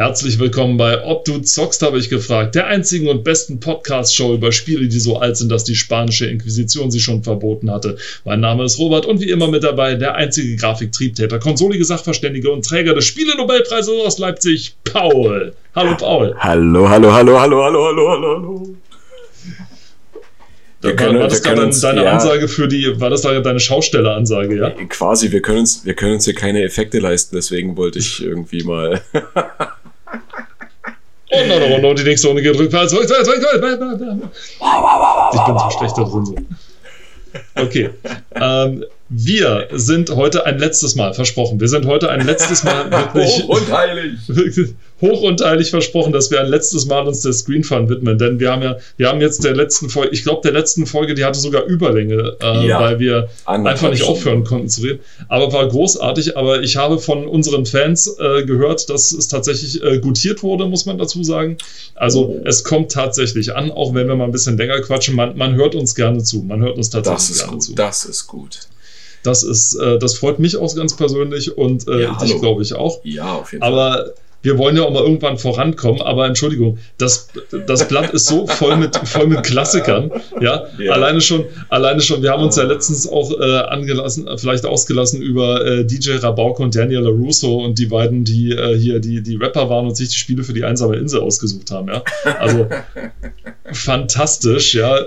Herzlich 0.00 0.38
willkommen 0.38 0.78
bei 0.78 1.04
Ob 1.04 1.26
du 1.26 1.40
zockst, 1.40 1.82
habe 1.82 1.98
ich 1.98 2.08
gefragt. 2.08 2.54
Der 2.54 2.68
einzigen 2.68 3.06
und 3.10 3.22
besten 3.22 3.60
Podcast-Show 3.60 4.32
über 4.32 4.50
Spiele, 4.50 4.88
die 4.88 4.98
so 4.98 5.18
alt 5.18 5.36
sind, 5.36 5.52
dass 5.52 5.62
die 5.62 5.74
spanische 5.74 6.24
Inquisition 6.24 6.90
sie 6.90 7.00
schon 7.00 7.22
verboten 7.22 7.70
hatte. 7.70 7.98
Mein 8.24 8.40
Name 8.40 8.64
ist 8.64 8.78
Robert 8.78 9.04
und 9.04 9.20
wie 9.20 9.28
immer 9.28 9.48
mit 9.48 9.62
dabei 9.62 9.96
der 9.96 10.14
einzige 10.14 10.56
Grafiktriebtäter, 10.56 11.38
konsolige 11.38 11.84
Sachverständige 11.84 12.50
und 12.50 12.64
Träger 12.64 12.94
des 12.94 13.04
Spiele-Nobelpreises 13.04 13.92
aus 14.06 14.18
Leipzig, 14.18 14.74
Paul. 14.84 15.52
Hallo, 15.74 15.94
Paul. 15.98 16.34
Hallo, 16.38 16.88
hallo, 16.88 17.12
hallo, 17.12 17.38
hallo, 17.38 17.62
hallo, 17.62 17.84
hallo, 17.84 18.10
hallo, 18.10 18.36
hallo. 18.36 18.74
Wir 20.80 20.96
können, 20.96 21.18
war 21.18 21.28
das 21.28 21.42
deine 21.82 22.04
ja, 22.04 22.12
Ansage 22.12 22.48
für 22.48 22.68
die, 22.68 22.98
war 22.98 23.10
das 23.10 23.20
deine 23.20 23.60
Schaustelleransage, 23.60 24.56
ja? 24.56 24.70
Quasi, 24.88 25.30
wir 25.30 25.42
können 25.42 25.58
uns, 25.58 25.84
wir 25.84 25.92
können 25.92 26.14
uns 26.14 26.24
hier 26.24 26.32
keine 26.32 26.62
Effekte 26.62 27.00
leisten, 27.00 27.36
deswegen 27.36 27.76
wollte 27.76 27.98
ich 27.98 28.22
irgendwie 28.22 28.62
mal. 28.62 29.02
Und 31.30 31.48
noch 31.48 31.56
eine 31.56 31.72
Runde 31.72 31.88
und 31.88 31.98
die 31.98 32.04
nächste 32.04 32.28
Runde 32.28 32.42
geht 32.42 32.58
rückwärts. 32.58 32.92
Ich 32.92 32.98
bin 32.98 33.08
so 35.58 35.70
schlecht 35.70 35.96
da 35.96 36.02
drin. 36.02 36.24
So. 36.24 36.34
Okay. 37.54 37.90
Ähm, 38.34 38.84
wir 39.12 39.66
sind 39.72 40.10
heute 40.10 40.46
ein 40.46 40.60
letztes 40.60 40.94
Mal 40.94 41.14
versprochen. 41.14 41.58
Wir 41.58 41.66
sind 41.66 41.84
heute 41.84 42.10
ein 42.10 42.24
letztes 42.24 42.62
Mal 42.62 42.88
wirklich. 42.92 43.42
Hoch 43.42 43.48
und 43.48 43.72
heilig. 43.72 44.12
hoch 45.00 45.22
und 45.22 45.40
heilig 45.40 45.70
versprochen, 45.70 46.12
dass 46.12 46.30
wir 46.30 46.40
ein 46.40 46.46
letztes 46.46 46.86
Mal 46.86 47.08
uns 47.08 47.20
der 47.22 47.32
Screen 47.32 47.64
Fun 47.64 47.88
widmen. 47.88 48.18
Denn 48.18 48.38
wir 48.38 48.52
haben 48.52 48.62
ja, 48.62 48.76
wir 48.98 49.08
haben 49.08 49.20
jetzt 49.20 49.42
der 49.42 49.56
letzten 49.56 49.90
Folge, 49.90 50.12
ich 50.12 50.22
glaube, 50.22 50.42
der 50.44 50.52
letzten 50.52 50.86
Folge, 50.86 51.14
die 51.14 51.24
hatte 51.24 51.40
sogar 51.40 51.64
Überlänge, 51.64 52.36
äh, 52.40 52.68
ja, 52.68 52.78
weil 52.78 53.00
wir 53.00 53.28
einfach 53.46 53.90
nicht 53.90 54.04
aufhören 54.04 54.44
konnten 54.44 54.68
zu 54.68 54.82
reden. 54.82 55.00
Aber 55.28 55.52
war 55.52 55.66
großartig. 55.66 56.36
Aber 56.36 56.62
ich 56.62 56.76
habe 56.76 57.00
von 57.00 57.26
unseren 57.26 57.66
Fans 57.66 58.16
äh, 58.16 58.44
gehört, 58.44 58.88
dass 58.90 59.10
es 59.10 59.26
tatsächlich 59.26 59.82
äh, 59.82 59.98
gutiert 59.98 60.44
wurde, 60.44 60.66
muss 60.66 60.86
man 60.86 60.98
dazu 60.98 61.24
sagen. 61.24 61.58
Also 61.96 62.26
oh. 62.26 62.42
es 62.44 62.62
kommt 62.62 62.92
tatsächlich 62.92 63.56
an, 63.56 63.72
auch 63.72 63.92
wenn 63.92 64.06
wir 64.06 64.14
mal 64.14 64.26
ein 64.26 64.32
bisschen 64.32 64.56
länger 64.56 64.80
quatschen. 64.82 65.16
Man, 65.16 65.36
man 65.36 65.56
hört 65.56 65.74
uns 65.74 65.96
gerne 65.96 66.22
zu. 66.22 66.42
Man 66.42 66.62
hört 66.62 66.76
uns 66.76 66.90
tatsächlich 66.90 67.38
gerne 67.38 67.52
gut. 67.54 67.62
zu. 67.64 67.74
Das 67.74 68.04
ist 68.04 68.28
gut. 68.28 68.60
Das 69.22 69.42
ist, 69.42 69.74
äh, 69.74 69.98
das 69.98 70.14
freut 70.14 70.38
mich 70.38 70.56
auch 70.56 70.74
ganz 70.74 70.96
persönlich 70.96 71.56
und 71.56 71.86
äh, 71.88 72.02
ja, 72.02 72.18
dich 72.18 72.40
glaube 72.40 72.62
ich 72.62 72.74
auch. 72.74 73.00
Ja, 73.04 73.34
auf 73.34 73.52
jeden 73.52 73.62
Fall. 73.62 73.72
Aber 73.72 74.14
wir 74.42 74.56
wollen 74.56 74.76
ja 74.76 74.84
auch 74.84 74.90
mal 74.90 75.02
irgendwann 75.02 75.36
vorankommen, 75.36 76.00
aber 76.00 76.26
Entschuldigung, 76.26 76.78
das, 76.96 77.28
das 77.66 77.86
Blatt 77.88 78.10
ist 78.10 78.26
so 78.26 78.46
voll 78.46 78.76
mit, 78.76 78.96
voll 78.96 79.26
mit 79.26 79.42
Klassikern, 79.42 80.10
ja? 80.40 80.66
ja? 80.78 80.92
alleine 80.92 81.20
schon, 81.20 81.44
alleine 81.68 82.00
schon, 82.00 82.22
wir 82.22 82.30
haben 82.30 82.42
uns 82.42 82.56
ja 82.56 82.62
letztens 82.62 83.06
auch 83.06 83.38
äh, 83.38 83.58
angelassen, 83.58 84.28
vielleicht 84.36 84.64
ausgelassen 84.64 85.20
über 85.20 85.64
äh, 85.64 85.84
DJ 85.84 86.12
Rabauke 86.16 86.62
und 86.62 86.74
Daniel 86.74 87.00
LaRusso 87.00 87.64
und 87.64 87.78
die 87.78 87.86
beiden, 87.86 88.24
die 88.24 88.52
äh, 88.52 88.78
hier 88.78 89.00
die, 89.00 89.22
die 89.22 89.36
Rapper 89.36 89.68
waren 89.68 89.86
und 89.86 89.96
sich 89.96 90.08
die 90.08 90.18
Spiele 90.18 90.42
für 90.42 90.54
die 90.54 90.64
einsame 90.64 90.96
Insel 90.96 91.20
ausgesucht 91.20 91.70
haben, 91.70 91.88
ja, 91.88 92.02
also 92.38 92.66
fantastisch, 93.72 94.74
ja, 94.74 95.00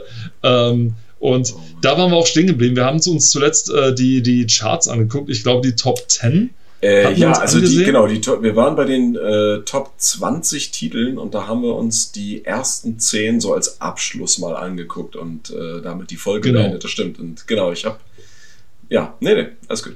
ähm, 0.44 0.94
und 1.24 1.56
da 1.82 1.98
waren 1.98 2.12
wir 2.12 2.18
auch 2.18 2.28
stehen 2.28 2.48
geblieben. 2.48 2.76
Wir 2.76 2.84
haben 2.84 3.00
uns 3.00 3.30
zuletzt 3.30 3.72
äh, 3.72 3.96
die, 3.96 4.22
die 4.22 4.46
Charts 4.46 4.90
angeguckt. 4.90 5.30
Ich 5.30 5.44
glaube, 5.44 5.66
die 5.66 5.76
Top 5.76 6.04
10 6.10 6.50
äh, 6.82 7.14
ja, 7.14 7.32
also 7.32 7.62
die, 7.62 7.86
genau, 7.86 8.08
die, 8.08 8.22
wir 8.22 8.58
waren 8.58 8.76
bei 8.76 8.84
den 8.84 9.16
äh, 9.16 9.60
Top 9.62 9.94
20 9.96 10.72
Titeln 10.72 11.18
und 11.18 11.34
da 11.34 11.48
haben 11.48 11.64
wir 11.64 11.76
uns 11.76 12.12
die 12.12 12.44
ersten 12.44 13.00
10 13.00 13.40
so 13.40 13.54
als 13.54 13.80
Abschluss 13.80 14.38
mal 14.38 14.54
angeguckt 14.54 15.16
und 15.16 15.50
äh, 15.52 15.82
damit 15.82 16.12
die 16.12 16.18
Folge 16.18 16.50
genau. 16.50 16.64
beendet. 16.64 16.84
Das 16.84 16.92
stimmt. 16.92 17.20
Und 17.20 17.48
genau, 17.48 17.72
ich 17.72 17.86
habe. 17.86 18.00
Ja, 18.90 19.16
nee, 19.22 19.34
nee, 19.34 19.48
alles 19.70 19.82
gut. 19.82 19.96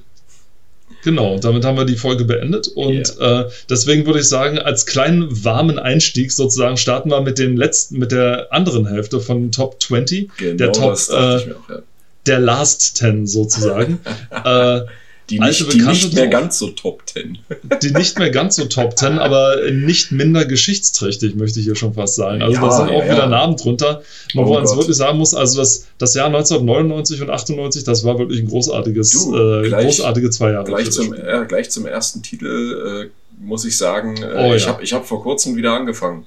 Genau, 1.07 1.39
damit 1.39 1.63
haben 1.63 1.77
wir 1.77 1.85
die 1.85 1.95
Folge 1.95 2.25
beendet 2.25 2.67
und 2.67 3.17
yeah. 3.17 3.43
äh, 3.43 3.49
deswegen 3.69 4.05
würde 4.05 4.19
ich 4.19 4.27
sagen, 4.27 4.59
als 4.59 4.85
kleinen 4.85 5.45
warmen 5.45 5.79
Einstieg 5.79 6.33
sozusagen 6.33 6.75
starten 6.75 7.11
wir 7.11 7.21
mit 7.21 7.37
den 7.39 7.55
letzten, 7.55 7.97
mit 7.97 8.11
der 8.11 8.47
anderen 8.51 8.85
Hälfte 8.85 9.21
von 9.21 9.53
Top 9.53 9.81
20, 9.81 10.29
genau, 10.35 10.57
der 10.57 10.71
Top, 10.73 10.99
äh, 11.09 11.13
auch, 11.13 11.47
ja. 11.69 11.79
der 12.25 12.39
Last 12.41 12.97
10 12.97 13.25
sozusagen. 13.25 13.99
äh, 14.43 14.81
die 15.29 15.39
nicht, 15.39 15.73
die 15.73 15.81
nicht 15.81 16.13
mehr 16.13 16.27
ganz 16.27 16.57
so 16.57 16.69
Top 16.69 17.05
Ten. 17.05 17.39
Die 17.81 17.91
nicht 17.91 18.17
mehr 18.17 18.29
ganz 18.29 18.55
so 18.55 18.65
Top 18.65 18.95
Ten, 18.95 19.19
aber 19.19 19.71
nicht 19.71 20.11
minder 20.11 20.45
geschichtsträchtig, 20.45 21.35
möchte 21.35 21.59
ich 21.59 21.65
hier 21.65 21.75
schon 21.75 21.93
fast 21.93 22.15
sagen. 22.15 22.41
Also 22.41 22.53
ja, 22.53 22.61
da 22.61 22.71
sind 22.71 22.89
auch 22.89 23.03
ja, 23.03 23.11
wieder 23.13 23.27
Namen 23.27 23.57
drunter. 23.57 24.03
Man 24.33 24.45
oh 24.45 24.57
uns 24.57 24.75
wirklich 24.75 24.95
sagen 24.95 25.17
muss, 25.17 25.33
also 25.33 25.59
das, 25.59 25.87
das 25.97 26.13
Jahr 26.13 26.27
1999 26.27 27.21
und 27.21 27.29
98, 27.29 27.83
das 27.83 28.05
war 28.05 28.17
wirklich 28.19 28.39
ein 28.39 28.47
großartiges, 28.47 29.11
du, 29.11 29.35
äh, 29.35 29.67
gleich, 29.67 29.85
großartige 29.85 30.29
zwei 30.29 30.51
Jahre. 30.51 30.65
Gleich 30.65 30.91
zum, 30.91 31.13
äh, 31.13 31.45
gleich 31.45 31.69
zum 31.69 31.85
ersten 31.85 32.23
Titel 32.23 33.09
äh, 33.09 33.43
muss 33.43 33.65
ich 33.65 33.77
sagen, 33.77 34.15
äh, 34.17 34.49
oh, 34.49 34.53
ich 34.53 34.67
habe 34.67 34.81
ich 34.81 34.93
hab 34.93 35.05
vor 35.05 35.21
kurzem 35.21 35.57
wieder 35.57 35.73
angefangen. 35.73 36.25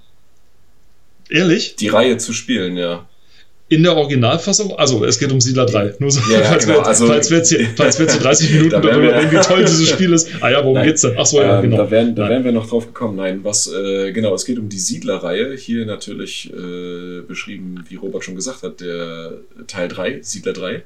Ehrlich? 1.31 1.77
Die 1.77 1.89
Reihe 1.89 2.19
zu 2.19 2.35
spielen, 2.35 2.77
ja 2.77 3.07
in 3.71 3.85
der 3.85 3.97
Originalfassung, 3.97 4.77
also 4.77 5.05
es 5.05 5.21
geht 5.21 5.31
um 5.31 5.41
Siedler 5.41 5.65
3. 5.65 5.95
Nur 6.01 6.11
so, 6.11 6.21
ja, 6.33 6.41
falls, 6.41 6.67
genau. 6.67 6.81
wir, 6.81 6.87
also, 6.87 7.07
falls, 7.07 7.31
wir 7.31 7.39
jetzt 7.39 7.51
hier, 7.51 7.69
falls 7.77 7.99
wir 8.01 8.07
jetzt 8.07 8.15
hier 8.15 8.23
30 8.23 8.51
Minuten 8.55 8.71
darüber 8.71 9.15
reden, 9.15 9.31
wie 9.31 9.37
toll 9.37 9.65
dieses 9.65 9.89
Spiel 9.89 10.13
ist. 10.13 10.29
Ah 10.41 10.51
ja, 10.51 10.65
worum 10.65 10.75
nein. 10.75 10.87
geht's 10.87 11.03
denn? 11.03 11.15
Ach 11.17 11.25
so, 11.25 11.41
ja, 11.41 11.59
ähm, 11.59 11.71
genau. 11.71 11.77
Da 11.77 11.91
wären, 11.91 12.17
da 12.17 12.29
wären 12.29 12.43
wir 12.43 12.51
noch 12.51 12.69
drauf 12.69 12.87
gekommen. 12.87 13.15
Nein, 13.15 13.45
was, 13.45 13.73
äh, 13.73 14.11
genau, 14.11 14.35
es 14.35 14.45
geht 14.45 14.59
um 14.59 14.69
die 14.69 14.79
Siedler-Reihe. 14.79 15.55
Hier 15.55 15.87
natürlich 15.87 16.53
äh, 16.53 17.21
beschrieben, 17.21 17.85
wie 17.89 17.95
Robert 17.95 18.25
schon 18.25 18.35
gesagt 18.35 18.65
hat, 18.65 18.81
der 18.81 19.35
Teil 19.69 19.87
3, 19.87 20.19
Siedler 20.23 20.53
3. 20.53 20.83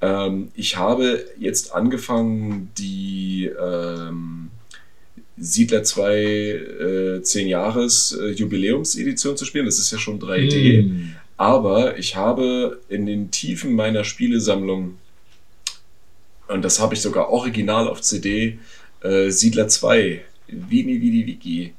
Ähm, 0.00 0.52
ich 0.54 0.76
habe 0.76 1.24
jetzt 1.40 1.74
angefangen, 1.74 2.70
die 2.78 3.50
ähm, 3.60 4.50
Siedler 5.36 5.82
2 5.82 6.14
äh, 7.18 7.22
10 7.22 7.48
Jahres 7.48 8.16
äh, 8.22 8.28
Jubiläumsedition 8.28 9.36
zu 9.36 9.44
spielen. 9.44 9.66
Das 9.66 9.80
ist 9.80 9.90
ja 9.90 9.98
schon 9.98 10.20
3D. 10.20 10.84
Mm. 10.84 11.16
Aber 11.42 11.98
ich 11.98 12.14
habe 12.14 12.78
in 12.88 13.04
den 13.04 13.32
Tiefen 13.32 13.74
meiner 13.74 14.04
Spielesammlung, 14.04 14.98
und 16.46 16.62
das 16.62 16.78
habe 16.78 16.94
ich 16.94 17.00
sogar 17.00 17.30
original 17.30 17.88
auf 17.88 18.00
CD, 18.00 18.60
äh, 19.00 19.28
Siedler 19.28 19.66
2, 19.66 20.24
Vini 20.46 21.00
Vidi 21.00 21.26
Wiki. 21.26 21.74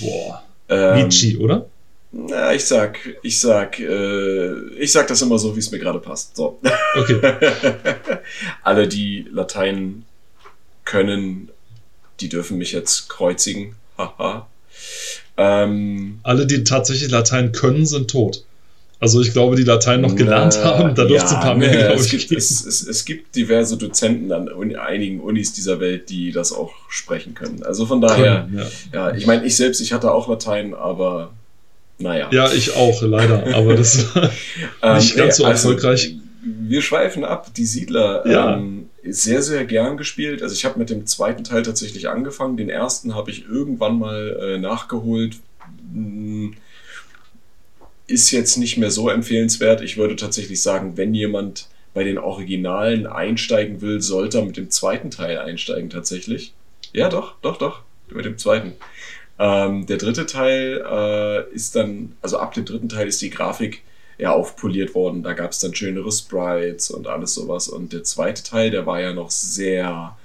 Boah. 0.00 0.44
Ähm, 0.68 1.06
Vici, 1.06 1.36
oder? 1.38 1.66
Na, 2.12 2.54
ich 2.54 2.66
sag, 2.66 3.00
ich 3.24 3.40
sag, 3.40 3.80
äh, 3.80 4.52
ich 4.76 4.92
sag 4.92 5.08
das 5.08 5.22
immer 5.22 5.40
so, 5.40 5.56
wie 5.56 5.58
es 5.58 5.72
mir 5.72 5.80
gerade 5.80 5.98
passt. 5.98 6.36
So. 6.36 6.60
Okay. 6.94 7.20
Alle, 8.62 8.86
die 8.86 9.26
Latein 9.32 10.04
können, 10.84 11.48
die 12.20 12.28
dürfen 12.28 12.58
mich 12.58 12.70
jetzt 12.70 13.08
kreuzigen. 13.08 13.74
Haha. 13.98 14.46
ähm, 15.36 16.20
Alle, 16.22 16.46
die 16.46 16.62
tatsächlich 16.62 17.10
Latein 17.10 17.50
können, 17.50 17.84
sind 17.84 18.08
tot. 18.08 18.44
Also 19.00 19.20
ich 19.20 19.32
glaube, 19.32 19.54
die 19.54 19.62
Latein 19.62 20.00
noch 20.00 20.16
gelernt 20.16 20.58
Na, 20.60 20.78
haben, 20.78 20.94
da 20.96 21.04
dürfte 21.04 21.14
ja, 21.14 21.24
es 21.24 21.32
ein 21.32 21.40
paar 21.40 21.54
mehr, 21.54 21.70
ne, 21.70 21.86
glaube 21.86 22.02
ich, 22.02 22.10
gibt, 22.10 22.32
es, 22.32 22.66
es, 22.66 22.84
es, 22.84 23.04
gibt 23.04 23.36
diverse 23.36 23.76
Dozenten 23.76 24.32
an 24.32 24.48
einigen 24.76 25.20
Unis 25.20 25.52
dieser 25.52 25.78
Welt, 25.78 26.10
die 26.10 26.32
das 26.32 26.52
auch 26.52 26.72
sprechen 26.88 27.34
können. 27.34 27.62
Also 27.62 27.86
von 27.86 28.00
daher, 28.00 28.48
ja, 28.52 28.66
ja 28.92 29.14
ich 29.14 29.26
meine, 29.26 29.46
ich 29.46 29.56
selbst, 29.56 29.80
ich 29.80 29.92
hatte 29.92 30.10
auch 30.10 30.28
Latein, 30.28 30.74
aber 30.74 31.30
naja. 31.98 32.28
Ja, 32.32 32.50
ich 32.52 32.74
auch, 32.74 33.00
leider, 33.02 33.54
aber 33.54 33.74
das 33.74 34.14
war 34.16 34.30
ähm, 34.82 34.96
nicht 34.96 35.16
ganz 35.16 35.36
so 35.36 35.44
also, 35.44 35.70
erfolgreich. 35.70 36.16
Wir 36.42 36.82
schweifen 36.82 37.24
ab, 37.24 37.52
die 37.54 37.66
Siedler. 37.66 38.26
Ja. 38.26 38.56
Ähm, 38.56 38.88
sehr, 39.04 39.42
sehr 39.42 39.64
gern 39.64 39.96
gespielt. 39.96 40.42
Also 40.42 40.54
ich 40.54 40.64
habe 40.64 40.78
mit 40.78 40.90
dem 40.90 41.06
zweiten 41.06 41.44
Teil 41.44 41.62
tatsächlich 41.62 42.08
angefangen. 42.08 42.56
Den 42.56 42.68
ersten 42.68 43.14
habe 43.14 43.30
ich 43.30 43.46
irgendwann 43.46 43.98
mal 43.98 44.38
äh, 44.40 44.58
nachgeholt. 44.58 45.36
Hm, 45.92 46.54
ist 48.08 48.30
jetzt 48.30 48.56
nicht 48.56 48.78
mehr 48.78 48.90
so 48.90 49.08
empfehlenswert. 49.08 49.82
Ich 49.82 49.96
würde 49.96 50.16
tatsächlich 50.16 50.60
sagen, 50.60 50.96
wenn 50.96 51.14
jemand 51.14 51.68
bei 51.94 52.04
den 52.04 52.18
Originalen 52.18 53.06
einsteigen 53.06 53.80
will, 53.80 54.00
sollte 54.00 54.38
er 54.38 54.44
mit 54.44 54.56
dem 54.56 54.70
zweiten 54.70 55.10
Teil 55.10 55.38
einsteigen 55.38 55.90
tatsächlich. 55.90 56.54
Ja, 56.92 57.08
doch, 57.10 57.34
doch, 57.42 57.58
doch, 57.58 57.82
mit 58.10 58.24
dem 58.24 58.38
zweiten. 58.38 58.72
Ähm, 59.38 59.86
der 59.86 59.98
dritte 59.98 60.26
Teil 60.26 60.82
äh, 60.90 61.54
ist 61.54 61.76
dann, 61.76 62.16
also 62.22 62.38
ab 62.38 62.54
dem 62.54 62.64
dritten 62.64 62.88
Teil 62.88 63.06
ist 63.06 63.20
die 63.20 63.30
Grafik 63.30 63.82
ja 64.16 64.32
aufpoliert 64.32 64.94
worden. 64.94 65.22
Da 65.22 65.34
gab 65.34 65.52
es 65.52 65.60
dann 65.60 65.74
schönere 65.74 66.10
Sprites 66.10 66.90
und 66.90 67.06
alles 67.06 67.34
sowas. 67.34 67.68
Und 67.68 67.92
der 67.92 68.04
zweite 68.04 68.42
Teil, 68.42 68.70
der 68.70 68.86
war 68.86 69.00
ja 69.00 69.12
noch 69.12 69.30
sehr 69.30 70.16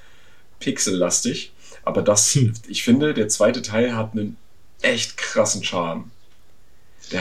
pixellastig. 0.60 1.52
Aber 1.84 2.02
das, 2.02 2.34
hm. 2.34 2.54
ich 2.68 2.84
finde, 2.84 3.14
der 3.14 3.28
zweite 3.28 3.62
Teil 3.62 3.96
hat 3.96 4.14
einen 4.14 4.38
echt 4.82 5.18
krassen 5.18 5.64
Charme 5.64 6.12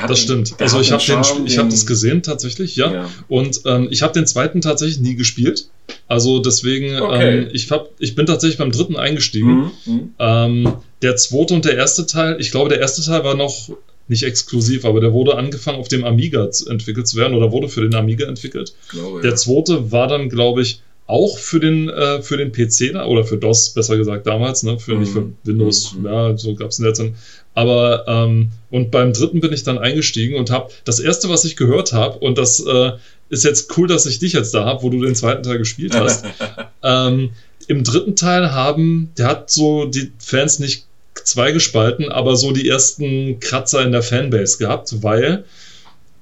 das 0.07 0.21
stimmt. 0.21 0.55
Also 0.59 0.81
ich 0.81 0.93
habe 0.93 1.03
hab 1.03 1.71
das 1.71 1.87
gesehen 1.87 2.23
tatsächlich, 2.23 2.77
ja. 2.77 2.93
ja. 2.93 3.11
Und 3.29 3.63
ähm, 3.67 3.89
ich 3.91 4.03
habe 4.03 4.13
den 4.13 4.27
zweiten 4.27 4.61
tatsächlich 4.61 5.01
nie 5.01 5.15
gespielt. 5.15 5.69
Also 6.09 6.39
deswegen, 6.39 7.01
okay. 7.01 7.39
ähm, 7.39 7.49
ich, 7.53 7.71
hab, 7.71 7.91
ich 7.99 8.15
bin 8.15 8.27
tatsächlich 8.27 8.59
beim 8.59 8.73
dritten 8.73 8.97
eingestiegen. 8.97 9.73
Mhm. 9.85 9.93
mhm. 9.93 10.15
Ähm, 10.19 10.73
der 11.03 11.17
zweite 11.17 11.55
und 11.55 11.65
der 11.65 11.77
erste 11.77 12.07
Teil, 12.07 12.37
ich 12.41 12.53
glaube, 12.53 12.69
der 12.69 12.79
erste 12.79 13.03
Teil 13.03 13.25
war 13.25 13.35
noch 13.35 13.71
nicht 14.09 14.23
exklusiv, 14.23 14.85
aber 14.85 15.01
der 15.01 15.13
wurde 15.13 15.37
angefangen 15.37 15.79
auf 15.79 15.89
dem 15.89 16.05
Amiga 16.05 16.49
entwickelt 16.69 17.09
zu 17.09 17.17
werden 17.17 17.35
oder 17.35 17.51
wurde 17.51 17.69
für 17.69 17.81
den 17.81 17.95
Amiga 17.95 18.27
entwickelt. 18.27 18.75
Glaube, 18.91 19.21
der 19.21 19.35
zweite 19.35 19.91
war 19.91 20.07
dann, 20.07 20.29
glaube 20.29 20.63
ich, 20.63 20.81
auch 21.07 21.39
für 21.39 21.61
den, 21.61 21.89
äh, 21.89 22.23
für 22.23 22.37
den 22.37 22.53
PC 22.53 22.95
oder 23.07 23.25
für 23.25 23.37
DOS, 23.37 23.71
besser 23.71 23.97
gesagt 23.97 24.27
damals, 24.27 24.63
ne? 24.63 24.79
für, 24.79 24.95
mhm. 24.95 25.01
nicht 25.01 25.13
für. 25.13 25.33
Windows, 25.45 25.95
mhm. 25.95 26.07
ja, 26.07 26.39
so 26.39 26.55
gab 26.55 26.71
es 26.71 26.79
in 26.79 26.85
der 26.85 26.95
Zeit. 26.95 27.13
Aber, 27.55 28.05
ähm, 28.09 28.49
und 28.71 28.91
beim 28.91 29.13
dritten 29.13 29.41
bin 29.41 29.53
ich 29.53 29.63
dann 29.63 29.79
eingestiegen 29.79 30.37
und 30.37 30.51
habe 30.51 30.73
das 30.85 31.01
erste, 31.01 31.29
was 31.29 31.45
ich 31.45 31.57
gehört 31.57 31.93
habe, 31.93 32.19
und 32.19 32.39
das 32.39 32.61
äh, 32.61 32.93
ist 33.29 33.45
jetzt 33.45 33.77
cool, 33.77 33.87
dass 33.87 34.07
ich 34.07 34.19
dich 34.19 34.33
jetzt 34.33 34.55
da 34.55 34.65
habe, 34.65 34.83
wo 34.83 34.91
du 34.91 35.01
den 35.01 35.15
zweiten 35.15 35.43
Teil 35.43 35.59
gespielt 35.59 35.95
hast. 35.95 36.25
ähm, 36.83 37.31
Im 37.67 37.85
dritten 37.85 38.17
Teil 38.17 38.53
haben, 38.53 39.13
der 39.19 39.27
hat 39.27 39.51
so 39.51 39.85
die 39.85 40.13
Fans 40.19 40.59
nicht 40.59 40.87
zweigespalten, 41.25 42.11
aber 42.11 42.37
so 42.37 42.53
die 42.53 42.69
ersten 42.69 43.39
Kratzer 43.41 43.83
in 43.83 43.93
der 43.93 44.03
Fanbase 44.03 44.59
gehabt, 44.59 45.03
weil, 45.03 45.45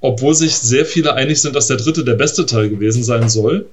obwohl 0.00 0.34
sich 0.34 0.54
sehr 0.56 0.84
viele 0.84 1.14
einig 1.14 1.40
sind, 1.40 1.54
dass 1.54 1.68
der 1.68 1.76
dritte 1.76 2.04
der 2.04 2.14
beste 2.14 2.44
Teil 2.44 2.68
gewesen 2.68 3.04
sein 3.04 3.28
soll, 3.28 3.66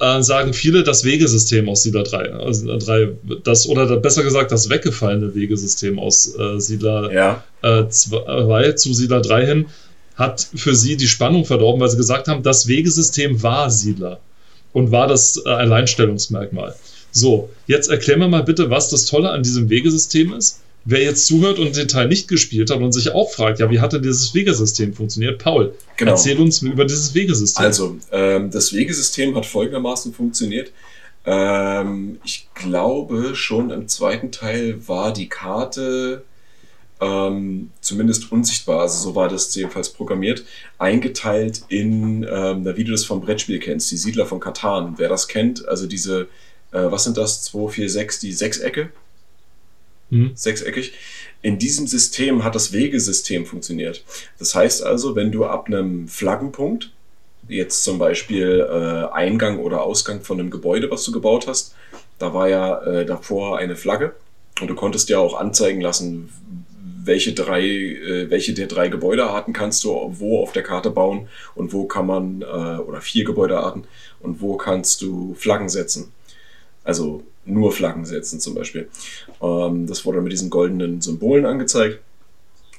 äh, 0.00 0.22
sagen 0.22 0.54
viele 0.54 0.82
das 0.84 1.04
Wegesystem 1.04 1.68
aus 1.68 1.82
Siedler 1.82 2.04
3, 2.04 2.32
also 2.32 2.78
3 2.78 3.08
das, 3.44 3.68
oder 3.68 3.96
besser 3.96 4.22
gesagt 4.22 4.52
das 4.52 4.70
weggefallene 4.70 5.34
Wegesystem 5.34 5.98
aus 5.98 6.34
äh, 6.38 6.60
Siedler 6.60 7.12
ja. 7.12 7.44
äh, 7.62 7.88
2 7.88 8.72
zu 8.72 8.94
Siedler 8.94 9.20
3 9.20 9.46
hin, 9.46 9.66
hat 10.16 10.46
für 10.54 10.74
sie 10.74 10.96
die 10.96 11.06
Spannung 11.06 11.44
verdorben, 11.44 11.80
weil 11.80 11.88
sie 11.88 11.96
gesagt 11.96 12.28
haben, 12.28 12.42
das 12.42 12.68
Wegesystem 12.68 13.42
war 13.42 13.70
Siedler 13.70 14.20
und 14.72 14.90
war 14.90 15.06
das 15.06 15.40
äh, 15.44 15.48
Alleinstellungsmerkmal. 15.48 16.74
So, 17.10 17.50
jetzt 17.66 17.88
erklär 17.88 18.18
mir 18.18 18.28
mal 18.28 18.42
bitte, 18.42 18.70
was 18.70 18.90
das 18.90 19.06
Tolle 19.06 19.30
an 19.30 19.42
diesem 19.42 19.70
Wegesystem 19.70 20.32
ist. 20.34 20.60
Wer 20.84 21.02
jetzt 21.02 21.26
zuhört 21.26 21.58
und 21.58 21.76
den 21.76 21.88
Teil 21.88 22.08
nicht 22.08 22.28
gespielt 22.28 22.70
hat 22.70 22.78
und 22.78 22.92
sich 22.92 23.12
auch 23.12 23.30
fragt, 23.30 23.60
ja, 23.60 23.70
wie 23.70 23.80
hat 23.80 23.92
denn 23.92 24.02
dieses 24.02 24.32
Wegesystem 24.34 24.94
funktioniert? 24.94 25.38
Paul, 25.38 25.74
genau. 25.96 26.12
erzähl 26.12 26.38
uns 26.38 26.62
über 26.62 26.84
dieses 26.84 27.14
Wegesystem. 27.14 27.64
Also, 27.64 27.98
ähm, 28.10 28.50
das 28.50 28.72
Wegesystem 28.72 29.34
hat 29.36 29.44
folgendermaßen 29.44 30.14
funktioniert. 30.14 30.72
Ähm, 31.26 32.18
ich 32.24 32.48
glaube, 32.54 33.34
schon 33.34 33.70
im 33.70 33.86
zweiten 33.86 34.32
Teil 34.32 34.88
war 34.88 35.12
die 35.12 35.28
Karte 35.28 36.22
ähm, 37.00 37.70
zumindest 37.80 38.32
unsichtbar, 38.32 38.80
also 38.80 39.10
so 39.10 39.14
war 39.14 39.28
das 39.28 39.54
jedenfalls 39.54 39.90
programmiert, 39.90 40.44
eingeteilt 40.78 41.62
in, 41.68 42.26
ähm, 42.28 42.64
wie 42.76 42.84
du 42.84 42.92
das 42.92 43.04
vom 43.04 43.20
Brettspiel 43.20 43.58
kennst, 43.60 43.90
die 43.90 43.96
Siedler 43.96 44.26
von 44.26 44.40
Katan. 44.40 44.94
Wer 44.96 45.08
das 45.08 45.28
kennt, 45.28 45.66
also 45.68 45.86
diese, 45.86 46.22
äh, 46.72 46.90
was 46.90 47.04
sind 47.04 47.16
das, 47.16 47.42
2, 47.44 47.68
4, 47.68 47.90
6, 47.90 48.20
die 48.20 48.32
Sechsecke? 48.32 48.90
Mhm. 50.10 50.32
Sechseckig. 50.34 50.92
In 51.42 51.58
diesem 51.58 51.86
System 51.86 52.44
hat 52.44 52.54
das 52.54 52.72
Wegesystem 52.72 53.46
funktioniert. 53.46 54.04
Das 54.38 54.54
heißt 54.54 54.82
also, 54.82 55.14
wenn 55.14 55.30
du 55.30 55.44
ab 55.44 55.66
einem 55.66 56.08
Flaggenpunkt, 56.08 56.90
jetzt 57.48 57.84
zum 57.84 57.98
Beispiel 57.98 58.66
äh, 58.68 59.12
Eingang 59.14 59.58
oder 59.58 59.82
Ausgang 59.82 60.22
von 60.22 60.38
einem 60.38 60.50
Gebäude, 60.50 60.90
was 60.90 61.04
du 61.04 61.12
gebaut 61.12 61.46
hast, 61.46 61.74
da 62.18 62.34
war 62.34 62.48
ja 62.48 62.82
äh, 62.82 63.06
davor 63.06 63.58
eine 63.58 63.76
Flagge 63.76 64.14
und 64.60 64.68
du 64.68 64.74
konntest 64.74 65.08
ja 65.08 65.18
auch 65.18 65.38
anzeigen 65.38 65.80
lassen, 65.80 66.30
welche 67.04 67.32
drei, 67.32 67.62
äh, 67.64 68.30
welche 68.30 68.52
der 68.52 68.66
drei 68.66 68.88
Gebäudearten 68.88 69.54
kannst 69.54 69.84
du 69.84 69.90
wo 70.18 70.42
auf 70.42 70.52
der 70.52 70.62
Karte 70.62 70.90
bauen 70.90 71.28
und 71.54 71.72
wo 71.72 71.86
kann 71.86 72.06
man, 72.06 72.42
äh, 72.42 72.44
oder 72.44 73.00
vier 73.00 73.24
Gebäudearten, 73.24 73.84
und 74.20 74.40
wo 74.40 74.56
kannst 74.56 75.00
du 75.00 75.34
Flaggen 75.34 75.68
setzen. 75.68 76.12
Also 76.84 77.22
nur 77.48 77.72
Flaggen 77.72 78.04
setzen 78.04 78.40
zum 78.40 78.54
Beispiel. 78.54 78.88
Ähm, 79.42 79.86
das 79.86 80.04
wurde 80.04 80.20
mit 80.20 80.32
diesen 80.32 80.50
goldenen 80.50 81.00
Symbolen 81.00 81.46
angezeigt. 81.46 82.00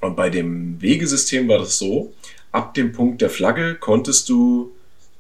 Und 0.01 0.16
bei 0.16 0.30
dem 0.30 0.81
Wegesystem 0.81 1.48
war 1.48 1.60
das 1.60 1.77
so, 1.77 2.13
ab 2.51 2.74
dem 2.74 2.92
Punkt 2.92 3.21
der 3.21 3.30
Flagge 3.30 3.75
konntest 3.75 4.30
du 4.30 4.71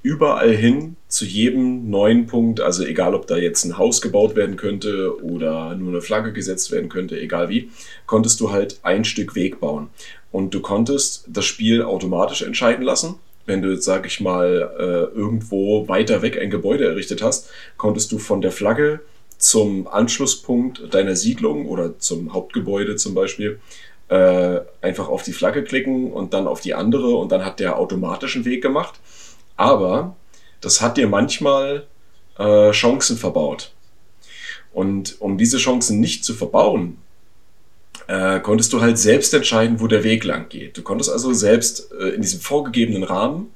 überall 0.01 0.55
hin 0.55 0.95
zu 1.09 1.25
jedem 1.25 1.89
neuen 1.89 2.25
Punkt, 2.25 2.61
also 2.61 2.83
egal 2.85 3.13
ob 3.13 3.27
da 3.27 3.35
jetzt 3.35 3.65
ein 3.65 3.77
Haus 3.77 4.01
gebaut 4.01 4.35
werden 4.35 4.55
könnte 4.55 5.21
oder 5.21 5.75
nur 5.75 5.89
eine 5.89 6.01
Flagge 6.01 6.31
gesetzt 6.31 6.71
werden 6.71 6.87
könnte, 6.89 7.19
egal 7.19 7.49
wie, 7.49 7.69
konntest 8.05 8.39
du 8.39 8.51
halt 8.51 8.79
ein 8.83 9.03
Stück 9.03 9.35
Weg 9.35 9.59
bauen. 9.59 9.89
Und 10.31 10.53
du 10.53 10.61
konntest 10.61 11.25
das 11.27 11.45
Spiel 11.45 11.81
automatisch 11.81 12.43
entscheiden 12.43 12.85
lassen. 12.85 13.15
Wenn 13.45 13.61
du, 13.61 13.75
sag 13.81 14.05
ich 14.05 14.19
mal, 14.19 14.71
äh, 14.77 15.17
irgendwo 15.17 15.87
weiter 15.87 16.21
weg 16.21 16.39
ein 16.39 16.51
Gebäude 16.51 16.85
errichtet 16.85 17.21
hast, 17.21 17.49
konntest 17.77 18.11
du 18.11 18.19
von 18.19 18.41
der 18.41 18.51
Flagge 18.51 19.01
zum 19.39 19.87
Anschlusspunkt 19.87 20.93
deiner 20.93 21.15
Siedlung 21.15 21.65
oder 21.67 21.97
zum 21.97 22.33
Hauptgebäude 22.33 22.97
zum 22.97 23.15
Beispiel 23.15 23.59
äh, 24.09 24.59
einfach 24.81 25.07
auf 25.07 25.23
die 25.23 25.33
Flagge 25.33 25.63
klicken 25.63 26.11
und 26.11 26.33
dann 26.33 26.47
auf 26.47 26.61
die 26.61 26.73
andere 26.73 27.15
und 27.15 27.31
dann 27.31 27.45
hat 27.45 27.59
der 27.59 27.79
automatischen 27.79 28.45
Weg 28.45 28.61
gemacht. 28.61 28.99
Aber 29.55 30.15
das 30.61 30.81
hat 30.81 30.97
dir 30.97 31.07
manchmal 31.07 31.87
äh, 32.37 32.71
Chancen 32.71 33.17
verbaut. 33.17 33.71
Und 34.73 35.19
um 35.19 35.37
diese 35.37 35.57
Chancen 35.57 35.99
nicht 35.99 36.23
zu 36.23 36.33
verbauen, 36.33 36.97
äh, 38.07 38.39
konntest 38.39 38.73
du 38.73 38.81
halt 38.81 38.97
selbst 38.97 39.33
entscheiden, 39.33 39.79
wo 39.79 39.87
der 39.87 40.03
Weg 40.03 40.23
lang 40.23 40.49
geht. 40.49 40.77
Du 40.77 40.81
konntest 40.81 41.09
also 41.09 41.33
selbst 41.33 41.91
äh, 41.91 42.09
in 42.09 42.21
diesem 42.21 42.41
vorgegebenen 42.41 43.03
Rahmen 43.03 43.51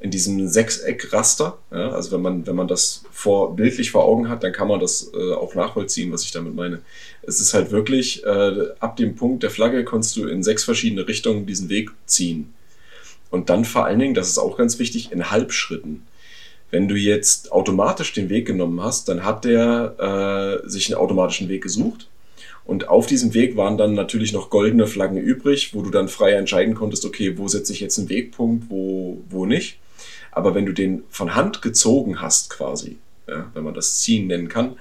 in 0.00 0.10
diesem 0.10 0.48
Sechseckraster. 0.48 1.58
Ja, 1.70 1.90
also 1.90 2.12
wenn 2.12 2.22
man, 2.22 2.46
wenn 2.46 2.56
man 2.56 2.68
das 2.68 3.04
vor, 3.12 3.54
bildlich 3.54 3.90
vor 3.90 4.04
Augen 4.04 4.28
hat, 4.28 4.42
dann 4.42 4.52
kann 4.52 4.68
man 4.68 4.80
das 4.80 5.10
äh, 5.14 5.34
auch 5.34 5.54
nachvollziehen, 5.54 6.10
was 6.12 6.24
ich 6.24 6.32
damit 6.32 6.54
meine. 6.54 6.80
Es 7.22 7.40
ist 7.40 7.54
halt 7.54 7.70
wirklich, 7.70 8.24
äh, 8.24 8.68
ab 8.80 8.96
dem 8.96 9.14
Punkt 9.14 9.42
der 9.42 9.50
Flagge 9.50 9.84
kannst 9.84 10.16
du 10.16 10.26
in 10.26 10.42
sechs 10.42 10.64
verschiedene 10.64 11.06
Richtungen 11.06 11.46
diesen 11.46 11.68
Weg 11.68 11.90
ziehen. 12.06 12.52
Und 13.30 13.50
dann 13.50 13.64
vor 13.64 13.84
allen 13.84 13.98
Dingen, 13.98 14.14
das 14.14 14.28
ist 14.28 14.38
auch 14.38 14.56
ganz 14.56 14.78
wichtig, 14.78 15.12
in 15.12 15.30
Halbschritten. 15.30 16.02
Wenn 16.70 16.88
du 16.88 16.96
jetzt 16.96 17.52
automatisch 17.52 18.12
den 18.12 18.28
Weg 18.28 18.46
genommen 18.46 18.82
hast, 18.82 19.08
dann 19.08 19.24
hat 19.24 19.44
der 19.44 20.62
äh, 20.64 20.68
sich 20.68 20.88
einen 20.88 21.00
automatischen 21.00 21.48
Weg 21.48 21.62
gesucht 21.62 22.08
und 22.64 22.88
auf 22.88 23.06
diesem 23.06 23.34
Weg 23.34 23.56
waren 23.56 23.76
dann 23.76 23.94
natürlich 23.94 24.32
noch 24.32 24.48
goldene 24.48 24.86
Flaggen 24.86 25.16
übrig, 25.16 25.74
wo 25.74 25.82
du 25.82 25.90
dann 25.90 26.08
frei 26.08 26.34
entscheiden 26.34 26.74
konntest, 26.74 27.04
okay, 27.04 27.36
wo 27.36 27.48
setze 27.48 27.72
ich 27.72 27.80
jetzt 27.80 27.98
einen 27.98 28.08
Wegpunkt, 28.08 28.70
wo, 28.70 29.20
wo 29.28 29.44
nicht. 29.44 29.78
Aber 30.32 30.54
wenn 30.54 30.66
du 30.66 30.72
den 30.72 31.02
von 31.10 31.34
Hand 31.34 31.62
gezogen 31.62 32.20
hast, 32.20 32.50
quasi, 32.50 32.98
ja, 33.28 33.50
wenn 33.54 33.64
man 33.64 33.74
das 33.74 34.00
Ziehen 34.00 34.26
nennen 34.26 34.48
kann, 34.48 34.76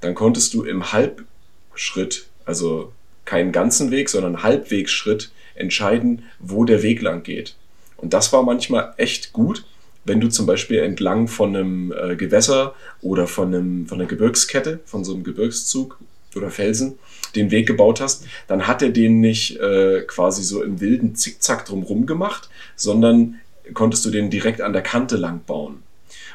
dann 0.00 0.14
konntest 0.14 0.54
du 0.54 0.64
im 0.64 0.92
Halbschritt, 0.92 2.26
also 2.44 2.92
keinen 3.24 3.52
ganzen 3.52 3.90
Weg, 3.90 4.10
sondern 4.10 4.42
Halbwegsschritt, 4.42 5.30
entscheiden, 5.54 6.24
wo 6.40 6.64
der 6.64 6.82
Weg 6.82 7.00
lang 7.00 7.22
geht. 7.22 7.56
Und 7.96 8.12
das 8.12 8.32
war 8.32 8.42
manchmal 8.42 8.92
echt 8.96 9.32
gut, 9.32 9.64
wenn 10.04 10.20
du 10.20 10.28
zum 10.28 10.46
Beispiel 10.46 10.80
entlang 10.80 11.28
von 11.28 11.56
einem 11.56 11.92
äh, 11.92 12.16
Gewässer 12.16 12.74
oder 13.00 13.26
von, 13.26 13.54
einem, 13.54 13.86
von 13.86 13.98
einer 13.98 14.08
Gebirgskette, 14.08 14.80
von 14.84 15.04
so 15.04 15.14
einem 15.14 15.24
Gebirgszug 15.24 15.98
oder 16.36 16.50
Felsen, 16.50 16.98
den 17.34 17.50
Weg 17.50 17.66
gebaut 17.66 18.00
hast, 18.00 18.26
dann 18.46 18.66
hat 18.66 18.82
er 18.82 18.90
den 18.90 19.20
nicht 19.20 19.56
äh, 19.58 20.02
quasi 20.02 20.42
so 20.42 20.62
im 20.62 20.80
wilden 20.80 21.14
Zickzack 21.14 21.64
drumrum 21.64 22.06
gemacht, 22.06 22.50
sondern 22.76 23.40
konntest 23.72 24.04
du 24.04 24.10
den 24.10 24.30
direkt 24.30 24.60
an 24.60 24.72
der 24.72 24.82
Kante 24.82 25.16
lang 25.16 25.40
bauen. 25.46 25.82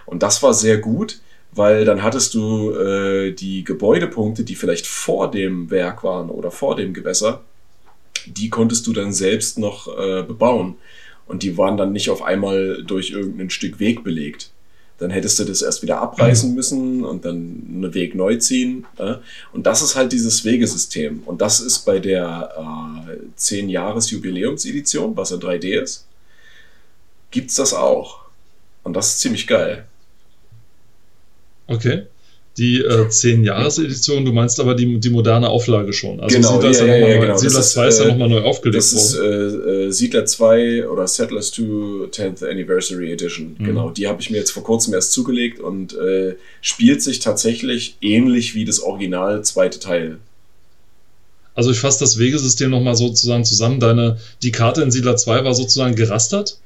Und 0.05 0.23
das 0.23 0.41
war 0.41 0.53
sehr 0.53 0.77
gut, 0.77 1.19
weil 1.51 1.85
dann 1.85 2.03
hattest 2.03 2.33
du 2.33 2.71
äh, 2.71 3.31
die 3.31 3.63
Gebäudepunkte, 3.63 4.43
die 4.43 4.55
vielleicht 4.55 4.87
vor 4.87 5.29
dem 5.29 5.69
Werk 5.69 6.03
waren 6.03 6.29
oder 6.29 6.51
vor 6.51 6.75
dem 6.75 6.93
Gewässer, 6.93 7.41
die 8.25 8.49
konntest 8.49 8.85
du 8.87 8.93
dann 8.93 9.13
selbst 9.13 9.57
noch 9.57 9.87
äh, 9.87 10.23
bebauen. 10.23 10.75
Und 11.27 11.43
die 11.43 11.57
waren 11.57 11.77
dann 11.77 11.91
nicht 11.91 12.09
auf 12.09 12.23
einmal 12.23 12.83
durch 12.83 13.11
irgendein 13.11 13.51
Stück 13.51 13.79
Weg 13.79 14.03
belegt. 14.03 14.49
Dann 14.97 15.11
hättest 15.11 15.39
du 15.39 15.45
das 15.45 15.61
erst 15.61 15.81
wieder 15.81 16.01
abreißen 16.01 16.53
müssen 16.53 17.05
und 17.05 17.23
dann 17.23 17.63
einen 17.71 17.93
Weg 17.93 18.15
neu 18.15 18.35
ziehen. 18.37 18.85
Äh? 18.97 19.15
Und 19.53 19.65
das 19.65 19.81
ist 19.81 19.95
halt 19.95 20.11
dieses 20.11 20.43
Wegesystem. 20.43 21.21
Und 21.25 21.41
das 21.41 21.61
ist 21.61 21.85
bei 21.85 21.99
der 21.99 23.07
äh, 23.07 23.39
10-Jahres-Jubiläumsedition, 23.39 25.15
was 25.15 25.31
in 25.31 25.39
3D 25.39 25.79
ist, 25.81 26.05
gibt's 27.31 27.55
das 27.55 27.73
auch. 27.73 28.19
Und 28.83 28.93
das 28.93 29.13
ist 29.13 29.19
ziemlich 29.19 29.47
geil. 29.47 29.85
Okay. 31.67 32.03
Die 32.57 32.79
äh, 32.81 33.05
10-Jahres-Edition, 33.07 34.25
du 34.25 34.33
meinst 34.33 34.59
aber 34.59 34.75
die, 34.75 34.99
die 34.99 35.09
moderne 35.11 35.47
Auflage 35.47 35.93
schon. 35.93 36.19
Also 36.19 36.35
genau, 36.35 36.59
Siedler, 36.59 36.87
ja, 36.87 36.95
ja, 36.97 37.07
ja, 37.07 37.21
genau. 37.21 37.37
Siedler 37.37 37.61
2 37.61 37.87
ist 37.87 37.99
ja 37.99 38.07
nochmal 38.07 38.27
neu 38.27 38.41
aufgelegt 38.41 38.83
das 38.83 39.15
worden. 39.15 39.29
Das 39.29 39.53
ist 39.53 39.59
äh, 39.59 39.85
äh, 39.85 39.91
Siedler 39.91 40.25
2 40.25 40.89
oder 40.89 41.07
Settlers 41.07 41.51
2 41.51 41.63
10th 41.63 42.49
Anniversary 42.49 43.13
Edition. 43.13 43.55
Mhm. 43.57 43.63
Genau, 43.63 43.91
die 43.91 44.07
habe 44.07 44.21
ich 44.21 44.29
mir 44.29 44.37
jetzt 44.37 44.51
vor 44.51 44.63
kurzem 44.63 44.93
erst 44.93 45.13
zugelegt 45.13 45.61
und 45.61 45.97
äh, 45.97 46.35
spielt 46.59 47.01
sich 47.01 47.19
tatsächlich 47.19 47.95
ähnlich 48.01 48.55
wie 48.55 48.65
das 48.65 48.81
Original 48.81 49.41
zweite 49.45 49.79
Teil. 49.79 50.17
Also 51.55 51.71
ich 51.71 51.79
fasse 51.79 51.99
das 51.99 52.17
Wegesystem 52.17 52.71
nochmal 52.71 52.95
sozusagen 52.95 53.45
zusammen. 53.45 53.79
Deine, 53.79 54.17
die 54.43 54.51
Karte 54.51 54.81
in 54.81 54.91
Siedler 54.91 55.15
2 55.15 55.45
war 55.45 55.53
sozusagen 55.53 55.95
gerastert 55.95 56.57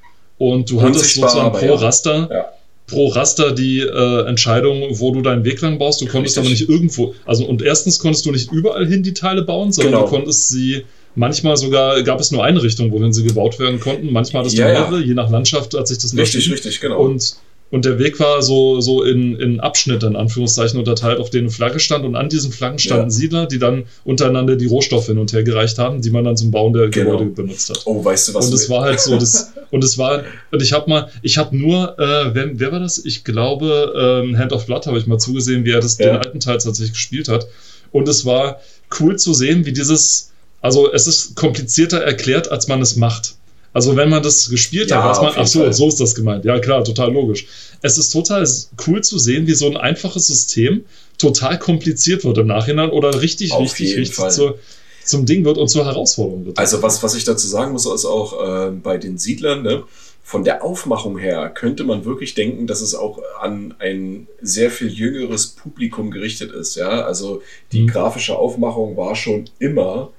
und 0.52 0.70
du 0.70 0.82
hattest 0.82 1.16
sozusagen 1.16 1.58
pro 1.58 1.66
ja. 1.66 1.76
Raster, 1.76 2.30
ja. 2.32 2.46
pro 2.88 3.08
Raster 3.08 3.52
die 3.52 3.80
äh, 3.80 4.28
Entscheidung, 4.28 5.00
wo 5.00 5.12
du 5.12 5.22
deinen 5.22 5.44
Weg 5.44 5.62
lang 5.62 5.78
baust. 5.80 6.02
Du 6.02 6.06
konntest 6.06 6.38
Richtig. 6.38 6.40
aber 6.40 6.50
nicht 6.50 6.70
irgendwo, 6.70 7.16
also 7.26 7.46
und 7.46 7.62
erstens 7.62 8.00
konntest 8.00 8.26
du 8.26 8.32
nicht 8.32 8.52
überall 8.52 8.88
hin 8.88 9.04
die 9.04 9.14
Teile 9.14 9.44
bauen, 9.44 9.72
sondern 9.72 9.94
genau. 9.94 10.06
du 10.06 10.10
konntest 10.10 10.50
sie 10.50 10.84
Manchmal 11.16 11.58
sogar 11.58 12.02
gab 12.02 12.20
es 12.20 12.32
nur 12.32 12.44
eine 12.44 12.64
Richtung, 12.64 12.92
wohin 12.92 13.14
sie 13.14 13.24
gebaut 13.24 13.60
werden 13.60 13.80
konnten. 13.80 14.12
Manchmal 14.12 14.42
hattest 14.42 14.58
du 14.58 14.62
ja, 14.62 14.68
mehrere, 14.70 15.00
ja. 15.00 15.06
je 15.06 15.14
nach 15.14 15.30
Landschaft 15.30 15.76
hat 15.76 15.88
sich 15.88 16.00
das 16.00 16.18
Richtig, 16.18 16.52
richtig, 16.52 16.80
genau. 16.80 17.02
Und 17.02 17.36
und 17.74 17.86
der 17.86 17.98
Weg 17.98 18.20
war 18.20 18.44
so, 18.44 18.82
so 18.82 19.02
in, 19.02 19.36
in 19.40 19.60
Abschnitte, 19.60 20.06
in 20.06 20.16
Anführungszeichen, 20.16 20.78
unterteilt, 20.78 21.18
auf 21.20 21.32
denen 21.32 21.50
Flagge 21.50 21.80
stand. 21.80 22.06
Und 22.06 22.16
an 22.16 22.30
diesen 22.30 22.52
Flaggen 22.52 22.78
standen 22.78 23.06
ja. 23.06 23.10
Siedler, 23.10 23.48
die 23.48 23.58
dann 23.58 23.86
untereinander 24.04 24.56
die 24.56 24.68
Rohstoffe 24.68 25.08
hin 25.08 25.18
und 25.18 25.34
her 25.34 25.42
gereicht 25.42 25.80
haben, 25.80 26.00
die 26.00 26.12
man 26.12 26.24
dann 26.24 26.38
zum 26.38 26.52
Bauen 26.52 26.74
der 26.74 26.90
genau. 26.90 27.18
Gebäude 27.18 27.32
benutzt 27.32 27.72
hat. 27.72 27.82
Oh, 27.86 28.06
weißt 28.06 28.28
du 28.28 28.36
was? 28.36 28.46
Und 28.46 28.54
es 28.54 28.70
war 28.70 28.84
halt 28.84 29.00
so, 29.00 29.18
das, 29.20 29.54
und 29.72 29.84
es 29.84 29.98
war, 29.98 30.22
und 30.52 30.62
ich 30.62 30.72
habe 30.72 30.88
mal, 30.88 31.10
ich 31.24 31.40
habe 31.40 31.58
nur, 31.58 31.98
äh, 31.98 32.36
wer, 32.36 32.60
wer 32.60 32.72
war 32.74 32.80
das? 32.80 33.04
Ich 33.04 33.24
glaube, 33.24 34.22
ähm, 34.24 34.38
Hand 34.38 34.54
of 34.54 34.68
Blood 34.68 34.86
habe 34.86 35.00
ich 35.00 35.08
mal 35.08 35.18
zugesehen, 35.18 35.66
wie 35.66 35.72
er 35.72 35.80
das, 35.80 35.98
ja. 35.98 36.12
den 36.12 36.18
alten 36.18 36.40
Teil 36.40 36.60
tatsächlich 36.60 36.94
gespielt 36.94 37.28
hat. 37.28 37.48
Und 37.92 38.08
es 38.08 38.24
war 38.24 38.62
cool 39.00 39.16
zu 39.16 39.34
sehen, 39.34 39.66
wie 39.66 39.74
dieses, 39.74 40.32
also 40.62 40.94
es 40.94 41.08
ist 41.08 41.34
komplizierter 41.34 41.98
erklärt, 41.98 42.52
als 42.52 42.68
man 42.68 42.84
es 42.84 42.98
macht. 42.98 43.34
Also 43.74 43.96
wenn 43.96 44.10
man 44.10 44.22
das 44.22 44.50
gespielt 44.50 44.92
ja, 44.92 45.04
hat, 45.04 45.10
weiß 45.10 45.22
man, 45.22 45.34
ach 45.36 45.48
so, 45.48 45.62
Fall. 45.62 45.74
so 45.74 45.88
ist 45.88 46.00
das 46.00 46.14
gemeint. 46.14 46.46
Ja, 46.46 46.60
klar, 46.60 46.84
total 46.84 47.12
logisch. 47.12 47.48
Es 47.82 47.98
ist 47.98 48.10
total 48.10 48.48
cool 48.88 49.04
zu 49.04 49.18
sehen, 49.18 49.48
wie 49.48 49.56
so 49.56 49.68
ein 49.68 49.78
einfaches 49.78 50.28
System 50.28 50.86
total 51.18 51.58
kompliziert 51.58 52.24
wird 52.24 52.38
im 52.38 52.48
Nachhinein 52.48 52.92
oder 52.92 53.22
richtig, 53.22 53.52
auf 53.52 53.62
richtig, 53.62 53.98
richtig 53.98 54.30
zu, 54.30 54.56
zum 55.04 55.26
Ding 55.26 55.44
wird 55.44 55.58
und 55.58 55.70
zur 55.70 55.86
Herausforderung 55.86 56.46
wird. 56.46 56.60
Also 56.60 56.82
was, 56.84 57.02
was 57.02 57.16
ich 57.16 57.24
dazu 57.24 57.48
sagen 57.48 57.72
muss, 57.72 57.86
ist 57.86 58.06
auch 58.06 58.68
äh, 58.68 58.72
bei 58.72 58.98
den 58.98 59.18
Siedlern, 59.18 59.64
ne, 59.64 59.84
von 60.24 60.44
der 60.44 60.64
Aufmachung 60.64 61.18
her 61.18 61.50
könnte 61.50 61.84
man 61.84 62.06
wirklich 62.06 62.34
denken, 62.34 62.66
dass 62.66 62.80
es 62.82 62.96
auch 62.96 63.20
an 63.42 63.74
ein 63.80 64.28
sehr 64.42 64.72
viel 64.72 64.88
jüngeres 64.88 65.48
Publikum 65.48 66.12
gerichtet 66.12 66.52
ist. 66.52 66.76
Ja, 66.76 67.02
also 67.06 67.42
die 67.74 67.82
mhm. 67.82 67.88
grafische 67.88 68.38
Aufmachung 68.38 68.96
war 68.96 69.16
schon 69.16 69.46
immer 69.60 70.12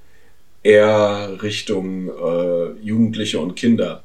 eher 0.65 1.37
Richtung 1.43 2.09
äh, 2.09 2.71
Jugendliche 2.81 3.39
und 3.39 3.55
Kinder. 3.55 4.03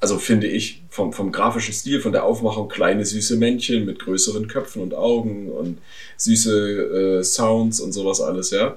Also 0.00 0.18
finde 0.18 0.48
ich 0.48 0.82
vom, 0.90 1.12
vom 1.12 1.30
grafischen 1.30 1.72
Stil, 1.72 2.00
von 2.00 2.10
der 2.10 2.24
Aufmachung 2.24 2.68
kleine 2.68 3.04
süße 3.04 3.36
Männchen 3.36 3.86
mit 3.86 4.00
größeren 4.00 4.48
Köpfen 4.48 4.82
und 4.82 4.94
Augen 4.94 5.48
und 5.48 5.78
süße 6.16 7.20
äh, 7.20 7.22
Sounds 7.22 7.80
und 7.80 7.92
sowas 7.92 8.20
alles, 8.20 8.50
ja. 8.50 8.76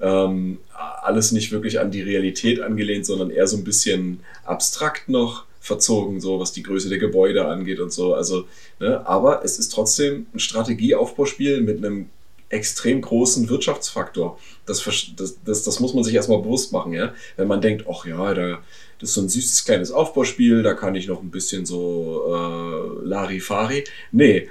Ähm, 0.00 0.58
alles 1.02 1.32
nicht 1.32 1.52
wirklich 1.52 1.78
an 1.78 1.92
die 1.92 2.02
Realität 2.02 2.60
angelehnt, 2.60 3.06
sondern 3.06 3.30
eher 3.30 3.46
so 3.46 3.56
ein 3.56 3.64
bisschen 3.64 4.20
abstrakt 4.44 5.08
noch 5.08 5.44
verzogen, 5.60 6.20
so 6.20 6.40
was 6.40 6.52
die 6.52 6.62
Größe 6.64 6.88
der 6.88 6.98
Gebäude 6.98 7.46
angeht 7.46 7.78
und 7.78 7.92
so. 7.92 8.14
Also, 8.14 8.46
ne, 8.80 9.06
aber 9.06 9.44
es 9.44 9.58
ist 9.58 9.68
trotzdem 9.70 10.26
ein 10.34 10.38
Strategieaufbauspiel 10.40 11.60
mit 11.60 11.78
einem 11.78 12.10
extrem 12.50 13.00
großen 13.00 13.48
Wirtschaftsfaktor. 13.48 14.38
Das, 14.66 14.84
das, 15.16 15.38
das, 15.44 15.62
das 15.62 15.80
muss 15.80 15.94
man 15.94 16.04
sich 16.04 16.14
erstmal 16.14 16.40
bewusst 16.40 16.72
machen, 16.72 16.92
ja. 16.92 17.12
Wenn 17.36 17.48
man 17.48 17.60
denkt, 17.60 17.86
ach 17.90 18.06
ja, 18.06 18.34
da, 18.34 18.58
das 18.98 19.10
ist 19.10 19.14
so 19.14 19.20
ein 19.22 19.28
süßes 19.28 19.64
kleines 19.64 19.92
Aufbauspiel, 19.92 20.62
da 20.62 20.74
kann 20.74 20.94
ich 20.94 21.08
noch 21.08 21.22
ein 21.22 21.30
bisschen 21.30 21.66
so 21.66 22.24
äh, 22.26 23.06
Larifari. 23.06 23.84
Nee, 24.12 24.48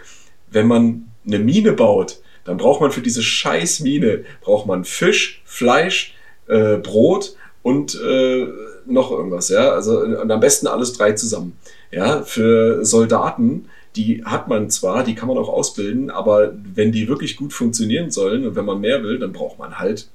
wenn 0.51 0.67
man 0.67 1.11
eine 1.25 1.39
Mine 1.39 1.73
baut, 1.73 2.19
dann 2.45 2.57
braucht 2.57 2.81
man 2.81 2.91
für 2.91 3.01
diese 3.01 3.21
scheiß 3.21 3.81
Mine, 3.81 4.23
braucht 4.41 4.67
man 4.67 4.85
Fisch, 4.85 5.41
Fleisch, 5.45 6.15
äh, 6.47 6.77
Brot 6.77 7.35
und 7.61 7.99
äh, 8.01 8.47
noch 8.85 9.11
irgendwas, 9.11 9.49
ja. 9.49 9.71
Also 9.71 9.99
und 9.99 10.31
am 10.31 10.39
besten 10.39 10.67
alles 10.67 10.93
drei 10.93 11.13
zusammen. 11.13 11.57
Ja, 11.91 12.21
für 12.21 12.85
Soldaten 12.85 13.69
die 13.97 14.23
hat 14.23 14.47
man 14.47 14.69
zwar, 14.69 15.03
die 15.03 15.15
kann 15.15 15.27
man 15.27 15.37
auch 15.37 15.49
ausbilden, 15.49 16.09
aber 16.09 16.53
wenn 16.75 16.91
die 16.91 17.07
wirklich 17.07 17.35
gut 17.35 17.51
funktionieren 17.51 18.11
sollen 18.11 18.47
und 18.47 18.55
wenn 18.55 18.65
man 18.65 18.79
mehr 18.79 19.03
will, 19.03 19.17
dann 19.17 19.33
braucht 19.33 19.57
man 19.57 19.79
halt 19.79 20.07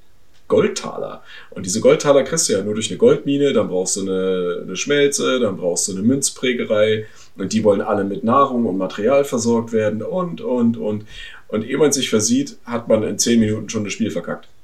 Goldtaler. 0.48 1.22
Und 1.50 1.66
diese 1.66 1.80
Goldtaler 1.80 2.22
kriegst 2.22 2.48
du 2.48 2.52
ja 2.52 2.62
nur 2.62 2.74
durch 2.74 2.90
eine 2.90 2.98
Goldmine, 2.98 3.52
dann 3.52 3.68
brauchst 3.68 3.96
du 3.96 4.02
eine, 4.02 4.62
eine 4.62 4.76
Schmelze, 4.76 5.40
dann 5.40 5.56
brauchst 5.56 5.88
du 5.88 5.92
eine 5.92 6.02
Münzprägerei 6.02 7.06
und 7.36 7.52
die 7.52 7.64
wollen 7.64 7.80
alle 7.80 8.04
mit 8.04 8.22
Nahrung 8.22 8.66
und 8.66 8.78
Material 8.78 9.24
versorgt 9.24 9.72
werden 9.72 10.02
und, 10.02 10.40
und, 10.40 10.76
und. 10.76 11.06
Und 11.48 11.66
ehe 11.66 11.76
man 11.76 11.92
sich 11.92 12.08
versieht, 12.08 12.56
hat 12.64 12.88
man 12.88 13.02
in 13.02 13.18
10 13.18 13.40
Minuten 13.40 13.68
schon 13.68 13.84
das 13.84 13.92
Spiel 13.92 14.10
verkackt. 14.10 14.48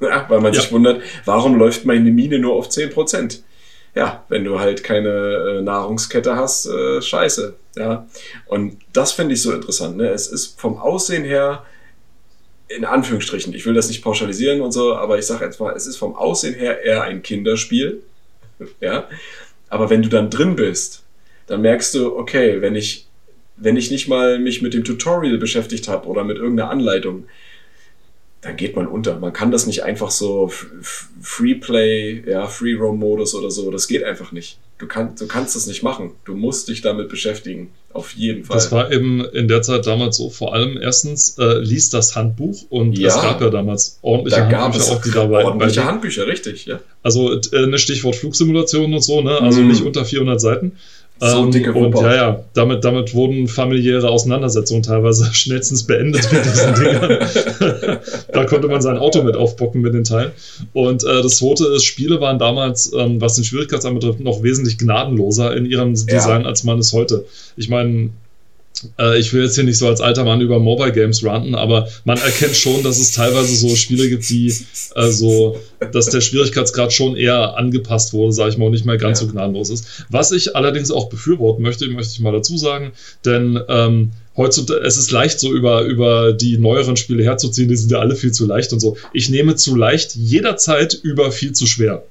Ja, 0.00 0.26
weil 0.28 0.40
man 0.40 0.52
ja. 0.52 0.60
sich 0.60 0.70
wundert, 0.70 1.02
warum 1.24 1.58
läuft 1.58 1.84
meine 1.84 2.12
Mine 2.12 2.38
nur 2.38 2.54
auf 2.54 2.68
10%? 2.68 3.40
Ja, 3.98 4.24
wenn 4.28 4.44
du 4.44 4.60
halt 4.60 4.84
keine 4.84 5.08
äh, 5.08 5.60
Nahrungskette 5.60 6.36
hast, 6.36 6.66
äh, 6.66 7.02
scheiße. 7.02 7.56
Ja. 7.76 8.06
Und 8.46 8.78
das 8.92 9.10
finde 9.10 9.34
ich 9.34 9.42
so 9.42 9.52
interessant. 9.52 9.96
Ne? 9.96 10.08
Es 10.10 10.28
ist 10.28 10.60
vom 10.60 10.78
Aussehen 10.78 11.24
her, 11.24 11.64
in 12.68 12.84
Anführungsstrichen, 12.84 13.52
ich 13.54 13.66
will 13.66 13.74
das 13.74 13.88
nicht 13.88 14.02
pauschalisieren 14.02 14.60
und 14.60 14.70
so, 14.70 14.94
aber 14.94 15.18
ich 15.18 15.26
sage 15.26 15.44
jetzt 15.44 15.58
mal, 15.58 15.74
es 15.74 15.88
ist 15.88 15.96
vom 15.96 16.14
Aussehen 16.14 16.54
her 16.54 16.84
eher 16.84 17.02
ein 17.02 17.24
Kinderspiel. 17.24 18.04
ja. 18.80 19.08
Aber 19.68 19.90
wenn 19.90 20.02
du 20.02 20.08
dann 20.08 20.30
drin 20.30 20.54
bist, 20.54 21.02
dann 21.48 21.62
merkst 21.62 21.92
du, 21.94 22.16
okay, 22.16 22.60
wenn 22.60 22.76
ich, 22.76 23.08
wenn 23.56 23.76
ich 23.76 23.90
nicht 23.90 24.06
mal 24.06 24.38
mich 24.38 24.62
mit 24.62 24.74
dem 24.74 24.84
Tutorial 24.84 25.38
beschäftigt 25.38 25.88
habe 25.88 26.06
oder 26.06 26.22
mit 26.22 26.36
irgendeiner 26.36 26.70
Anleitung, 26.70 27.24
dann 28.40 28.56
geht 28.56 28.76
man 28.76 28.86
unter. 28.86 29.18
Man 29.18 29.32
kann 29.32 29.50
das 29.50 29.66
nicht 29.66 29.82
einfach 29.82 30.10
so 30.10 30.52
Freeplay, 31.20 32.22
ja, 32.28 32.46
Free-Roam-Modus 32.46 33.34
oder 33.34 33.50
so, 33.50 33.70
das 33.70 33.88
geht 33.88 34.04
einfach 34.04 34.30
nicht. 34.32 34.58
Du, 34.78 34.86
kann, 34.86 35.16
du 35.18 35.26
kannst 35.26 35.56
das 35.56 35.66
nicht 35.66 35.82
machen. 35.82 36.12
Du 36.24 36.34
musst 36.34 36.68
dich 36.68 36.82
damit 36.82 37.08
beschäftigen. 37.08 37.70
Auf 37.92 38.12
jeden 38.12 38.44
Fall. 38.44 38.56
Das 38.56 38.70
war 38.70 38.92
eben 38.92 39.24
in 39.24 39.48
der 39.48 39.62
Zeit 39.62 39.86
damals 39.86 40.18
so. 40.18 40.30
Vor 40.30 40.54
allem 40.54 40.78
erstens 40.80 41.36
äh, 41.38 41.58
liest 41.58 41.94
das 41.94 42.14
Handbuch 42.14 42.64
und 42.68 42.96
ja, 42.96 43.08
es 43.08 43.14
gab 43.14 43.40
ja 43.40 43.50
damals 43.50 43.98
ordentliche 44.02 44.42
da 44.42 44.62
Handbücher 44.62 44.92
auch, 44.92 45.02
die 45.02 45.10
dabei 45.10 45.44
Ordentliche 45.44 45.84
Handbücher, 45.84 46.26
richtig, 46.28 46.66
ja. 46.66 46.78
Also 47.02 47.32
äh, 47.32 47.40
eine 47.64 47.78
Stichwort 47.78 48.14
Flugsimulation 48.14 48.94
und 48.94 49.00
so, 49.02 49.20
ne? 49.20 49.40
Also 49.40 49.62
mm. 49.62 49.68
nicht 49.68 49.82
unter 49.82 50.04
400 50.04 50.40
Seiten. 50.40 50.72
So 51.20 51.44
ähm, 51.44 51.50
dicke 51.50 51.72
Und 51.72 51.94
ja, 51.96 52.14
ja, 52.14 52.44
damit, 52.54 52.84
damit 52.84 53.12
wurden 53.12 53.48
familiäre 53.48 54.08
Auseinandersetzungen 54.08 54.82
teilweise 54.82 55.24
schnellstens 55.32 55.84
beendet 55.84 56.30
mit 56.32 56.44
diesen 56.44 56.74
Dingern. 56.74 57.18
da 58.32 58.44
konnte 58.44 58.68
man 58.68 58.80
sein 58.80 58.98
Auto 58.98 59.22
mit 59.22 59.36
aufbocken 59.36 59.80
mit 59.80 59.94
den 59.94 60.04
Teilen. 60.04 60.30
Und 60.72 61.02
äh, 61.04 61.22
das 61.22 61.38
zweite 61.38 61.66
ist, 61.66 61.84
Spiele 61.84 62.20
waren 62.20 62.38
damals, 62.38 62.92
ähm, 62.96 63.20
was 63.20 63.34
den 63.34 63.44
Schwierigkeitsgrad 63.44 63.94
betrifft, 63.94 64.20
noch 64.20 64.42
wesentlich 64.42 64.78
gnadenloser 64.78 65.56
in 65.56 65.66
ihrem 65.66 65.94
Design, 65.94 66.42
ja. 66.42 66.46
als 66.46 66.62
man 66.62 66.78
es 66.78 66.92
heute. 66.92 67.24
Ich 67.56 67.68
meine, 67.68 68.10
äh, 68.98 69.18
ich 69.18 69.32
will 69.32 69.44
jetzt 69.44 69.54
hier 69.54 69.64
nicht 69.64 69.78
so 69.78 69.88
als 69.88 70.00
alter 70.00 70.24
Mann 70.24 70.40
über 70.40 70.58
Mobile 70.58 70.92
Games 70.92 71.24
ranten, 71.24 71.54
aber 71.54 71.88
man 72.04 72.18
erkennt 72.18 72.56
schon, 72.56 72.82
dass 72.82 72.98
es 72.98 73.12
teilweise 73.12 73.54
so 73.54 73.74
Spiele 73.76 74.08
gibt, 74.08 74.28
die 74.28 74.54
äh, 74.94 75.10
so, 75.10 75.58
dass 75.92 76.06
der 76.06 76.20
Schwierigkeitsgrad 76.20 76.92
schon 76.92 77.16
eher 77.16 77.56
angepasst 77.56 78.12
wurde, 78.12 78.32
sage 78.32 78.50
ich 78.50 78.58
mal, 78.58 78.66
und 78.66 78.72
nicht 78.72 78.84
mehr 78.84 78.98
ganz 78.98 79.20
ja. 79.20 79.26
so 79.26 79.32
gnadenlos 79.32 79.70
ist. 79.70 80.04
Was 80.10 80.32
ich 80.32 80.56
allerdings 80.56 80.90
auch 80.90 81.08
befürworten 81.08 81.62
möchte, 81.62 81.88
möchte 81.88 82.12
ich 82.12 82.20
mal 82.20 82.32
dazu 82.32 82.56
sagen, 82.56 82.92
denn 83.24 83.60
ähm, 83.68 84.12
heutzutage, 84.36 84.80
es 84.80 84.96
ist 84.96 85.10
leicht, 85.10 85.40
so 85.40 85.52
über, 85.52 85.82
über 85.82 86.32
die 86.32 86.58
neueren 86.58 86.96
Spiele 86.96 87.24
herzuziehen, 87.24 87.68
die 87.68 87.76
sind 87.76 87.90
ja 87.90 87.98
alle 87.98 88.16
viel 88.16 88.32
zu 88.32 88.46
leicht 88.46 88.72
und 88.72 88.80
so. 88.80 88.96
Ich 89.12 89.28
nehme 89.28 89.56
zu 89.56 89.76
leicht 89.76 90.14
jederzeit 90.14 90.94
über 90.94 91.32
viel 91.32 91.52
zu 91.52 91.66
schwer. 91.66 92.04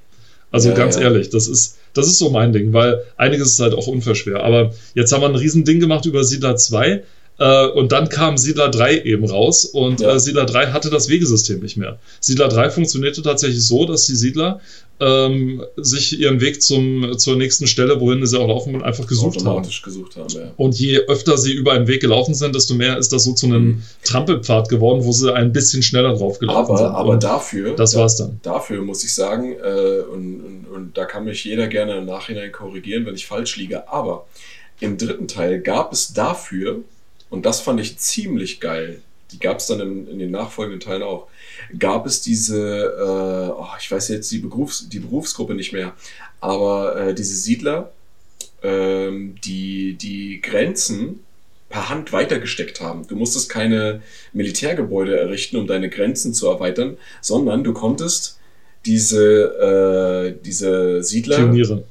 Also 0.50 0.68
ja, 0.70 0.74
ganz 0.74 0.96
ja. 0.96 1.02
ehrlich, 1.02 1.30
das 1.30 1.48
ist, 1.48 1.77
das 1.94 2.06
ist 2.06 2.18
so 2.18 2.30
mein 2.30 2.52
Ding, 2.52 2.72
weil 2.72 3.02
einiges 3.16 3.52
ist 3.52 3.60
halt 3.60 3.74
auch 3.74 3.86
unverschwer. 3.86 4.42
Aber 4.42 4.72
jetzt 4.94 5.12
haben 5.12 5.22
wir 5.22 5.28
ein 5.28 5.34
Riesending 5.34 5.80
gemacht 5.80 6.06
über 6.06 6.24
Siedler 6.24 6.56
2 6.56 7.02
äh, 7.38 7.66
und 7.66 7.92
dann 7.92 8.08
kam 8.08 8.36
Siedler 8.36 8.68
3 8.68 9.02
eben 9.02 9.24
raus 9.24 9.64
und 9.64 10.00
ja. 10.00 10.14
äh, 10.14 10.20
Siedler 10.20 10.44
3 10.44 10.68
hatte 10.68 10.90
das 10.90 11.08
Wegesystem 11.08 11.60
nicht 11.60 11.76
mehr. 11.76 11.98
Siedler 12.20 12.48
3 12.48 12.70
funktionierte 12.70 13.22
tatsächlich 13.22 13.64
so, 13.64 13.86
dass 13.86 14.06
die 14.06 14.16
Siedler 14.16 14.60
ähm, 15.00 15.62
sich 15.76 16.18
ihren 16.18 16.40
Weg 16.40 16.62
zum, 16.62 17.16
zur 17.18 17.36
nächsten 17.36 17.66
Stelle, 17.66 18.00
wohin 18.00 18.24
sie 18.26 18.38
auch 18.38 18.48
laufen, 18.48 18.82
einfach 18.82 19.06
gesucht 19.06 19.44
haben. 19.44 19.68
gesucht 19.84 20.16
haben. 20.16 20.28
Ja. 20.28 20.52
Und 20.56 20.78
je 20.78 20.98
öfter 20.98 21.38
sie 21.38 21.52
über 21.52 21.72
einen 21.72 21.86
Weg 21.86 22.00
gelaufen 22.00 22.34
sind, 22.34 22.54
desto 22.54 22.74
mehr 22.74 22.98
ist 22.98 23.12
das 23.12 23.24
so 23.24 23.32
zu 23.32 23.46
einem 23.46 23.66
mhm. 23.66 23.82
Trampelpfad 24.04 24.68
geworden, 24.68 25.04
wo 25.04 25.12
sie 25.12 25.32
ein 25.32 25.52
bisschen 25.52 25.82
schneller 25.82 26.14
drauf 26.14 26.38
gelaufen 26.38 26.70
aber, 26.70 26.78
sind. 26.78 26.86
Aber 26.86 27.10
und 27.10 27.22
dafür, 27.22 27.76
das 27.76 27.94
war's 27.96 28.16
dann. 28.16 28.40
Dafür 28.42 28.82
muss 28.82 29.04
ich 29.04 29.14
sagen, 29.14 29.52
äh, 29.52 30.00
und, 30.12 30.40
und, 30.40 30.66
und 30.74 30.98
da 30.98 31.04
kann 31.04 31.24
mich 31.24 31.44
jeder 31.44 31.68
gerne 31.68 31.98
im 31.98 32.06
Nachhinein 32.06 32.50
korrigieren, 32.50 33.06
wenn 33.06 33.14
ich 33.14 33.26
falsch 33.26 33.56
liege, 33.56 33.88
aber 33.88 34.26
im 34.80 34.96
dritten 34.96 35.28
Teil 35.28 35.60
gab 35.60 35.92
es 35.92 36.12
dafür 36.12 36.80
und 37.30 37.46
das 37.46 37.60
fand 37.60 37.80
ich 37.80 37.98
ziemlich 37.98 38.60
geil. 38.60 39.00
Die 39.32 39.38
gab 39.38 39.58
es 39.58 39.66
dann 39.66 39.80
in, 39.80 40.08
in, 40.08 40.18
den 40.18 40.30
nachfolgenden 40.30 40.80
Teilen 40.80 41.02
auch. 41.02 41.26
Gab 41.78 42.06
es 42.06 42.22
diese, 42.22 42.58
äh, 42.58 43.52
oh, 43.52 43.66
ich 43.78 43.90
weiß 43.90 44.08
jetzt 44.08 44.30
die, 44.30 44.38
Berufs-, 44.38 44.88
die 44.88 45.00
Berufsgruppe 45.00 45.54
nicht 45.54 45.72
mehr, 45.72 45.94
aber 46.40 46.96
äh, 46.96 47.14
diese 47.14 47.34
Siedler, 47.36 47.92
ähm, 48.62 49.36
die 49.44 49.94
die 49.94 50.40
Grenzen 50.40 51.20
per 51.68 51.88
Hand 51.88 52.12
weitergesteckt 52.12 52.80
haben. 52.80 53.06
Du 53.06 53.16
musstest 53.16 53.50
keine 53.50 54.02
Militärgebäude 54.32 55.18
errichten, 55.18 55.56
um 55.56 55.66
deine 55.66 55.90
Grenzen 55.90 56.32
zu 56.32 56.48
erweitern, 56.48 56.96
sondern 57.20 57.62
du 57.62 57.72
konntest 57.72 58.38
diese, 58.86 60.34
äh, 60.34 60.42
diese 60.44 61.02
Siedler. 61.02 61.36
Pioniere. 61.36 61.84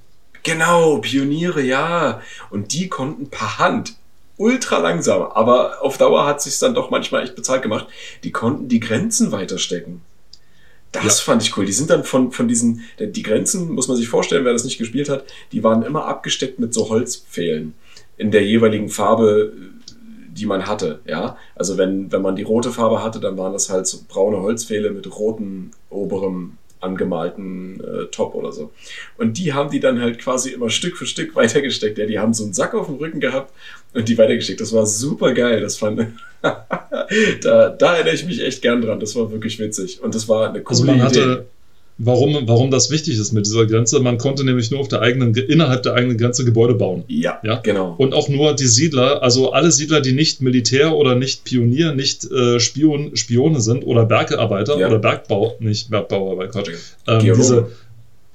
Genau, 0.43 0.97
Pioniere, 0.97 1.61
ja. 1.61 2.21
Und 2.49 2.73
die 2.73 2.87
konnten 2.87 3.29
per 3.29 3.59
Hand 3.59 3.96
ultra 4.37 4.77
langsam, 4.77 5.23
aber 5.23 5.81
auf 5.81 5.97
Dauer 5.97 6.25
hat 6.25 6.41
sich 6.41 6.57
dann 6.59 6.75
doch 6.75 6.89
manchmal 6.89 7.23
echt 7.23 7.35
bezahlt 7.35 7.63
gemacht. 7.63 7.87
Die 8.23 8.31
konnten 8.31 8.67
die 8.67 8.79
Grenzen 8.79 9.31
weiterstecken. 9.31 10.01
Das 10.91 11.19
ja. 11.19 11.23
fand 11.25 11.43
ich 11.43 11.57
cool. 11.57 11.65
Die 11.65 11.73
sind 11.73 11.89
dann 11.89 12.03
von, 12.03 12.31
von 12.31 12.47
diesen, 12.47 12.81
die 12.99 13.23
Grenzen, 13.23 13.71
muss 13.73 13.87
man 13.87 13.97
sich 13.97 14.07
vorstellen, 14.07 14.45
wer 14.45 14.53
das 14.53 14.63
nicht 14.63 14.77
gespielt 14.77 15.09
hat, 15.09 15.25
die 15.51 15.63
waren 15.63 15.83
immer 15.83 16.05
abgesteckt 16.05 16.59
mit 16.59 16.73
so 16.73 16.89
Holzpfählen. 16.89 17.73
in 18.17 18.31
der 18.31 18.45
jeweiligen 18.45 18.89
Farbe, 18.89 19.53
die 20.29 20.45
man 20.45 20.67
hatte. 20.67 20.99
Ja, 21.05 21.37
also 21.55 21.77
wenn, 21.77 22.11
wenn 22.11 22.21
man 22.21 22.35
die 22.35 22.43
rote 22.43 22.71
Farbe 22.71 23.03
hatte, 23.03 23.19
dann 23.19 23.37
waren 23.37 23.53
das 23.53 23.69
halt 23.69 23.87
so 23.87 23.99
braune 24.07 24.41
Holzpfähle 24.41 24.91
mit 24.91 25.13
rotem 25.17 25.71
oberem 25.89 26.57
angemalten 26.79 27.79
äh, 27.81 28.05
Top 28.11 28.35
oder 28.35 28.51
so. 28.51 28.71
Und 29.17 29.37
die 29.37 29.53
haben 29.53 29.69
die 29.69 29.79
dann 29.79 30.01
halt 30.01 30.19
quasi 30.19 30.51
immer 30.51 30.69
Stück 30.69 30.97
für 30.97 31.05
Stück 31.05 31.35
weitergesteckt. 31.35 31.97
Ja, 31.97 32.05
die 32.05 32.19
haben 32.19 32.33
so 32.33 32.43
einen 32.43 32.53
Sack 32.53 32.73
auf 32.73 32.87
dem 32.87 32.95
Rücken 32.95 33.19
gehabt 33.19 33.53
und 33.93 34.07
die 34.07 34.17
weitergeschickt. 34.17 34.61
Das 34.61 34.73
war 34.73 34.85
super 34.85 35.33
geil. 35.33 35.61
Das 35.61 35.77
fand 35.77 36.07
da, 36.41 37.69
da 37.69 37.95
erinnere 37.95 38.13
ich 38.13 38.25
mich 38.25 38.41
echt 38.41 38.61
gern 38.61 38.81
dran. 38.81 38.99
Das 38.99 39.15
war 39.15 39.31
wirklich 39.31 39.59
witzig. 39.59 40.01
Und 40.01 40.15
das 40.15 40.27
war 40.27 40.49
eine 40.49 40.61
coole 40.61 40.79
also 40.79 40.85
man 40.85 41.01
hatte, 41.01 41.19
Idee 41.19 41.56
warum, 41.97 42.47
warum 42.47 42.71
das 42.71 42.91
wichtig 42.91 43.17
ist 43.17 43.31
mit 43.31 43.45
dieser 43.45 43.65
Grenze. 43.65 43.99
Man 43.99 44.17
konnte 44.17 44.43
nämlich 44.43 44.71
nur 44.71 44.79
auf 44.79 44.87
der 44.87 45.01
eigenen, 45.01 45.33
innerhalb 45.35 45.83
der 45.83 45.93
eigenen 45.93 46.17
Grenze 46.17 46.45
Gebäude 46.45 46.75
bauen. 46.75 47.03
Ja, 47.07 47.39
ja? 47.43 47.55
genau. 47.57 47.95
Und 47.97 48.13
auch 48.13 48.29
nur 48.29 48.53
die 48.53 48.67
Siedler, 48.67 49.23
also 49.23 49.51
alle 49.51 49.71
Siedler, 49.71 50.01
die 50.01 50.13
nicht 50.13 50.41
Militär 50.41 50.95
oder 50.95 51.15
nicht 51.15 51.43
Pionier, 51.43 51.93
nicht 51.93 52.29
äh, 52.31 52.59
Spion, 52.59 53.15
Spione 53.15 53.61
sind 53.61 53.83
oder 53.83 54.05
Bergarbeiter 54.05 54.77
ja. 54.77 54.87
oder 54.87 54.99
Bergbau, 54.99 55.55
nicht 55.59 55.89
Bergbauer, 55.89 56.37
bei 56.37 56.47
Quatsch. 56.47 56.69
Ähm, 57.07 57.19
Geologen. 57.19 57.41
Diese 57.41 57.67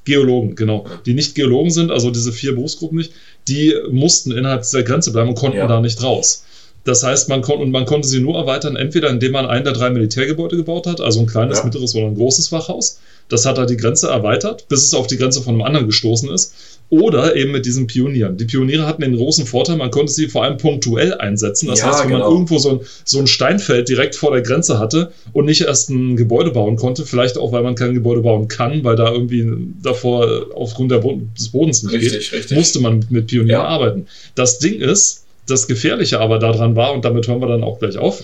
Geologen, 0.04 0.54
genau. 0.57 0.85
Ja. 0.88 1.00
Die 1.07 1.14
nicht 1.14 1.35
Geologen 1.35 1.71
sind, 1.71 1.90
also 1.92 2.11
diese 2.11 2.33
vier 2.33 2.54
Berufsgruppen 2.54 2.99
nicht, 2.99 3.12
die 3.47 3.75
mussten 3.90 4.33
innerhalb 4.33 4.62
dieser 4.62 4.83
Grenze 4.83 5.12
bleiben 5.12 5.28
und 5.28 5.37
konnten 5.37 5.59
da 5.59 5.81
nicht 5.81 6.02
raus. 6.02 6.45
Das 6.85 7.04
heißt, 7.04 7.28
man, 7.28 7.42
kon 7.42 7.61
und 7.61 7.71
man 7.71 7.85
konnte 7.85 8.09
sie 8.09 8.21
nur 8.21 8.37
erweitern, 8.37 8.75
entweder 8.75 9.09
indem 9.09 9.33
man 9.33 9.47
ein 9.47 9.62
der 9.62 9.73
drei 9.73 9.90
Militärgebäude 9.90 10.57
gebaut 10.57 10.88
hat, 10.88 11.00
also 11.00 11.21
ein 11.21 11.26
kleines, 11.26 11.62
mittleres 11.62 11.95
oder 11.95 12.07
ein 12.07 12.16
großes 12.16 12.50
Wachhaus, 12.50 12.99
das 13.33 13.47
hat 13.47 13.57
er 13.57 13.65
die 13.65 13.79
Grenze 13.79 14.09
erweitert, 14.09 14.69
bis 14.69 14.85
es 14.85 14.93
auf 14.93 15.07
die 15.07 15.17
Grenze 15.17 15.41
von 15.41 15.55
einem 15.55 15.62
anderen 15.62 15.87
gestoßen 15.87 16.31
ist. 16.31 16.53
Oder 16.91 17.35
eben 17.35 17.51
mit 17.53 17.65
diesen 17.65 17.87
Pionieren. 17.87 18.37
Die 18.37 18.45
Pioniere 18.45 18.87
hatten 18.87 19.01
den 19.01 19.17
großen 19.17 19.47
Vorteil, 19.47 19.79
man 19.79 19.91
konnte 19.91 20.12
sie 20.12 20.29
vor 20.29 20.45
allem 20.45 20.59
punktuell 20.59 21.15
einsetzen. 21.15 21.69
Das 21.69 21.81
ja, 21.81 21.87
heißt, 21.87 22.01
wenn 22.03 22.09
genau. 22.09 22.27
man 22.27 22.31
irgendwo 22.31 22.59
so 22.59 22.71
ein, 22.73 22.81
so 23.07 23.19
ein 23.21 23.27
Steinfeld 23.27 23.89
direkt 23.89 24.17
vor 24.17 24.33
der 24.33 24.43
Grenze 24.43 24.79
hatte 24.79 25.12
und 25.33 25.47
nicht 25.47 25.62
erst 25.62 25.89
ein 25.89 26.17
Gebäude 26.17 26.51
bauen 26.51 26.77
konnte, 26.77 27.07
vielleicht 27.07 27.39
auch, 27.39 27.53
weil 27.53 27.62
man 27.62 27.75
kein 27.75 27.95
Gebäude 27.95 28.21
bauen 28.21 28.49
kann, 28.49 28.85
weil 28.85 28.97
da 28.97 29.11
irgendwie 29.11 29.51
davor 29.83 30.49
aufgrund 30.55 30.91
Bo 31.01 31.23
des 31.39 31.49
Bodens 31.49 31.83
nicht 31.83 31.95
richtig, 31.95 32.31
geht, 32.31 32.41
richtig. 32.41 32.59
musste 32.59 32.81
man 32.81 33.07
mit 33.09 33.29
Pionieren 33.29 33.62
ja. 33.62 33.67
arbeiten. 33.67 34.09
Das 34.35 34.59
Ding 34.59 34.79
ist, 34.79 35.23
das 35.47 35.67
Gefährliche 35.67 36.21
aber 36.21 36.39
daran 36.39 36.77
war, 36.77 36.93
und 36.93 37.05
damit 37.05 37.27
hören 37.27 37.41
wir 37.41 37.49
dann 37.49 37.65
auch 37.65 37.79
gleich 37.79 37.97
auf, 37.97 38.23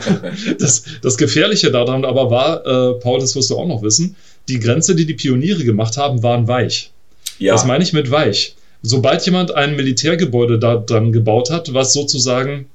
das, 0.58 0.84
das 1.02 1.16
Gefährliche 1.16 1.70
daran 1.70 2.04
aber 2.04 2.30
war, 2.30 2.66
äh, 2.66 3.00
Paul, 3.00 3.20
das 3.20 3.34
wirst 3.34 3.50
du 3.50 3.56
auch 3.56 3.66
noch 3.66 3.82
wissen, 3.82 4.16
die 4.48 4.60
Grenze, 4.60 4.94
die 4.94 5.06
die 5.06 5.14
Pioniere 5.14 5.64
gemacht 5.64 5.96
haben, 5.96 6.22
waren 6.22 6.48
weich. 6.48 6.90
Ja. 7.38 7.54
Was 7.54 7.64
meine 7.64 7.84
ich 7.84 7.92
mit 7.92 8.10
weich? 8.10 8.56
Sobald 8.82 9.24
jemand 9.24 9.54
ein 9.54 9.76
Militärgebäude 9.76 10.58
da 10.58 10.76
dran 10.76 11.12
gebaut 11.12 11.50
hat, 11.50 11.72
was 11.72 11.92
sozusagen 11.92 12.66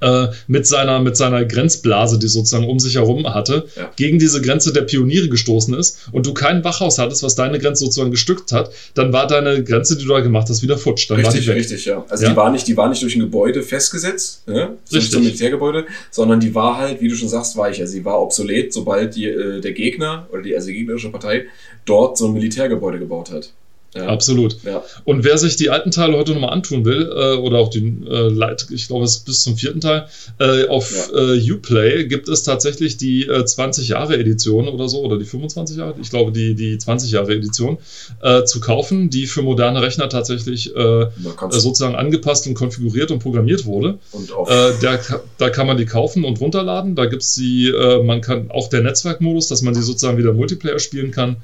äh, 0.00 0.28
mit, 0.46 0.66
seiner, 0.66 1.00
mit 1.00 1.16
seiner 1.16 1.44
Grenzblase, 1.44 2.18
die 2.18 2.28
sozusagen 2.28 2.68
um 2.68 2.78
sich 2.78 2.96
herum 2.96 3.32
hatte, 3.32 3.66
ja. 3.76 3.90
gegen 3.96 4.18
diese 4.18 4.40
Grenze 4.40 4.72
der 4.72 4.82
Pioniere 4.82 5.28
gestoßen 5.28 5.74
ist 5.74 6.08
und 6.12 6.26
du 6.26 6.34
kein 6.34 6.64
Wachhaus 6.64 6.98
hattest, 6.98 7.22
was 7.22 7.34
deine 7.34 7.58
Grenze 7.58 7.84
sozusagen 7.84 8.10
gestückt 8.10 8.52
hat, 8.52 8.70
dann 8.94 9.12
war 9.12 9.26
deine 9.26 9.64
Grenze, 9.64 9.96
die 9.96 10.04
du 10.04 10.10
da 10.10 10.20
gemacht 10.20 10.48
hast, 10.48 10.62
wieder 10.62 10.78
futsch. 10.78 11.08
Dann 11.10 11.18
richtig, 11.18 11.48
richtig, 11.48 11.84
ja. 11.84 12.04
Also 12.08 12.24
ja? 12.24 12.30
die 12.30 12.36
war 12.36 12.50
nicht, 12.50 12.66
die 12.66 12.76
war 12.76 12.88
nicht 12.88 13.02
durch 13.02 13.14
ein 13.16 13.20
Gebäude 13.20 13.62
festgesetzt, 13.62 14.46
ne? 14.46 14.76
so 14.84 14.96
richtig. 14.96 15.16
ein 15.16 15.24
Militärgebäude, 15.24 15.86
sondern 16.10 16.40
die 16.40 16.54
war 16.54 16.78
halt, 16.78 17.00
wie 17.00 17.08
du 17.08 17.14
schon 17.14 17.28
sagst, 17.28 17.56
weicher. 17.56 17.86
Sie 17.86 18.04
war 18.04 18.20
obsolet, 18.20 18.72
sobald 18.72 19.16
die, 19.16 19.26
äh, 19.26 19.60
der 19.60 19.72
Gegner 19.72 20.28
oder 20.32 20.42
die, 20.42 20.54
also 20.54 20.68
die 20.68 20.74
gegnerische 20.74 21.10
Partei 21.10 21.46
dort 21.84 22.18
so 22.18 22.26
ein 22.26 22.32
Militärgebäude 22.32 22.98
gebaut 22.98 23.30
hat. 23.30 23.52
Ja. 23.94 24.06
Absolut. 24.06 24.56
Ja. 24.62 24.82
Und 25.04 25.22
wer 25.22 25.36
sich 25.36 25.56
die 25.56 25.68
alten 25.68 25.90
Teile 25.90 26.16
heute 26.16 26.32
nochmal 26.32 26.52
antun 26.52 26.86
will, 26.86 27.12
äh, 27.14 27.36
oder 27.36 27.58
auch 27.58 27.68
die 27.68 28.02
äh, 28.08 28.28
Light, 28.28 28.66
ich 28.70 28.86
glaube, 28.86 29.04
es 29.04 29.16
ist 29.16 29.26
bis 29.26 29.42
zum 29.42 29.56
vierten 29.56 29.82
Teil, 29.82 30.06
äh, 30.40 30.66
auf 30.68 31.10
ja. 31.12 31.34
äh, 31.34 31.52
Uplay 31.52 32.06
gibt 32.06 32.28
es 32.30 32.42
tatsächlich 32.42 32.96
die 32.96 33.26
äh, 33.26 33.44
20 33.44 33.88
Jahre 33.88 34.16
Edition 34.16 34.68
oder 34.68 34.88
so, 34.88 35.02
oder 35.02 35.18
die 35.18 35.26
25 35.26 35.76
Jahre, 35.76 35.94
ich 36.00 36.08
glaube, 36.08 36.32
die, 36.32 36.54
die 36.54 36.78
20 36.78 37.10
Jahre 37.10 37.34
Edition 37.34 37.76
äh, 38.22 38.44
zu 38.44 38.60
kaufen, 38.60 39.10
die 39.10 39.26
für 39.26 39.42
moderne 39.42 39.82
Rechner 39.82 40.08
tatsächlich 40.08 40.74
äh, 40.74 41.06
sozusagen 41.50 41.94
angepasst 41.94 42.46
und 42.46 42.54
konfiguriert 42.54 43.10
und 43.10 43.18
programmiert 43.18 43.66
wurde. 43.66 43.98
Und 44.12 44.32
auch 44.32 44.48
äh, 44.48 44.72
der, 44.80 45.00
da 45.36 45.50
kann 45.50 45.66
man 45.66 45.76
die 45.76 45.86
kaufen 45.86 46.24
und 46.24 46.40
runterladen. 46.40 46.94
Da 46.94 47.04
gibt 47.04 47.22
es 47.22 47.34
die, 47.34 47.68
äh, 47.68 48.02
man 48.02 48.22
kann 48.22 48.50
auch 48.50 48.68
der 48.68 48.80
Netzwerkmodus, 48.80 49.48
dass 49.48 49.60
man 49.60 49.74
die 49.74 49.82
sozusagen 49.82 50.16
wieder 50.16 50.32
Multiplayer 50.32 50.78
spielen 50.78 51.10
kann. 51.10 51.36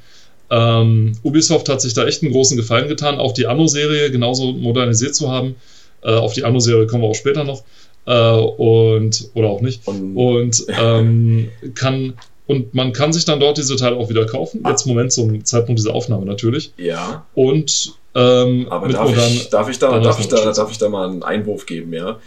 Ähm, 0.51 1.13
Ubisoft 1.23 1.69
hat 1.69 1.81
sich 1.81 1.95
da 1.95 2.07
echt 2.07 2.23
einen 2.23 2.33
großen 2.33 2.57
Gefallen 2.57 2.89
getan, 2.89 3.19
auch 3.19 3.33
die 3.33 3.47
Anno-Serie 3.47 4.11
genauso 4.11 4.53
modernisiert 4.53 5.15
zu 5.15 5.31
haben. 5.31 5.57
Äh, 6.03 6.13
auf 6.13 6.33
die 6.33 6.45
Anno-Serie 6.45 6.87
kommen 6.87 7.03
wir 7.03 7.09
auch 7.09 7.15
später 7.15 7.45
noch. 7.45 7.65
Äh, 8.07 8.31
und, 8.31 9.31
oder 9.35 9.49
auch 9.49 9.61
nicht. 9.61 9.87
Und 9.87 10.65
ähm, 10.69 11.51
kann 11.75 12.15
und 12.49 12.75
man 12.75 12.95
kann 12.95 13.13
sich 13.13 13.27
dann 13.27 13.41
dort 13.41 13.59
diese 13.59 13.77
Teile 13.77 13.97
auch 13.97 14.09
wieder 14.09 14.25
kaufen. 14.25 14.63
Jetzt 14.67 14.87
im 14.87 14.93
Moment 14.93 15.13
zum 15.13 15.45
Zeitpunkt 15.45 15.79
dieser 15.79 15.95
Aufnahme 15.95 16.25
natürlich. 16.25 16.73
Ja. 16.79 17.27
Und 17.35 17.93
ähm, 18.15 18.67
aber 18.71 18.89
darf, 18.89 19.11
modern, 19.11 19.33
ich, 19.33 19.51
darf, 19.51 19.69
ich 19.69 19.79
da, 19.79 20.01
darf, 20.01 20.19
ich 20.19 20.29
da, 20.29 20.51
darf 20.51 20.71
ich 20.71 20.79
da 20.79 20.89
mal 20.89 21.11
einen 21.11 21.23
Einwurf 21.23 21.67
geben, 21.67 21.93
ja? 21.93 22.19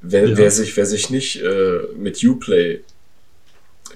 Wer, 0.00 0.30
ja. 0.30 0.36
wer 0.38 0.50
sich, 0.50 0.74
wer 0.78 0.86
sich 0.86 1.10
nicht 1.10 1.42
äh, 1.42 1.80
mit 1.94 2.24
Uplay 2.24 2.80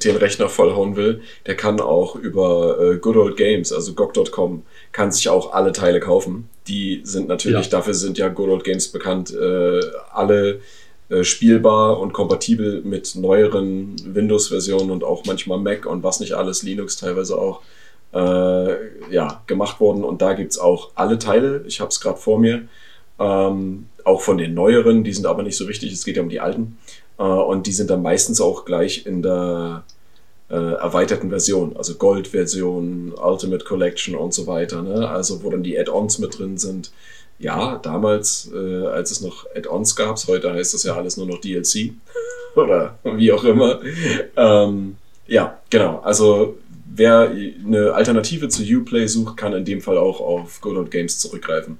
den 0.02 0.16
Rechner 0.16 0.48
vollhauen 0.48 0.96
will, 0.96 1.22
der 1.46 1.56
kann 1.56 1.80
auch 1.80 2.16
über 2.16 2.78
äh, 2.80 2.96
Good 2.96 3.16
Old 3.16 3.36
Games, 3.36 3.72
also 3.72 3.94
GOG.com, 3.94 4.62
kann 4.92 5.12
sich 5.12 5.28
auch 5.28 5.52
alle 5.52 5.72
Teile 5.72 6.00
kaufen. 6.00 6.48
Die 6.66 7.02
sind 7.04 7.28
natürlich, 7.28 7.66
ja. 7.66 7.70
dafür 7.70 7.94
sind 7.94 8.18
ja 8.18 8.28
Good 8.28 8.48
Old 8.48 8.64
Games 8.64 8.88
bekannt, 8.88 9.32
äh, 9.32 9.80
alle 10.12 10.60
äh, 11.10 11.22
spielbar 11.22 12.00
und 12.00 12.12
kompatibel 12.12 12.82
mit 12.82 13.14
neueren 13.14 13.96
Windows-Versionen 14.04 14.90
und 14.90 15.04
auch 15.04 15.24
manchmal 15.26 15.58
Mac 15.58 15.86
und 15.86 16.02
was 16.02 16.20
nicht 16.20 16.32
alles, 16.32 16.62
Linux 16.62 16.96
teilweise 16.96 17.38
auch, 17.38 17.60
äh, 18.14 19.12
ja, 19.12 19.42
gemacht 19.46 19.80
worden. 19.80 20.04
Und 20.04 20.22
da 20.22 20.32
gibt 20.32 20.52
es 20.52 20.58
auch 20.58 20.90
alle 20.94 21.18
Teile. 21.18 21.64
Ich 21.66 21.80
habe 21.80 21.90
es 21.90 22.00
gerade 22.00 22.18
vor 22.18 22.38
mir. 22.38 22.68
Ähm, 23.18 23.86
auch 24.04 24.20
von 24.20 24.38
den 24.38 24.54
neueren, 24.54 25.04
die 25.04 25.12
sind 25.12 25.26
aber 25.26 25.42
nicht 25.42 25.56
so 25.56 25.68
wichtig, 25.68 25.92
es 25.92 26.04
geht 26.04 26.16
ja 26.16 26.22
um 26.22 26.28
die 26.28 26.40
alten. 26.40 26.78
Äh, 27.18 27.22
und 27.22 27.66
die 27.66 27.72
sind 27.72 27.90
dann 27.90 28.02
meistens 28.02 28.40
auch 28.40 28.64
gleich 28.64 29.06
in 29.06 29.22
der 29.22 29.84
äh, 30.50 30.54
erweiterten 30.54 31.30
Version, 31.30 31.76
also 31.76 31.94
Gold-Version, 31.94 33.12
Ultimate 33.12 33.64
Collection 33.64 34.14
und 34.14 34.34
so 34.34 34.46
weiter. 34.46 34.82
Ne? 34.82 35.08
Also 35.08 35.42
wo 35.42 35.50
dann 35.50 35.62
die 35.62 35.78
Add-ons 35.78 36.18
mit 36.18 36.38
drin 36.38 36.58
sind. 36.58 36.92
Ja, 37.38 37.78
damals, 37.82 38.50
äh, 38.54 38.86
als 38.86 39.10
es 39.10 39.20
noch 39.20 39.46
Add-ons 39.54 39.96
gab, 39.96 40.16
heute 40.28 40.52
heißt 40.52 40.74
das 40.74 40.84
ja 40.84 40.94
alles 40.94 41.16
nur 41.16 41.26
noch 41.26 41.40
DLC 41.40 41.92
oder 42.56 42.98
wie 43.02 43.32
auch 43.32 43.44
immer. 43.44 43.80
Ähm, 44.36 44.96
ja, 45.26 45.58
genau. 45.70 46.00
Also 46.00 46.56
wer 46.86 47.30
eine 47.30 47.92
Alternative 47.92 48.48
zu 48.48 48.62
Uplay 48.62 49.08
sucht, 49.08 49.36
kann 49.36 49.52
in 49.52 49.64
dem 49.64 49.80
Fall 49.80 49.98
auch 49.98 50.20
auf 50.20 50.60
Good 50.60 50.76
Old 50.76 50.90
Games 50.90 51.18
zurückgreifen 51.18 51.78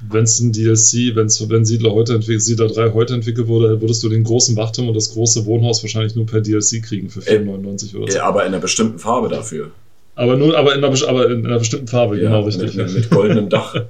wenn 0.00 0.24
es 0.24 0.40
ein 0.40 0.52
DLC, 0.52 1.16
wenn's, 1.16 1.48
wenn 1.48 1.64
Siedler 1.64 1.92
heute 1.92 2.14
entwickelt, 2.14 2.42
Siedler 2.42 2.68
3 2.68 2.92
heute 2.92 3.14
entwickelt 3.14 3.48
wurde, 3.48 3.80
würdest 3.80 4.02
du 4.02 4.08
den 4.08 4.24
großen 4.24 4.56
Wachturm 4.56 4.88
und 4.88 4.94
das 4.94 5.12
große 5.12 5.46
Wohnhaus 5.46 5.82
wahrscheinlich 5.82 6.14
nur 6.14 6.26
per 6.26 6.40
DLC 6.40 6.82
kriegen 6.82 7.08
für 7.08 7.20
4,99 7.20 7.94
äh, 7.94 7.96
oder 7.96 8.12
so. 8.12 8.18
Ja, 8.18 8.24
aber 8.24 8.42
in 8.42 8.48
einer 8.48 8.60
bestimmten 8.60 8.98
Farbe 8.98 9.28
dafür. 9.28 9.70
Aber 10.14 10.36
nur, 10.36 10.56
aber 10.56 10.74
in 10.74 10.84
einer, 10.84 11.08
aber 11.08 11.30
in 11.30 11.46
einer 11.46 11.58
bestimmten 11.58 11.88
Farbe, 11.88 12.16
ja, 12.16 12.24
genau 12.24 12.42
richtig. 12.42 12.74
Mit, 12.74 12.92
mit 12.92 13.10
goldenem 13.10 13.48
Dach. 13.48 13.74
ja. 13.74 13.82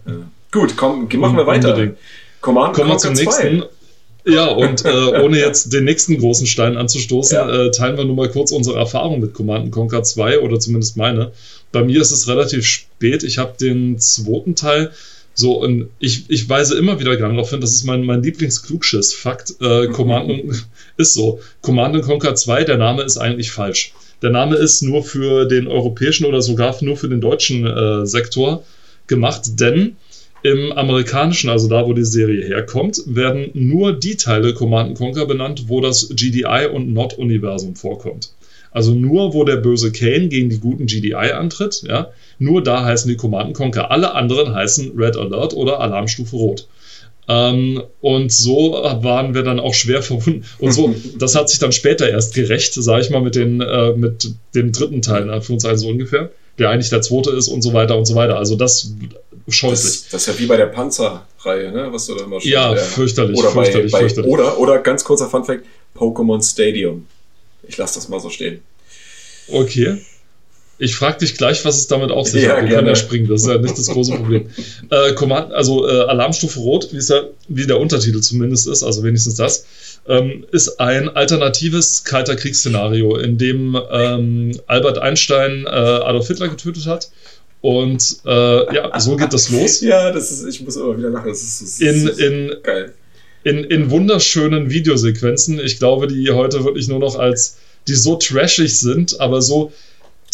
Gut, 0.53 0.77
komm, 0.77 1.09
machen 1.17 1.37
wir 1.37 1.47
weiter. 1.47 1.71
Unbedingt. 1.71 1.99
Command 2.41 2.75
Kommen 2.75 2.91
wir 2.91 2.99
zum 2.99 3.15
nächsten. 3.15 3.65
Ja, 4.25 4.47
und 4.47 4.85
äh, 4.85 4.89
ohne 5.23 5.39
jetzt 5.39 5.73
den 5.73 5.85
nächsten 5.85 6.19
großen 6.19 6.47
Stein 6.47 6.77
anzustoßen, 6.77 7.37
ja. 7.37 7.67
äh, 7.67 7.71
teilen 7.71 7.97
wir 7.97 8.05
nur 8.05 8.17
mal 8.17 8.29
kurz 8.29 8.51
unsere 8.51 8.77
Erfahrung 8.77 9.21
mit 9.21 9.35
Command 9.35 9.71
Conquer 9.71 10.03
2 10.03 10.41
oder 10.41 10.59
zumindest 10.59 10.97
meine. 10.97 11.33
Bei 11.71 11.85
mir 11.85 12.01
ist 12.01 12.11
es 12.11 12.29
relativ 12.29 12.67
spät. 12.67 13.23
Ich 13.23 13.39
habe 13.39 13.55
den 13.61 13.99
zweiten 13.99 14.57
Teil 14.57 14.91
so, 15.39 15.61
und 15.61 15.91
ich, 15.99 16.31
ich 16.31 16.49
weise 16.49 16.79
immer 16.79 16.99
wieder 16.99 17.15
gerne 17.19 17.35
darauf 17.35 17.51
hin, 17.51 17.61
das 17.61 17.73
ist 17.73 17.85
mein, 17.85 18.05
mein 18.05 18.23
Lieblingsklugschiss-Fakt. 18.23 19.57
Äh, 19.61 19.89
Command 19.89 20.33
ist 20.97 21.13
so. 21.13 21.41
Command 21.61 22.01
Conquer 22.03 22.35
2, 22.35 22.65
der 22.65 22.79
Name 22.79 23.03
ist 23.03 23.19
eigentlich 23.19 23.51
falsch. 23.51 23.93
Der 24.23 24.31
Name 24.31 24.57
ist 24.57 24.81
nur 24.81 25.03
für 25.03 25.45
den 25.45 25.67
europäischen 25.67 26.25
oder 26.25 26.41
sogar 26.41 26.75
nur 26.81 26.97
für 26.97 27.11
den 27.11 27.21
deutschen 27.21 27.67
äh, 27.67 28.07
Sektor 28.07 28.65
gemacht, 29.09 29.43
denn 29.61 29.97
im 30.43 30.73
amerikanischen, 30.73 31.51
also 31.51 31.69
da, 31.69 31.87
wo 31.87 31.93
die 31.93 32.05
Serie 32.05 32.47
herkommt, 32.47 33.03
werden 33.05 33.51
nur 33.53 33.93
die 33.93 34.17
Teile 34.17 34.55
Command 34.55 34.97
Conquer 34.97 35.27
benannt, 35.27 35.65
wo 35.67 35.83
das 35.83 36.09
GDI 36.09 36.69
und 36.73 36.95
Not-Universum 36.95 37.77
vorkommt. 37.77 38.31
Also 38.77 38.95
nur, 38.95 39.33
wo 39.33 39.43
der 39.45 39.57
böse 39.57 39.91
Kane 39.91 40.29
gegen 40.29 40.51
die 40.51 40.59
guten 40.59 40.85
GDI 40.85 41.33
antritt, 41.33 41.83
ja, 41.89 42.11
nur 42.39 42.63
da 42.63 42.85
heißen 42.85 43.09
die 43.09 43.17
Command 43.17 43.55
Conquer. 43.55 43.91
Alle 43.91 44.13
anderen 44.13 44.55
heißen 44.55 44.93
Red 44.99 45.17
Alert 45.17 45.55
oder 45.55 45.81
Alarmstufe 45.81 46.37
Rot. 46.37 46.69
Ähm, 47.27 47.83
und 48.03 48.31
so 48.31 48.73
waren 49.01 49.33
wir 49.33 49.45
dann 49.45 49.61
auch 49.61 49.73
schwer 49.73 50.03
verbunden. 50.03 50.45
Und 50.59 50.73
so, 50.73 50.95
das 51.19 51.35
hat 51.35 51.49
sich 51.49 51.59
dann 51.59 51.73
später 51.73 52.07
erst 52.07 52.35
gerecht, 52.35 52.75
sage 52.75 53.01
ich 53.01 53.09
mal, 53.09 53.23
mit, 53.23 53.35
den, 53.35 53.63
äh, 53.63 53.95
mit 53.95 54.31
dem 54.55 54.73
dritten 54.73 55.01
Teil, 55.01 55.23
in 55.23 55.31
Anführungszeichen 55.31 55.79
so 55.79 55.89
ungefähr, 55.89 56.31
der 56.59 56.69
eigentlich 56.69 56.91
der 56.91 57.01
zweite 57.01 57.31
ist 57.31 57.49
und 57.49 57.63
so 57.63 57.73
weiter 57.73 57.97
und 57.97 58.05
so 58.05 58.15
weiter. 58.15 58.37
Also 58.37 58.57
das 58.57 58.93
scheußlich. 59.49 60.03
Das, 60.03 60.09
das 60.11 60.29
ist 60.29 60.35
ja 60.35 60.39
wie 60.39 60.47
bei 60.47 60.59
der 60.59 60.67
Panzer 60.67 61.27
Minecraft-Reihe, 61.47 61.73
ne? 61.73 61.93
was 61.93 62.07
du 62.07 62.15
da 62.15 62.25
immer 62.25 62.41
schon 62.41 62.51
Ja, 62.51 62.75
ja. 62.75 62.77
fürchterlich, 62.77 63.39
oder 63.39 63.51
fürchterlich, 63.51 63.93
bei, 63.93 63.99
bei, 63.99 64.09
fürchterlich. 64.09 64.31
Oder, 64.31 64.59
oder 64.59 64.79
ganz 64.79 65.05
kurzer 65.05 65.29
Funfact, 65.29 65.65
Pokémon 65.97 66.43
Stadium. 66.43 67.07
Ich 67.67 67.77
lasse 67.77 67.97
das 67.97 68.09
mal 68.09 68.21
so 68.21 68.31
stehen. 68.31 68.61
Okay. 69.49 69.99
Ich 70.79 70.95
frage 70.95 71.19
dich 71.19 71.39
gleich, 71.39 71.65
was 71.65 71.79
es 71.79 71.87
damit 71.87 72.11
auf 72.11 72.29
sich 72.29 72.43
ja, 72.43 72.57
hat. 72.57 72.65
Wir 72.65 72.77
können 72.77 72.87
ja 72.87 72.95
springen, 72.95 73.29
das 73.29 73.43
ist 73.43 73.49
ja 73.49 73.57
nicht 73.57 73.79
das 73.79 73.87
große 73.87 74.13
Problem. 74.15 74.51
äh, 74.91 75.15
Command, 75.15 75.53
also 75.53 75.89
äh, 75.89 76.03
Alarmstufe 76.03 76.61
Rot, 76.61 76.89
wie, 76.93 76.99
ja, 76.99 77.23
wie 77.49 77.67
der 77.67 77.81
Untertitel 77.81 78.21
zumindest 78.21 78.69
ist, 78.69 78.83
also 78.83 79.03
wenigstens 79.03 79.37
das, 79.37 79.65
ähm, 80.07 80.45
ist 80.53 80.79
ein 80.79 81.09
alternatives 81.09 82.05
Kalter 82.05 82.37
Kriegsszenario, 82.37 83.17
in 83.17 83.39
dem 83.39 83.81
ähm, 83.91 84.61
Albert 84.67 84.99
Einstein 84.99 85.65
äh, 85.65 85.69
Adolf 85.69 86.29
Hitler 86.29 86.49
getötet 86.49 86.87
hat. 86.87 87.11
Und 87.63 88.19
äh, 88.27 88.75
ja, 88.75 89.01
so 89.01 89.17
geht 89.17 89.33
das 89.33 89.49
los. 89.49 89.81
ja, 89.81 90.13
das 90.13 90.31
ist, 90.31 90.47
ich 90.47 90.63
muss 90.63 90.77
immer 90.77 90.97
wieder 90.97 91.09
lachen. 91.09 91.29
Das 91.29 91.43
ist, 91.43 91.63
das 91.63 91.81
ist, 91.81 92.21
in, 92.21 92.51
in, 92.51 92.63
geil. 92.63 92.93
In, 93.47 93.63
in 93.63 93.91
wunderschönen 93.91 94.71
Videosequenzen. 94.71 95.61
Ich 95.61 95.79
glaube, 95.79 96.09
die 96.09 96.31
heute 96.33 96.65
wirklich 96.65 96.89
nur 96.89 96.99
noch 96.99 97.17
als, 97.17 97.59
die 97.87 97.95
so 97.95 98.17
trashig 98.17 98.77
sind, 98.77 99.21
aber 99.21 99.41
so 99.41 99.73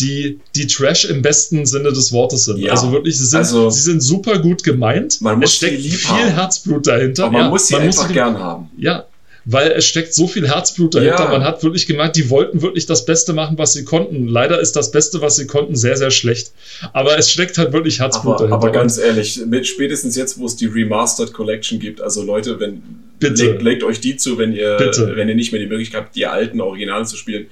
die, 0.01 0.41
die 0.57 0.67
Trash 0.67 1.05
im 1.05 1.21
besten 1.21 1.67
Sinne 1.67 1.93
des 1.93 2.11
Wortes 2.13 2.45
sind. 2.45 2.59
Ja. 2.59 2.73
Also 2.73 2.91
wirklich, 2.91 3.19
sie 3.19 3.27
sind, 3.27 3.41
also, 3.41 3.69
sie 3.69 3.83
sind 3.83 4.03
super 4.03 4.39
gut 4.39 4.65
gemeint. 4.65 5.21
Man 5.21 5.39
muss 5.39 5.51
es 5.51 5.57
steckt 5.57 5.83
viel 5.83 6.09
haben. 6.09 6.35
Herzblut 6.35 6.87
dahinter. 6.87 7.25
Aber 7.25 7.33
man 7.33 7.43
ja, 7.43 7.49
muss 7.51 7.67
sie 7.67 7.75
man 7.75 7.83
einfach 7.83 7.99
muss 7.99 8.09
sie 8.09 8.15
gern 8.15 8.39
haben. 8.39 8.71
Ja, 8.79 9.05
weil 9.45 9.73
es 9.73 9.87
steckt 9.87 10.15
so 10.15 10.27
viel 10.27 10.49
Herzblut 10.49 10.95
dahinter. 10.95 11.25
Ja. 11.25 11.31
Man 11.31 11.45
hat 11.45 11.63
wirklich 11.63 11.87
gemerkt, 11.87 12.17
die 12.17 12.31
wollten 12.31 12.63
wirklich 12.63 12.87
das 12.87 13.05
Beste 13.05 13.33
machen, 13.33 13.59
was 13.59 13.73
sie 13.73 13.85
konnten. 13.85 14.29
Leider 14.29 14.61
ist 14.61 14.77
das 14.77 14.91
Beste, 14.91 15.21
was 15.21 15.37
sie 15.37 15.47
konnten, 15.47 15.75
sehr, 15.75 15.97
sehr 15.97 16.11
schlecht. 16.11 16.53
Aber 16.93 17.19
es 17.19 17.31
steckt 17.31 17.59
halt 17.59 17.73
wirklich 17.73 18.01
Herzblut 18.01 18.37
aber, 18.37 18.49
dahinter. 18.49 18.57
Aber 18.57 18.71
ganz 18.71 18.99
ehrlich, 18.99 19.41
mit 19.47 19.67
spätestens 19.67 20.17
jetzt, 20.17 20.39
wo 20.39 20.47
es 20.47 20.57
die 20.57 20.67
Remastered 20.67 21.33
Collection 21.33 21.79
gibt, 21.79 22.01
also 22.01 22.23
Leute, 22.23 22.61
wenn 22.61 22.83
Bitte. 23.19 23.45
Legt, 23.45 23.63
legt 23.63 23.83
euch 23.85 24.01
die 24.01 24.17
zu, 24.17 24.39
wenn 24.39 24.53
ihr, 24.53 24.77
Bitte. 24.77 25.13
wenn 25.15 25.29
ihr 25.29 25.37
nicht 25.37 25.53
mehr 25.53 25.61
die 25.61 25.69
Möglichkeit 25.69 26.03
habt, 26.03 26.17
die 26.17 26.27
alten 26.27 26.61
Originale 26.61 27.05
zu 27.05 27.17
spielen 27.17 27.47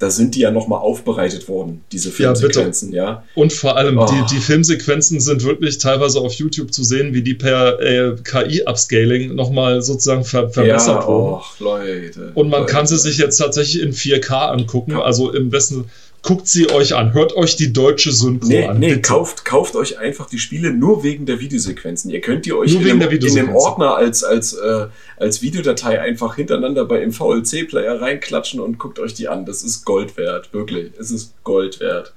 da 0.00 0.10
sind 0.10 0.34
die 0.34 0.40
ja 0.40 0.50
nochmal 0.50 0.80
aufbereitet 0.80 1.46
worden, 1.46 1.84
diese 1.92 2.10
Filmsequenzen, 2.10 2.92
ja. 2.92 3.04
ja. 3.04 3.24
Und 3.34 3.52
vor 3.52 3.76
allem, 3.76 3.98
oh. 3.98 4.06
die, 4.06 4.34
die 4.34 4.40
Filmsequenzen 4.40 5.20
sind 5.20 5.44
wirklich 5.44 5.76
teilweise 5.76 6.20
auf 6.20 6.32
YouTube 6.32 6.72
zu 6.72 6.82
sehen, 6.82 7.12
wie 7.12 7.20
die 7.22 7.34
per 7.34 7.78
äh, 7.80 8.16
KI-Upscaling 8.24 9.34
nochmal 9.34 9.82
sozusagen 9.82 10.24
ver 10.24 10.48
verbessert 10.48 11.02
ja, 11.02 11.06
wurden. 11.06 11.34
Och, 11.34 11.60
Leute. 11.60 12.32
Und 12.34 12.48
man 12.48 12.60
Leute. 12.60 12.72
kann 12.72 12.86
sie 12.86 12.98
sich 12.98 13.18
jetzt 13.18 13.36
tatsächlich 13.36 13.82
in 13.82 13.92
4K 13.92 14.48
angucken, 14.48 14.92
ja. 14.92 15.02
also 15.02 15.32
im 15.32 15.50
besten 15.50 15.90
guckt 16.22 16.48
sie 16.48 16.70
euch 16.70 16.94
an, 16.94 17.14
hört 17.14 17.34
euch 17.34 17.56
die 17.56 17.72
deutsche 17.72 18.12
Synchro 18.12 18.48
nee, 18.48 18.64
an. 18.64 18.78
Nee, 18.78 18.98
kauft, 18.98 19.44
kauft 19.44 19.74
euch 19.76 19.98
einfach 19.98 20.28
die 20.28 20.38
Spiele 20.38 20.72
nur 20.72 21.02
wegen 21.02 21.26
der 21.26 21.40
Videosequenzen. 21.40 22.10
Ihr 22.10 22.20
könnt 22.20 22.46
die 22.46 22.52
euch 22.52 22.74
in 22.74 22.84
dem, 22.84 23.00
in 23.00 23.34
dem, 23.34 23.54
Ordner 23.54 23.96
als, 23.96 24.22
als, 24.22 24.52
äh, 24.52 24.86
als 25.16 25.42
Videodatei 25.42 26.00
einfach 26.00 26.36
hintereinander 26.36 26.84
bei 26.84 27.02
im 27.02 27.12
VLC-Player 27.12 28.00
reinklatschen 28.00 28.60
und 28.60 28.78
guckt 28.78 28.98
euch 28.98 29.14
die 29.14 29.28
an. 29.28 29.46
Das 29.46 29.62
ist 29.62 29.84
Gold 29.84 30.16
wert, 30.16 30.52
wirklich. 30.52 30.92
Es 30.98 31.10
ist 31.10 31.34
Gold 31.42 31.80
wert. 31.80 32.12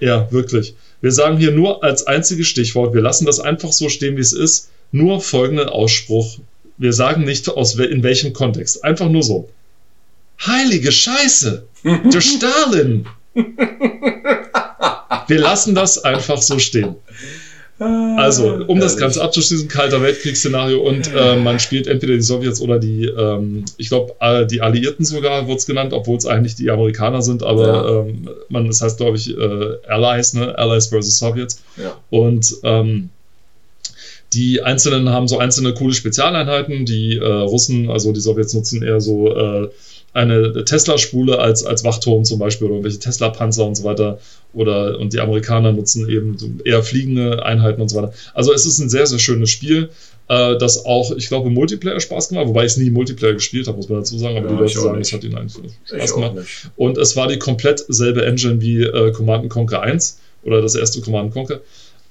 Ja, 0.00 0.30
wirklich. 0.30 0.74
Wir 1.00 1.12
sagen 1.12 1.38
hier 1.38 1.50
nur 1.50 1.82
als 1.82 2.06
einziges 2.06 2.46
Stichwort, 2.46 2.94
wir 2.94 3.02
lassen 3.02 3.26
das 3.26 3.40
einfach 3.40 3.72
so 3.72 3.88
stehen, 3.88 4.16
wie 4.16 4.20
es 4.20 4.32
ist, 4.32 4.70
nur 4.92 5.20
folgenden 5.20 5.68
Ausspruch. 5.68 6.38
Wir 6.76 6.92
sagen 6.92 7.24
nicht 7.24 7.48
aus 7.48 7.74
in 7.74 8.02
welchem 8.02 8.32
Kontext. 8.32 8.84
Einfach 8.84 9.08
nur 9.08 9.22
so. 9.22 9.48
Heilige 10.46 10.92
Scheiße! 10.92 11.66
Der 11.84 12.20
Stalin! 12.20 13.06
Wir 15.28 15.38
lassen 15.38 15.74
das 15.74 16.04
einfach 16.04 16.40
so 16.40 16.58
stehen. 16.58 16.96
Also, 17.80 18.64
um 18.66 18.80
das 18.80 18.96
Ganze 18.96 19.22
abzuschließen, 19.22 19.68
kalter 19.68 20.02
Weltkriegsszenario 20.02 20.80
und 20.80 21.12
äh, 21.14 21.36
man 21.36 21.60
spielt 21.60 21.86
entweder 21.86 22.14
die 22.14 22.22
Sowjets 22.22 22.60
oder 22.60 22.80
die, 22.80 23.04
ähm, 23.04 23.66
ich 23.76 23.88
glaube, 23.88 24.14
äh, 24.18 24.46
die 24.46 24.60
Alliierten 24.62 25.04
sogar 25.04 25.46
wird 25.46 25.60
es 25.60 25.66
genannt, 25.66 25.92
obwohl 25.92 26.16
es 26.16 26.26
eigentlich 26.26 26.56
die 26.56 26.70
Amerikaner 26.70 27.22
sind, 27.22 27.44
aber 27.44 27.66
ja. 27.66 28.00
ähm, 28.00 28.28
man, 28.48 28.66
das 28.66 28.82
heißt, 28.82 28.96
glaube 28.96 29.16
ich, 29.16 29.30
äh, 29.30 29.76
Allies, 29.86 30.34
ne? 30.34 30.58
Allies 30.58 30.88
versus 30.88 31.18
Sowjets. 31.18 31.62
Ja. 31.76 31.96
Und 32.10 32.56
ähm, 32.64 33.10
die 34.32 34.60
Einzelnen 34.60 35.10
haben 35.10 35.28
so 35.28 35.38
einzelne 35.38 35.72
coole 35.72 35.94
Spezialeinheiten. 35.94 36.84
Die 36.84 37.16
äh, 37.16 37.24
Russen, 37.24 37.90
also 37.90 38.12
die 38.12 38.20
Sowjets 38.20 38.54
nutzen 38.54 38.82
eher 38.82 39.00
so 39.00 39.34
äh, 39.34 39.68
eine 40.12 40.64
Tesla-Spule 40.64 41.38
als, 41.38 41.64
als 41.64 41.84
Wachturm 41.84 42.24
zum 42.24 42.38
Beispiel 42.38 42.66
oder 42.66 42.76
irgendwelche 42.76 42.98
Tesla-Panzer 42.98 43.64
und 43.64 43.76
so 43.76 43.84
weiter. 43.84 44.18
Oder, 44.52 44.98
und 44.98 45.12
die 45.12 45.20
Amerikaner 45.20 45.72
nutzen 45.72 46.08
eben 46.08 46.60
eher 46.64 46.82
fliegende 46.82 47.44
Einheiten 47.44 47.80
und 47.82 47.88
so 47.88 47.96
weiter. 47.96 48.12
Also 48.34 48.52
es 48.52 48.66
ist 48.66 48.78
ein 48.78 48.88
sehr, 48.88 49.06
sehr 49.06 49.18
schönes 49.18 49.50
Spiel, 49.50 49.90
äh, 50.28 50.56
das 50.58 50.84
auch, 50.84 51.10
ich 51.16 51.28
glaube, 51.28 51.50
Multiplayer 51.50 52.00
Spaß 52.00 52.28
gemacht, 52.28 52.48
wobei 52.48 52.64
ich 52.64 52.72
es 52.72 52.76
nie 52.76 52.90
Multiplayer 52.90 53.34
gespielt 53.34 53.66
habe, 53.66 53.76
muss 53.76 53.88
man 53.88 53.98
dazu 53.98 54.18
sagen, 54.18 54.36
aber 54.36 54.46
ja, 54.46 54.52
die 54.52 54.60
Leute 54.60 54.80
sagen, 54.80 55.00
es 55.00 55.12
hat 55.12 55.24
ihnen 55.24 55.36
eigentlich 55.36 55.72
Spaß 55.84 56.14
gemacht. 56.14 56.32
Und 56.76 56.98
es 56.98 57.16
war 57.16 57.28
die 57.28 57.38
komplett 57.38 57.84
selbe 57.88 58.24
Engine 58.24 58.60
wie 58.60 58.82
äh, 58.82 59.12
Command 59.12 59.48
Conquer 59.48 59.82
1 59.82 60.20
oder 60.42 60.60
das 60.60 60.74
erste 60.74 61.00
Command 61.00 61.32
Conquer. 61.32 61.60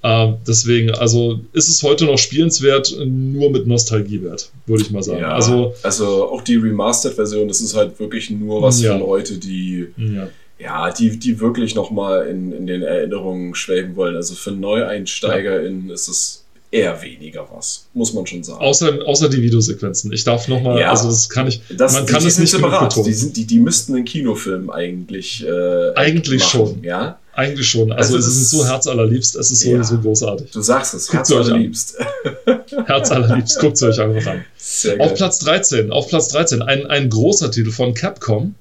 Uh, 0.03 0.35
deswegen, 0.47 0.91
also 0.91 1.39
ist 1.53 1.69
es 1.69 1.81
heute 1.81 2.05
noch 2.05 2.19
spielenswert, 2.19 2.95
nur 3.03 3.49
mit 3.49 3.65
Nostalgiewert, 3.65 4.51
würde 4.67 4.83
ich 4.83 4.91
mal 4.91 5.01
sagen. 5.01 5.21
Ja, 5.21 5.33
also, 5.33 5.73
also 5.81 6.29
auch 6.29 6.41
die 6.41 6.55
Remastered-Version, 6.55 7.47
das 7.47 7.61
ist 7.61 7.75
halt 7.75 7.99
wirklich 7.99 8.29
nur 8.29 8.61
was 8.61 8.81
ja. 8.81 8.93
für 8.93 8.99
Leute, 8.99 9.39
die 9.39 9.87
ja, 9.97 10.29
ja 10.59 10.91
die, 10.91 11.17
die 11.17 11.39
wirklich 11.39 11.73
nochmal 11.73 12.27
in, 12.27 12.51
in 12.51 12.67
den 12.67 12.83
Erinnerungen 12.83 13.55
schwelgen 13.55 13.95
wollen. 13.95 14.15
Also 14.15 14.35
für 14.35 14.51
NeueinsteigerInnen 14.51 15.89
ist 15.89 16.07
es 16.07 16.45
eher 16.71 17.01
weniger 17.01 17.47
was, 17.51 17.87
muss 17.93 18.13
man 18.13 18.25
schon 18.27 18.43
sagen. 18.43 18.59
Außer, 18.59 18.99
außer 19.05 19.29
die 19.29 19.41
Videosequenzen. 19.41 20.11
Ich 20.11 20.23
darf 20.23 20.47
nochmal, 20.47 20.79
ja, 20.79 20.89
also 20.89 21.09
das 21.09 21.29
kann 21.29 21.47
ich, 21.47 21.61
das, 21.69 21.93
man 21.93 22.05
kann 22.05 22.25
es 22.25 22.37
nicht 22.37 22.51
separat. 22.51 22.95
Die, 23.05 23.13
sind, 23.13 23.37
die, 23.37 23.45
die 23.45 23.59
müssten 23.59 23.95
einen 23.95 24.05
Kinofilm 24.05 24.69
eigentlich 24.69 25.45
äh, 25.45 25.93
Eigentlich 25.95 26.41
machen, 26.41 26.49
schon. 26.49 26.83
Ja? 26.83 27.19
Eigentlich 27.33 27.69
schon. 27.69 27.91
Also, 27.91 28.15
also 28.15 28.27
es 28.27 28.35
ist 28.35 28.49
so 28.49 28.65
herzallerliebst, 28.65 29.35
es 29.35 29.51
ist 29.51 29.61
so, 29.61 29.69
ja, 29.69 29.83
so 29.83 29.99
großartig. 29.99 30.51
Du 30.51 30.61
sagst 30.61 30.93
es, 30.93 31.13
herzallerliebst. 31.13 31.97
herzallerliebst, 32.85 33.59
guckt 33.59 33.75
es 33.75 33.83
euch 33.83 33.99
einfach 33.99 34.31
an. 34.31 34.43
Sehr 34.57 34.99
auf 34.99 35.13
Platz 35.13 35.39
13, 35.39 35.91
auf 35.91 36.07
Platz 36.07 36.29
13, 36.29 36.61
ein, 36.63 36.87
ein 36.87 37.09
großer 37.09 37.51
Titel 37.51 37.71
von 37.71 37.93
Capcom, 37.93 38.55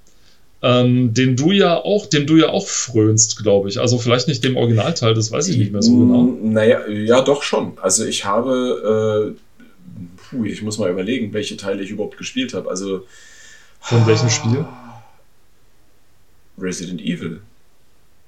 ähm, 0.67 1.15
den 1.15 1.37
du 1.37 1.53
ja 1.53 1.77
auch, 1.77 2.07
dem 2.07 2.27
du 2.27 2.37
ja 2.37 2.49
auch 2.49 2.67
frönst, 2.67 3.41
glaube 3.41 3.69
ich. 3.69 3.79
Also 3.79 3.99
vielleicht 3.99 4.27
nicht 4.27 4.43
dem 4.43 4.57
Originalteil, 4.57 5.15
das 5.15 5.31
weiß 5.31 5.47
ich 5.47 5.59
nicht 5.59 5.73
mehr 5.73 5.81
so 5.81 5.97
genau. 5.97 6.37
Naja, 6.43 6.89
ja, 6.89 7.21
doch 7.21 7.45
schon. 7.45 7.79
Also 7.81 8.05
ich 8.05 8.25
habe, 8.25 9.35
äh, 9.37 10.01
puh, 10.17 10.45
ich 10.45 10.63
muss 10.63 10.79
mal 10.79 10.91
überlegen, 10.91 11.33
welche 11.33 11.57
Teile 11.57 11.85
ich 11.85 11.91
überhaupt 11.91 12.19
gespielt 12.19 12.53
habe. 12.53 12.69
Also 12.69 13.05
von 13.79 14.05
welchem 14.09 14.29
Spiel? 14.29 14.65
Resident 16.59 17.01
Evil. 17.01 17.41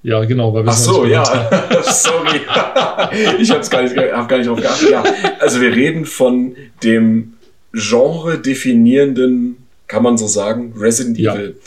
Ja, 0.01 0.23
genau. 0.23 0.53
Weil 0.53 0.63
wir 0.63 0.71
Ach 0.71 0.77
so, 0.77 1.05
ja. 1.05 1.25
Sorry. 1.83 2.39
ich 3.41 3.51
habe 3.51 3.67
gar 3.67 3.81
nicht, 3.81 3.97
hab 3.97 4.29
gar 4.29 4.37
nicht 4.37 4.47
drauf 4.47 4.61
geachtet. 4.61 4.91
Ja. 4.91 5.03
Also 5.39 5.59
wir 5.59 5.75
reden 5.75 6.05
von 6.05 6.55
dem 6.83 7.33
Genre 7.73 8.39
definierenden, 8.39 9.57
kann 9.87 10.03
man 10.03 10.17
so 10.17 10.27
sagen, 10.27 10.73
Resident 10.77 11.19
ja. 11.19 11.35
Evil. 11.35 11.59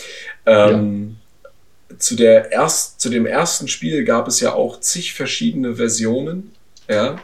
Ähm, 0.46 1.16
ja. 1.42 1.98
zu, 1.98 2.16
der 2.16 2.52
erst, 2.52 3.00
zu 3.00 3.09
dem 3.09 3.26
ersten 3.26 3.68
Spiel 3.68 4.05
gab 4.05 4.28
es 4.28 4.40
ja 4.40 4.55
auch 4.55 4.81
zig 4.81 5.14
verschiedene 5.14 5.76
Versionen. 5.76 6.52
Ja. 6.88 7.16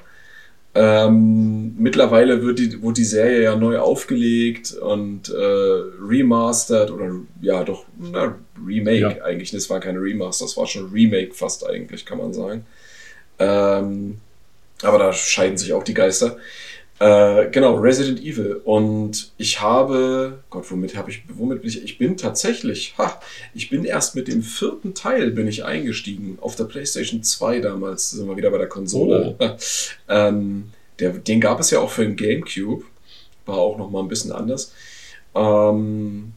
Ähm, 0.75 1.75
mittlerweile 1.79 2.43
wird 2.43 2.59
die, 2.59 2.81
wurde 2.83 2.97
die 2.97 3.05
Serie 3.05 3.43
ja 3.43 3.57
neu 3.57 3.79
aufgelegt 3.79 4.75
und 4.75 5.29
äh, 5.29 5.35
remastered 5.35 6.91
oder 6.91 7.11
ja 7.41 7.65
doch, 7.65 7.85
na, 7.99 8.37
Remake 8.65 9.01
ja. 9.01 9.25
eigentlich. 9.25 9.51
Das 9.51 9.69
war 9.71 9.81
keine 9.81 9.99
Remaster, 10.01 10.45
das 10.45 10.57
war 10.57 10.67
schon 10.67 10.91
Remake 10.93 11.35
fast 11.35 11.67
eigentlich, 11.67 12.07
kann 12.07 12.19
man 12.19 12.33
sagen. 12.33 12.67
Ähm, 13.39 14.19
aber 14.83 14.99
da 14.99 15.13
scheiden 15.13 15.59
sich 15.59 15.73
auch 15.73 15.83
die 15.83 15.95
Geister. 15.95 16.37
Äh, 17.01 17.51
genau, 17.51 17.77
Resident 17.77 18.21
Evil. 18.21 18.61
Und 18.65 19.33
ich 19.39 19.61
habe, 19.61 20.43
Gott, 20.51 20.71
womit 20.71 20.97
habe 20.97 21.11
ich, 21.11 21.23
womit 21.29 21.63
bin 21.63 21.71
ich? 21.71 21.83
Ich 21.85 21.99
bin 21.99 22.17
tatsächlich, 22.17 22.95
ha, 22.99 23.21
ich 23.55 23.71
bin 23.71 23.85
erst 23.85 24.17
mit 24.17 24.29
dem 24.29 24.43
vierten 24.43 24.95
Teil 24.95 25.31
bin 25.31 25.47
ich 25.47 25.65
eingestiegen. 25.65 26.39
Auf 26.41 26.57
der 26.57 26.65
PlayStation 26.65 27.23
2 27.23 27.61
damals, 27.61 28.11
sind 28.11 28.29
wir 28.29 28.37
wieder 28.37 28.51
bei 28.51 28.59
der 28.59 28.69
Konsole. 28.69 29.37
Oh. 29.39 29.51
ähm, 30.09 30.71
der, 30.99 31.11
den 31.11 31.41
gab 31.41 31.61
es 31.61 31.71
ja 31.71 31.79
auch 31.79 31.91
für 31.91 32.03
den 32.03 32.17
GameCube. 32.17 32.85
War 33.47 33.59
auch 33.59 33.79
nochmal 33.79 34.03
ein 34.03 34.09
bisschen 34.09 34.33
anders. 34.33 34.73
Ähm, 35.35 36.33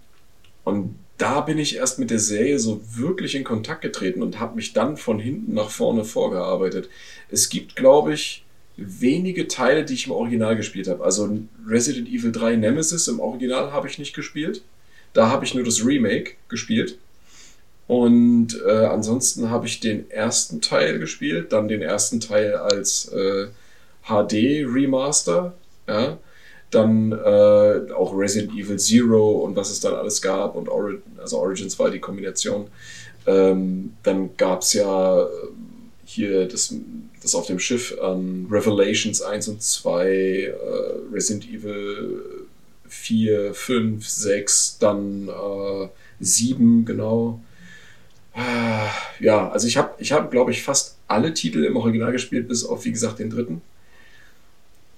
und 0.63 0.95
da 1.17 1.41
bin 1.41 1.57
ich 1.57 1.75
erst 1.75 1.99
mit 1.99 2.09
der 2.09 2.19
Serie 2.19 2.59
so 2.59 2.81
wirklich 2.95 3.35
in 3.35 3.43
Kontakt 3.43 3.81
getreten 3.81 4.21
und 4.21 4.39
habe 4.39 4.55
mich 4.55 4.73
dann 4.73 4.97
von 4.97 5.19
hinten 5.19 5.53
nach 5.53 5.69
vorne 5.69 6.03
vorgearbeitet. 6.03 6.89
Es 7.29 7.49
gibt, 7.49 7.75
glaube 7.75 8.13
ich, 8.13 8.43
wenige 8.85 9.47
Teile, 9.47 9.85
die 9.85 9.93
ich 9.93 10.07
im 10.07 10.13
Original 10.13 10.55
gespielt 10.55 10.87
habe. 10.87 11.03
Also 11.03 11.37
Resident 11.67 12.07
Evil 12.07 12.31
3 12.31 12.55
Nemesis 12.55 13.07
im 13.07 13.19
Original 13.19 13.71
habe 13.71 13.87
ich 13.87 13.99
nicht 13.99 14.15
gespielt. 14.15 14.63
Da 15.13 15.29
habe 15.29 15.45
ich 15.45 15.53
nur 15.53 15.63
das 15.63 15.85
Remake 15.85 16.33
gespielt. 16.47 16.97
Und 17.87 18.57
äh, 18.65 18.85
ansonsten 18.85 19.49
habe 19.49 19.67
ich 19.67 19.81
den 19.81 20.09
ersten 20.09 20.61
Teil 20.61 20.97
gespielt, 20.99 21.51
dann 21.51 21.67
den 21.67 21.81
ersten 21.81 22.21
Teil 22.21 22.55
als 22.55 23.09
äh, 23.09 23.47
HD 24.03 24.65
Remaster 24.65 25.53
Ja? 25.87 26.17
Dann 26.69 27.11
äh, 27.11 27.91
auch 27.91 28.17
Resident 28.17 28.53
Evil 28.53 28.79
Zero 28.79 29.31
und 29.39 29.57
was 29.57 29.71
es 29.71 29.81
dann 29.81 29.93
alles 29.93 30.21
gab 30.21 30.55
und 30.55 30.69
Ori 30.69 30.99
also 31.17 31.39
Origins 31.39 31.77
war 31.79 31.91
die 31.91 31.99
Kombination. 31.99 32.67
Ähm, 33.27 33.93
dann 34.03 34.37
gab 34.37 34.61
es 34.61 34.73
ja 34.73 35.23
äh, 35.23 35.27
hier 36.05 36.47
das, 36.47 36.73
das 37.21 37.35
auf 37.35 37.47
dem 37.47 37.59
Schiff 37.59 37.95
ähm, 38.01 38.47
Revelations 38.49 39.21
1 39.21 39.47
und 39.47 39.61
2, 39.61 40.07
äh, 40.07 40.53
Resident 41.13 41.47
Evil 41.49 42.47
4, 42.87 43.53
5, 43.53 44.07
6, 44.07 44.77
dann 44.79 45.29
äh, 45.29 45.87
7, 46.19 46.85
genau. 46.85 47.41
Ah, 48.33 48.89
ja, 49.19 49.49
also 49.49 49.67
ich 49.67 49.77
habe, 49.77 49.93
ich 49.99 50.11
hab, 50.11 50.31
glaube 50.31 50.51
ich, 50.51 50.63
fast 50.63 50.97
alle 51.07 51.33
Titel 51.33 51.63
im 51.63 51.75
Original 51.75 52.11
gespielt, 52.11 52.47
bis 52.47 52.63
auf, 52.63 52.85
wie 52.85 52.91
gesagt, 52.91 53.19
den 53.19 53.29
dritten. 53.29 53.61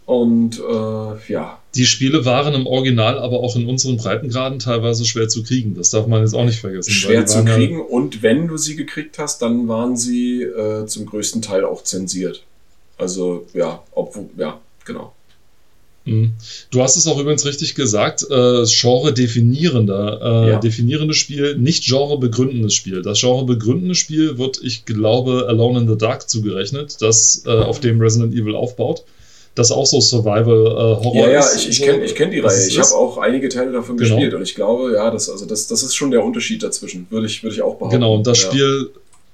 Und 0.05 0.59
äh, 0.59 1.31
ja. 1.31 1.59
Die 1.75 1.85
Spiele 1.85 2.25
waren 2.25 2.53
im 2.53 2.67
Original 2.67 3.17
aber 3.17 3.39
auch 3.39 3.55
in 3.55 3.67
unseren 3.67 3.97
Breitengraden 3.97 4.59
teilweise 4.59 5.05
schwer 5.05 5.29
zu 5.29 5.43
kriegen. 5.43 5.75
Das 5.75 5.91
darf 5.91 6.07
man 6.07 6.21
jetzt 6.21 6.33
auch 6.33 6.43
nicht 6.45 6.59
vergessen. 6.59 6.91
Schwer 6.91 7.25
zu 7.25 7.45
kriegen 7.45 7.77
ja 7.77 7.83
und 7.83 8.21
wenn 8.21 8.47
du 8.47 8.57
sie 8.57 8.75
gekriegt 8.75 9.17
hast, 9.17 9.41
dann 9.41 9.67
waren 9.67 9.95
sie 9.95 10.43
äh, 10.43 10.85
zum 10.87 11.05
größten 11.05 11.41
Teil 11.41 11.63
auch 11.63 11.83
zensiert. 11.83 12.43
Also 12.97 13.47
ja, 13.53 13.81
obwohl, 13.91 14.29
ja, 14.37 14.59
genau. 14.85 15.13
Mhm. 16.05 16.33
Du 16.69 16.81
hast 16.81 16.97
es 16.97 17.07
auch 17.07 17.19
übrigens 17.19 17.45
richtig 17.45 17.75
gesagt, 17.75 18.23
äh, 18.29 18.65
Genre 18.65 19.13
definierender, 19.13 20.19
äh, 20.21 20.49
ja. 20.49 20.59
definierendes 20.59 21.17
Spiel, 21.17 21.57
nicht 21.57 21.85
Genre 21.85 22.19
begründendes 22.19 22.73
Spiel. 22.73 23.01
Das 23.01 23.19
Genre 23.19 23.45
begründendes 23.45 23.97
Spiel 23.97 24.37
wird, 24.37 24.59
ich 24.61 24.85
glaube, 24.85 25.45
Alone 25.47 25.79
in 25.79 25.87
the 25.87 25.97
Dark 25.97 26.29
zugerechnet, 26.29 27.01
das 27.01 27.43
äh, 27.45 27.51
auf 27.51 27.79
dem 27.79 28.01
Resident 28.01 28.33
Evil 28.33 28.55
aufbaut. 28.55 29.05
Das 29.55 29.71
auch 29.71 29.85
so 29.85 30.01
Survival-Horror 30.01 31.13
äh, 31.13 31.19
ja, 31.19 31.29
ja, 31.29 31.39
ist. 31.39 31.53
Ja, 31.53 31.61
ich, 31.61 31.69
ich 31.69 31.81
kenne 31.81 32.03
ich 32.03 32.15
kenn 32.15 32.31
die 32.31 32.39
Reihe. 32.39 32.67
Ich 32.67 32.79
habe 32.79 32.91
auch 32.93 33.17
einige 33.19 33.49
Teile 33.49 33.71
davon 33.71 33.97
genau. 33.97 34.15
gespielt 34.15 34.33
und 34.33 34.41
ich 34.41 34.55
glaube, 34.55 34.93
ja, 34.93 35.11
das, 35.11 35.29
also 35.29 35.45
das, 35.45 35.67
das 35.67 35.83
ist 35.83 35.95
schon 35.95 36.09
der 36.09 36.23
Unterschied 36.23 36.63
dazwischen, 36.63 37.05
würde 37.09 37.27
ich, 37.27 37.43
würd 37.43 37.53
ich 37.53 37.61
auch 37.61 37.75
behaupten. 37.75 37.97
Genau, 37.97 38.15
und 38.15 38.25
das 38.25 38.41
ja. 38.41 38.49
Spiel, 38.49 38.89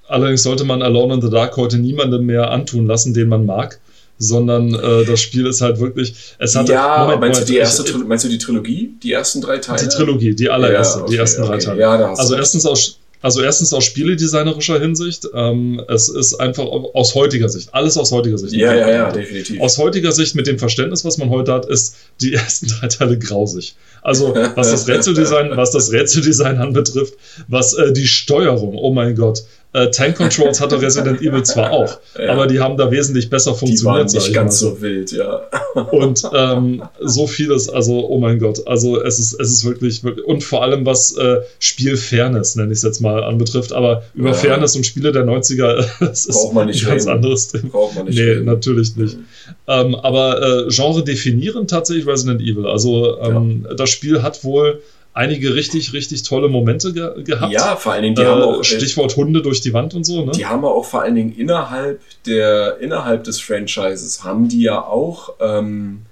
allerdings 0.08 0.44
sollte 0.44 0.66
man 0.66 0.82
Alone 0.82 1.16
in 1.16 1.22
the 1.22 1.30
Dark 1.30 1.56
heute 1.56 1.78
niemandem 1.78 2.26
mehr 2.26 2.52
antun 2.52 2.86
lassen, 2.86 3.14
den 3.14 3.30
man 3.30 3.46
mag 3.46 3.80
sondern 4.20 4.74
äh, 4.74 5.06
das 5.06 5.22
Spiel 5.22 5.48
ist 5.48 5.62
halt 5.62 5.80
wirklich. 5.80 6.14
Es 6.38 6.56
hatte, 6.56 6.74
ja, 6.74 7.04
Moment, 7.04 7.22
meinst, 7.22 7.40
Moment, 7.40 7.50
du 7.50 7.54
die 7.54 7.58
erste, 7.58 7.90
ich, 7.90 7.98
meinst 8.06 8.26
du 8.26 8.30
die 8.30 8.38
Trilogie? 8.38 8.94
Die 9.02 9.14
ersten 9.14 9.42
drei 9.42 9.58
Teile? 9.58 9.82
Die 9.82 9.88
Trilogie, 9.88 10.36
die 10.36 10.50
allererste, 10.50 11.00
ja, 11.00 11.04
okay, 11.06 11.12
die 11.14 11.18
ersten 11.18 11.42
drei 11.44 11.58
Teile. 11.58 11.80
Ja, 11.80 12.14
also 12.14 12.36
erstens 12.36 12.66
aus, 12.66 12.99
also 13.22 13.42
erstens 13.42 13.74
aus 13.74 13.84
spieledesignerischer 13.84 14.80
Hinsicht, 14.80 15.28
ähm, 15.34 15.82
es 15.90 16.08
ist 16.08 16.36
einfach 16.36 16.66
aus 16.66 17.16
heutiger 17.16 17.50
Sicht, 17.50 17.74
alles 17.74 17.98
aus 17.98 18.12
heutiger 18.12 18.38
Sicht. 18.38 18.54
Ja, 18.54 18.74
ja, 18.74 18.90
ja, 18.90 19.12
definitiv. 19.12 19.60
Aus 19.60 19.78
heutiger 19.78 20.12
Sicht 20.14 20.36
mit 20.36 20.48
dem 20.48 20.58
Verständnis, 20.58 21.04
was 21.04 21.18
man 21.18 21.30
heute 21.30 21.52
hat, 21.52 21.66
ist 21.66 21.96
die 22.22 22.34
ersten 22.36 22.68
drei 22.68 22.88
Teile 22.88 23.20
grausig. 23.20 23.76
Also 24.02 24.34
was 24.56 24.72
das 24.72 24.88
Rätseldesign, 24.88 25.58
was 25.58 25.72
das 25.72 25.92
Rätseldesign 25.92 26.58
anbetrifft, 26.58 27.16
was 27.48 27.74
äh, 27.74 27.92
die 27.92 28.08
Steuerung, 28.08 28.76
oh 28.76 28.92
mein 28.92 29.16
Gott, 29.16 29.44
äh, 29.74 29.92
Tank 29.92 30.18
Controls 30.18 30.60
hatte 30.60 30.82
Resident 30.82 31.22
Evil 31.22 31.44
zwar 31.44 31.72
auch, 31.72 32.00
ja. 32.18 32.32
aber 32.32 32.48
die 32.48 32.60
haben 32.60 32.76
da 32.76 32.90
wesentlich 32.90 33.30
besser 33.30 33.54
funktioniert. 33.54 34.10
Die 34.12 34.16
waren 34.16 34.24
nicht 34.24 34.34
ganz 34.34 34.60
so 34.60 34.82
wild, 34.82 35.12
ja. 35.12 35.42
Und 35.92 36.24
ähm, 36.34 36.84
so 37.00 37.28
vieles, 37.28 37.70
also 37.70 38.08
oh 38.10 38.18
mein 38.20 38.40
Gott, 38.40 38.66
also 38.68 39.00
es 39.02 39.20
ist, 39.20 39.40
es 39.40 39.52
ist 39.52 39.66
wirklich, 39.66 40.04
wirklich 40.04 40.26
und 40.26 40.44
vor 40.44 40.64
allem 40.64 40.86
was 40.86 41.16
äh, 41.18 41.38
Spielfairness, 41.60 42.56
nenne 42.56 42.72
ich 42.72 42.78
es 42.78 42.84
jetzt 42.84 43.00
mal, 43.00 43.24
anbetrifft, 43.24 43.72
aber 43.72 44.04
über 44.16 44.30
ja. 44.30 44.34
Fairness 44.36 44.76
und 44.76 44.86
Spiele 44.86 45.12
der 45.12 45.26
90er, 45.26 45.86
das 46.00 46.26
ist 46.26 46.54
man 46.54 46.68
nicht 46.68 46.84
ein 46.84 46.90
ganz 46.90 47.04
reden. 47.04 47.16
anderes 47.16 47.48
Ding. 47.50 47.70
Braucht 47.70 47.96
man 47.96 48.06
nicht 48.06 48.16
Nee, 48.18 48.24
reden. 48.24 48.46
natürlich 48.46 48.96
nicht. 48.96 49.18
Mhm. 49.18 49.26
Ähm, 49.68 49.96
aber 49.96 50.66
äh, 50.66 50.70
Genre 50.70 51.04
definieren 51.04 51.68
tatsächlich 51.68 52.08
Resident 52.08 52.42
Evil. 52.42 52.66
Also 52.66 53.20
ähm, 53.20 53.66
ja. 53.70 53.76
das 53.76 53.92
Spiel 53.92 54.24
hat 54.24 54.44
wohl 54.44 54.82
einige 55.20 55.54
richtig, 55.54 55.92
richtig 55.94 56.24
tolle 56.24 56.48
Momente 56.48 56.94
ge 56.94 57.24
gehabt. 57.24 57.52
Ja, 57.52 57.76
vor 57.76 57.92
allen 57.92 58.04
Dingen, 58.04 58.16
die 58.16 58.22
äh, 58.22 58.26
haben 58.26 58.42
auch. 58.42 58.64
Stichwort 58.64 59.16
Hunde 59.18 59.42
durch 59.42 59.60
die 59.60 59.74
Wand 59.74 59.94
und 59.94 60.06
so, 60.06 60.26
ne? 60.26 60.32
Die 60.32 60.46
haben 60.46 60.64
auch 60.64 60.86
vor 60.86 61.02
allen 61.02 61.16
Dingen 61.16 61.36
innerhalb 61.36 62.00
der, 62.26 62.78
innerhalb 62.80 63.26
des 63.26 63.42
Franchises 63.42 64.24
haben 64.24 64.48
die 64.48 64.62
ja 64.62 64.82
auch, 64.82 65.34
ähm, 65.42 66.06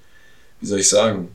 wie 0.60 0.66
soll 0.66 0.80
ich 0.80 0.90
sagen, 0.90 1.30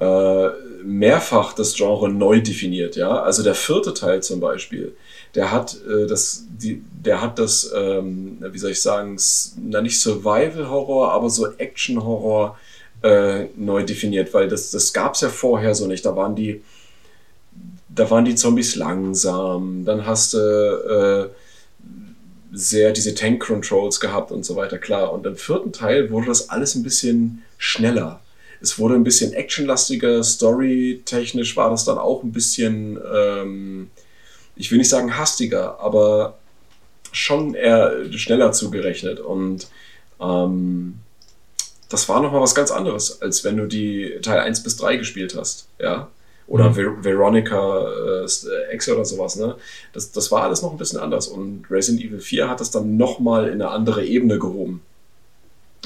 äh, 0.00 0.48
mehrfach 0.82 1.52
das 1.52 1.74
Genre 1.74 2.10
neu 2.10 2.40
definiert, 2.40 2.96
ja. 2.96 3.22
Also 3.22 3.44
der 3.44 3.54
vierte 3.54 3.94
Teil 3.94 4.22
zum 4.22 4.40
Beispiel, 4.40 4.96
der 5.36 5.52
hat 5.52 5.76
äh, 5.88 6.06
das, 6.06 6.44
die, 6.48 6.82
der 7.04 7.20
hat 7.22 7.38
das, 7.38 7.72
ähm, 7.76 8.38
wie 8.40 8.58
soll 8.58 8.72
ich 8.72 8.82
sagen, 8.82 9.16
na 9.62 9.80
nicht 9.80 10.00
Survival 10.00 10.68
Horror, 10.68 11.12
aber 11.12 11.30
so 11.30 11.46
Action 11.58 12.04
Horror 12.04 12.58
äh, 13.02 13.44
neu 13.56 13.84
definiert, 13.84 14.34
weil 14.34 14.48
das, 14.48 14.72
das 14.72 14.92
gab 14.92 15.14
es 15.14 15.20
ja 15.20 15.28
vorher 15.28 15.74
so 15.74 15.86
nicht. 15.86 16.04
Da 16.04 16.16
waren 16.16 16.34
die, 16.34 16.62
da 17.94 18.10
waren 18.10 18.24
die 18.24 18.34
Zombies 18.34 18.76
langsam, 18.76 19.84
dann 19.84 20.06
hast 20.06 20.34
du 20.34 20.38
äh, 20.38 21.28
sehr 22.52 22.92
diese 22.92 23.14
Tank-Controls 23.14 24.00
gehabt 24.00 24.30
und 24.30 24.44
so 24.44 24.56
weiter, 24.56 24.78
klar. 24.78 25.12
Und 25.12 25.26
im 25.26 25.36
vierten 25.36 25.72
Teil 25.72 26.10
wurde 26.10 26.28
das 26.28 26.50
alles 26.50 26.74
ein 26.74 26.82
bisschen 26.82 27.42
schneller. 27.58 28.20
Es 28.60 28.78
wurde 28.78 28.94
ein 28.94 29.04
bisschen 29.04 29.32
actionlastiger, 29.32 30.22
storytechnisch 30.22 31.56
war 31.56 31.70
das 31.70 31.84
dann 31.84 31.98
auch 31.98 32.22
ein 32.22 32.32
bisschen, 32.32 32.98
ähm, 33.12 33.90
ich 34.56 34.70
will 34.70 34.78
nicht 34.78 34.88
sagen 34.88 35.16
hastiger, 35.16 35.78
aber 35.80 36.38
schon 37.12 37.54
eher 37.54 38.10
schneller 38.12 38.52
zugerechnet. 38.52 39.20
Und 39.20 39.68
ähm, 40.20 40.94
das 41.88 42.08
war 42.08 42.22
nochmal 42.22 42.40
was 42.40 42.54
ganz 42.54 42.70
anderes, 42.70 43.20
als 43.20 43.44
wenn 43.44 43.56
du 43.56 43.66
die 43.66 44.18
Teil 44.22 44.40
1 44.40 44.62
bis 44.62 44.76
3 44.76 44.96
gespielt 44.96 45.36
hast. 45.36 45.68
Ja. 45.78 46.08
Oder 46.46 46.70
mhm. 46.70 46.74
Ver 46.74 47.04
Veronica 47.04 48.22
äh, 48.22 48.74
X 48.74 48.88
oder 48.88 49.04
sowas, 49.04 49.36
ne? 49.36 49.56
Das, 49.92 50.12
das 50.12 50.30
war 50.30 50.42
alles 50.42 50.62
noch 50.62 50.72
ein 50.72 50.78
bisschen 50.78 51.00
anders. 51.00 51.28
Und 51.28 51.64
Resident 51.70 52.04
Evil 52.04 52.20
4 52.20 52.48
hat 52.48 52.60
das 52.60 52.70
dann 52.70 52.96
nochmal 52.96 53.46
in 53.46 53.54
eine 53.54 53.70
andere 53.70 54.04
Ebene 54.04 54.38
gehoben. 54.38 54.82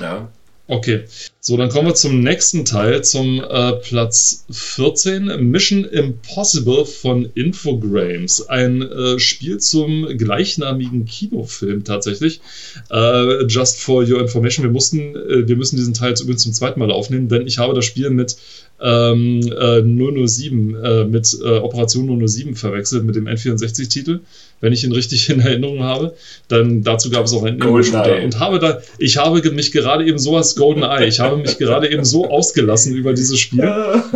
Ja. 0.01 0.29
Okay, 0.71 1.05
so 1.41 1.57
dann 1.57 1.71
kommen 1.71 1.87
wir 1.87 1.95
zum 1.95 2.21
nächsten 2.21 2.67
Teil, 2.67 3.03
zum 3.03 3.43
äh, 3.43 3.73
Platz 3.73 4.45
14, 4.51 5.51
Mission 5.51 5.85
Impossible 5.85 6.85
von 6.85 7.25
Infogrames. 7.35 8.51
Ein 8.51 8.83
äh, 8.83 9.19
Spiel 9.19 9.57
zum 9.57 10.07
gleichnamigen 10.19 11.07
Kinofilm 11.07 11.85
tatsächlich. 11.85 12.43
Äh, 12.91 13.47
just 13.47 13.81
for 13.81 14.07
your 14.07 14.21
information, 14.21 14.63
wir 14.63 14.71
mussten, 14.71 15.17
äh, 15.17 15.49
wir 15.49 15.57
müssen 15.57 15.77
diesen 15.77 15.95
Teil 15.95 16.13
übrigens 16.21 16.43
zum 16.43 16.53
zweiten 16.53 16.81
Mal 16.81 16.91
aufnehmen, 16.91 17.29
denn 17.29 17.47
ich 17.47 17.57
habe 17.57 17.73
das 17.73 17.87
Spiel 17.87 18.11
mit 18.11 18.37
ähm, 18.81 19.41
äh, 19.41 20.27
007, 20.27 20.75
äh, 20.75 21.05
mit 21.05 21.37
äh, 21.43 21.59
Operation 21.59 22.27
007 22.27 22.55
verwechselt, 22.55 23.05
mit 23.05 23.17
dem 23.17 23.27
N64-Titel, 23.27 24.21
wenn 24.61 24.73
ich 24.73 24.85
ihn 24.85 24.93
richtig 24.93 25.29
in 25.31 25.41
Erinnerung 25.41 25.83
habe. 25.83 26.15
Dann 26.49 26.83
dazu 26.83 27.11
gab 27.11 27.25
es 27.25 27.33
auch 27.33 27.43
einen 27.43 27.61
Shooter. 27.61 28.23
Und 28.23 28.39
habe 28.39 28.59
da, 28.59 28.81
ich 28.99 29.17
habe 29.17 29.41
mich 29.51 29.73
gerade 29.73 30.07
eben 30.07 30.19
so 30.19 30.37
als 30.37 30.55
Golden 30.57 30.83
Eye, 30.83 31.07
ich 31.07 31.21
habe 31.21 31.37
mich 31.37 31.59
gerade 31.59 31.91
eben 31.91 32.05
so 32.05 32.31
ausgelassen 32.31 32.95
über 32.95 33.15
dieses 33.15 33.39
Spiel 33.39 33.69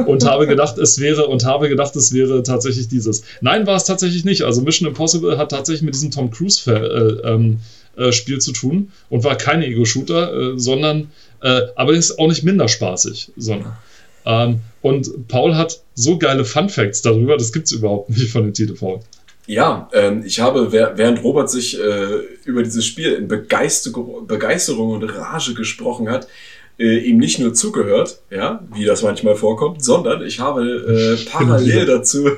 und 0.07 0.25
habe 0.25 0.46
gedacht, 0.46 0.79
es 0.79 1.01
wäre, 1.01 1.27
und 1.27 1.44
habe 1.44 1.68
gedacht, 1.68 1.96
es 1.96 2.12
wäre 2.12 2.42
tatsächlich 2.42 2.88
dieses. 2.88 3.22
Nein, 3.40 3.66
war 3.66 3.77
es 3.77 3.85
tatsächlich 3.85 4.25
nicht. 4.25 4.42
Also 4.42 4.62
Mission 4.62 4.88
Impossible 4.88 5.38
hat 5.38 5.51
tatsächlich 5.51 5.83
mit 5.83 5.94
diesem 5.94 6.11
Tom 6.11 6.31
Cruise 6.31 6.70
äh, 6.70 7.29
ähm, 7.29 7.59
äh, 7.96 8.12
Spiel 8.12 8.40
zu 8.40 8.53
tun 8.53 8.90
und 9.11 9.25
war 9.25 9.37
kein 9.37 9.62
Ego-Shooter, 9.62 10.55
äh, 10.55 10.59
sondern 10.59 11.11
äh, 11.42 11.62
aber 11.75 11.92
ist 11.92 12.18
auch 12.18 12.29
nicht 12.29 12.44
minder 12.44 12.68
spaßig, 12.68 13.33
sondern 13.37 13.72
ähm, 14.25 14.61
und 14.81 15.29
Paul 15.29 15.55
hat 15.57 15.83
so 15.95 16.19
geile 16.19 16.45
Fun 16.45 16.69
Facts 16.69 17.03
darüber, 17.03 17.37
das 17.37 17.53
gibt 17.53 17.67
es 17.67 17.73
überhaupt 17.73 18.11
nicht 18.11 18.31
von 18.31 18.45
den 18.45 18.55
Titelfolgen. 18.55 19.05
Ja, 19.47 19.89
ähm, 19.93 20.23
ich 20.25 20.41
habe, 20.41 20.73
während 20.73 21.25
Robert 21.25 21.51
sich 21.51 21.79
äh, 21.79 22.21
über 22.45 22.63
dieses 22.63 22.87
Spiel 22.87 23.13
in 23.13 23.27
Begeisterung, 23.27 24.27
Begeisterung 24.27 24.91
und 24.91 25.03
Rage 25.05 25.55
gesprochen 25.55 26.09
hat, 26.09 26.29
äh, 26.79 26.99
ihm 26.99 27.19
nicht 27.19 27.39
nur 27.39 27.53
zugehört, 27.53 28.21
ja, 28.31 28.65
wie 28.73 28.85
das 28.85 29.03
manchmal 29.03 29.35
vorkommt, 29.35 29.83
sondern 29.83 30.25
ich 30.25 30.41
habe 30.41 30.63
äh, 30.65 31.25
parallel 31.31 31.87
dazu 31.87 32.31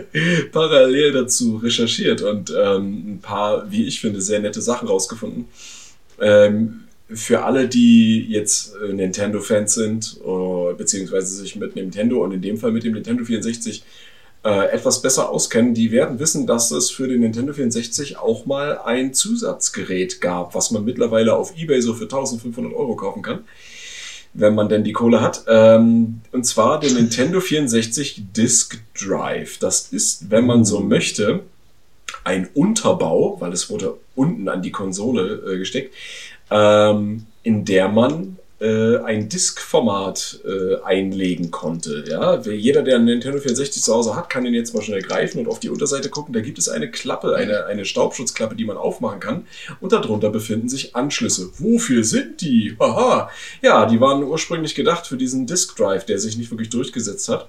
parallel 0.52 1.12
dazu 1.12 1.56
recherchiert 1.56 2.22
und 2.22 2.50
ähm, 2.50 3.14
ein 3.14 3.20
paar, 3.22 3.70
wie 3.70 3.86
ich 3.86 4.00
finde, 4.00 4.20
sehr 4.20 4.40
nette 4.40 4.60
Sachen 4.60 4.88
rausgefunden. 4.88 5.46
Ähm, 6.20 6.84
für 7.10 7.44
alle, 7.44 7.68
die 7.68 8.26
jetzt 8.28 8.74
äh, 8.76 8.92
Nintendo-Fans 8.92 9.74
sind, 9.74 10.20
uh, 10.24 10.74
beziehungsweise 10.76 11.34
sich 11.34 11.56
mit 11.56 11.74
Nintendo 11.74 12.22
und 12.22 12.32
in 12.32 12.42
dem 12.42 12.58
Fall 12.58 12.72
mit 12.72 12.84
dem 12.84 12.92
Nintendo 12.92 13.24
64 13.24 13.82
äh, 14.44 14.70
etwas 14.70 15.02
besser 15.02 15.30
auskennen, 15.30 15.74
die 15.74 15.90
werden 15.90 16.18
wissen, 16.18 16.46
dass 16.46 16.70
es 16.70 16.90
für 16.90 17.08
den 17.08 17.20
Nintendo 17.20 17.52
64 17.52 18.18
auch 18.18 18.46
mal 18.46 18.78
ein 18.78 19.14
Zusatzgerät 19.14 20.20
gab, 20.20 20.54
was 20.54 20.70
man 20.70 20.84
mittlerweile 20.84 21.34
auf 21.34 21.56
Ebay 21.56 21.80
so 21.80 21.94
für 21.94 22.04
1500 22.04 22.72
Euro 22.72 22.94
kaufen 22.94 23.22
kann, 23.22 23.40
wenn 24.34 24.54
man 24.54 24.68
denn 24.68 24.84
die 24.84 24.92
Kohle 24.92 25.20
hat. 25.20 25.44
Ähm, 25.48 26.20
und 26.30 26.44
zwar 26.44 26.78
den 26.78 26.94
Nintendo 26.94 27.40
64 27.40 28.22
Disk 28.36 28.78
Drive. 28.98 29.58
Das 29.58 29.88
ist, 29.92 30.30
wenn 30.30 30.46
man 30.46 30.64
so 30.64 30.80
möchte, 30.80 31.40
ein 32.24 32.48
Unterbau, 32.54 33.40
weil 33.40 33.52
es 33.52 33.70
wurde 33.70 33.94
unten 34.14 34.48
an 34.48 34.62
die 34.62 34.70
Konsole 34.70 35.42
äh, 35.46 35.58
gesteckt, 35.58 35.94
ähm, 36.50 37.26
in 37.42 37.64
der 37.64 37.88
man 37.88 38.38
äh, 38.60 38.96
ein 38.98 39.28
Disk-Format 39.28 40.40
äh, 40.44 40.82
einlegen 40.82 41.50
konnte. 41.50 42.04
Ja? 42.08 42.40
Jeder, 42.40 42.82
der 42.82 42.96
einen 42.96 43.04
Nintendo 43.04 43.38
64 43.38 43.82
zu 43.82 43.94
Hause 43.94 44.16
hat, 44.16 44.30
kann 44.30 44.44
den 44.44 44.54
jetzt 44.54 44.74
mal 44.74 44.82
schnell 44.82 45.02
greifen 45.02 45.38
und 45.38 45.48
auf 45.48 45.60
die 45.60 45.68
Unterseite 45.68 46.08
gucken. 46.08 46.34
Da 46.34 46.40
gibt 46.40 46.58
es 46.58 46.68
eine 46.68 46.90
Klappe, 46.90 47.36
eine, 47.36 47.66
eine 47.66 47.84
Staubschutzklappe, 47.84 48.56
die 48.56 48.64
man 48.64 48.76
aufmachen 48.76 49.20
kann. 49.20 49.46
Und 49.80 49.92
darunter 49.92 50.30
befinden 50.30 50.68
sich 50.68 50.96
Anschlüsse. 50.96 51.50
Wofür 51.58 52.02
sind 52.02 52.40
die? 52.40 52.76
Haha. 52.80 53.30
Ja, 53.62 53.86
die 53.86 54.00
waren 54.00 54.24
ursprünglich 54.24 54.74
gedacht 54.74 55.06
für 55.06 55.16
diesen 55.16 55.46
Disk 55.46 55.76
Drive, 55.76 56.04
der 56.06 56.18
sich 56.18 56.36
nicht 56.36 56.50
wirklich 56.50 56.70
durchgesetzt 56.70 57.28
hat. 57.28 57.48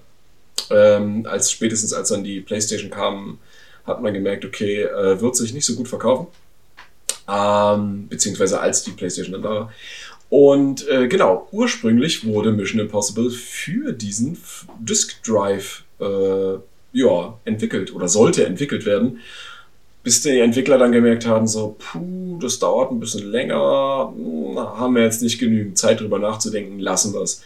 Ähm, 0.69 1.25
als 1.27 1.51
spätestens 1.51 1.93
als 1.93 2.09
dann 2.09 2.23
die 2.23 2.41
PlayStation 2.41 2.91
kam, 2.91 3.39
hat 3.85 4.01
man 4.01 4.13
gemerkt, 4.13 4.45
okay, 4.45 4.83
äh, 4.83 5.19
wird 5.19 5.35
sich 5.35 5.53
nicht 5.53 5.65
so 5.65 5.73
gut 5.73 5.87
verkaufen. 5.87 6.27
Ähm, 7.29 8.07
beziehungsweise 8.07 8.59
als 8.59 8.83
die 8.83 8.91
PlayStation 8.91 9.33
dann 9.33 9.43
da 9.43 9.49
war. 9.49 9.73
Und 10.29 10.87
äh, 10.87 11.07
genau, 11.07 11.47
ursprünglich 11.51 12.25
wurde 12.25 12.51
Mission 12.51 12.79
Impossible 12.79 13.31
für 13.31 13.93
diesen 13.93 14.37
Disk 14.79 15.23
Drive 15.23 15.83
äh, 15.99 16.59
ja, 16.93 17.39
entwickelt 17.45 17.93
oder 17.93 18.07
sollte 18.07 18.45
entwickelt 18.45 18.85
werden. 18.85 19.19
Bis 20.03 20.21
die 20.21 20.39
Entwickler 20.39 20.77
dann 20.77 20.91
gemerkt 20.91 21.25
haben, 21.25 21.45
so, 21.45 21.75
puh, 21.77 22.39
das 22.39 22.57
dauert 22.59 22.91
ein 22.91 22.99
bisschen 22.99 23.29
länger, 23.29 24.13
hm, 24.15 24.57
haben 24.57 24.95
wir 24.95 25.03
jetzt 25.03 25.21
nicht 25.21 25.39
genügend 25.39 25.77
Zeit 25.77 25.99
drüber 25.99 26.19
nachzudenken, 26.19 26.79
lassen 26.79 27.13
wir 27.13 27.21
es. 27.21 27.43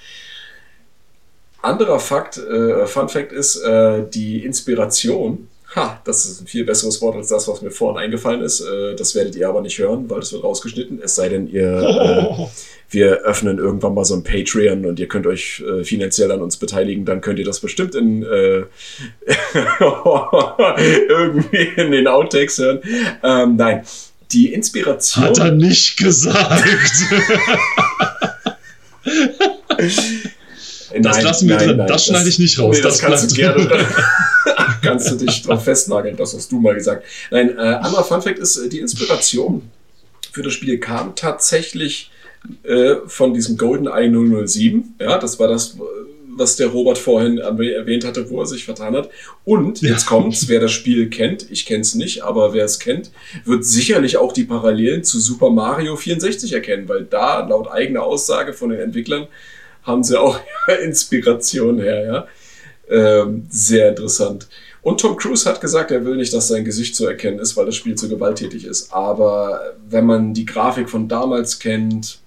Anderer 1.62 2.00
Fakt, 2.00 2.38
äh, 2.38 2.86
Fun 2.86 3.10
Fact 3.10 3.32
ist, 3.32 3.56
äh, 3.56 4.04
die 4.08 4.46
Inspiration 4.46 5.48
Ha, 5.76 6.00
das 6.06 6.26
ist 6.26 6.42
ein 6.42 6.48
viel 6.48 6.66
besseres 6.66 7.02
Wort 7.02 7.16
als 7.16 7.30
das, 7.30 7.48
was 7.48 7.64
mir 7.64 7.72
vorhin 7.72 8.04
eingefallen 8.04 8.42
ist. 8.42 8.62
Äh, 8.62 8.96
das 8.96 9.16
werdet 9.16 9.36
ihr 9.36 9.50
aber 9.50 9.62
nicht 9.62 9.80
hören, 9.80 10.08
weil 10.10 10.20
das 10.20 10.32
wird 10.32 10.44
rausgeschnitten. 10.44 11.02
Es 11.04 11.16
sei 11.16 11.30
denn, 11.30 11.48
ihr, 11.48 11.64
äh, 11.64 12.46
wir 12.90 13.22
öffnen 13.22 13.58
irgendwann 13.58 13.96
mal 13.96 14.06
so 14.06 14.14
ein 14.14 14.24
Patreon 14.24 14.86
und 14.86 15.00
ihr 15.00 15.08
könnt 15.08 15.26
euch 15.26 15.64
äh, 15.68 15.84
finanziell 15.84 16.32
an 16.32 16.42
uns 16.42 16.58
beteiligen. 16.58 17.06
Dann 17.06 17.22
könnt 17.22 17.40
ihr 17.40 17.46
das 17.46 17.60
bestimmt 17.60 17.96
in 17.96 18.22
äh, 18.22 18.66
irgendwie 21.08 21.70
in 21.76 21.92
den 21.92 22.08
Outtakes 22.08 22.60
hören. 22.60 22.82
Ähm, 23.24 23.56
nein, 23.56 23.84
die 24.32 24.54
Inspiration. 24.54 25.26
Hat 25.26 25.40
er 25.40 25.52
nicht 25.52 25.98
gesagt. 25.98 26.64
Das 31.02 31.18
nein, 31.18 31.26
lassen 31.26 31.50
wir 31.50 31.56
nein, 31.56 31.68
drin. 31.68 31.78
Nein, 31.78 31.88
das 31.88 32.06
schneide 32.06 32.30
ich 32.30 32.38
nicht 32.38 32.60
raus. 32.60 32.76
Nee, 32.76 32.84
das, 32.84 33.00
das 33.00 33.02
kannst 33.02 33.32
du 33.32 33.36
gerne. 33.36 33.68
Kannst 34.84 35.12
du 35.12 35.16
dich 35.16 35.42
drauf 35.42 35.64
festnageln. 35.64 36.16
Das 36.18 36.34
hast 36.34 36.52
du 36.52 36.60
mal 36.60 36.76
gesagt. 36.76 37.06
Nein, 37.32 37.58
äh, 37.58 37.62
anderer 37.62 38.04
Funfact 38.04 38.40
ist, 38.40 38.58
äh, 38.58 38.70
die 38.70 38.80
Inspiration 38.80 39.64
für 40.32 40.44
das 40.44 40.54
Spiel 40.54 40.80
kam 40.80 41.16
tatsächlich 41.16 42.12
äh, 42.64 42.96
von 43.08 43.34
diesem 43.34 43.58
GoldenEye 43.58 44.10
007. 44.48 44.96
Ja, 45.00 45.18
das 45.18 45.40
war 45.40 45.48
das, 45.48 45.78
was 46.36 46.56
der 46.56 46.68
Robert 46.68 46.98
vorhin 46.98 47.38
erwähnt 47.38 48.06
hatte, 48.06 48.30
wo 48.30 48.40
er 48.42 48.46
sich 48.46 48.66
vertan 48.66 48.96
hat. 48.96 49.10
Und 49.46 49.82
ja. 49.82 49.92
jetzt 49.92 50.06
kommt's, 50.06 50.48
wer 50.48 50.60
das 50.60 50.72
Spiel 50.72 51.10
kennt, 51.10 51.50
ich 51.52 51.66
kenne 51.66 51.82
es 51.82 51.96
nicht, 51.96 52.24
aber 52.24 52.54
wer 52.54 52.66
es 52.66 52.80
kennt, 52.80 53.12
wird 53.46 53.66
sicherlich 53.66 54.18
auch 54.18 54.34
die 54.34 54.44
Parallelen 54.44 55.04
zu 55.04 55.20
Super 55.20 55.50
Mario 55.50 55.96
64 55.96 56.54
erkennen, 56.54 56.90
weil 56.90 57.06
da 57.06 57.48
laut 57.48 57.70
eigener 57.70 58.04
Aussage 58.04 58.54
von 58.54 58.70
den 58.70 58.80
Entwicklern 58.80 59.28
haben 59.84 60.04
sie 60.04 60.20
auch 60.20 60.40
Inspiration 60.84 61.80
her, 61.80 62.06
ja. 62.06 62.28
Ähm, 62.90 63.48
sehr 63.50 63.90
interessant. 63.90 64.48
Und 64.84 65.00
Tom 65.00 65.16
Cruise 65.16 65.50
hat 65.50 65.62
gesagt, 65.62 65.92
er 65.92 66.04
will 66.04 66.18
nicht, 66.18 66.34
dass 66.34 66.50
sein 66.50 66.66
Gesicht 66.66 66.96
zu 66.96 67.08
erkennen 67.08 67.40
ist, 67.40 67.56
weil 67.56 67.66
das 67.66 67.76
Spiel 67.76 67.96
zu 67.96 68.10
gewalttätig 68.10 68.66
ist. 68.66 68.94
Aber 68.94 69.74
wenn 69.90 70.06
man 70.06 70.34
die 70.34 70.46
Grafik 70.46 70.90
von 70.90 71.08
damals 71.08 71.60
kennt, 71.60 72.20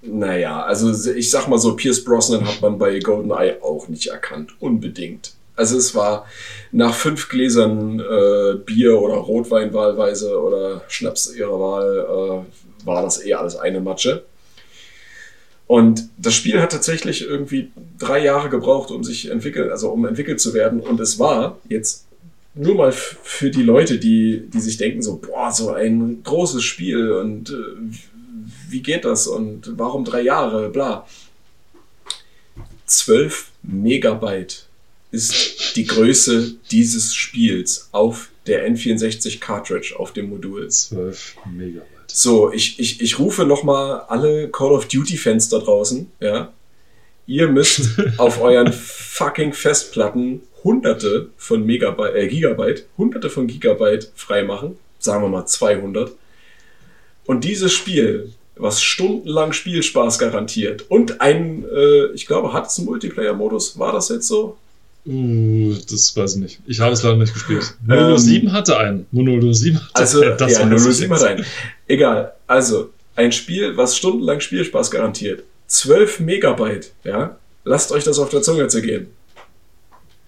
naja, 0.00 0.62
also 0.62 0.90
ich 1.10 1.30
sag 1.30 1.48
mal 1.48 1.58
so, 1.58 1.76
Pierce 1.76 2.02
Brosnan 2.02 2.46
hat 2.46 2.62
man 2.62 2.78
bei 2.78 2.98
GoldenEye 2.98 3.62
auch 3.62 3.88
nicht 3.88 4.06
erkannt. 4.06 4.52
Unbedingt. 4.58 5.34
Also 5.54 5.76
es 5.76 5.94
war 5.94 6.24
nach 6.72 6.94
fünf 6.94 7.28
Gläsern 7.28 8.00
äh, 8.00 8.54
Bier 8.64 8.98
oder 9.00 9.16
Rotwein 9.16 9.74
wahlweise 9.74 10.40
oder 10.40 10.82
Schnaps 10.88 11.34
ihrer 11.34 11.60
Wahl, 11.60 12.44
äh, 12.46 12.86
war 12.86 13.02
das 13.02 13.24
eh 13.24 13.34
alles 13.34 13.56
eine 13.56 13.80
Matsche. 13.80 14.24
Und 15.68 16.08
das 16.16 16.34
Spiel 16.34 16.60
hat 16.60 16.72
tatsächlich 16.72 17.22
irgendwie 17.22 17.70
drei 17.98 18.24
Jahre 18.24 18.48
gebraucht, 18.48 18.90
um 18.90 19.04
sich 19.04 19.30
entwickeln, 19.30 19.70
also 19.70 19.90
um 19.90 20.06
entwickelt 20.06 20.40
zu 20.40 20.54
werden. 20.54 20.80
Und 20.80 20.98
es 20.98 21.18
war 21.18 21.58
jetzt 21.68 22.06
nur 22.54 22.74
mal 22.74 22.90
für 22.90 23.50
die 23.50 23.62
Leute, 23.62 23.98
die, 23.98 24.44
die 24.48 24.60
sich 24.60 24.78
denken 24.78 25.02
so, 25.02 25.18
boah, 25.18 25.52
so 25.52 25.70
ein 25.70 26.22
großes 26.24 26.64
Spiel 26.64 27.12
und 27.12 27.50
äh, 27.50 27.54
wie 28.70 28.80
geht 28.80 29.04
das 29.04 29.26
und 29.26 29.78
warum 29.78 30.06
drei 30.06 30.22
Jahre, 30.22 30.70
bla. 30.70 31.06
12 32.86 33.50
Megabyte 33.62 34.66
ist 35.10 35.76
die 35.76 35.86
Größe 35.86 36.54
dieses 36.70 37.14
Spiels 37.14 37.90
auf 37.92 38.30
der 38.46 38.66
N64 38.66 39.38
Cartridge 39.38 39.94
auf 39.98 40.14
dem 40.14 40.30
Modul. 40.30 40.68
12 40.70 41.36
Megabyte. 41.54 41.97
So, 42.10 42.52
ich, 42.52 42.78
ich, 42.80 43.00
ich 43.00 43.18
rufe 43.18 43.44
nochmal 43.44 44.02
alle 44.08 44.48
Call 44.48 44.72
of 44.72 44.88
Duty-Fans 44.88 45.48
da 45.48 45.58
draußen, 45.58 46.10
ja. 46.20 46.52
Ihr 47.26 47.48
müsst 47.48 48.00
auf 48.16 48.40
euren 48.40 48.72
fucking 48.72 49.52
Festplatten 49.52 50.40
hunderte 50.64 51.28
von 51.36 51.64
Megabyte, 51.64 52.14
äh, 52.14 52.28
Gigabyte, 52.28 52.86
hunderte 52.96 53.30
von 53.30 53.46
Gigabyte 53.46 54.10
freimachen. 54.14 54.76
Sagen 54.98 55.22
wir 55.22 55.28
mal 55.28 55.46
200. 55.46 56.12
Und 57.26 57.44
dieses 57.44 57.72
Spiel, 57.72 58.32
was 58.56 58.82
stundenlang 58.82 59.52
Spielspaß 59.52 60.18
garantiert 60.18 60.86
und 60.88 61.20
ein, 61.20 61.64
äh, 61.64 62.06
ich 62.14 62.26
glaube, 62.26 62.52
hat 62.52 62.66
es 62.66 62.78
einen 62.78 62.86
Multiplayer-Modus? 62.86 63.78
War 63.78 63.92
das 63.92 64.08
jetzt 64.08 64.26
so? 64.26 64.56
Uh, 65.06 65.74
das 65.88 66.14
weiß 66.16 66.34
ich 66.34 66.40
nicht. 66.42 66.60
Ich 66.66 66.80
habe 66.80 66.92
es 66.92 67.02
leider 67.02 67.16
nicht 67.16 67.32
gespielt. 67.32 67.74
Mono 67.86 68.10
ähm, 68.10 68.18
7 68.18 68.52
hatte 68.52 68.76
einen. 68.76 69.06
Mono 69.10 69.52
7 69.52 69.78
hatte 69.78 69.90
also, 69.94 70.20
einen. 70.20 70.36
Das 70.38 70.52
ja, 70.52 70.64
Mono 70.66 70.78
7 70.78 71.14
hatte 71.14 71.28
einen. 71.28 71.44
Egal. 71.88 72.34
Also, 72.46 72.90
ein 73.16 73.32
Spiel, 73.32 73.76
was 73.76 73.96
stundenlang 73.96 74.40
Spielspaß 74.40 74.90
garantiert. 74.90 75.42
12 75.66 76.20
Megabyte, 76.20 76.92
ja? 77.04 77.36
Lasst 77.64 77.92
euch 77.92 78.04
das 78.04 78.18
auf 78.18 78.30
der 78.30 78.42
Zunge 78.42 78.68
zergehen. 78.68 79.08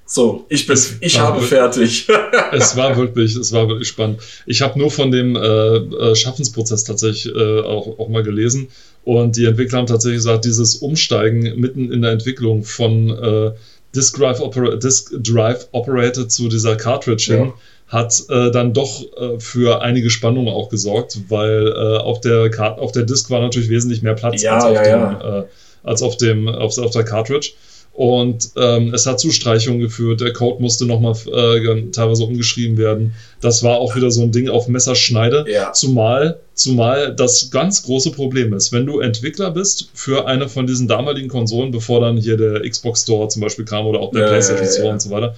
So, 0.04 0.44
ich 0.48 0.66
bin, 0.66 0.74
es 0.74 0.96
ich 1.00 1.20
habe 1.20 1.36
wirklich, 1.36 1.50
fertig. 1.50 2.08
es 2.52 2.76
war 2.76 2.96
wirklich, 2.96 3.36
es 3.36 3.52
war 3.52 3.68
wirklich 3.68 3.86
spannend. 3.86 4.20
Ich 4.44 4.60
habe 4.60 4.76
nur 4.76 4.90
von 4.90 5.12
dem 5.12 5.36
äh, 5.36 5.40
äh, 5.40 6.16
Schaffensprozess 6.16 6.82
tatsächlich 6.82 7.32
äh, 7.32 7.60
auch, 7.60 7.96
auch 8.00 8.08
mal 8.08 8.24
gelesen 8.24 8.68
und 9.04 9.36
die 9.36 9.44
Entwickler 9.44 9.78
haben 9.78 9.86
tatsächlich 9.86 10.18
gesagt, 10.18 10.44
dieses 10.44 10.74
Umsteigen 10.74 11.60
mitten 11.60 11.92
in 11.92 12.02
der 12.02 12.10
Entwicklung 12.10 12.64
von 12.64 13.08
äh, 13.10 13.52
Disk 13.94 14.18
Drive, 14.18 14.40
Opera 14.40 14.74
Disk 14.74 15.12
Drive 15.22 15.68
Operator 15.70 16.28
zu 16.28 16.48
dieser 16.48 16.74
Cartridge 16.74 17.32
ja. 17.32 17.38
hin, 17.38 17.52
hat 17.90 18.22
äh, 18.29 18.53
dann 18.53 18.72
doch 18.72 19.03
äh, 19.16 19.40
für 19.40 19.83
einige 19.83 20.11
Spannungen 20.11 20.48
auch 20.48 20.68
gesorgt, 20.68 21.18
weil 21.29 21.66
äh, 21.66 21.98
auf, 21.98 22.20
der 22.20 22.50
auf 22.79 22.92
der 22.92 23.03
Disk 23.03 23.31
war 23.31 23.40
natürlich 23.40 23.68
wesentlich 23.68 24.00
mehr 24.03 24.14
Platz 24.14 24.42
ja, 24.42 24.55
als, 24.55 24.64
auf 24.64 24.74
ja, 24.74 25.12
dem, 25.12 25.42
äh, 25.42 25.44
als 25.83 26.03
auf 26.03 26.16
dem 26.16 26.48
auf, 26.48 26.79
auf 26.79 26.92
der 26.92 27.05
Cartridge. 27.05 27.50
Und 27.92 28.50
ähm, 28.57 28.94
es 28.94 29.05
hat 29.07 29.18
zu 29.18 29.33
Streichungen 29.33 29.81
geführt. 29.81 30.20
Der 30.20 30.33
Code 30.33 30.62
musste 30.62 30.87
nochmal 30.87 31.14
äh, 31.26 31.90
teilweise 31.90 32.24
umgeschrieben 32.24 32.79
werden. 32.79 33.14
Das 33.40 33.64
war 33.64 33.79
auch 33.79 33.96
wieder 33.96 34.12
so 34.12 34.22
ein 34.22 34.31
Ding 34.31 34.48
auf 34.48 34.68
Messerschneide. 34.68 35.44
Ja. 35.48 35.72
Zumal, 35.72 36.38
zumal 36.55 37.12
das 37.14 37.50
ganz 37.50 37.83
große 37.83 38.12
Problem 38.12 38.55
ist, 38.55 38.70
wenn 38.70 38.87
du 38.87 39.00
Entwickler 39.00 39.50
bist 39.50 39.90
für 39.92 40.29
eine 40.29 40.48
von 40.48 40.68
diesen 40.68 40.87
damaligen 40.87 41.29
Konsolen, 41.29 41.72
bevor 41.72 42.00
dann 42.00 42.16
hier 42.16 42.37
der 42.37 42.61
Xbox 42.61 43.03
Store 43.03 43.29
zum 43.29 43.42
Beispiel 43.42 43.64
kam 43.64 43.87
oder 43.87 43.98
auch 43.98 44.12
der 44.12 44.22
ja, 44.22 44.29
PlayStation 44.29 44.66
ja, 44.66 44.72
Store 44.72 44.92
und 44.92 45.03
so 45.03 45.11
weiter, 45.11 45.35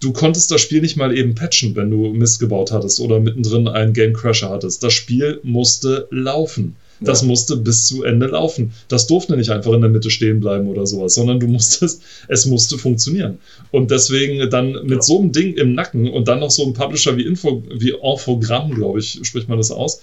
du 0.00 0.12
konntest 0.12 0.50
das 0.50 0.60
Spiel 0.60 0.80
nicht 0.80 0.96
mal 0.96 1.16
eben 1.16 1.34
patchen, 1.34 1.74
wenn 1.76 1.90
du 1.90 2.12
Mist 2.12 2.40
gebaut 2.40 2.72
hattest 2.72 3.00
oder 3.00 3.20
mittendrin 3.20 3.68
einen 3.68 3.92
Game 3.92 4.12
Crasher 4.12 4.50
hattest. 4.50 4.82
Das 4.82 4.92
Spiel 4.92 5.40
musste 5.42 6.08
laufen. 6.10 6.76
Das 7.00 7.22
ja. 7.22 7.28
musste 7.28 7.56
bis 7.56 7.86
zu 7.86 8.04
Ende 8.04 8.26
laufen. 8.26 8.72
Das 8.88 9.06
durfte 9.06 9.36
nicht 9.36 9.50
einfach 9.50 9.72
in 9.72 9.80
der 9.80 9.90
Mitte 9.90 10.10
stehen 10.10 10.40
bleiben 10.40 10.68
oder 10.68 10.86
sowas, 10.86 11.14
sondern 11.14 11.40
du 11.40 11.46
musstest, 11.46 12.02
es 12.28 12.46
musste 12.46 12.78
funktionieren. 12.78 13.38
Und 13.70 13.90
deswegen 13.90 14.48
dann 14.50 14.72
mit 14.84 14.98
ja. 14.98 15.02
so 15.02 15.18
einem 15.18 15.32
Ding 15.32 15.54
im 15.54 15.74
Nacken 15.74 16.10
und 16.10 16.28
dann 16.28 16.40
noch 16.40 16.50
so 16.50 16.64
ein 16.64 16.72
Publisher 16.72 17.16
wie 17.16 17.26
Info, 17.26 17.62
wie 17.74 17.90
Infogramm, 17.90 18.74
glaube 18.74 19.00
ich, 19.00 19.18
spricht 19.22 19.48
man 19.48 19.58
das 19.58 19.70
aus, 19.70 20.02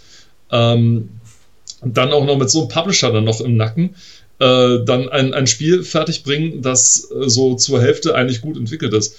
ähm, 0.51 1.09
dann 1.83 2.11
auch 2.11 2.25
noch 2.25 2.37
mit 2.37 2.49
so 2.49 2.59
einem 2.59 2.67
Publisher 2.67 3.11
dann 3.11 3.23
noch 3.23 3.41
im 3.41 3.55
Nacken, 3.55 3.95
äh, 4.39 4.79
dann 4.85 5.09
ein, 5.09 5.33
ein 5.33 5.47
Spiel 5.47 5.83
fertigbringen, 5.83 6.61
das 6.61 7.09
äh, 7.11 7.29
so 7.29 7.55
zur 7.55 7.81
Hälfte 7.81 8.15
eigentlich 8.15 8.41
gut 8.41 8.57
entwickelt 8.57 8.93
ist 8.93 9.15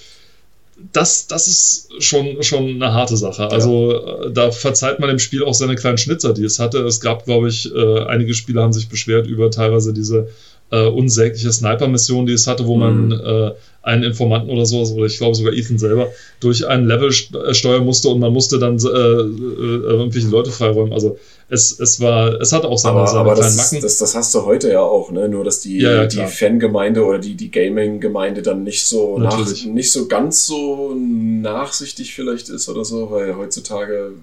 das, 0.91 1.27
das 1.27 1.47
ist 1.47 2.03
schon, 2.03 2.43
schon 2.43 2.69
eine 2.69 2.93
harte 2.93 3.17
Sache. 3.17 3.49
Also 3.49 3.93
ja. 3.93 4.25
Äh, 4.25 4.31
da 4.31 4.51
verzeiht 4.51 4.99
man 4.99 5.09
dem 5.09 5.19
Spiel 5.19 5.43
auch 5.43 5.53
seine 5.53 5.75
kleinen 5.75 5.97
Schnitzer, 5.97 6.33
die 6.33 6.43
es 6.43 6.59
hatte. 6.59 6.79
Es 6.79 6.99
gab, 6.99 7.25
glaube 7.25 7.49
ich, 7.49 7.73
äh, 7.73 7.99
einige 8.05 8.33
Spieler 8.33 8.63
haben 8.63 8.73
sich 8.73 8.89
beschwert 8.89 9.27
über 9.27 9.49
teilweise 9.49 9.93
diese 9.93 10.27
äh, 10.71 10.85
unsägliche 10.85 11.51
Sniper-Mission, 11.51 12.25
die 12.25 12.33
es 12.33 12.47
hatte, 12.47 12.65
wo 12.65 12.75
mhm. 12.75 12.79
man 12.79 13.11
äh, 13.11 13.51
einen 13.83 14.03
Informanten 14.03 14.49
oder 14.49 14.65
sowas, 14.65 14.91
oder 14.93 15.05
ich 15.05 15.17
glaube 15.17 15.35
sogar 15.35 15.53
Ethan 15.53 15.77
selber, 15.77 16.11
durch 16.39 16.65
ein 16.67 16.87
Level 16.87 17.09
äh, 17.09 17.53
steuern 17.53 17.83
musste 17.83 18.09
und 18.09 18.19
man 18.19 18.31
musste 18.31 18.57
dann 18.57 18.77
äh, 18.77 18.87
äh, 18.87 18.89
irgendwelche 18.89 20.29
Leute 20.29 20.51
freiräumen. 20.51 20.93
Also 20.93 21.17
es, 21.49 21.77
es 21.79 21.99
war, 21.99 22.39
es 22.41 22.53
hat 22.53 22.63
auch 22.63 22.77
seine, 22.77 22.99
aber, 22.99 23.07
seine 23.07 23.19
aber 23.19 23.33
kleinen 23.33 23.57
das, 23.57 23.71
Macken. 23.71 23.83
Das, 23.83 23.97
das 23.97 24.15
hast 24.15 24.33
du 24.33 24.45
heute 24.45 24.71
ja 24.71 24.79
auch, 24.79 25.11
ne? 25.11 25.27
Nur 25.27 25.43
dass 25.43 25.59
die, 25.59 25.79
ja, 25.79 26.03
ja, 26.03 26.05
die 26.05 26.25
Fangemeinde 26.25 27.03
oder 27.03 27.19
die, 27.19 27.35
die 27.35 27.51
Gaming-Gemeinde 27.51 28.41
dann 28.41 28.63
nicht 28.63 28.85
so 28.85 29.19
nach, 29.19 29.37
nicht 29.65 29.91
so 29.91 30.07
ganz 30.07 30.47
so 30.47 30.95
nachsichtig 30.95 32.15
vielleicht 32.15 32.47
ist 32.47 32.69
oder 32.69 32.85
so, 32.85 33.11
weil 33.11 33.35
heutzutage 33.35 34.13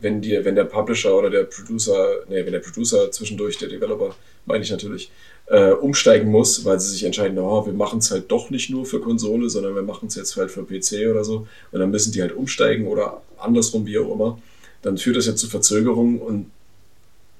wenn 0.00 0.20
dir, 0.20 0.44
wenn 0.44 0.54
der 0.54 0.64
Publisher 0.64 1.14
oder 1.14 1.30
der 1.30 1.44
Producer, 1.44 2.20
nee, 2.28 2.44
wenn 2.44 2.52
der 2.52 2.60
Producer 2.60 3.10
zwischendurch, 3.10 3.58
der 3.58 3.68
Developer, 3.68 4.14
meine 4.46 4.62
ich 4.62 4.70
natürlich, 4.70 5.10
äh, 5.50 5.70
umsteigen 5.70 6.30
muss, 6.30 6.64
weil 6.64 6.78
sie 6.78 6.90
sich 6.90 7.04
entscheiden, 7.04 7.38
oh, 7.38 7.64
wir 7.64 7.72
machen 7.72 8.00
es 8.00 8.10
halt 8.10 8.30
doch 8.30 8.50
nicht 8.50 8.70
nur 8.70 8.84
für 8.84 9.00
Konsole, 9.00 9.48
sondern 9.48 9.74
wir 9.74 9.82
machen 9.82 10.08
es 10.08 10.14
jetzt 10.14 10.36
halt 10.36 10.50
für 10.50 10.64
PC 10.64 11.10
oder 11.10 11.24
so. 11.24 11.46
Und 11.72 11.80
dann 11.80 11.90
müssen 11.90 12.12
die 12.12 12.20
halt 12.20 12.32
umsteigen 12.32 12.86
oder 12.86 13.22
andersrum, 13.38 13.86
wie 13.86 13.98
auch 13.98 14.12
immer. 14.12 14.38
Dann 14.82 14.98
führt 14.98 15.16
das 15.16 15.26
ja 15.26 15.34
zu 15.34 15.48
Verzögerungen 15.48 16.18
und 16.18 16.50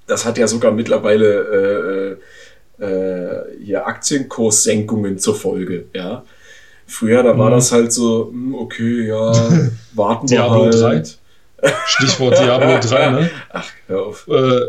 das 0.06 0.24
hat 0.24 0.38
ja 0.38 0.48
sogar 0.48 0.72
mittlerweile 0.72 2.18
äh, 2.80 2.84
äh, 2.84 3.44
hier 3.62 3.86
Aktienkurssenkungen 3.86 5.18
zur 5.18 5.34
Folge, 5.34 5.86
ja. 5.92 6.24
Früher, 6.86 7.22
da 7.22 7.36
war 7.36 7.50
mhm. 7.50 7.54
das 7.54 7.70
halt 7.70 7.92
so, 7.92 8.28
hm, 8.30 8.54
okay, 8.54 9.06
ja, 9.08 9.32
warten 9.94 10.30
wir 10.30 10.50
halt. 10.50 11.18
3. 11.60 11.72
Stichwort 11.86 12.38
Diablo 12.38 12.78
3, 12.80 13.10
ne? 13.10 13.30
Ach, 13.50 13.70
hör 13.88 14.06
auf. 14.06 14.26
Äh, 14.28 14.60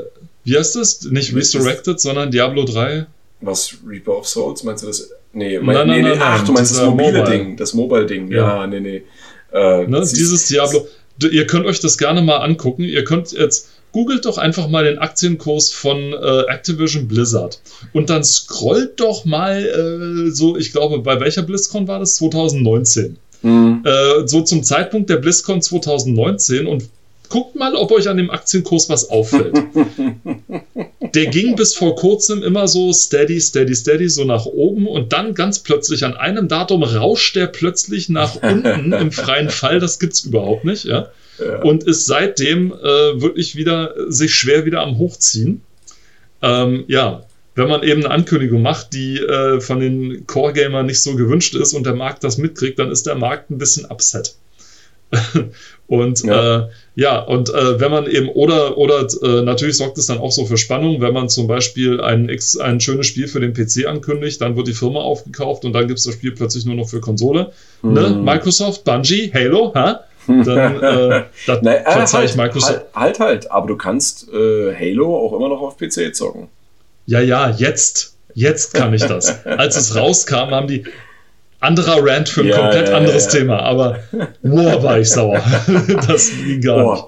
wie 0.43 0.57
heißt 0.57 0.75
das? 0.75 1.03
Nicht 1.03 1.33
Resurrected, 1.35 2.01
sondern 2.01 2.31
Diablo 2.31 2.65
3. 2.65 3.05
Was, 3.41 3.77
Reaper 3.85 4.17
of 4.17 4.27
Souls? 4.27 4.63
Meinst 4.63 4.83
du 4.83 4.87
das? 4.87 5.09
Nee, 5.31 5.59
mein, 5.59 5.75
nein, 5.75 5.87
nee, 5.87 6.01
nee, 6.01 6.09
nein, 6.09 6.21
ach, 6.21 6.45
du 6.45 6.51
meinst 6.51 6.71
das 6.75 6.83
mobile 6.83 7.19
Mobile. 7.19 7.29
Ding, 7.29 7.57
das 7.57 7.73
Mobile-Ding. 7.73 8.31
Ja. 8.31 8.61
ja, 8.61 8.67
nee, 8.67 8.79
nee. 8.79 9.03
Äh, 9.53 9.87
ne, 9.87 9.99
dieses 9.99 10.47
Diablo. 10.47 10.87
Ihr 11.21 11.47
könnt 11.47 11.65
euch 11.65 11.79
das 11.79 11.97
gerne 11.97 12.21
mal 12.21 12.37
angucken. 12.37 12.83
Ihr 12.83 13.03
könnt 13.03 13.33
jetzt 13.33 13.69
googelt 13.91 14.25
doch 14.25 14.37
einfach 14.37 14.67
mal 14.67 14.83
den 14.83 14.99
Aktienkurs 14.99 15.71
von 15.71 16.13
äh, 16.13 16.41
Activision 16.47 17.07
Blizzard 17.07 17.59
und 17.93 18.09
dann 18.09 18.23
scrollt 18.23 18.99
doch 18.99 19.25
mal 19.25 19.65
äh, 19.65 20.31
so, 20.31 20.55
ich 20.57 20.71
glaube, 20.71 20.99
bei 20.99 21.19
welcher 21.19 21.41
BlizzCon 21.41 21.87
war 21.87 21.99
das? 21.99 22.15
2019. 22.15 23.17
Mhm. 23.41 23.83
Äh, 23.85 24.27
so 24.27 24.41
zum 24.41 24.63
Zeitpunkt 24.63 25.09
der 25.09 25.17
BlizzCon 25.17 25.61
2019 25.61 26.67
und 26.67 26.89
guckt 27.29 27.55
mal, 27.55 27.75
ob 27.75 27.91
euch 27.91 28.09
an 28.09 28.17
dem 28.17 28.29
Aktienkurs 28.29 28.89
was 28.89 29.09
auffällt. 29.09 29.57
der 31.13 31.27
ging 31.27 31.55
bis 31.55 31.75
vor 31.75 31.95
kurzem 31.95 32.43
immer 32.43 32.67
so 32.67 32.93
steady, 32.93 33.39
steady, 33.39 33.75
steady, 33.75 34.09
so 34.09 34.23
nach 34.23 34.45
oben 34.45 34.87
und 34.87 35.13
dann 35.13 35.33
ganz 35.33 35.59
plötzlich 35.59 36.05
an 36.05 36.15
einem 36.15 36.47
Datum 36.47 36.83
rauscht 36.83 37.35
der 37.35 37.47
plötzlich 37.47 38.09
nach 38.09 38.35
unten 38.41 38.93
im 38.93 39.11
freien 39.11 39.49
Fall. 39.49 39.79
Das 39.79 39.99
gibt's 39.99 40.21
überhaupt 40.21 40.65
nicht, 40.65 40.85
ja. 40.85 41.09
ja. 41.39 41.61
Und 41.61 41.83
ist 41.83 42.05
seitdem 42.05 42.71
äh, 42.71 43.21
wirklich 43.21 43.55
wieder 43.55 43.93
sich 44.07 44.33
schwer 44.33 44.65
wieder 44.65 44.81
am 44.81 44.97
Hochziehen. 44.97 45.61
Ähm, 46.41 46.85
ja, 46.87 47.23
wenn 47.55 47.67
man 47.67 47.83
eben 47.83 48.05
eine 48.05 48.13
Ankündigung 48.13 48.61
macht, 48.61 48.93
die 48.93 49.19
äh, 49.19 49.59
von 49.59 49.79
den 49.79 50.25
Core-Gamern 50.27 50.85
nicht 50.85 51.01
so 51.01 51.15
gewünscht 51.15 51.55
ist 51.55 51.73
und 51.73 51.85
der 51.85 51.95
Markt 51.95 52.23
das 52.23 52.37
mitkriegt, 52.37 52.79
dann 52.79 52.91
ist 52.91 53.05
der 53.05 53.15
Markt 53.15 53.49
ein 53.51 53.57
bisschen 53.57 53.85
upset. 53.85 54.35
und 55.87 56.23
ja. 56.23 56.57
Äh, 56.57 56.67
ja, 56.95 57.19
und 57.19 57.49
äh, 57.49 57.79
wenn 57.79 57.91
man 57.91 58.07
eben, 58.07 58.29
oder, 58.29 58.77
oder 58.77 59.07
äh, 59.23 59.41
natürlich 59.41 59.77
sorgt 59.77 59.97
es 59.97 60.05
dann 60.05 60.17
auch 60.17 60.31
so 60.31 60.45
für 60.45 60.57
Spannung, 60.57 61.01
wenn 61.01 61.13
man 61.13 61.29
zum 61.29 61.47
Beispiel 61.47 62.01
ein, 62.01 62.29
ein 62.59 62.79
schönes 62.81 63.07
Spiel 63.07 63.27
für 63.27 63.39
den 63.39 63.53
PC 63.53 63.87
ankündigt, 63.87 64.41
dann 64.41 64.55
wird 64.55 64.67
die 64.67 64.73
Firma 64.73 64.99
aufgekauft 64.99 65.65
und 65.65 65.73
dann 65.73 65.87
gibt 65.87 65.99
es 65.99 66.05
das 66.05 66.15
Spiel 66.15 66.33
plötzlich 66.33 66.65
nur 66.65 66.75
noch 66.75 66.89
für 66.89 66.99
Konsole. 66.99 67.51
Mhm. 67.81 67.93
Ne? 67.93 68.09
Microsoft, 68.09 68.83
Bungie, 68.83 69.31
Halo, 69.33 69.73
ha? 69.73 70.03
Dann 70.27 70.83
äh, 70.83 71.23
das 71.47 71.61
naja, 71.61 71.89
verzeih 71.89 72.25
ich 72.25 72.31
halt, 72.31 72.37
Microsoft. 72.37 72.85
Halt, 72.93 73.19
halt, 73.19 73.19
halt, 73.19 73.51
aber 73.51 73.67
du 73.67 73.77
kannst 73.77 74.27
äh, 74.31 74.75
Halo 74.75 75.17
auch 75.17 75.33
immer 75.33 75.49
noch 75.49 75.61
auf 75.61 75.77
PC 75.77 76.13
zocken 76.13 76.49
ja, 77.09 77.21
ja, 77.21 77.49
jetzt, 77.49 78.17
jetzt 78.35 78.75
kann 78.75 78.93
ich 78.93 79.03
das. 79.03 79.43
Als 79.43 79.75
es 79.75 79.95
rauskam, 79.95 80.51
haben 80.51 80.67
die 80.67 80.85
anderer 81.59 82.05
Rant 82.05 82.29
für 82.29 82.41
ein 82.41 82.47
ja, 82.47 82.57
komplett 82.57 82.89
ja, 82.89 82.97
anderes 82.97 83.27
Thema, 83.27 83.59
aber 83.59 83.99
wow, 84.41 84.81
war 84.81 84.99
ich 84.99 85.09
sauer. 85.09 85.41
das 86.07 86.31
ging 86.31 86.61
gar 86.61 86.85
oh. 86.85 86.93
nicht. 86.93 87.03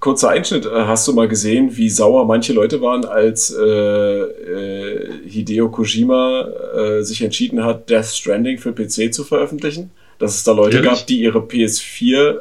Kurzer 0.00 0.30
Einschnitt, 0.30 0.64
äh, 0.64 0.70
hast 0.70 1.06
du 1.06 1.12
mal 1.12 1.28
gesehen, 1.28 1.76
wie 1.76 1.90
sauer 1.90 2.24
manche 2.24 2.54
Leute 2.54 2.80
waren, 2.80 3.04
als 3.04 3.54
äh, 3.54 3.62
äh, 3.62 5.28
Hideo 5.28 5.70
Kojima 5.70 6.48
äh, 6.74 7.02
sich 7.02 7.20
entschieden 7.22 7.62
hat, 7.62 7.90
Death 7.90 8.06
Stranding 8.06 8.56
für 8.58 8.72
PC 8.72 9.12
zu 9.12 9.24
veröffentlichen? 9.24 9.90
Dass 10.18 10.36
es 10.36 10.44
da 10.44 10.52
Leute 10.52 10.78
Ehrlich? 10.78 10.90
gab, 10.90 11.06
die 11.06 11.20
ihre 11.20 11.40
PS4 11.40 12.40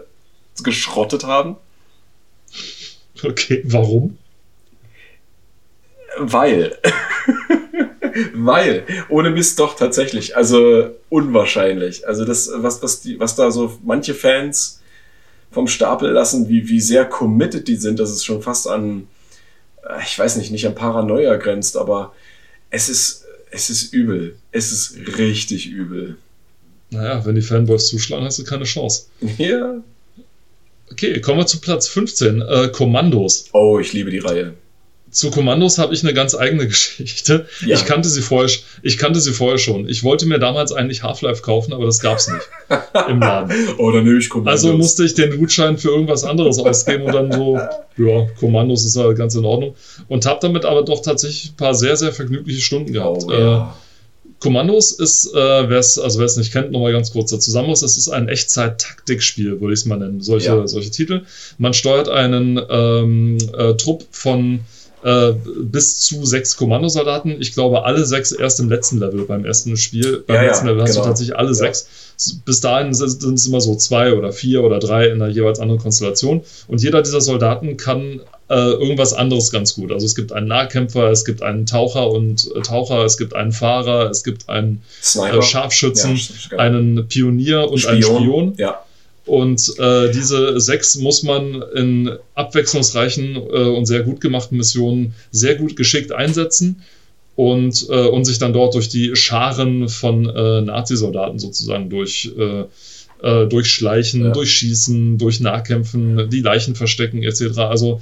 geschrottet 0.64 1.26
haben? 1.26 1.58
Okay, 3.24 3.62
warum? 3.66 4.18
Weil. 6.18 6.78
Weil, 8.34 8.84
ohne 9.10 9.30
Mist 9.32 9.60
doch 9.60 9.76
tatsächlich. 9.76 10.36
Also 10.36 10.92
unwahrscheinlich. 11.10 12.08
Also 12.08 12.26
das, 12.26 12.52
was, 12.56 12.82
was, 12.82 13.02
die, 13.02 13.20
was 13.20 13.36
da 13.36 13.52
so 13.52 13.78
manche 13.84 14.14
Fans 14.14 14.82
vom 15.52 15.68
Stapel 15.68 16.12
lassen, 16.12 16.48
wie, 16.50 16.70
wie 16.70 16.82
sehr 16.82 17.06
committed 17.06 17.68
die 17.68 17.76
sind, 17.76 18.00
dass 18.00 18.12
es 18.12 18.24
schon 18.24 18.42
fast 18.42 18.68
an, 18.68 19.08
äh, 19.88 20.04
ich 20.04 20.18
weiß 20.18 20.38
nicht, 20.38 20.52
nicht 20.52 20.68
an 20.68 20.76
Paranoia 20.76 21.36
grenzt, 21.38 21.78
aber 21.78 22.14
es 22.70 22.90
ist, 22.90 23.26
es 23.52 23.70
ist 23.70 23.94
übel. 23.94 24.36
Es 24.52 24.72
ist 24.72 25.18
richtig 25.18 25.68
übel. 25.68 26.18
Naja, 26.92 27.26
wenn 27.26 27.36
die 27.36 27.42
Fanboys 27.42 27.88
zuschlagen, 27.88 28.26
hast 28.26 28.40
du 28.40 28.44
keine 28.44 28.64
Chance. 28.64 29.06
Ja. 29.38 29.82
Okay, 30.92 31.22
kommen 31.22 31.40
wir 31.40 31.46
zu 31.46 31.62
Platz 31.62 31.88
15. 31.88 32.42
Äh, 32.42 32.70
Kommandos. 32.70 33.50
Oh, 33.54 33.80
ich 33.80 33.94
liebe 33.94 34.10
die 34.10 34.20
Reihe 34.20 34.56
zu 35.12 35.32
Kommandos 35.32 35.78
habe 35.78 35.94
ich 35.94 36.04
eine 36.04 36.14
ganz 36.14 36.36
eigene 36.36 36.68
Geschichte. 36.68 37.48
Ja. 37.66 37.76
Ich 37.76 37.86
kannte 37.86 38.10
sie 38.10 38.22
vorher, 38.22 38.50
ich 38.82 38.98
kannte 38.98 39.20
sie 39.20 39.34
vorher 39.34 39.58
schon. 39.58 39.88
Ich 39.88 40.04
wollte 40.04 40.26
mir 40.26 40.40
damals 40.40 40.72
eigentlich 40.72 41.04
Half-Life 41.04 41.42
kaufen, 41.42 41.74
aber 41.74 41.86
das 41.86 42.00
gab 42.00 42.18
es 42.18 42.28
nicht 42.28 42.48
im 43.10 43.20
Laden. 43.20 43.52
Oh, 43.78 43.92
dann 43.92 44.04
nehme 44.04 44.20
ich 44.20 44.30
Kommandos. 44.30 44.64
Also 44.64 44.78
musste 44.78 45.04
ich 45.04 45.14
den 45.14 45.38
Gutschein 45.38 45.78
für 45.78 45.90
irgendwas 45.90 46.24
anderes 46.24 46.60
ausgeben 46.60 47.04
und 47.04 47.14
dann 47.14 47.32
so, 47.32 47.58
ja, 47.98 48.28
Kommandos 48.40 48.86
ist 48.86 48.96
ja 48.96 49.12
ganz 49.14 49.36
in 49.36 49.46
Ordnung. 49.46 49.76
Und 50.08 50.26
habe 50.26 50.40
damit 50.42 50.66
aber 50.66 50.84
doch 50.84 51.02
tatsächlich 51.02 51.52
ein 51.52 51.58
paar 51.58 51.74
sehr, 51.74 51.96
sehr 51.96 52.12
vergnügliche 52.12 52.62
Stunden 52.62 52.94
gehabt. 52.94 53.24
Oh, 53.26 53.32
ja. 53.32 53.64
äh, 53.64 53.68
Kommandos 54.40 54.94
ist, 54.94 55.34
äh, 55.34 55.70
wer 55.70 55.80
es 55.80 56.00
also 56.00 56.20
wer's 56.20 56.38
nicht 56.38 56.54
kennt, 56.54 56.72
nochmal 56.72 56.94
ganz 56.94 57.12
kurz 57.12 57.32
dazu 57.32 57.42
zusammen. 57.42 57.72
Es 57.72 57.82
ist 57.82 58.10
ein 58.10 58.30
Echtzeit-Taktikspiel, 58.30 59.60
würde 59.60 59.74
ich 59.74 59.82
es 59.82 59.86
mal 59.86 59.98
nennen. 59.98 60.22
Solche, 60.22 60.48
ja. 60.48 60.68
solche 60.68 60.92
Titel. 60.92 61.24
Man 61.58 61.74
steuert 61.74 62.08
einen 62.08 62.60
ähm, 62.70 63.38
äh, 63.58 63.74
Trupp 63.74 64.06
von 64.12 64.62
äh, 65.04 65.34
bis 65.62 66.00
zu 66.00 66.26
sechs 66.26 66.58
Kommandosoldaten. 66.58 67.42
Ich 67.42 67.54
glaube, 67.54 67.84
alle 67.84 68.06
sechs 68.06 68.32
erst 68.32 68.60
im 68.60 68.70
letzten 68.70 69.00
Level 69.00 69.26
beim 69.26 69.46
ersten 69.46 69.78
Spiel. 69.78 70.24
Beim 70.28 70.38
ja, 70.38 70.42
letzten 70.44 70.66
ja, 70.66 70.72
Level 70.72 70.84
hast 70.84 70.92
genau. 70.92 71.04
du 71.04 71.10
tatsächlich 71.10 71.38
alle 71.38 71.50
ja. 71.50 71.54
sechs. 71.54 71.88
Bis 72.44 72.60
dahin 72.60 72.94
sind 72.94 73.24
es 73.24 73.48
immer 73.48 73.62
so 73.62 73.76
zwei 73.76 74.14
oder 74.14 74.34
vier 74.34 74.64
oder 74.64 74.80
drei 74.80 75.08
in 75.08 75.22
einer 75.22 75.32
jeweils 75.32 75.60
anderen 75.60 75.82
Konstellation. 75.82 76.42
Und 76.68 76.84
jeder 76.84 77.02
dieser 77.02 77.22
Soldaten 77.22 77.78
kann 77.78 78.20
äh, 78.50 78.56
irgendwas 78.56 79.14
anderes 79.14 79.52
ganz 79.52 79.76
gut. 79.76 79.92
Also 79.92 80.06
es 80.06 80.16
gibt 80.16 80.34
einen 80.34 80.48
Nahkämpfer, 80.48 81.12
es 81.12 81.24
gibt 81.24 81.42
einen 81.42 81.66
Taucher 81.66 82.10
und 82.10 82.50
äh, 82.56 82.62
Taucher, 82.62 83.06
es 83.06 83.18
gibt 83.18 83.36
einen 83.36 83.52
Fahrer, 83.52 84.10
es 84.10 84.24
gibt 84.24 84.50
einen 84.50 84.82
äh, 85.16 85.42
Scharfschützen, 85.42 86.20
einen 86.58 87.08
Pionier 87.08 87.70
und 87.70 87.78
Spion. 87.78 87.94
einen 87.94 88.04
Spion. 88.04 88.54
Ja. 88.58 88.84
Und 89.30 89.78
äh, 89.78 90.12
diese 90.12 90.60
sechs 90.60 90.96
muss 90.96 91.22
man 91.22 91.64
in 91.76 92.18
abwechslungsreichen 92.34 93.36
äh, 93.36 93.40
und 93.40 93.86
sehr 93.86 94.02
gut 94.02 94.22
gemachten 94.22 94.58
Missionen 94.58 95.14
sehr 95.30 95.54
gut 95.54 95.76
geschickt 95.76 96.12
einsetzen 96.12 96.82
und, 97.36 97.86
äh, 97.90 98.08
und 98.08 98.26
sich 98.26 98.40
dann 98.40 98.54
dort 98.54 98.74
durch 98.74 98.90
die 98.90 99.16
Scharen 99.16 99.88
von 99.88 100.28
äh, 100.28 100.62
Nazi-Soldaten 100.62 101.38
sozusagen 101.38 101.92
durch, 101.92 102.32
äh, 102.40 102.64
äh, 103.22 103.48
durchschleichen, 103.48 104.24
ja. 104.24 104.32
durchschießen, 104.32 105.20
durch 105.20 105.40
Nahkämpfen, 105.42 106.28
die 106.32 106.42
Leichen 106.42 106.74
verstecken 106.74 107.22
etc. 107.22 107.60
Also 107.60 108.02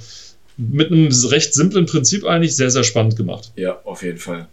mit 0.56 0.90
einem 0.90 1.08
recht 1.08 1.52
simplen 1.52 1.84
Prinzip 1.84 2.24
eigentlich 2.24 2.56
sehr, 2.56 2.70
sehr 2.70 2.84
spannend 2.84 3.16
gemacht. 3.16 3.52
Ja, 3.54 3.78
auf 3.84 4.02
jeden 4.02 4.18
Fall. 4.18 4.48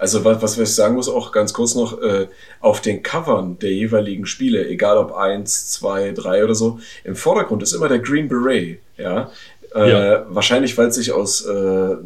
Also 0.00 0.24
was, 0.24 0.40
was 0.40 0.56
ich 0.56 0.74
sagen 0.74 0.94
muss, 0.94 1.10
auch 1.10 1.30
ganz 1.30 1.52
kurz 1.52 1.74
noch, 1.74 2.00
äh, 2.00 2.26
auf 2.60 2.80
den 2.80 3.02
Covern 3.02 3.58
der 3.58 3.70
jeweiligen 3.70 4.24
Spiele, 4.24 4.66
egal 4.66 4.96
ob 4.96 5.12
eins, 5.12 5.68
zwei, 5.68 6.12
drei 6.12 6.42
oder 6.42 6.54
so, 6.54 6.80
im 7.04 7.14
Vordergrund 7.14 7.62
ist 7.62 7.74
immer 7.74 7.86
der 7.86 7.98
Green 7.98 8.26
Beret, 8.26 8.78
ja. 8.96 9.30
Äh, 9.74 9.90
ja. 9.90 10.26
Wahrscheinlich, 10.30 10.78
weil 10.78 10.88
es 10.88 10.94
sich 10.94 11.12
aus 11.12 11.42
äh, 11.42 11.96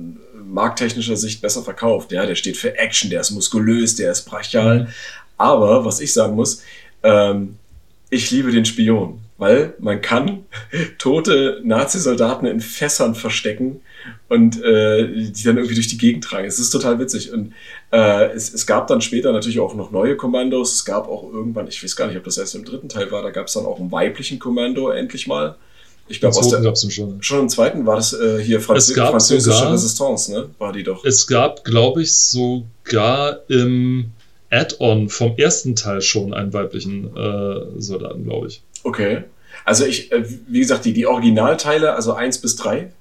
markttechnischer 0.44 1.16
Sicht 1.16 1.40
besser 1.40 1.62
verkauft. 1.62 2.10
Ja, 2.10 2.26
der 2.26 2.34
steht 2.34 2.56
für 2.56 2.76
Action, 2.76 3.10
der 3.10 3.20
ist 3.20 3.30
muskulös, 3.30 3.94
der 3.94 4.10
ist 4.10 4.24
brachial. 4.24 4.80
Mhm. 4.80 4.86
Aber 5.38 5.84
was 5.84 6.00
ich 6.00 6.12
sagen 6.12 6.34
muss, 6.34 6.64
ähm, 7.04 7.58
ich 8.10 8.28
liebe 8.32 8.50
den 8.50 8.64
Spion, 8.64 9.20
weil 9.38 9.74
man 9.78 10.00
kann 10.00 10.46
tote 10.98 11.60
Nazi-Soldaten 11.62 12.46
in 12.46 12.60
Fässern 12.60 13.14
verstecken 13.14 13.82
und 14.28 14.62
äh, 14.62 15.30
die 15.30 15.42
dann 15.44 15.56
irgendwie 15.56 15.74
durch 15.74 15.88
die 15.88 15.98
Gegend 15.98 16.24
tragen. 16.24 16.46
Es 16.46 16.58
ist 16.58 16.70
total 16.70 16.98
witzig. 16.98 17.32
Und 17.32 17.52
äh, 17.92 18.30
es, 18.32 18.52
es 18.52 18.66
gab 18.66 18.86
dann 18.86 19.00
später 19.00 19.32
natürlich 19.32 19.60
auch 19.60 19.74
noch 19.74 19.90
neue 19.90 20.16
Kommandos. 20.16 20.74
Es 20.74 20.84
gab 20.84 21.08
auch 21.08 21.30
irgendwann, 21.32 21.68
ich 21.68 21.82
weiß 21.82 21.96
gar 21.96 22.06
nicht, 22.08 22.16
ob 22.16 22.24
das 22.24 22.38
erst 22.38 22.54
im 22.54 22.64
dritten 22.64 22.88
Teil 22.88 23.10
war, 23.10 23.22
da 23.22 23.30
gab 23.30 23.46
es 23.46 23.54
dann 23.54 23.66
auch 23.66 23.78
einen 23.78 23.92
weiblichen 23.92 24.38
Kommando 24.38 24.90
endlich 24.90 25.26
mal. 25.26 25.56
Ich 26.06 26.20
glaube, 26.20 26.34
schon. 26.34 27.22
schon 27.22 27.40
im 27.40 27.48
zweiten 27.48 27.86
war 27.86 27.96
das 27.96 28.12
äh, 28.12 28.38
hier 28.42 28.60
Franz 28.60 28.92
französische 28.92 29.56
sogar, 29.56 29.72
Resistance, 29.72 30.30
ne? 30.30 30.50
War 30.58 30.72
die 30.72 30.82
doch. 30.82 31.02
Es 31.04 31.26
gab, 31.26 31.64
glaube 31.64 32.02
ich, 32.02 32.14
sogar 32.14 33.40
im 33.48 34.10
Add-on 34.50 35.08
vom 35.08 35.34
ersten 35.38 35.74
Teil 35.76 36.02
schon 36.02 36.34
einen 36.34 36.52
weiblichen 36.52 37.16
äh, 37.16 37.80
Soldaten, 37.80 38.24
glaube 38.24 38.48
ich. 38.48 38.62
Okay. 38.82 39.24
Also 39.64 39.86
ich, 39.86 40.12
äh, 40.12 40.24
wie 40.46 40.60
gesagt, 40.60 40.84
die, 40.84 40.92
die 40.92 41.06
Originalteile, 41.06 41.94
also 41.94 42.12
1 42.12 42.38
bis 42.38 42.56
3. 42.56 42.92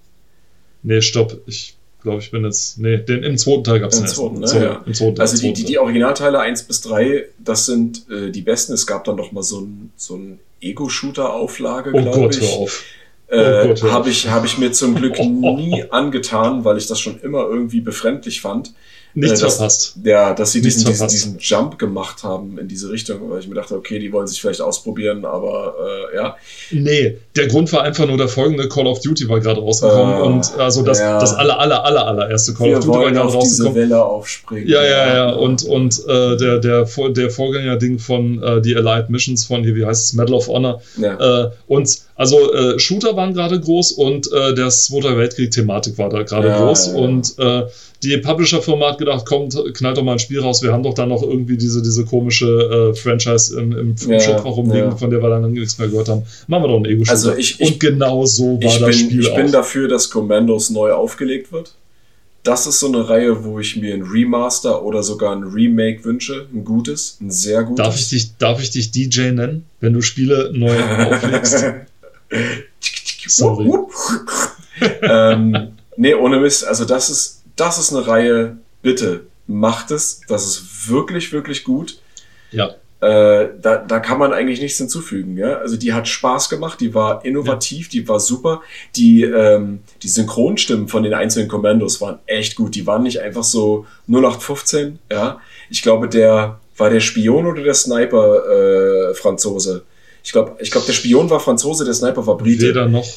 Nee, 0.83 1.01
stopp. 1.01 1.41
Ich 1.47 1.75
glaube, 2.01 2.19
ich 2.19 2.31
bin 2.31 2.43
jetzt. 2.43 2.77
Nee, 2.77 2.97
den, 2.97 3.23
im 3.23 3.37
zweiten 3.37 3.63
Teil 3.63 3.79
gab 3.79 3.91
es 3.91 3.99
den. 3.99 4.07
Zweiten, 4.07 4.39
ne? 4.39 4.47
ja. 4.53 4.83
Im 4.85 4.93
zweiten, 4.93 5.19
also 5.19 5.41
die, 5.41 5.53
die, 5.53 5.63
die 5.63 5.79
Originalteile 5.79 6.39
1 6.39 6.63
bis 6.63 6.81
3, 6.81 7.25
das 7.39 7.65
sind 7.65 8.09
äh, 8.09 8.29
die 8.29 8.41
besten. 8.41 8.73
Es 8.73 8.85
gab 8.85 9.03
dann 9.05 9.15
noch 9.15 9.31
mal 9.31 9.43
so 9.43 9.61
ein, 9.61 9.91
so 9.95 10.15
ein 10.15 10.39
Ego-Shooter-Auflage, 10.61 11.91
oh 11.93 12.01
glaube 12.01 12.33
ich. 12.33 12.41
Hör 12.41 12.59
auf. 12.59 12.83
Äh, 13.27 13.73
oh 13.73 13.91
habe 13.91 14.09
ich, 14.09 14.29
hab 14.29 14.45
ich 14.45 14.57
mir 14.57 14.71
zum 14.71 14.95
Glück 14.95 15.17
nie 15.19 15.85
angetan, 15.89 16.65
weil 16.65 16.77
ich 16.77 16.87
das 16.87 16.99
schon 16.99 17.19
immer 17.21 17.47
irgendwie 17.47 17.81
befremdlich 17.81 18.41
fand. 18.41 18.73
Nichts 19.15 19.41
äh, 19.41 19.43
dass, 19.43 19.55
verpasst. 19.57 19.95
Ja, 20.03 20.33
dass 20.33 20.51
sie 20.53 20.61
diesen, 20.61 20.85
diesen, 20.85 21.07
diesen, 21.07 21.37
Jump 21.39 21.77
gemacht 21.77 22.23
haben 22.23 22.57
in 22.57 22.67
diese 22.67 22.89
Richtung, 22.89 23.29
weil 23.29 23.39
ich 23.39 23.47
mir 23.47 23.53
dachte, 23.53 23.75
okay, 23.75 23.99
die 23.99 24.11
wollen 24.11 24.25
sich 24.25 24.41
vielleicht 24.41 24.61
ausprobieren, 24.61 25.23
aber 25.23 25.75
äh, 26.11 26.15
ja. 26.15 26.35
Nee, 26.71 27.17
der 27.35 27.47
Grund 27.47 27.71
war 27.73 27.83
einfach 27.83 28.07
nur 28.07 28.17
der 28.17 28.27
folgende 28.27 28.67
Call 28.67 28.87
of 28.87 29.01
Duty 29.01 29.29
war 29.29 29.39
gerade 29.39 29.61
rausgekommen 29.61 30.17
äh, 30.17 30.21
und 30.21 30.57
also 30.57 30.81
das, 30.81 30.99
ja. 30.99 31.19
das 31.19 31.33
aller, 31.33 31.59
aller, 31.59 31.85
aller, 31.85 32.07
allererste 32.07 32.55
Call 32.55 32.69
Wir 32.69 32.77
of 32.79 32.85
Duty 32.85 32.97
war 32.97 33.11
gerade 33.11 33.29
rausgekommen. 33.31 33.75
Diese 33.75 33.89
Welle 33.89 34.03
aufspringen. 34.03 34.67
Ja, 34.67 34.83
ja, 34.83 35.13
ja, 35.13 35.29
und, 35.33 35.63
und 35.63 36.01
äh, 36.07 36.37
der, 36.37 36.57
der, 36.59 36.87
der 37.09 37.29
Vorgänger-Ding 37.29 37.99
von 37.99 38.41
äh, 38.41 38.61
die 38.61 38.75
Allied 38.75 39.11
Missions 39.11 39.45
von 39.45 39.63
hier, 39.63 39.75
wie 39.75 39.85
heißt 39.85 40.05
es, 40.05 40.13
Medal 40.13 40.33
of 40.33 40.47
Honor. 40.47 40.81
Ja. 40.97 41.43
Äh, 41.43 41.51
und 41.67 41.99
also 42.15 42.37
Shooter 42.77 43.15
waren 43.15 43.33
gerade 43.33 43.59
groß 43.59 43.93
und 43.93 44.29
der 44.31 44.69
Zweite 44.69 45.17
Weltkrieg-Thematik 45.17 45.97
war 45.97 46.09
da 46.09 46.21
gerade 46.21 46.49
ja, 46.49 46.59
groß. 46.59 46.87
Ja, 46.87 46.93
ja. 46.93 46.99
Und 46.99 47.35
die 48.03 48.17
Publisher-Firma 48.17 48.89
hat 48.91 48.97
gedacht, 48.97 49.25
kommt, 49.25 49.57
knallt 49.73 49.97
doch 49.97 50.03
mal 50.03 50.13
ein 50.13 50.19
Spiel 50.19 50.39
raus. 50.39 50.61
Wir 50.61 50.73
haben 50.73 50.83
doch 50.83 50.93
dann 50.93 51.09
noch 51.09 51.23
irgendwie 51.23 51.57
diese, 51.57 51.81
diese 51.81 52.03
komische 52.05 52.91
äh, 52.91 52.95
Franchise 52.95 53.57
im, 53.59 53.71
im 53.71 53.95
ja, 54.07 54.19
Shop 54.19 54.43
rumliegen, 54.43 54.97
von 54.97 55.09
der 55.09 55.21
wir 55.21 55.29
dann 55.29 55.51
nichts 55.51 55.77
mehr 55.77 55.87
gehört 55.87 56.09
haben. 56.09 56.23
Machen 56.47 56.63
wir 56.63 56.67
doch 56.67 56.75
einen 56.75 56.85
Ego-Shooter. 56.85 57.11
Also 57.11 57.35
ich, 57.35 57.59
ich, 57.59 57.67
und 57.67 57.79
genau 57.79 58.25
so 58.25 58.61
war 58.61 58.79
das 58.79 58.79
bin, 58.79 58.93
Spiel 58.93 59.19
Ich 59.21 59.31
auch. 59.31 59.35
bin 59.37 59.51
dafür, 59.51 59.87
dass 59.87 60.09
Commandos 60.09 60.69
neu 60.69 60.91
aufgelegt 60.91 61.51
wird. 61.51 61.73
Das 62.43 62.67
ist 62.67 62.81
so 62.81 62.87
eine 62.87 63.07
Reihe, 63.07 63.45
wo 63.45 63.59
ich 63.59 63.77
mir 63.77 63.93
ein 63.93 64.01
Remaster 64.03 64.83
oder 64.83 65.01
sogar 65.01 65.33
ein 65.33 65.43
Remake 65.43 66.03
wünsche. 66.03 66.47
Ein 66.53 66.65
gutes, 66.65 67.17
ein 67.21 67.31
sehr 67.31 67.63
gutes. 67.63 67.85
Darf 67.85 67.95
ich 67.95 68.09
dich, 68.09 68.37
darf 68.37 68.61
ich 68.61 68.69
dich 68.69 68.91
DJ 68.91 69.31
nennen, 69.31 69.65
wenn 69.79 69.93
du 69.93 70.01
Spiele 70.01 70.51
neu 70.53 70.77
auflegst? 70.77 71.65
Sorry. 73.27 73.71
ähm, 75.01 75.69
nee, 75.95 76.13
ohne 76.13 76.39
Mist. 76.39 76.67
Also 76.67 76.83
das 76.83 77.09
ist, 77.09 77.42
das 77.55 77.77
ist 77.77 77.93
eine 77.93 78.07
Reihe, 78.07 78.57
bitte 78.81 79.25
macht 79.47 79.91
es. 79.91 80.21
Das 80.27 80.45
ist 80.45 80.89
wirklich, 80.89 81.31
wirklich 81.31 81.63
gut. 81.63 81.99
Ja. 82.51 82.75
Äh, 83.01 83.49
da, 83.61 83.77
da 83.77 83.99
kann 83.99 84.17
man 84.17 84.31
eigentlich 84.31 84.61
nichts 84.61 84.77
hinzufügen. 84.77 85.37
Ja? 85.37 85.57
Also 85.57 85.75
die 85.75 85.93
hat 85.93 86.07
Spaß 86.07 86.49
gemacht, 86.49 86.79
die 86.79 86.93
war 86.93 87.25
innovativ, 87.25 87.87
ja. 87.87 87.91
die 87.91 88.07
war 88.07 88.19
super. 88.19 88.61
Die, 88.95 89.23
ähm, 89.23 89.79
die 90.01 90.07
Synchronstimmen 90.07 90.87
von 90.87 91.03
den 91.03 91.13
einzelnen 91.13 91.49
Kommandos 91.49 91.99
waren 91.99 92.19
echt 92.27 92.55
gut. 92.55 92.75
Die 92.75 92.87
waren 92.87 93.03
nicht 93.03 93.19
einfach 93.19 93.43
so 93.43 93.85
0815. 94.07 94.99
Ja? 95.11 95.41
Ich 95.69 95.81
glaube, 95.81 96.07
der 96.07 96.59
war 96.77 96.89
der 96.89 97.01
Spion 97.01 97.45
oder 97.45 97.61
der 97.61 97.73
Sniper 97.73 99.09
äh, 99.09 99.13
Franzose. 99.13 99.83
Ich 100.23 100.31
glaube, 100.31 100.55
ich 100.61 100.71
glaub, 100.71 100.85
der 100.85 100.93
Spion 100.93 101.29
war 101.29 101.41
Franzose, 101.41 101.83
der 101.83 101.93
Sniper 101.93 102.25
war 102.25 102.37
Brite. 102.37 102.67
Weder 102.67 102.87
noch. 102.87 103.07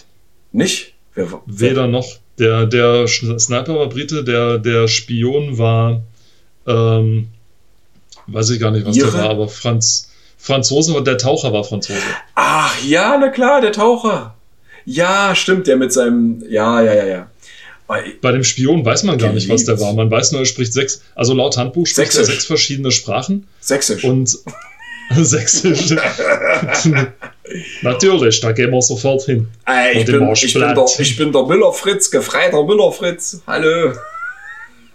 Nicht? 0.51 0.95
Wer, 1.15 1.41
Weder 1.47 1.83
wer? 1.83 1.87
noch. 1.87 2.19
Der, 2.39 2.67
der 2.67 3.07
Sniper 3.09 3.77
war 3.77 3.89
Brite, 3.89 4.23
der, 4.23 4.59
der 4.59 4.89
Spion 4.89 5.59
war, 5.59 6.03
ähm, 6.67 7.29
weiß 8.27 8.51
ich 8.51 8.61
gar 8.61 8.71
nicht, 8.71 8.87
was 8.87 8.97
Ihre? 8.97 9.11
der 9.11 9.21
war, 9.21 9.31
aber 9.31 9.49
Franz, 9.49 10.11
Franzose 10.37 10.93
und 10.95 11.07
der 11.07 11.19
Taucher 11.19 11.53
war 11.53 11.65
Franzose. 11.65 11.99
Ach 12.35 12.75
ja, 12.85 13.17
na 13.19 13.29
klar, 13.29 13.61
der 13.61 13.73
Taucher. 13.73 14.35
Ja, 14.85 15.35
stimmt, 15.35 15.67
der 15.67 15.77
mit 15.77 15.93
seinem, 15.93 16.45
ja, 16.49 16.81
ja, 16.83 16.95
ja, 16.95 17.07
ja. 17.07 17.31
Bei 18.21 18.33
dem 18.33 18.43
Spion 18.43 18.85
weiß 18.85 19.05
man 19.05 19.17
gar 19.17 19.33
nicht, 19.33 19.49
was 19.49 19.65
der 19.65 19.79
war. 19.81 19.93
Man 19.95 20.11
weiß 20.11 20.33
nur, 20.33 20.41
er 20.43 20.47
spricht 20.47 20.73
sechs, 20.73 21.03
also 21.15 21.35
laut 21.35 21.57
Handbuch 21.57 21.87
spricht 21.87 22.13
Sächsisch. 22.13 22.29
er 22.29 22.35
sechs 22.35 22.45
verschiedene 22.47 22.91
Sprachen. 22.91 23.47
Sächsisch. 23.61 24.03
Und 24.03 24.39
Sächsisch. 25.17 25.91
Natürlich, 27.83 28.41
da 28.41 28.53
gehen 28.53 28.71
wir 28.71 28.83
sofort 28.83 29.23
hin. 29.23 29.49
Äh, 29.69 30.01
ich, 30.01 30.07
bin, 30.07 30.29
ich, 30.33 30.53
bin 30.53 30.63
der, 30.63 30.85
ich, 30.99 31.17
bin, 31.17 31.33
der, 31.33 31.43
Müller 31.45 31.73
Fritz, 31.73 32.11
gefreiter 32.11 32.65
Müller 32.65 32.91
Fritz. 32.93 33.41
Hallo. 33.47 33.93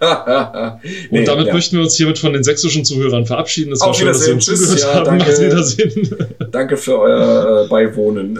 nee, 1.11 1.19
und 1.19 1.27
damit 1.27 1.47
ja. 1.47 1.53
möchten 1.53 1.75
wir 1.75 1.83
uns 1.83 1.95
hiermit 1.95 2.17
von 2.17 2.33
den 2.33 2.43
sächsischen 2.43 2.83
Zuhörern 2.83 3.27
verabschieden. 3.27 3.71
Es 3.71 3.81
war 3.81 3.93
schön, 3.93 4.07
dass 4.07 4.25
Sie 4.25 4.31
uns 4.31 4.45
zugehört 4.45 4.79
ja, 4.79 4.93
haben. 4.95 5.05
Danke, 5.05 5.31
Auf 5.31 5.39
Wiedersehen. 5.39 6.27
danke 6.51 6.77
für 6.77 6.99
euer 6.99 7.65
äh, 7.65 7.67
Beiwohnen. 7.67 8.39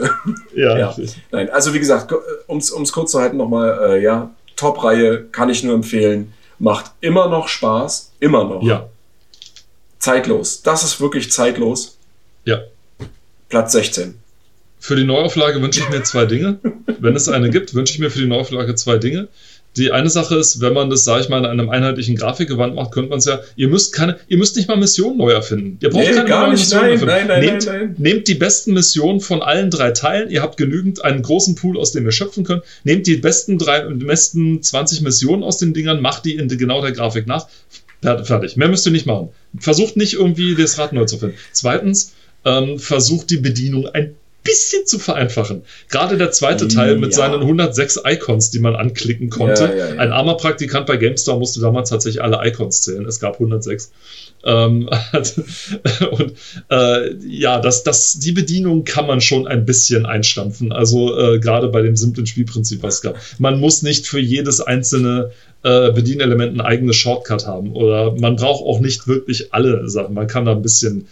ja, 0.56 0.78
ja. 0.78 0.96
Nein, 1.32 1.52
also 1.52 1.74
wie 1.74 1.80
gesagt, 1.80 2.14
um 2.48 2.58
es 2.58 2.92
kurz 2.92 3.12
zu 3.12 3.20
halten 3.20 3.38
nochmal, 3.38 3.80
äh, 3.92 4.04
ja, 4.04 4.32
Top-Reihe 4.56 5.26
kann 5.32 5.50
ich 5.52 5.64
nur 5.64 5.76
empfehlen. 5.76 6.34
Macht 6.58 6.92
immer 7.00 7.30
noch 7.30 7.48
Spaß. 7.48 8.12
Immer 8.20 8.44
noch. 8.44 8.64
Ja 8.64 8.90
zeitlos. 10.02 10.62
Das 10.64 10.84
ist 10.84 11.00
wirklich 11.00 11.32
zeitlos. 11.32 11.98
Ja. 12.44 12.62
Platz 13.50 13.72
16. 13.72 14.16
Für 14.80 14.96
die 14.96 15.04
Neuauflage 15.04 15.62
wünsche 15.62 15.80
ich 15.82 15.90
mir 15.90 16.04
zwei 16.04 16.26
Dinge. 16.26 16.60
Wenn 17.00 17.16
es 17.16 17.30
eine 17.30 17.50
gibt, 17.52 17.74
wünsche 17.76 17.94
ich 17.94 18.00
mir 18.00 18.10
für 18.10 18.20
die 18.20 18.28
Neuauflage 18.28 18.76
zwei 18.76 18.98
Dinge. 18.98 19.28
Die 19.78 19.92
eine 19.92 20.10
Sache 20.10 20.36
ist, 20.36 20.60
wenn 20.60 20.74
man 20.74 20.90
das, 20.90 21.06
sage 21.06 21.22
ich 21.22 21.30
mal, 21.30 21.38
in 21.38 21.46
einem 21.46 21.70
einheitlichen 21.70 22.18
Grafikgewand 22.18 22.76
macht, 22.76 22.92
könnte 22.92 23.10
man 23.10 23.20
es 23.20 23.26
ja, 23.26 23.40
ihr 23.56 23.70
müsst 23.70 23.94
keine, 23.94 24.18
ihr 24.28 24.38
müsst 24.38 24.58
nicht 24.58 24.68
mal 24.68 24.76
Missionen 24.76 25.18
neu 25.18 25.32
erfinden. 25.32 25.78
Ihr 25.82 25.90
braucht 25.90 26.08
nee, 26.08 26.14
keine 26.14 26.28
gar 26.28 26.42
neuen 26.42 26.52
nicht, 26.52 26.62
Missionen 26.62 27.06
nein, 27.06 27.06
nein, 27.06 27.28
nein, 27.28 27.40
nehmt, 27.40 27.66
nein, 27.66 27.80
nein. 27.80 27.96
Nehmt 27.98 28.28
die 28.28 28.36
besten 28.36 28.74
Missionen 28.74 29.22
von 29.22 29.42
allen 29.42 29.70
drei 29.70 29.92
Teilen. 29.92 30.30
Ihr 30.30 30.42
habt 30.42 30.58
genügend, 30.58 31.06
einen 31.06 31.22
großen 31.22 31.56
Pool, 31.56 31.78
aus 31.78 31.94
dem 31.94 32.06
ihr 32.06 32.12
schöpfen 32.12 32.44
könnt. 32.44 32.64
Nehmt 32.84 33.08
die 33.08 33.16
besten 33.16 33.58
drei, 33.58 33.82
die 33.88 34.04
besten 34.04 34.62
20 34.62 35.02
Missionen 35.02 35.44
aus 35.44 35.58
den 35.58 35.74
Dingern, 35.74 36.02
macht 36.02 36.26
die 36.26 36.36
in 36.36 36.50
genau 36.50 36.82
der 36.82 36.92
Grafik 36.92 37.26
nach. 37.26 37.48
Fertig. 38.02 38.58
Mehr 38.58 38.68
müsst 38.68 38.86
ihr 38.86 38.92
nicht 38.92 39.06
machen. 39.06 39.30
Versucht 39.60 39.96
nicht 39.96 40.14
irgendwie 40.14 40.56
das 40.56 40.78
Rad 40.78 40.94
neu 40.94 41.06
zu 41.06 41.18
finden. 41.18 41.38
Zweitens, 41.52 42.14
ähm, 42.46 42.80
versucht 42.80 43.30
die 43.30 43.38
Bedienung 43.38 43.88
ein 43.88 44.16
bisschen 44.44 44.86
zu 44.88 44.98
vereinfachen. 44.98 45.64
Gerade 45.90 46.18
der 46.18 46.32
zweite 46.32 46.68
Teil 46.68 46.98
mit 46.98 47.12
ja. 47.12 47.18
seinen 47.18 47.42
106 47.42 48.02
Icons, 48.06 48.50
die 48.50 48.60
man 48.60 48.76
anklicken 48.76 49.30
konnte. 49.30 49.66
Ja, 49.66 49.94
ja, 49.94 50.00
Ein 50.00 50.12
armer 50.12 50.36
Praktikant 50.36 50.88
bei 50.88 50.98
GameStar 50.98 51.38
musste 51.38 51.62
damals 51.62 51.90
tatsächlich 51.90 52.24
alle 52.24 52.40
Icons 52.48 52.82
zählen. 52.82 53.06
Es 53.06 53.20
gab 53.20 53.34
106. 53.34 53.92
Ähm, 54.44 54.90
und 56.12 56.34
äh, 56.70 57.16
ja, 57.28 57.60
das, 57.60 57.84
das, 57.84 58.20
die 58.20 58.32
Bedienung 58.32 58.84
kann 58.84 59.08
man 59.08 59.22
schon 59.22 59.48
ein 59.48 59.66
bisschen 59.66 60.06
einstampfen. 60.06 60.72
Also 60.72 61.18
äh, 61.18 61.40
gerade 61.40 61.70
bei 61.70 61.82
dem 61.82 61.96
simplen 61.96 62.26
Spielprinzip, 62.26 62.82
was 62.84 62.96
es 62.96 63.02
gab. 63.02 63.16
Man 63.40 63.60
muss 63.60 63.82
nicht 63.82 64.08
für 64.08 64.20
jedes 64.20 64.62
einzelne 64.62 65.32
äh, 65.64 65.92
Bedienelement 65.92 66.56
ein 66.56 66.62
eigenes 66.62 66.96
Shortcut 66.96 67.46
haben. 67.46 67.74
Oder 67.74 68.16
man 68.16 68.36
braucht 68.36 68.64
auch 68.64 68.80
nicht 68.80 69.08
wirklich 69.08 69.54
alle 69.54 69.88
Sachen. 69.90 70.14
Man 70.14 70.28
kann 70.28 70.46
da 70.46 70.52
ein 70.52 70.62
bisschen, 70.62 71.08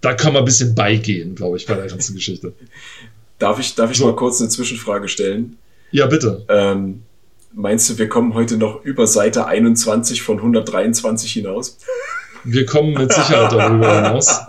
da 0.00 0.14
kann 0.14 0.32
man 0.32 0.42
ein 0.42 0.46
bisschen 0.46 0.74
beigehen, 0.74 1.34
glaube 1.34 1.56
ich, 1.56 1.66
bei 1.66 1.74
der 1.74 1.86
ganzen 1.86 2.14
Geschichte. 2.14 2.52
Darf 3.38 3.60
ich, 3.60 3.76
darf 3.76 3.92
ich 3.92 3.98
so. 3.98 4.06
mal 4.06 4.16
kurz 4.16 4.40
eine 4.40 4.50
Zwischenfrage 4.50 5.06
stellen? 5.06 5.58
Ja, 5.92 6.06
bitte. 6.06 6.44
Ähm, 6.48 7.02
meinst 7.52 7.88
du, 7.88 7.96
wir 7.96 8.08
kommen 8.08 8.34
heute 8.34 8.56
noch 8.56 8.84
über 8.84 9.06
Seite 9.06 9.46
21 9.46 10.22
von 10.22 10.38
123 10.38 11.34
hinaus? 11.34 11.78
Wir 12.44 12.66
kommen 12.66 12.94
mit 12.94 13.12
Sicherheit 13.12 13.52
darüber 13.52 13.94
hinaus. 13.96 14.40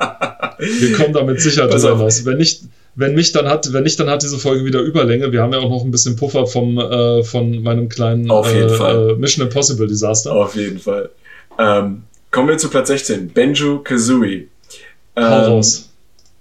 Wir 0.59 0.93
kommen 0.93 1.13
da 1.13 1.23
mit 1.23 1.41
Sicherheit 1.41 1.71
darüber 1.71 1.97
hinaus. 1.97 2.25
Wenn 2.25 2.37
nicht, 2.37 2.63
wenn 2.95 3.15
mich 3.15 3.31
dann 3.31 3.47
hat, 3.47 3.71
wenn 3.71 3.83
nicht, 3.83 3.99
dann 3.99 4.09
hat 4.09 4.23
diese 4.23 4.37
Folge 4.37 4.65
wieder 4.65 4.81
Überlänge. 4.81 5.31
Wir 5.31 5.41
haben 5.41 5.53
ja 5.53 5.59
auch 5.59 5.69
noch 5.69 5.83
ein 5.83 5.91
bisschen 5.91 6.15
Puffer 6.15 6.47
vom, 6.47 6.77
äh, 6.77 7.23
von 7.23 7.61
meinem 7.63 7.89
kleinen 7.89 8.29
äh, 8.29 9.15
Mission 9.15 9.47
Impossible 9.47 9.87
Desaster. 9.87 10.33
Auf 10.33 10.55
jeden 10.55 10.79
Fall. 10.79 11.09
Ähm, 11.57 12.03
kommen 12.31 12.49
wir 12.49 12.57
zu 12.57 12.69
Platz 12.69 12.87
16. 12.87 13.29
Benjo 13.29 13.79
Kazooie. 13.79 14.47
Ähm, 15.15 15.23
raus. 15.23 15.89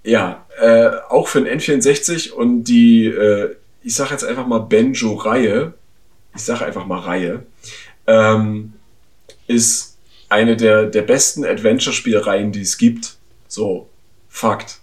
Ja, 0.05 0.47
äh, 0.61 0.91
auch 1.09 1.29
für 1.29 1.43
den 1.43 1.61
N64 1.61 2.33
und 2.33 2.65
die, 2.65 3.07
äh, 3.07 3.55
ich 3.83 3.95
sage 3.95 4.11
jetzt 4.11 4.25
einfach 4.25 4.47
mal 4.47 4.59
Benjo-Reihe, 4.59 5.75
ich 6.35 6.43
sage 6.43 6.65
einfach 6.65 6.87
mal 6.87 7.01
Reihe, 7.01 7.43
ähm, 8.07 8.73
ist 9.47 9.88
eine 10.29 10.57
der, 10.57 10.87
der 10.87 11.03
besten 11.03 11.45
Adventure-Spielreihen, 11.45 12.53
die 12.53 12.63
es 12.63 12.79
gibt. 12.79 13.17
So, 13.49 13.89
Fakt 14.29 14.81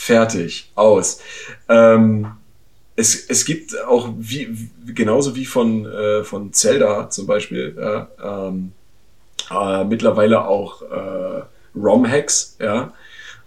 fertig, 0.00 0.70
aus. 0.74 1.20
Ähm, 1.68 2.32
es, 2.96 3.26
es 3.28 3.44
gibt 3.44 3.78
auch, 3.82 4.08
wie, 4.18 4.48
genauso 4.86 5.36
wie 5.36 5.44
von, 5.44 5.86
äh, 5.86 6.24
von 6.24 6.52
Zelda 6.52 7.10
zum 7.10 7.26
Beispiel, 7.26 7.76
ja, 7.78 8.08
ähm, 8.22 8.72
äh, 9.50 9.84
mittlerweile 9.84 10.46
auch 10.46 10.82
äh, 10.82 11.42
ROM-Hacks, 11.76 12.56
ja. 12.60 12.92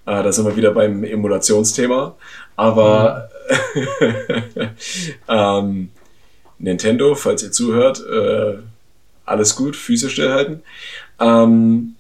Äh, 0.06 0.24
da 0.24 0.32
sind 0.32 0.46
wir 0.46 0.56
wieder 0.56 0.72
beim 0.72 1.04
Emulationsthema. 1.04 2.16
Aber 2.56 3.30
mhm. 3.76 4.70
ähm, 5.28 5.90
Nintendo, 6.60 7.16
falls 7.16 7.42
ihr 7.42 7.52
zuhört, 7.52 8.04
äh, 8.06 8.58
alles 9.26 9.56
gut, 9.56 9.76
Füße 9.76 10.10
stillhalten. 10.10 10.64
Ähm, 11.20 11.96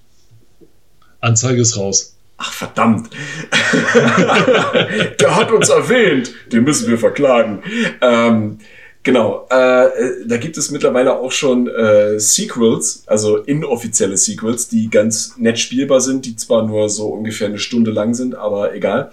Anzeige 1.22 1.62
ist 1.62 1.78
raus. 1.78 2.18
Ach 2.38 2.52
verdammt. 2.52 3.10
Der 5.20 5.36
hat 5.36 5.52
uns 5.52 5.70
erwähnt. 5.70 6.34
Den 6.52 6.64
müssen 6.64 6.90
wir 6.90 6.98
verklagen. 6.98 7.64
Ähm, 8.02 8.58
genau. 9.04 9.48
Äh, 9.50 9.88
da 10.26 10.38
gibt 10.38 10.58
es 10.58 10.72
mittlerweile 10.72 11.18
auch 11.18 11.32
schon 11.32 11.68
äh, 11.68 12.20
Sequels, 12.20 13.04
also 13.08 13.38
inoffizielle 13.38 14.18
Sequels, 14.18 14.68
die 14.68 14.90
ganz 14.90 15.38
nett 15.38 15.60
spielbar 15.60 16.02
sind, 16.02 16.26
die 16.26 16.36
zwar 16.36 16.68
nur 16.68 16.90
so 16.90 17.08
ungefähr 17.08 17.48
eine 17.48 17.60
Stunde 17.60 17.92
lang 17.92 18.14
sind, 18.14 18.36
aber 18.36 18.74
egal. 18.76 19.12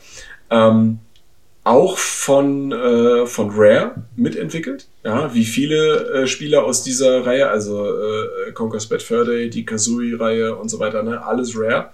Ähm, 0.51 0.99
auch 1.65 1.99
von, 1.99 2.73
äh, 2.73 3.27
von 3.27 3.51
Rare 3.53 4.03
mitentwickelt. 4.17 4.87
Ja, 5.05 5.35
wie 5.35 5.45
viele 5.45 6.23
äh, 6.23 6.27
Spieler 6.27 6.65
aus 6.65 6.83
dieser 6.83 7.27
Reihe, 7.27 7.49
also 7.49 7.87
äh, 7.87 8.53
Conquer's 8.53 8.87
Bad 8.87 9.03
Fur 9.03 9.25
Day, 9.25 9.51
die 9.51 9.65
Kazooie-Reihe 9.65 10.57
und 10.57 10.69
so 10.69 10.79
weiter, 10.79 11.03
ne? 11.03 11.25
alles 11.25 11.55
Rare. 11.57 11.91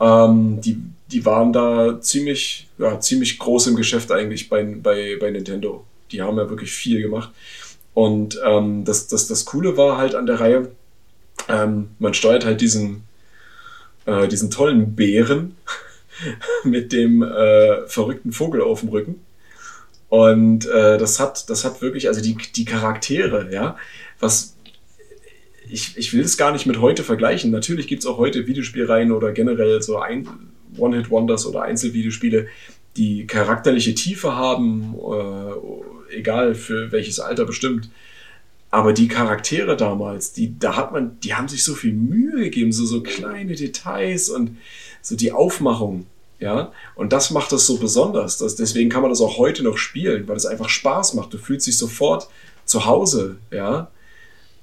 Ähm, 0.00 0.60
die, 0.60 0.78
die 1.10 1.24
waren 1.24 1.52
da 1.52 2.00
ziemlich, 2.00 2.68
ja, 2.78 2.98
ziemlich 2.98 3.38
groß 3.38 3.68
im 3.68 3.76
Geschäft 3.76 4.10
eigentlich 4.10 4.48
bei, 4.48 4.64
bei, 4.64 5.16
bei 5.20 5.30
Nintendo. 5.30 5.84
Die 6.10 6.22
haben 6.22 6.38
ja 6.38 6.48
wirklich 6.48 6.72
viel 6.72 7.00
gemacht. 7.00 7.30
Und 7.94 8.40
ähm, 8.44 8.84
das, 8.84 9.08
das, 9.08 9.28
das 9.28 9.44
Coole 9.44 9.76
war 9.76 9.98
halt 9.98 10.14
an 10.14 10.26
der 10.26 10.40
Reihe, 10.40 10.70
ähm, 11.48 11.90
man 11.98 12.14
steuert 12.14 12.44
halt 12.44 12.60
diesen, 12.60 13.02
äh, 14.06 14.28
diesen 14.28 14.50
tollen 14.50 14.94
Bären 14.94 15.56
mit 16.64 16.92
dem 16.92 17.22
äh, 17.22 17.86
verrückten 17.86 18.32
Vogel 18.32 18.62
auf 18.62 18.80
dem 18.80 18.90
Rücken. 18.90 19.20
Und 20.08 20.66
äh, 20.66 20.98
das 20.98 21.20
hat, 21.20 21.48
das 21.48 21.64
hat 21.64 21.80
wirklich, 21.82 22.08
also 22.08 22.20
die, 22.20 22.36
die 22.56 22.64
Charaktere, 22.64 23.48
ja, 23.52 23.76
was 24.18 24.56
ich, 25.70 25.96
ich 25.96 26.12
will 26.12 26.22
es 26.22 26.36
gar 26.36 26.52
nicht 26.52 26.66
mit 26.66 26.80
heute 26.80 27.04
vergleichen. 27.04 27.50
Natürlich 27.50 27.86
gibt 27.86 28.02
es 28.02 28.06
auch 28.06 28.18
heute 28.18 28.46
Videospielreihen 28.46 29.12
oder 29.12 29.32
generell 29.32 29.80
so 29.80 30.00
One-Hit-Wonders 30.76 31.46
oder 31.46 31.62
Einzelvideospiele, 31.62 32.48
die 32.96 33.26
charakterliche 33.26 33.94
Tiefe 33.94 34.34
haben, 34.34 34.96
äh, 34.96 36.16
egal 36.16 36.54
für 36.56 36.90
welches 36.90 37.20
Alter 37.20 37.44
bestimmt. 37.44 37.88
Aber 38.72 38.92
die 38.92 39.08
Charaktere 39.08 39.76
damals, 39.76 40.32
die, 40.32 40.58
da 40.58 40.76
hat 40.76 40.92
man, 40.92 41.18
die 41.20 41.34
haben 41.34 41.48
sich 41.48 41.64
so 41.64 41.74
viel 41.74 41.92
Mühe 41.92 42.44
gegeben, 42.44 42.72
so, 42.72 42.84
so 42.84 43.02
kleine 43.02 43.54
Details 43.54 44.28
und 44.28 44.58
so 45.02 45.16
die 45.16 45.32
Aufmachung, 45.32 46.06
ja. 46.38 46.72
Und 46.94 47.12
das 47.12 47.30
macht 47.30 47.52
das 47.52 47.66
so 47.66 47.78
besonders. 47.78 48.38
Das, 48.38 48.56
deswegen 48.56 48.90
kann 48.90 49.02
man 49.02 49.10
das 49.10 49.20
auch 49.20 49.38
heute 49.38 49.62
noch 49.62 49.76
spielen, 49.76 50.26
weil 50.26 50.36
es 50.36 50.46
einfach 50.46 50.68
Spaß 50.68 51.14
macht. 51.14 51.32
Du 51.32 51.38
fühlst 51.38 51.66
dich 51.66 51.76
sofort 51.76 52.28
zu 52.64 52.86
Hause, 52.86 53.36
ja. 53.50 53.90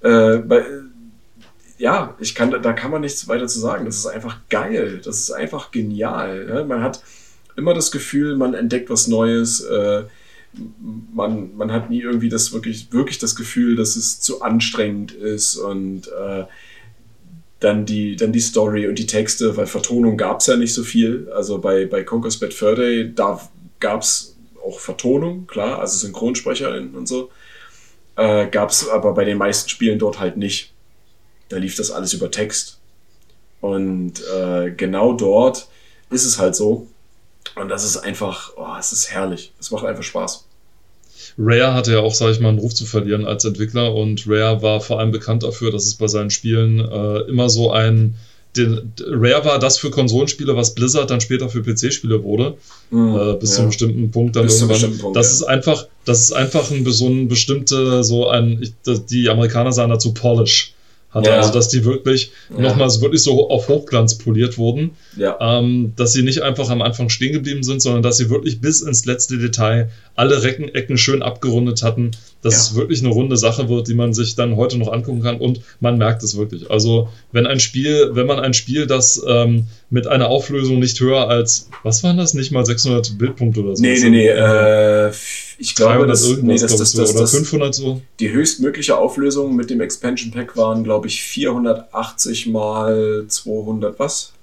Äh, 0.02 0.38
bei, 0.38 0.64
ja, 1.78 2.16
ich 2.20 2.34
kann, 2.34 2.52
da 2.52 2.74
kann 2.74 2.92
man 2.92 3.02
nichts 3.02 3.28
weiter 3.28 3.48
zu 3.48 3.60
sagen. 3.60 3.86
Das 3.86 3.98
ist 3.98 4.08
einfach 4.08 4.40
geil. 4.50 5.02
Das 5.04 5.20
ist 5.20 5.32
einfach 5.32 5.72
genial. 5.72 6.48
Ja? 6.50 6.64
Man 6.64 6.82
hat 6.82 7.04
immer 7.56 7.74
das 7.74 7.92
Gefühl, 7.92 8.36
man 8.36 8.54
entdeckt 8.54 8.90
was 8.90 9.08
Neues. 9.08 9.62
Äh, 9.62 10.04
man, 11.14 11.56
man 11.56 11.72
hat 11.72 11.90
nie 11.90 12.02
irgendwie 12.02 12.30
das 12.30 12.54
wirklich, 12.54 12.92
wirklich 12.92 13.20
das 13.20 13.36
Gefühl, 13.36 13.76
dass 13.76 13.96
es 13.96 14.20
zu 14.20 14.42
anstrengend 14.42 15.12
ist 15.12 15.56
und 15.58 16.08
äh, 16.08 16.46
dann 17.60 17.86
die, 17.86 18.16
dann 18.16 18.32
die 18.32 18.40
Story 18.40 18.88
und 18.88 19.00
die 19.00 19.08
Texte, 19.08 19.58
weil 19.58 19.66
Vertonung 19.66 20.18
gab 20.18 20.42
es 20.42 20.48
ja 20.48 20.56
nicht 20.58 20.74
so 20.74 20.84
viel. 20.84 21.30
Also 21.36 21.58
bei, 21.58 21.86
bei 21.86 22.04
Conquer's 22.04 22.38
Bad 22.38 22.54
Fur 22.54 22.76
Day, 22.76 23.12
da 23.14 23.42
gab 23.80 24.02
es 24.02 24.36
auch 24.64 24.80
Vertonung, 24.80 25.48
klar, 25.48 25.80
also 25.80 25.98
SynchronsprecherInnen 25.98 26.96
und 26.96 27.08
so. 27.08 27.32
Äh, 28.16 28.48
gab 28.48 28.70
es 28.70 28.88
aber 28.90 29.14
bei 29.14 29.26
den 29.26 29.38
meisten 29.38 29.70
Spielen 29.70 30.00
dort 30.00 30.20
halt 30.20 30.38
nicht 30.38 30.74
da 31.50 31.58
lief 31.58 31.76
das 31.76 31.92
alles 31.92 32.14
über 32.14 32.32
Text. 32.32 32.80
Und 33.62 34.22
äh, 34.28 34.72
genau 34.72 35.14
dort 35.14 35.68
ist 36.10 36.26
es 36.26 36.40
halt 36.40 36.56
so. 36.56 36.88
Und 37.56 37.70
das 37.70 37.84
ist 37.84 37.98
einfach, 37.98 38.54
oh, 38.58 38.76
es 38.78 38.92
ist 38.92 39.12
herrlich. 39.12 39.54
Es 39.60 39.72
macht 39.72 39.86
einfach 39.86 40.04
Spaß. 40.04 40.47
Rare 41.38 41.74
hatte 41.74 41.94
ja 41.94 42.00
auch, 42.00 42.14
sag 42.14 42.32
ich 42.32 42.40
mal, 42.40 42.50
einen 42.50 42.60
Ruf 42.60 42.74
zu 42.74 42.86
verlieren 42.86 43.26
als 43.26 43.46
Entwickler 43.46 43.94
und 43.94 44.26
Rare 44.28 44.62
war 44.62 44.82
vor 44.82 45.00
allem 45.00 45.12
bekannt 45.12 45.44
dafür, 45.44 45.72
dass 45.72 45.86
es 45.86 45.96
bei 45.96 46.08
seinen 46.08 46.30
Spielen 46.30 46.80
äh, 46.80 47.20
immer 47.30 47.50
so 47.50 47.72
ein. 47.72 48.16
Den, 48.56 48.94
Rare 49.06 49.46
war 49.46 49.60
das 49.60 49.78
für 49.78 49.92
Konsolenspiele, 49.92 50.56
was 50.56 50.74
Blizzard 50.74 51.12
dann 51.12 51.22
später 51.22 51.48
für 51.48 51.62
PC-Spiele 51.62 52.24
wurde. 52.24 52.58
Mm, 52.90 53.16
äh, 53.16 53.34
bis 53.36 53.52
ja. 53.52 53.56
zu 53.56 53.62
einem 53.62 53.70
bestimmten 53.70 54.12
Punkt 54.12 54.36
dann 54.36 54.46
bis 54.46 54.62
irgendwann. 54.62 54.98
Punkt, 54.98 55.16
das 55.16 55.28
ja. 55.28 55.34
ist 55.34 55.44
einfach, 55.44 55.88
das 56.06 56.22
ist 56.22 56.32
einfach 56.32 56.72
ein, 56.72 56.84
so 56.92 57.08
ein 57.08 57.28
bestimmte, 57.28 58.04
so 58.04 58.28
ein, 58.30 58.60
ich, 58.62 58.74
die 59.10 59.30
Amerikaner 59.30 59.72
sagen 59.74 59.92
dazu 59.92 60.14
Polish 60.14 60.74
hatte. 61.12 61.30
Ja. 61.30 61.38
Also, 61.38 61.52
dass 61.52 61.70
die 61.70 61.86
wirklich 61.86 62.32
ja. 62.50 62.62
nochmals 62.62 63.02
wirklich 63.02 63.22
so 63.22 63.50
auf 63.50 63.68
Hochglanz 63.68 64.18
poliert 64.18 64.58
wurden. 64.58 64.92
Ja. 65.16 65.38
Ähm, 65.40 65.94
dass 65.96 66.14
sie 66.14 66.24
nicht 66.24 66.42
einfach 66.42 66.70
am 66.70 66.82
Anfang 66.82 67.10
stehen 67.10 67.34
geblieben 67.34 67.64
sind, 67.64 67.82
sondern 67.82 68.04
dass 68.04 68.18
sie 68.18 68.30
wirklich 68.30 68.62
bis 68.62 68.82
ins 68.82 69.06
letzte 69.06 69.38
Detail 69.38 69.90
alle 70.18 70.44
Recken, 70.44 70.74
Ecken 70.74 70.98
schön 70.98 71.22
abgerundet 71.22 71.84
hatten, 71.84 72.12
dass 72.42 72.54
ja. 72.54 72.60
es 72.60 72.76
wirklich 72.76 73.02
eine 73.04 73.10
runde 73.10 73.38
Sache 73.38 73.70
wird, 73.70 73.88
die 73.88 73.94
man 73.94 74.14
sich 74.14 74.36
dann 74.36 74.56
heute 74.56 74.78
noch 74.80 74.92
angucken 74.92 75.22
kann 75.22 75.38
und 75.38 75.62
man 75.80 76.00
merkt 76.00 76.24
es 76.24 76.36
wirklich. 76.36 76.72
Also, 76.72 77.10
wenn 77.32 77.46
ein 77.46 77.60
Spiel, 77.60 78.10
wenn 78.14 78.26
man 78.26 78.40
ein 78.40 78.56
Spiel, 78.56 78.88
das 78.88 79.22
ähm, 79.28 79.68
mit 79.92 80.08
einer 80.08 80.28
Auflösung 80.28 80.80
nicht 80.80 81.00
höher 81.00 81.30
als, 81.30 81.70
was 81.84 82.04
waren 82.04 82.18
das, 82.18 82.34
nicht 82.34 82.52
mal 82.52 82.66
600 82.66 83.20
Bildpunkte 83.20 83.62
oder 83.62 83.76
so? 83.76 83.82
Nee, 83.84 84.00
nee, 84.00 84.10
nee, 84.10 84.28
äh, 84.28 85.12
ich 85.60 85.76
glaube, 85.76 86.08
das, 86.08 86.28
nee, 86.42 86.58
das, 86.58 86.76
das, 86.76 86.94
das, 86.94 87.16
oder 87.16 87.28
500 87.28 87.76
so. 87.76 88.02
Die 88.20 88.32
höchstmögliche 88.32 88.98
Auflösung 88.98 89.56
mit 89.56 89.70
dem 89.70 89.82
Expansion 89.82 90.32
Pack 90.32 90.58
waren, 90.58 90.84
glaube 90.84 91.08
ich, 91.08 91.22
480 91.22 92.48
mal 92.48 93.24
200 93.28 94.00
was? 94.00 94.34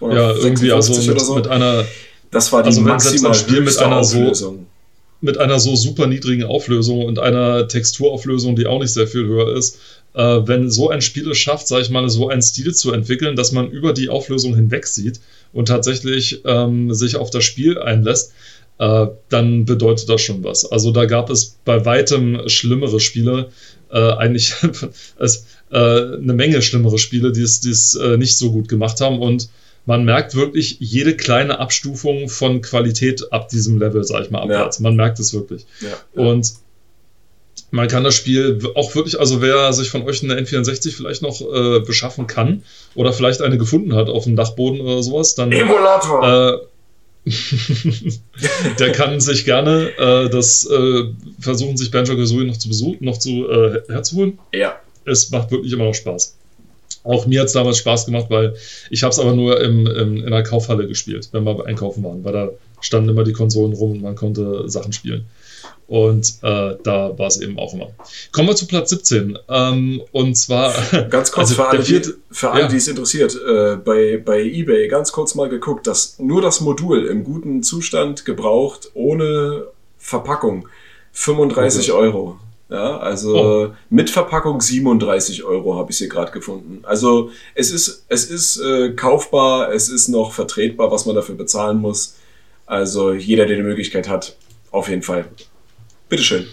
ja, 0.00 0.32
irgendwie 0.32 0.72
also 0.72 0.94
mit, 0.94 1.20
so. 1.20 1.36
mit 1.36 1.46
einer. 1.46 1.84
Das 2.32 2.52
war 2.52 2.62
die 2.62 2.68
also 2.68 2.80
maximal 2.80 3.34
Spiel 3.34 3.60
mit 3.60 3.78
einer 3.78 3.98
Auflösung. 3.98 4.56
so 4.56 4.71
mit 5.22 5.38
einer 5.38 5.58
so 5.60 5.76
super 5.76 6.06
niedrigen 6.06 6.44
Auflösung 6.44 7.04
und 7.04 7.18
einer 7.18 7.68
Texturauflösung, 7.68 8.56
die 8.56 8.66
auch 8.66 8.80
nicht 8.80 8.92
sehr 8.92 9.06
viel 9.06 9.24
höher 9.24 9.56
ist, 9.56 9.78
äh, 10.14 10.20
wenn 10.20 10.70
so 10.70 10.90
ein 10.90 11.00
Spiel 11.00 11.30
es 11.30 11.38
schafft, 11.38 11.68
sage 11.68 11.82
ich 11.82 11.90
mal, 11.90 12.08
so 12.10 12.28
einen 12.28 12.42
Stil 12.42 12.74
zu 12.74 12.92
entwickeln, 12.92 13.36
dass 13.36 13.52
man 13.52 13.70
über 13.70 13.92
die 13.92 14.08
Auflösung 14.08 14.54
hinweg 14.54 14.86
sieht 14.86 15.20
und 15.52 15.68
tatsächlich 15.68 16.42
ähm, 16.44 16.92
sich 16.92 17.16
auf 17.16 17.30
das 17.30 17.44
Spiel 17.44 17.78
einlässt, 17.78 18.32
äh, 18.78 19.06
dann 19.28 19.64
bedeutet 19.64 20.08
das 20.08 20.20
schon 20.20 20.42
was. 20.44 20.70
Also 20.70 20.90
da 20.90 21.04
gab 21.04 21.30
es 21.30 21.56
bei 21.64 21.84
weitem 21.84 22.48
schlimmere 22.48 23.00
Spiele, 23.00 23.50
äh, 23.90 23.98
eigentlich 23.98 24.54
es, 25.18 25.46
äh, 25.70 25.78
eine 25.78 26.34
Menge 26.34 26.62
schlimmere 26.62 26.98
Spiele, 26.98 27.32
die 27.32 27.42
es, 27.42 27.94
äh, 27.94 28.16
nicht 28.16 28.36
so 28.36 28.50
gut 28.50 28.68
gemacht 28.68 29.00
haben 29.00 29.20
und 29.20 29.48
man 29.84 30.04
merkt 30.04 30.34
wirklich 30.34 30.76
jede 30.80 31.16
kleine 31.16 31.58
Abstufung 31.58 32.28
von 32.28 32.62
Qualität 32.62 33.32
ab 33.32 33.48
diesem 33.48 33.78
Level, 33.78 34.04
sag 34.04 34.22
ich 34.24 34.30
mal, 34.30 34.42
abwärts. 34.42 34.78
Ja. 34.78 34.82
Man 34.84 34.96
merkt 34.96 35.18
es 35.18 35.34
wirklich. 35.34 35.66
Ja. 35.80 36.22
Und 36.22 36.52
man 37.70 37.88
kann 37.88 38.04
das 38.04 38.14
Spiel 38.14 38.60
auch 38.74 38.94
wirklich, 38.94 39.18
also 39.18 39.40
wer 39.40 39.72
sich 39.72 39.90
von 39.90 40.02
euch 40.02 40.22
eine 40.22 40.34
N64 40.34 40.94
vielleicht 40.94 41.22
noch 41.22 41.40
äh, 41.40 41.80
beschaffen 41.80 42.26
kann 42.26 42.62
oder 42.94 43.12
vielleicht 43.12 43.40
eine 43.40 43.58
gefunden 43.58 43.94
hat 43.94 44.08
auf 44.08 44.24
dem 44.24 44.36
Dachboden 44.36 44.80
oder 44.80 45.02
sowas, 45.02 45.34
dann. 45.34 45.50
Emulator! 45.50 46.60
Äh, 47.24 47.30
der 48.78 48.92
kann 48.92 49.20
sich 49.20 49.44
gerne 49.44 49.90
äh, 49.96 50.28
das 50.28 50.68
äh, 50.68 51.04
versuchen, 51.38 51.76
sich 51.76 51.90
Banjo 51.90 52.16
Kazooie 52.16 52.44
noch 52.44 52.56
zu 52.56 52.68
besuchen, 52.68 53.04
noch 53.04 53.18
zu 53.18 53.48
äh, 53.48 53.82
herzuholen. 53.88 54.38
Ja. 54.52 54.80
Es 55.04 55.30
macht 55.30 55.50
wirklich 55.50 55.72
immer 55.72 55.84
noch 55.84 55.94
Spaß. 55.94 56.36
Auch 57.04 57.26
mir 57.26 57.40
hat 57.40 57.48
es 57.48 57.52
damals 57.52 57.78
Spaß 57.78 58.06
gemacht, 58.06 58.26
weil 58.28 58.54
ich 58.90 59.02
habe 59.02 59.12
es 59.12 59.18
aber 59.18 59.34
nur 59.34 59.60
im, 59.60 59.86
im, 59.86 60.16
in 60.18 60.26
einer 60.26 60.42
Kaufhalle 60.42 60.86
gespielt, 60.86 61.28
wenn 61.32 61.44
wir 61.44 61.66
einkaufen 61.66 62.04
waren, 62.04 62.22
weil 62.24 62.32
da 62.32 62.48
standen 62.80 63.08
immer 63.08 63.24
die 63.24 63.32
Konsolen 63.32 63.72
rum 63.72 63.92
und 63.92 64.02
man 64.02 64.14
konnte 64.14 64.68
Sachen 64.68 64.92
spielen. 64.92 65.26
Und 65.88 66.38
äh, 66.42 66.76
da 66.82 67.18
war 67.18 67.26
es 67.26 67.40
eben 67.40 67.58
auch 67.58 67.74
immer. 67.74 67.90
Kommen 68.30 68.48
wir 68.48 68.56
zu 68.56 68.66
Platz 68.66 68.90
17. 68.90 69.38
Ähm, 69.48 70.00
und 70.12 70.36
zwar. 70.36 70.72
Ganz 71.10 71.32
kurz 71.32 71.50
also 71.50 71.54
für 71.56 71.68
alle, 71.68 71.82
die, 71.82 72.00
für 72.30 72.50
alle 72.50 72.62
ja. 72.62 72.68
die 72.68 72.76
es 72.76 72.88
interessiert, 72.88 73.34
äh, 73.34 73.76
bei, 73.76 74.16
bei 74.24 74.40
eBay 74.42 74.88
ganz 74.88 75.12
kurz 75.12 75.34
mal 75.34 75.48
geguckt, 75.48 75.86
dass 75.86 76.18
nur 76.18 76.40
das 76.40 76.60
Modul 76.60 77.06
im 77.06 77.24
guten 77.24 77.62
Zustand 77.62 78.24
gebraucht, 78.24 78.90
ohne 78.94 79.66
Verpackung, 79.98 80.68
35 81.12 81.92
okay. 81.92 82.00
Euro. 82.00 82.38
Ja, 82.72 82.96
also 82.96 83.36
oh. 83.36 83.74
mit 83.90 84.08
Verpackung 84.08 84.62
37 84.62 85.44
Euro 85.44 85.76
habe 85.76 85.90
ich 85.90 85.98
sie 85.98 86.08
gerade 86.08 86.32
gefunden. 86.32 86.78
Also 86.84 87.30
es 87.54 87.70
ist, 87.70 88.06
es 88.08 88.24
ist 88.24 88.56
äh, 88.62 88.92
kaufbar, 88.92 89.74
es 89.74 89.90
ist 89.90 90.08
noch 90.08 90.32
vertretbar, 90.32 90.90
was 90.90 91.04
man 91.04 91.14
dafür 91.14 91.34
bezahlen 91.34 91.76
muss. 91.76 92.16
Also 92.64 93.12
jeder, 93.12 93.44
der 93.44 93.56
die 93.56 93.62
Möglichkeit 93.62 94.08
hat, 94.08 94.36
auf 94.70 94.88
jeden 94.88 95.02
Fall. 95.02 95.26
Bitteschön. 96.08 96.46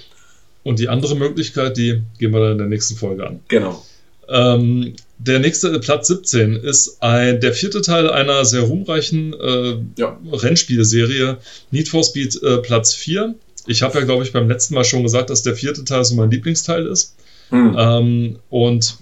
Und 0.63 0.79
die 0.79 0.89
andere 0.89 1.15
Möglichkeit, 1.15 1.77
die 1.77 2.01
gehen 2.17 2.33
wir 2.33 2.41
dann 2.41 2.51
in 2.51 2.57
der 2.57 2.67
nächsten 2.67 2.97
Folge 2.97 3.25
an. 3.25 3.39
Genau. 3.47 3.85
Ähm, 4.27 4.95
der 5.19 5.39
nächste 5.39 5.79
Platz 5.79 6.07
17 6.07 6.57
ist 6.57 7.01
ein, 7.01 7.39
der 7.39 7.53
vierte 7.53 7.81
Teil 7.81 8.09
einer 8.09 8.43
sehr 8.43 8.63
ruhmreichen 8.63 9.33
äh, 9.39 9.77
ja. 9.95 10.19
Rennspielserie. 10.33 11.37
Need 11.71 11.87
for 11.87 12.03
Speed 12.03 12.43
äh, 12.43 12.57
Platz 12.57 12.93
4. 12.93 13.35
Ich 13.69 13.83
habe 13.83 13.99
ja, 13.99 14.05
glaube 14.05 14.23
ich, 14.23 14.33
beim 14.33 14.49
letzten 14.49 14.73
Mal 14.73 14.83
schon 14.83 15.03
gesagt, 15.03 15.29
dass 15.29 15.43
der 15.43 15.55
vierte 15.55 15.85
Teil 15.85 16.03
so 16.03 16.15
mein 16.15 16.31
Lieblingsteil 16.31 16.87
ist. 16.87 17.15
Hm. 17.49 17.75
Ähm, 17.77 18.39
und 18.49 18.97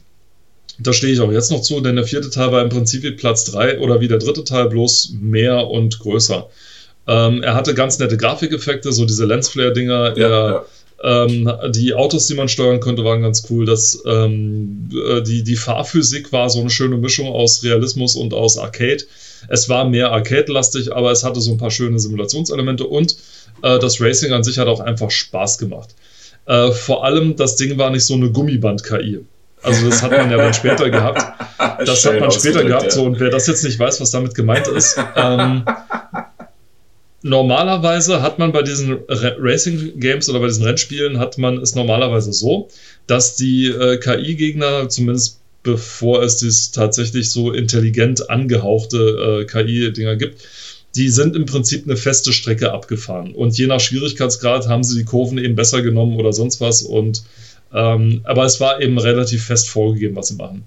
da 0.79 0.93
stehe 0.93 1.13
ich 1.13 1.21
auch 1.21 1.31
jetzt 1.31 1.51
noch 1.51 1.61
zu, 1.61 1.79
denn 1.81 1.95
der 1.95 2.05
vierte 2.05 2.29
Teil 2.29 2.51
war 2.51 2.61
im 2.61 2.69
Prinzip 2.69 3.03
wie 3.03 3.11
Platz 3.11 3.45
3 3.45 3.79
oder 3.79 4.01
wie 4.01 4.07
der 4.07 4.19
dritte 4.19 4.43
Teil, 4.43 4.69
bloß 4.69 5.13
mehr 5.19 5.67
und 5.67 5.99
größer. 5.99 6.47
Ähm, 7.07 7.41
er 7.41 7.55
hatte 7.55 7.73
ganz 7.73 7.97
nette 7.99 8.17
Grafikeffekte, 8.17 8.91
so 8.91 9.05
diese 9.05 9.25
Lensflare-Dinger. 9.25 10.17
Ja, 10.17 10.49
ja. 10.51 10.65
Ähm, 11.01 11.51
die 11.69 11.93
Autos, 11.93 12.27
die 12.27 12.33
man 12.33 12.49
steuern 12.49 12.79
konnte, 12.79 13.03
waren 13.03 13.21
ganz 13.21 13.47
cool. 13.49 13.65
Das, 13.65 14.03
ähm, 14.05 14.89
äh, 15.07 15.21
die, 15.21 15.43
die 15.43 15.55
Fahrphysik 15.55 16.31
war 16.31 16.49
so 16.49 16.59
eine 16.59 16.69
schöne 16.69 16.97
Mischung 16.97 17.27
aus 17.27 17.63
Realismus 17.63 18.15
und 18.15 18.33
aus 18.33 18.57
Arcade. 18.57 19.03
Es 19.47 19.69
war 19.69 19.87
mehr 19.87 20.11
Arcade-lastig, 20.11 20.93
aber 20.93 21.11
es 21.11 21.23
hatte 21.23 21.39
so 21.39 21.51
ein 21.51 21.57
paar 21.57 21.71
schöne 21.71 21.99
Simulationselemente 21.99 22.85
und 22.85 23.15
äh, 23.61 23.79
das 23.79 24.01
Racing 24.01 24.33
an 24.33 24.43
sich 24.43 24.57
hat 24.57 24.67
auch 24.67 24.79
einfach 24.79 25.11
Spaß 25.11 25.57
gemacht. 25.57 25.95
Äh, 26.45 26.71
vor 26.71 27.03
allem, 27.03 27.35
das 27.35 27.55
Ding 27.55 27.77
war 27.77 27.89
nicht 27.89 28.05
so 28.05 28.13
eine 28.13 28.31
Gummiband-KI. 28.31 29.25
Also 29.63 29.89
das 29.89 30.01
hat 30.01 30.11
man 30.11 30.31
ja 30.31 30.37
dann 30.37 30.53
später 30.53 30.89
gehabt. 30.89 31.21
Das 31.85 32.01
Schön 32.01 32.13
hat 32.13 32.19
man 32.19 32.31
später 32.31 32.63
gehabt. 32.63 32.83
Ja. 32.85 32.91
So, 32.91 33.03
und 33.03 33.19
wer 33.19 33.31
das 33.31 33.47
jetzt 33.47 33.63
nicht 33.63 33.79
weiß, 33.79 33.99
was 33.99 34.11
damit 34.11 34.35
gemeint 34.35 34.67
ist, 34.67 34.97
ähm, 35.15 35.65
normalerweise 37.23 38.21
hat 38.21 38.37
man 38.37 38.51
bei 38.51 38.61
diesen 38.61 38.99
Racing 39.09 39.99
Games 39.99 40.29
oder 40.29 40.39
bei 40.39 40.47
diesen 40.47 40.63
Rennspielen 40.63 41.19
hat 41.19 41.37
man 41.37 41.57
es 41.57 41.73
normalerweise 41.73 42.31
so, 42.33 42.69
dass 43.07 43.35
die 43.35 43.67
äh, 43.67 43.97
KI-Gegner, 43.97 44.89
zumindest 44.89 45.39
bevor 45.63 46.21
es 46.23 46.37
dies 46.37 46.71
tatsächlich 46.71 47.31
so 47.31 47.51
intelligent 47.51 48.29
angehauchte 48.29 49.41
äh, 49.41 49.45
KI-Dinger 49.45 50.15
gibt, 50.15 50.41
die 50.95 51.09
sind 51.09 51.35
im 51.35 51.45
Prinzip 51.45 51.85
eine 51.85 51.97
feste 51.97 52.33
Strecke 52.33 52.71
abgefahren. 52.71 53.33
Und 53.33 53.57
je 53.57 53.67
nach 53.67 53.79
Schwierigkeitsgrad 53.79 54.67
haben 54.67 54.83
sie 54.83 54.97
die 54.97 55.05
Kurven 55.05 55.37
eben 55.37 55.55
besser 55.55 55.81
genommen 55.81 56.17
oder 56.17 56.33
sonst 56.33 56.59
was. 56.61 56.81
Und 56.81 57.23
ähm, 57.73 58.21
aber 58.23 58.45
es 58.45 58.59
war 58.59 58.81
eben 58.81 58.97
relativ 58.97 59.45
fest 59.45 59.69
vorgegeben, 59.69 60.15
was 60.15 60.27
sie 60.27 60.35
machen. 60.35 60.63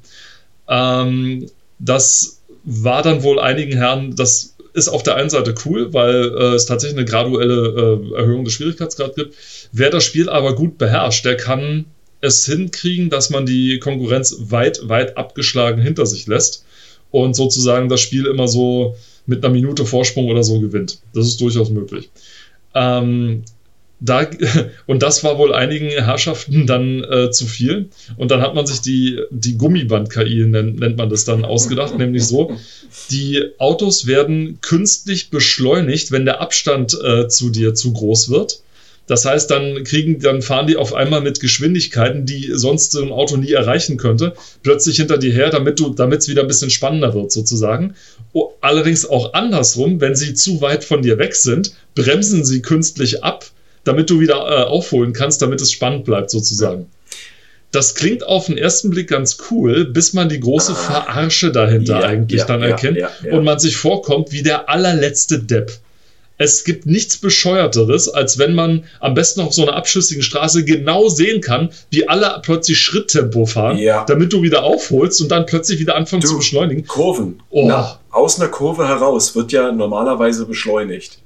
Ähm, 0.68 1.46
das 1.78 2.40
war 2.64 3.02
dann 3.02 3.22
wohl 3.22 3.40
einigen 3.40 3.76
Herren, 3.76 4.14
das 4.14 4.54
ist 4.74 4.88
auf 4.88 5.02
der 5.02 5.16
einen 5.16 5.30
Seite 5.30 5.54
cool, 5.64 5.92
weil 5.92 6.32
äh, 6.36 6.54
es 6.54 6.66
tatsächlich 6.66 6.98
eine 6.98 7.08
graduelle 7.08 8.10
äh, 8.12 8.16
Erhöhung 8.16 8.44
des 8.44 8.54
Schwierigkeitsgrads 8.54 9.16
gibt. 9.16 9.34
Wer 9.72 9.90
das 9.90 10.04
Spiel 10.04 10.28
aber 10.28 10.54
gut 10.54 10.78
beherrscht, 10.78 11.24
der 11.24 11.36
kann 11.36 11.86
es 12.20 12.44
hinkriegen, 12.44 13.10
dass 13.10 13.30
man 13.30 13.46
die 13.46 13.78
Konkurrenz 13.78 14.36
weit, 14.50 14.88
weit 14.88 15.16
abgeschlagen 15.16 15.80
hinter 15.80 16.06
sich 16.06 16.26
lässt 16.26 16.64
und 17.10 17.34
sozusagen 17.34 17.88
das 17.88 18.00
Spiel 18.00 18.26
immer 18.26 18.46
so 18.46 18.94
mit 19.26 19.44
einer 19.44 19.52
Minute 19.52 19.84
Vorsprung 19.84 20.28
oder 20.28 20.42
so 20.42 20.60
gewinnt. 20.60 21.00
Das 21.14 21.26
ist 21.26 21.40
durchaus 21.40 21.70
möglich. 21.70 22.10
Ähm, 22.74 23.42
da, 24.00 24.26
und 24.86 25.02
das 25.02 25.22
war 25.22 25.38
wohl 25.38 25.54
einigen 25.54 25.90
Herrschaften 25.90 26.66
dann 26.66 27.04
äh, 27.04 27.30
zu 27.30 27.46
viel. 27.46 27.90
Und 28.16 28.30
dann 28.30 28.40
hat 28.40 28.54
man 28.54 28.66
sich 28.66 28.80
die, 28.80 29.20
die 29.30 29.56
Gummiband-KI, 29.56 30.46
nennt, 30.46 30.80
nennt 30.80 30.96
man 30.96 31.10
das 31.10 31.24
dann, 31.24 31.44
ausgedacht, 31.44 31.98
nämlich 31.98 32.24
so, 32.24 32.56
die 33.10 33.42
Autos 33.58 34.06
werden 34.06 34.58
künstlich 34.60 35.30
beschleunigt, 35.30 36.12
wenn 36.12 36.24
der 36.24 36.40
Abstand 36.40 36.98
äh, 37.02 37.28
zu 37.28 37.50
dir 37.50 37.74
zu 37.74 37.92
groß 37.92 38.30
wird. 38.30 38.62
Das 39.10 39.24
heißt, 39.24 39.50
dann 39.50 39.82
kriegen, 39.82 40.20
dann 40.20 40.40
fahren 40.40 40.68
die 40.68 40.76
auf 40.76 40.94
einmal 40.94 41.20
mit 41.20 41.40
Geschwindigkeiten, 41.40 42.26
die 42.26 42.52
sonst 42.54 42.92
so 42.92 43.02
ein 43.02 43.10
Auto 43.10 43.36
nie 43.36 43.50
erreichen 43.50 43.96
könnte, 43.96 44.34
plötzlich 44.62 44.98
hinter 44.98 45.18
dir 45.18 45.32
her, 45.32 45.50
damit 45.50 45.80
du, 45.80 45.88
damit 45.92 46.20
es 46.20 46.28
wieder 46.28 46.42
ein 46.42 46.46
bisschen 46.46 46.70
spannender 46.70 47.12
wird, 47.12 47.32
sozusagen. 47.32 47.96
Allerdings 48.60 49.04
auch 49.04 49.32
andersrum, 49.32 50.00
wenn 50.00 50.14
sie 50.14 50.34
zu 50.34 50.60
weit 50.60 50.84
von 50.84 51.02
dir 51.02 51.18
weg 51.18 51.34
sind, 51.34 51.72
bremsen 51.96 52.44
sie 52.44 52.62
künstlich 52.62 53.24
ab, 53.24 53.44
damit 53.82 54.10
du 54.10 54.20
wieder 54.20 54.36
äh, 54.36 54.62
aufholen 54.62 55.12
kannst, 55.12 55.42
damit 55.42 55.60
es 55.60 55.72
spannend 55.72 56.04
bleibt, 56.04 56.30
sozusagen. 56.30 56.86
Das 57.72 57.96
klingt 57.96 58.24
auf 58.24 58.46
den 58.46 58.58
ersten 58.58 58.90
Blick 58.90 59.08
ganz 59.08 59.38
cool, 59.50 59.86
bis 59.86 60.12
man 60.12 60.28
die 60.28 60.38
große 60.38 60.70
ah, 60.70 60.76
Verarsche 60.76 61.50
dahinter 61.50 61.98
ja, 61.98 62.06
eigentlich 62.06 62.42
ja, 62.42 62.46
dann 62.46 62.62
erkennt 62.62 63.00
und 63.28 63.42
man 63.42 63.58
sich 63.58 63.76
vorkommt 63.76 64.30
wie 64.30 64.44
der 64.44 64.68
allerletzte 64.68 65.40
Depp. 65.40 65.72
Es 66.42 66.64
gibt 66.64 66.86
nichts 66.86 67.18
Bescheuerteres, 67.18 68.08
als 68.08 68.38
wenn 68.38 68.54
man 68.54 68.84
am 68.98 69.12
besten 69.12 69.42
auf 69.42 69.52
so 69.52 69.60
einer 69.60 69.76
abschüssigen 69.76 70.22
Straße 70.22 70.64
genau 70.64 71.10
sehen 71.10 71.42
kann, 71.42 71.68
wie 71.90 72.08
alle 72.08 72.40
plötzlich 72.42 72.80
Schritttempo 72.80 73.44
fahren, 73.44 73.78
damit 74.06 74.32
du 74.32 74.40
wieder 74.40 74.62
aufholst 74.62 75.20
und 75.20 75.30
dann 75.30 75.44
plötzlich 75.44 75.80
wieder 75.80 75.96
anfangen 75.96 76.22
du, 76.22 76.28
zu 76.28 76.38
beschleunigen. 76.38 76.86
Kurven. 76.86 77.42
Oh. 77.50 77.66
Na, 77.68 78.00
aus 78.10 78.40
einer 78.40 78.48
Kurve 78.48 78.88
heraus 78.88 79.36
wird 79.36 79.52
ja 79.52 79.70
normalerweise 79.70 80.46
beschleunigt. 80.46 81.18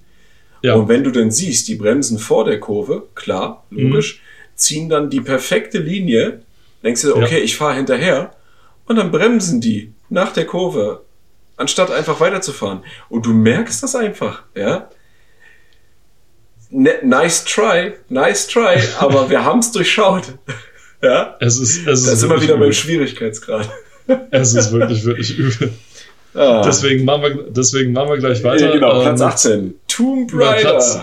Ja. 0.62 0.74
Und 0.74 0.88
wenn 0.88 1.04
du 1.04 1.12
dann 1.12 1.30
siehst, 1.30 1.68
die 1.68 1.76
Bremsen 1.76 2.18
vor 2.18 2.44
der 2.44 2.58
Kurve, 2.58 3.04
klar, 3.14 3.62
logisch, 3.70 4.16
mhm. 4.16 4.56
ziehen 4.56 4.88
dann 4.88 5.10
die 5.10 5.20
perfekte 5.20 5.78
Linie, 5.78 6.40
denkst 6.82 7.02
du, 7.02 7.14
okay, 7.14 7.38
ja. 7.38 7.44
ich 7.44 7.54
fahre 7.54 7.76
hinterher, 7.76 8.32
und 8.86 8.96
dann 8.96 9.12
bremsen 9.12 9.60
die 9.60 9.92
nach 10.08 10.32
der 10.32 10.44
Kurve, 10.44 11.02
anstatt 11.56 11.92
einfach 11.92 12.18
weiterzufahren. 12.18 12.82
Und 13.08 13.26
du 13.26 13.32
merkst 13.32 13.80
das 13.80 13.94
einfach, 13.94 14.42
ja. 14.56 14.88
Ne, 16.76 16.90
nice 17.04 17.44
try, 17.44 17.92
nice 18.08 18.48
try, 18.48 18.82
aber 18.98 19.30
wir 19.30 19.44
haben 19.44 19.60
es 19.60 19.70
durchschaut. 19.70 20.24
ja. 21.02 21.36
Es 21.38 21.56
ist, 21.60 21.86
es 21.86 22.00
ist 22.00 22.06
das 22.08 22.14
ist 22.14 22.22
immer 22.24 22.42
wieder 22.42 22.54
übel. 22.54 22.66
beim 22.66 22.72
Schwierigkeitsgrad. 22.72 23.68
es 24.32 24.54
ist 24.54 24.72
wirklich, 24.72 25.04
wirklich 25.04 25.38
übel. 25.38 25.70
Ah. 26.34 26.62
Deswegen, 26.66 27.04
machen 27.04 27.22
wir, 27.22 27.44
deswegen 27.50 27.92
machen 27.92 28.08
wir 28.08 28.18
gleich 28.18 28.42
weiter. 28.42 28.66
Ja, 28.66 28.72
genau, 28.72 29.02
Platz 29.02 29.20
ähm, 29.20 29.26
18. 29.28 29.74
Tomb 29.86 30.32
Raider. 30.34 30.70
Platz, 30.70 30.98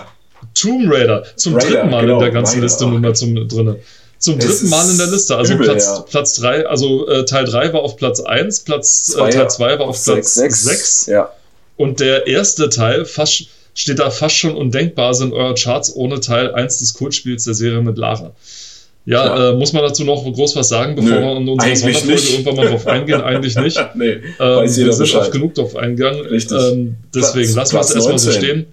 Tomb 0.52 0.92
Raider. 0.92 1.24
Zum 1.36 1.54
Raider, 1.54 1.66
dritten 1.68 1.90
Mal 1.90 2.00
genau, 2.02 2.14
in 2.16 2.20
der 2.20 2.30
ganzen 2.32 2.52
Raider. 2.56 2.64
Liste 2.64 2.86
nun 2.86 3.00
mal 3.00 3.14
zum, 3.14 3.48
drin. 3.48 3.76
Zum 4.18 4.38
es 4.38 4.44
dritten 4.44 4.68
Mal 4.68 4.90
in 4.90 4.98
der 4.98 5.06
Liste. 5.06 5.36
Also 5.38 5.54
übel, 5.54 5.68
Platz, 5.68 5.86
ja. 5.86 6.00
Platz 6.00 6.34
3, 6.34 6.66
also 6.66 7.08
äh, 7.08 7.24
Teil 7.24 7.46
3 7.46 7.72
war 7.72 7.80
auf 7.80 7.96
Platz 7.96 8.20
1, 8.20 8.60
Platz, 8.60 9.16
äh, 9.18 9.30
Teil 9.30 9.48
2 9.48 9.78
war 9.78 9.86
auf 9.86 10.04
Platz 10.04 10.34
6. 10.34 11.06
Ja. 11.06 11.32
Und 11.78 12.00
der 12.00 12.26
erste 12.26 12.68
Teil 12.68 13.06
fast, 13.06 13.46
steht 13.74 13.98
da 13.98 14.10
fast 14.10 14.36
schon 14.36 14.54
undenkbar, 14.54 15.14
sind 15.14 15.32
eure 15.32 15.54
Charts 15.54 15.94
ohne 15.94 16.20
Teil 16.20 16.54
1 16.54 16.78
des 16.78 16.94
Kultspiels 16.94 17.44
der 17.44 17.54
Serie 17.54 17.80
mit 17.80 17.98
Lara. 17.98 18.34
Ja, 19.04 19.26
ja. 19.26 19.50
Äh, 19.50 19.54
muss 19.54 19.72
man 19.72 19.82
dazu 19.82 20.04
noch 20.04 20.22
groß 20.24 20.54
was 20.54 20.68
sagen, 20.68 20.94
bevor 20.94 21.10
Nö, 21.10 21.20
wir 21.20 21.36
in 21.36 21.48
unserer 21.48 21.74
Sonderfolge 21.74 22.14
nicht. 22.14 22.32
irgendwann 22.32 22.56
mal 22.56 22.68
drauf 22.68 22.86
eingehen? 22.86 23.20
Eigentlich 23.20 23.56
nicht. 23.56 23.80
nee, 23.94 24.10
ähm, 24.10 24.22
wir 24.38 24.68
sind 24.68 24.98
Bescheid. 24.98 25.22
oft 25.22 25.32
genug 25.32 25.54
drauf 25.54 25.74
eingegangen. 25.74 26.20
Richtig. 26.26 26.56
Ähm, 26.56 26.96
deswegen 27.12 27.52
Platz, 27.52 27.72
lassen 27.72 27.74
wir 27.74 27.80
es 27.80 27.94
erstmal 27.94 28.18
so 28.18 28.30
stehen. 28.30 28.66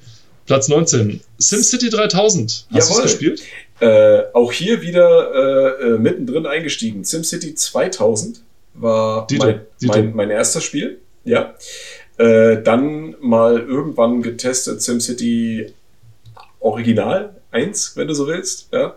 Platz 0.46 0.68
19. 0.68 1.22
SimCity 1.38 1.90
3000. 1.90 2.66
Hast 2.72 2.90
du 2.90 2.96
es 2.96 3.02
gespielt? 3.04 3.42
Äh, 3.80 4.24
auch 4.34 4.52
hier 4.52 4.82
wieder 4.82 5.32
äh, 5.34 5.86
äh 5.86 5.98
mittendrin 5.98 6.46
eingestiegen. 6.46 7.04
SimCity 7.04 7.56
2000 7.56 8.42
war 8.74 9.26
Dito, 9.28 9.46
mein, 9.46 9.62
Dito. 9.82 9.94
Mein, 9.94 10.16
mein, 10.16 10.30
erster 10.30 10.62
Spiel. 10.62 11.00
Ja. 11.24 11.56
Äh, 12.20 12.62
dann 12.62 13.16
mal 13.20 13.60
irgendwann 13.60 14.22
getestet 14.22 14.82
SimCity 14.84 15.74
Original 16.60 17.36
1, 17.52 17.96
wenn 17.96 18.08
du 18.08 18.14
so 18.14 18.28
willst. 18.28 18.70
Ja 18.72 18.96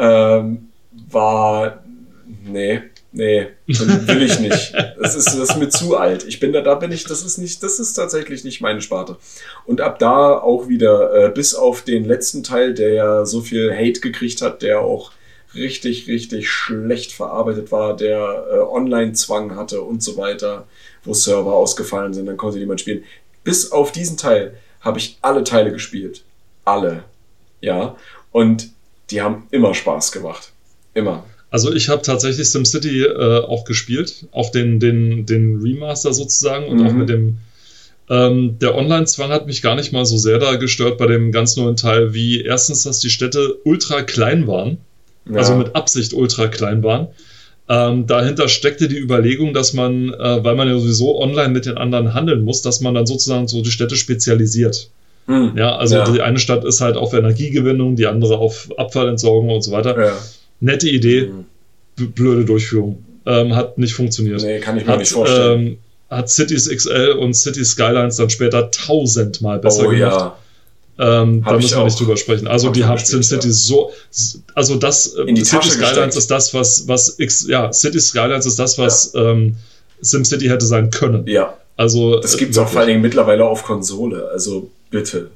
ähm, 0.00 0.68
war, 1.10 1.84
nee, 2.44 2.82
nee, 3.12 3.48
will 3.66 4.22
ich 4.22 4.40
nicht. 4.40 4.74
Das 5.00 5.14
ist, 5.14 5.26
das 5.26 5.50
ist 5.50 5.56
mir 5.56 5.68
zu 5.68 5.96
alt. 5.96 6.24
Ich 6.26 6.40
bin 6.40 6.52
da, 6.52 6.62
da 6.62 6.74
bin 6.74 6.92
ich, 6.92 7.04
das 7.04 7.24
ist 7.24 7.38
nicht, 7.38 7.62
das 7.62 7.78
ist 7.78 7.94
tatsächlich 7.94 8.44
nicht 8.44 8.60
meine 8.60 8.80
Sparte. 8.80 9.16
Und 9.66 9.80
ab 9.80 9.98
da 9.98 10.38
auch 10.38 10.68
wieder, 10.68 11.26
äh, 11.26 11.28
bis 11.30 11.54
auf 11.54 11.82
den 11.82 12.04
letzten 12.04 12.42
Teil, 12.42 12.74
der 12.74 12.92
ja 12.92 13.26
so 13.26 13.40
viel 13.40 13.72
Hate 13.74 14.00
gekriegt 14.00 14.42
hat, 14.42 14.62
der 14.62 14.80
auch 14.80 15.12
richtig, 15.54 16.06
richtig 16.06 16.48
schlecht 16.48 17.12
verarbeitet 17.12 17.72
war, 17.72 17.96
der 17.96 18.46
äh, 18.52 18.58
Online-Zwang 18.58 19.56
hatte 19.56 19.82
und 19.82 20.02
so 20.02 20.16
weiter, 20.16 20.66
wo 21.04 21.14
Server 21.14 21.52
ausgefallen 21.52 22.14
sind, 22.14 22.26
dann 22.26 22.36
konnte 22.36 22.58
niemand 22.58 22.80
spielen. 22.80 23.04
Bis 23.44 23.72
auf 23.72 23.92
diesen 23.92 24.16
Teil 24.16 24.54
habe 24.80 24.98
ich 24.98 25.18
alle 25.22 25.44
Teile 25.44 25.72
gespielt. 25.72 26.22
Alle. 26.64 27.04
Ja. 27.60 27.96
Und 28.32 28.70
die 29.10 29.22
haben 29.22 29.46
immer 29.50 29.74
Spaß 29.74 30.12
gemacht. 30.12 30.52
Immer. 30.94 31.24
Also 31.50 31.72
ich 31.72 31.88
habe 31.88 32.02
tatsächlich 32.02 32.50
SimCity 32.50 33.02
äh, 33.02 33.38
auch 33.40 33.64
gespielt, 33.64 34.26
auch 34.30 34.50
den, 34.50 34.78
den, 34.78 35.26
den 35.26 35.60
Remaster 35.60 36.12
sozusagen 36.12 36.66
und 36.66 36.78
mhm. 36.78 36.86
auch 36.86 36.92
mit 36.92 37.08
dem 37.08 37.38
ähm, 38.08 38.58
der 38.58 38.74
Online-Zwang 38.74 39.30
hat 39.30 39.46
mich 39.46 39.62
gar 39.62 39.76
nicht 39.76 39.92
mal 39.92 40.04
so 40.04 40.18
sehr 40.18 40.38
da 40.38 40.56
gestört 40.56 40.98
bei 40.98 41.06
dem 41.06 41.30
ganz 41.30 41.56
neuen 41.56 41.76
Teil, 41.76 42.12
wie 42.12 42.42
erstens, 42.42 42.82
dass 42.82 42.98
die 42.98 43.08
Städte 43.08 43.58
ultra 43.64 44.02
klein 44.02 44.48
waren, 44.48 44.78
ja. 45.26 45.38
also 45.38 45.54
mit 45.54 45.76
Absicht 45.76 46.12
ultra 46.12 46.48
klein 46.48 46.82
waren. 46.82 47.06
Ähm, 47.70 48.08
dahinter 48.08 48.48
steckte 48.48 48.88
die 48.88 48.98
Überlegung, 48.98 49.54
dass 49.54 49.74
man, 49.74 50.12
äh, 50.12 50.42
weil 50.42 50.56
man 50.56 50.66
ja 50.66 50.76
sowieso 50.76 51.20
online 51.20 51.50
mit 51.50 51.66
den 51.66 51.76
anderen 51.76 52.14
handeln 52.14 52.44
muss, 52.44 52.62
dass 52.62 52.80
man 52.80 52.94
dann 52.94 53.06
sozusagen 53.06 53.46
so 53.46 53.62
die 53.62 53.70
Städte 53.70 53.94
spezialisiert. 53.94 54.90
Hm. 55.26 55.52
Ja, 55.56 55.76
also 55.76 55.94
ja. 55.94 56.10
die 56.10 56.20
eine 56.20 56.40
Stadt 56.40 56.64
ist 56.64 56.80
halt 56.80 56.96
auf 56.96 57.14
Energiegewinnung, 57.14 57.94
die 57.94 58.08
andere 58.08 58.38
auf 58.38 58.68
Abfallentsorgung 58.76 59.50
und 59.50 59.62
so 59.62 59.70
weiter. 59.70 59.96
Ja. 59.96 60.18
Nette 60.58 60.88
Idee, 60.88 61.30
hm. 61.96 62.12
blöde 62.12 62.44
Durchführung. 62.44 63.04
Ähm, 63.24 63.54
hat 63.54 63.78
nicht 63.78 63.94
funktioniert. 63.94 64.42
Nee, 64.42 64.58
kann 64.58 64.76
ich 64.76 64.84
mir 64.84 64.90
hat, 64.90 64.98
nicht 64.98 65.12
vorstellen. 65.12 65.66
Ähm, 65.66 65.78
hat 66.10 66.28
Cities 66.28 66.68
XL 66.68 67.14
und 67.20 67.34
Cities 67.34 67.70
Skylines 67.70 68.16
dann 68.16 68.30
später 68.30 68.72
tausendmal 68.72 69.60
besser 69.60 69.86
oh, 69.86 69.90
gemacht. 69.90 70.20
Ja. 70.20 70.38
Ähm, 71.00 71.42
da 71.42 71.56
müssen 71.56 71.78
wir 71.78 71.84
nicht 71.84 71.98
drüber 71.98 72.16
sprechen. 72.18 72.46
Also 72.46 72.66
hab 72.68 72.74
die 72.74 72.84
haben 72.84 72.98
SimCity 72.98 73.48
ja. 73.48 73.52
so, 73.54 73.90
also 74.54 74.76
das 74.76 75.06
In 75.26 75.34
die 75.34 75.44
City 75.44 75.70
Skylines 75.70 76.14
ist 76.14 76.30
das, 76.30 76.52
was, 76.52 76.86
was 76.88 77.18
X, 77.18 77.46
ja, 77.48 77.72
City 77.72 77.98
Skylines 77.98 78.44
ist 78.44 78.58
das, 78.58 78.76
was 78.76 79.12
ja. 79.14 79.30
ähm, 79.30 79.56
SimCity 80.02 80.48
hätte 80.48 80.66
sein 80.66 80.90
können. 80.90 81.26
Ja. 81.26 81.56
Also 81.76 82.20
das 82.20 82.36
gibt 82.36 82.52
es 82.52 82.58
auch 82.58 82.68
vor 82.68 82.80
allen 82.80 82.88
Dingen 82.88 83.00
mittlerweile 83.00 83.46
auf 83.46 83.62
Konsole. 83.64 84.28
Also 84.30 84.70
bitte. 84.90 85.30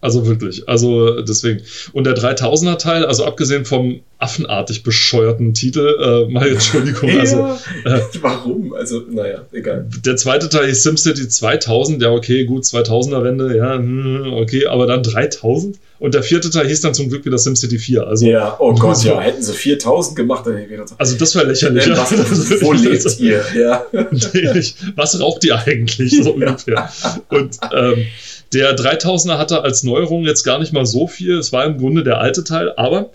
Also 0.00 0.26
wirklich. 0.26 0.68
Also 0.68 1.22
deswegen. 1.22 1.62
Und 1.92 2.04
der 2.04 2.14
3000er 2.14 2.78
Teil, 2.78 3.04
also 3.04 3.24
abgesehen 3.24 3.64
vom 3.64 4.00
affenartig 4.18 4.82
bescheuerten 4.82 5.54
Titel, 5.54 5.96
äh, 6.00 6.32
mal 6.32 6.48
Entschuldigung. 6.48 7.08
ja, 7.08 7.20
also, 7.20 7.58
äh, 7.84 8.00
warum? 8.20 8.74
Also, 8.74 9.02
naja, 9.08 9.46
egal. 9.52 9.88
Der 10.04 10.16
zweite 10.16 10.48
Teil 10.48 10.68
ist 10.68 10.82
SimCity 10.82 11.28
2000. 11.28 12.02
Ja, 12.02 12.12
okay, 12.12 12.44
gut, 12.44 12.64
2000er 12.64 13.24
Wende, 13.24 13.56
ja, 13.56 13.74
hm, 13.74 14.32
okay, 14.34 14.66
aber 14.66 14.86
dann 14.86 15.02
3000? 15.02 15.78
Und 16.00 16.14
der 16.14 16.22
vierte 16.22 16.50
Teil 16.50 16.68
hieß 16.68 16.80
dann 16.80 16.94
zum 16.94 17.08
Glück 17.08 17.24
wieder 17.24 17.38
SimCity 17.38 17.78
4. 17.78 18.06
Also, 18.06 18.26
ja, 18.26 18.56
oh 18.60 18.72
Gott, 18.74 19.02
ja, 19.02 19.20
hätten 19.20 19.42
sie 19.42 19.52
4000 19.52 20.16
gemacht, 20.16 20.46
dann 20.46 20.54
hätte 20.54 20.64
ich 20.64 20.70
gedacht, 20.70 20.94
Also, 20.96 21.16
das 21.16 21.34
wäre 21.34 21.46
lächerlich. 21.46 21.86
Ja, 21.86 21.96
was, 21.96 22.12
wo 22.62 22.72
lebt 22.72 23.20
ihr? 23.20 23.44
Ja. 23.56 23.84
was 24.96 25.20
raucht 25.20 25.44
ihr 25.44 25.58
eigentlich? 25.58 26.22
So 26.22 26.32
ungefähr. 26.34 26.88
Und, 27.30 27.58
ähm, 27.72 28.06
der 28.52 28.76
3000er 28.76 29.38
hatte 29.38 29.62
als 29.62 29.82
Neuerung 29.82 30.24
jetzt 30.24 30.44
gar 30.44 30.58
nicht 30.58 30.72
mal 30.72 30.86
so 30.86 31.06
viel. 31.06 31.38
Es 31.38 31.52
war 31.52 31.64
im 31.64 31.78
Grunde 31.78 32.02
der 32.02 32.18
alte 32.18 32.44
Teil, 32.44 32.72
aber 32.76 33.10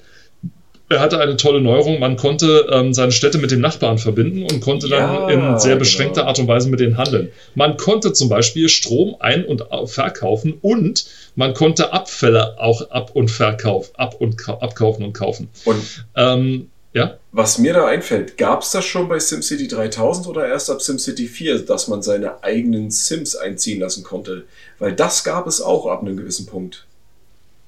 er 0.90 1.00
hatte 1.00 1.20
eine 1.20 1.38
tolle 1.38 1.62
Neuerung. 1.62 2.00
Man 2.00 2.18
konnte 2.18 2.68
ähm, 2.72 2.94
seine 2.94 3.12
Städte 3.12 3.38
mit 3.38 3.52
dem 3.52 3.62
Nachbarn 3.62 3.98
verbinden 3.98 4.44
und 4.44 4.62
konnte 4.62 4.88
dann 4.90 5.14
ja, 5.14 5.30
in 5.30 5.60
sehr 5.60 5.76
beschränkter 5.76 6.22
genau. 6.22 6.30
Art 6.30 6.40
und 6.40 6.48
Weise 6.48 6.70
mit 6.70 6.80
denen 6.80 6.98
handeln. 6.98 7.30
Man 7.56 7.78
konnte 7.78 8.14
zum 8.14 8.30
Beispiel 8.30 8.70
Strom 8.70 9.16
ein- 9.20 9.46
und 9.46 9.64
verkaufen 9.86 10.54
und 10.62 11.06
man 11.36 11.54
konnte 11.54 11.94
Abfälle 11.94 12.60
auch 12.60 12.90
ab- 12.92 13.12
und 13.14 13.32
verkaufen, 13.32 13.92
ab- 13.96 14.16
und 14.20 14.48
abkaufen 14.48 15.06
und 15.06 15.14
kaufen. 15.14 15.50
Und 15.66 16.06
ähm, 16.16 16.70
ja? 16.94 17.18
Was 17.32 17.58
mir 17.58 17.74
da 17.74 17.88
einfällt, 17.88 18.38
gab 18.38 18.62
es 18.62 18.72
das 18.72 18.86
schon 18.86 19.10
bei 19.10 19.20
SimCity 19.20 19.68
3000 19.68 20.28
oder 20.28 20.48
erst 20.48 20.70
ab 20.70 20.82
SimCity 20.82 21.28
4, 21.28 21.60
dass 21.66 21.88
man 21.88 22.04
seine 22.04 22.44
eigenen 22.44 22.92
Sims 22.92 23.36
einziehen 23.36 23.80
lassen 23.80 24.04
konnte? 24.04 24.44
Weil 24.80 24.94
das 24.94 25.24
gab 25.24 25.48
es 25.48 25.60
auch 25.60 25.88
ab 25.88 26.02
einem 26.02 26.18
gewissen 26.18 26.46
Punkt. 26.46 26.86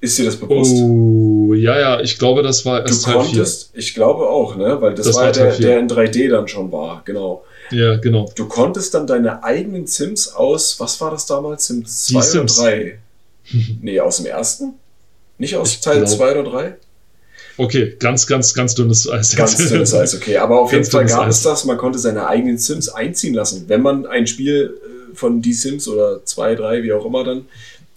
Ist 0.00 0.18
dir 0.18 0.26
das 0.26 0.36
bewusst? 0.36 0.76
Oh, 0.76 1.54
ja, 1.54 1.78
ja, 1.78 2.00
ich 2.00 2.18
glaube, 2.18 2.42
das 2.42 2.64
war 2.64 2.82
erst 2.82 3.06
du 3.06 3.12
konntest, 3.12 3.70
4. 3.72 3.80
Ich 3.80 3.94
glaube 3.94 4.28
auch, 4.28 4.54
ne? 4.54 4.80
Weil 4.80 4.94
das, 4.94 5.06
das 5.06 5.16
war, 5.16 5.24
war 5.24 5.32
der, 5.32 5.56
der 5.56 5.78
in 5.80 5.88
3D 5.88 6.30
dann 6.30 6.46
schon 6.46 6.70
war, 6.70 7.02
genau. 7.04 7.44
Ja, 7.70 7.96
genau. 7.96 8.30
Du 8.36 8.46
konntest 8.46 8.94
dann 8.94 9.06
deine 9.06 9.42
eigenen 9.42 9.86
Sims 9.86 10.28
aus, 10.28 10.78
was 10.78 11.00
war 11.00 11.10
das 11.10 11.26
damals? 11.26 11.66
Sims 11.66 12.06
2 12.06 12.40
oder 12.40 12.44
3? 12.44 12.98
nee, 13.80 13.98
aus 13.98 14.18
dem 14.18 14.26
ersten? 14.26 14.74
Nicht 15.38 15.56
aus 15.56 15.72
ich 15.72 15.80
Teil 15.80 16.06
2 16.06 16.40
oder 16.40 16.50
3? 16.50 16.76
Okay, 17.58 17.96
ganz, 17.98 18.26
ganz, 18.26 18.54
ganz 18.54 18.74
dünnes 18.74 19.08
Eis. 19.08 19.34
Ganz 19.34 19.56
dünnes 19.56 19.94
Eis, 19.94 20.14
okay. 20.14 20.36
Aber 20.36 20.60
auf 20.60 20.72
jeden 20.72 20.84
Fall 20.84 21.06
gab 21.06 21.28
es 21.28 21.42
das, 21.42 21.64
man 21.64 21.78
konnte 21.78 21.98
seine 21.98 22.26
eigenen 22.26 22.58
Sims 22.58 22.88
einziehen 22.88 23.34
lassen. 23.34 23.64
Wenn 23.68 23.82
man 23.82 24.06
ein 24.06 24.26
Spiel 24.26 24.74
äh, 25.12 25.16
von 25.16 25.40
die 25.40 25.54
Sims 25.54 25.88
oder 25.88 26.24
zwei, 26.24 26.54
drei, 26.54 26.82
wie 26.82 26.92
auch 26.92 27.06
immer 27.06 27.24
dann, 27.24 27.46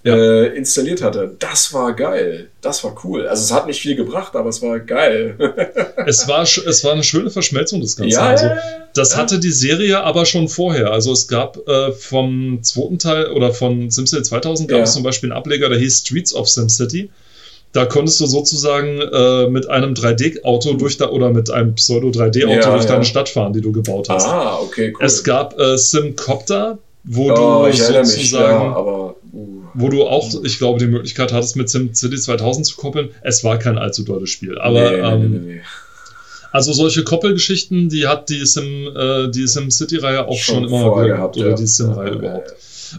ja. 0.03 0.15
äh, 0.15 0.45
installiert 0.55 1.01
hatte. 1.01 1.35
Das 1.39 1.73
war 1.73 1.93
geil. 1.93 2.49
Das 2.61 2.83
war 2.83 2.95
cool. 3.03 3.27
Also 3.27 3.43
es 3.43 3.51
hat 3.51 3.67
nicht 3.67 3.81
viel 3.81 3.95
gebracht, 3.95 4.35
aber 4.35 4.49
es 4.49 4.61
war 4.61 4.79
geil. 4.79 5.35
es, 6.05 6.27
war, 6.27 6.43
es 6.43 6.83
war 6.83 6.93
eine 6.93 7.03
schöne 7.03 7.29
Verschmelzung 7.29 7.81
des 7.81 7.97
Ganzen. 7.97 8.11
Ja, 8.11 8.27
also, 8.27 8.49
das 8.93 9.11
ja. 9.11 9.17
hatte 9.17 9.39
die 9.39 9.51
Serie 9.51 10.01
aber 10.01 10.25
schon 10.25 10.47
vorher. 10.47 10.91
Also 10.91 11.11
es 11.11 11.27
gab 11.27 11.57
äh, 11.67 11.91
vom 11.91 12.59
zweiten 12.63 12.99
Teil 12.99 13.27
oder 13.31 13.53
von 13.53 13.91
SimCity 13.91 14.23
2000 14.23 14.69
gab 14.69 14.81
es 14.81 14.93
zum 14.93 15.03
Beispiel 15.03 15.31
einen 15.31 15.37
Ableger, 15.37 15.69
der 15.69 15.79
hieß 15.79 15.99
Streets 15.99 16.33
of 16.33 16.47
SimCity. 16.47 17.09
Da 17.71 17.85
konntest 17.85 18.19
du 18.19 18.25
sozusagen 18.25 18.99
äh, 18.99 19.47
mit 19.47 19.69
einem 19.69 19.93
3D-Auto 19.93 20.73
durch 20.73 20.97
da 20.97 21.09
oder 21.09 21.29
mit 21.29 21.51
einem 21.51 21.75
Pseudo-3D-Auto 21.75 22.49
ja, 22.49 22.71
durch 22.71 22.85
ja. 22.85 22.91
deine 22.91 23.05
Stadt 23.05 23.29
fahren, 23.29 23.53
die 23.53 23.61
du 23.61 23.71
gebaut 23.71 24.09
hast. 24.09 24.25
Ah, 24.25 24.57
okay, 24.59 24.93
cool. 24.97 25.05
Es 25.05 25.23
gab 25.23 25.59
äh, 25.59 25.77
Simcopter, 25.77 26.79
wo 27.03 27.31
oh, 27.31 27.65
du 27.67 27.71
sozusagen, 27.71 28.07
mich, 28.07 28.31
ja, 28.31 28.73
aber, 28.73 29.15
uh. 29.33 29.63
wo 29.75 29.89
du 29.89 30.03
auch, 30.03 30.27
ich 30.43 30.57
glaube, 30.57 30.79
die 30.79 30.87
Möglichkeit 30.87 31.31
hattest, 31.31 31.55
mit 31.57 31.69
SimCity 31.69 32.17
2000 32.17 32.65
zu 32.65 32.75
koppeln. 32.75 33.09
Es 33.21 33.43
war 33.43 33.59
kein 33.59 33.77
allzu 33.77 34.03
teures 34.03 34.31
Spiel, 34.31 34.57
aber 34.57 34.91
nee, 34.91 34.97
ähm, 34.97 35.31
nee, 35.31 35.53
nee, 35.53 35.61
also 36.51 36.73
solche 36.73 37.03
Koppelgeschichten, 37.03 37.89
die 37.89 38.07
hat 38.07 38.29
die 38.29 38.45
Sim, 38.45 38.89
äh, 38.95 39.29
die 39.29 39.47
SimCity-Reihe 39.47 40.27
auch 40.27 40.37
schon, 40.37 40.55
schon 40.55 40.67
immer 40.67 41.03
gehabt, 41.03 41.35
gehabt 41.35 41.37
oder 41.37 41.53
die 41.53 41.67
Sim-Reihe 41.67 42.11
überhaupt. 42.11 42.55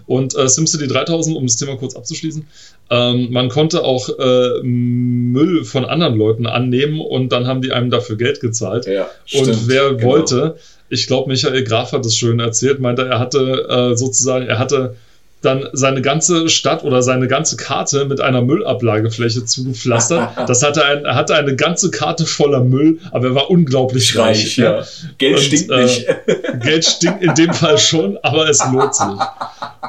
Und 0.06 0.36
äh, 0.36 0.48
SimCity 0.48 0.86
3000, 0.86 1.36
um 1.36 1.46
das 1.46 1.56
Thema 1.56 1.76
kurz 1.76 1.96
abzuschließen, 1.96 2.46
ähm, 2.90 3.28
man 3.30 3.48
konnte 3.48 3.84
auch 3.84 4.08
äh, 4.18 4.62
Müll 4.62 5.64
von 5.64 5.84
anderen 5.84 6.16
Leuten 6.16 6.46
annehmen 6.46 7.00
und 7.00 7.30
dann 7.30 7.46
haben 7.46 7.62
die 7.62 7.72
einem 7.72 7.90
dafür 7.90 8.16
Geld 8.16 8.40
gezahlt. 8.40 8.86
Ja, 8.86 9.08
und 9.32 9.46
stimmt, 9.46 9.68
wer 9.68 9.94
genau. 9.94 10.10
wollte, 10.10 10.56
ich 10.88 11.06
glaube, 11.06 11.28
Michael 11.30 11.64
Graf 11.64 11.92
hat 11.92 12.04
es 12.04 12.16
schön 12.16 12.40
erzählt, 12.40 12.80
meinte, 12.80 13.06
er 13.06 13.18
hatte 13.18 13.68
äh, 13.68 13.96
sozusagen, 13.96 14.46
er 14.46 14.58
hatte 14.58 14.96
dann 15.42 15.68
seine 15.72 16.02
ganze 16.02 16.48
Stadt 16.48 16.84
oder 16.84 17.02
seine 17.02 17.26
ganze 17.26 17.56
Karte 17.56 18.04
mit 18.04 18.20
einer 18.20 18.42
Müllablagefläche 18.42 19.44
zugepflastert. 19.44 20.30
Das 20.50 20.62
hatte 20.62 20.84
ein, 20.84 21.04
er 21.04 21.14
hatte 21.14 21.34
eine 21.34 21.54
ganze 21.54 21.90
Karte 21.90 22.26
voller 22.26 22.64
Müll, 22.64 22.98
aber 23.12 23.28
er 23.28 23.34
war 23.34 23.50
unglaublich 23.50 24.16
reich. 24.16 24.38
reich 24.38 24.56
ja. 24.56 24.82
Geld 25.18 25.36
und, 25.36 25.42
stinkt 25.42 25.70
äh, 25.70 25.82
nicht. 25.82 26.06
Geld 26.60 26.84
stinkt 26.84 27.22
in 27.22 27.34
dem 27.34 27.52
Fall 27.52 27.78
schon, 27.78 28.18
aber 28.22 28.48
es 28.48 28.64
lohnt 28.72 28.94
sich. 28.94 29.06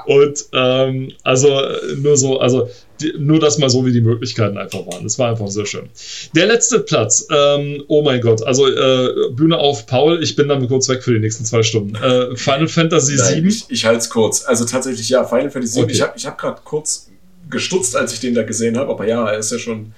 Und 0.05 0.45
ähm, 0.53 1.11
also 1.23 1.61
nur 1.97 2.17
so, 2.17 2.39
also 2.39 2.69
die, 3.01 3.13
nur 3.17 3.39
das 3.39 3.57
mal 3.57 3.69
so, 3.69 3.85
wie 3.85 3.91
die 3.91 4.01
Möglichkeiten 4.01 4.57
einfach 4.57 4.85
waren. 4.87 5.05
Es 5.05 5.19
war 5.19 5.29
einfach 5.29 5.47
sehr 5.47 5.65
schön. 5.65 5.89
Der 6.35 6.45
letzte 6.45 6.79
Platz, 6.79 7.27
ähm, 7.31 7.83
oh 7.87 8.01
mein 8.01 8.21
Gott, 8.21 8.43
also 8.43 8.67
äh, 8.67 9.31
Bühne 9.31 9.57
auf 9.57 9.85
Paul, 9.85 10.21
ich 10.23 10.35
bin 10.35 10.47
dann 10.47 10.67
kurz 10.67 10.87
weg 10.89 11.03
für 11.03 11.13
die 11.13 11.19
nächsten 11.19 11.45
zwei 11.45 11.63
Stunden. 11.63 11.95
Äh, 11.95 12.35
Final 12.35 12.67
Fantasy 12.67 13.15
Nein, 13.15 13.43
VII. 13.43 13.47
Ich, 13.47 13.65
ich 13.69 13.85
halte 13.85 13.99
es 13.99 14.09
kurz. 14.09 14.45
Also 14.45 14.65
tatsächlich, 14.65 15.09
ja, 15.09 15.23
Final 15.23 15.51
Fantasy 15.51 15.75
VII. 15.75 15.83
Okay. 15.83 15.93
Ich 15.93 16.01
habe 16.01 16.13
ich 16.15 16.25
hab 16.25 16.37
gerade 16.37 16.61
kurz 16.63 17.09
gestutzt, 17.49 17.95
als 17.95 18.13
ich 18.13 18.19
den 18.19 18.33
da 18.33 18.43
gesehen 18.43 18.77
habe, 18.77 18.91
aber 18.91 19.07
ja, 19.07 19.27
er 19.29 19.39
ist 19.39 19.51
ja 19.51 19.59
schon 19.59 19.93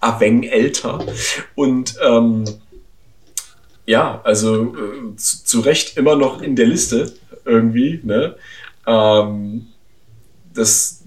Aveng 0.00 0.42
älter. 0.42 1.04
Und 1.54 1.94
ähm, 2.02 2.44
ja, 3.86 4.20
also 4.24 4.74
äh, 4.74 5.16
zu, 5.16 5.44
zu, 5.44 5.60
Recht 5.60 5.96
immer 5.96 6.16
noch 6.16 6.42
in 6.42 6.56
der 6.56 6.66
Liste 6.66 7.12
irgendwie. 7.44 8.00
Ne? 8.02 8.36
Ähm, 8.86 9.66
das, 10.54 11.01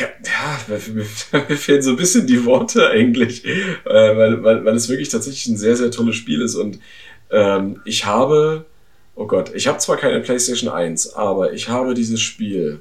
ja, 0.00 0.60
mir 0.68 1.56
fehlen 1.56 1.82
so 1.82 1.90
ein 1.90 1.96
bisschen 1.96 2.26
die 2.26 2.44
Worte 2.44 2.88
eigentlich, 2.88 3.44
äh, 3.44 4.16
weil, 4.16 4.42
weil, 4.42 4.64
weil 4.64 4.74
es 4.74 4.88
wirklich 4.88 5.08
tatsächlich 5.08 5.46
ein 5.46 5.56
sehr, 5.56 5.76
sehr 5.76 5.90
tolles 5.90 6.16
Spiel 6.16 6.40
ist. 6.40 6.54
Und 6.56 6.80
ähm, 7.30 7.80
ich 7.84 8.04
habe, 8.04 8.64
oh 9.14 9.26
Gott, 9.26 9.54
ich 9.54 9.66
habe 9.66 9.78
zwar 9.78 9.96
keine 9.96 10.20
PlayStation 10.20 10.70
1, 10.70 11.14
aber 11.14 11.52
ich 11.52 11.68
habe 11.68 11.94
dieses 11.94 12.20
Spiel 12.20 12.80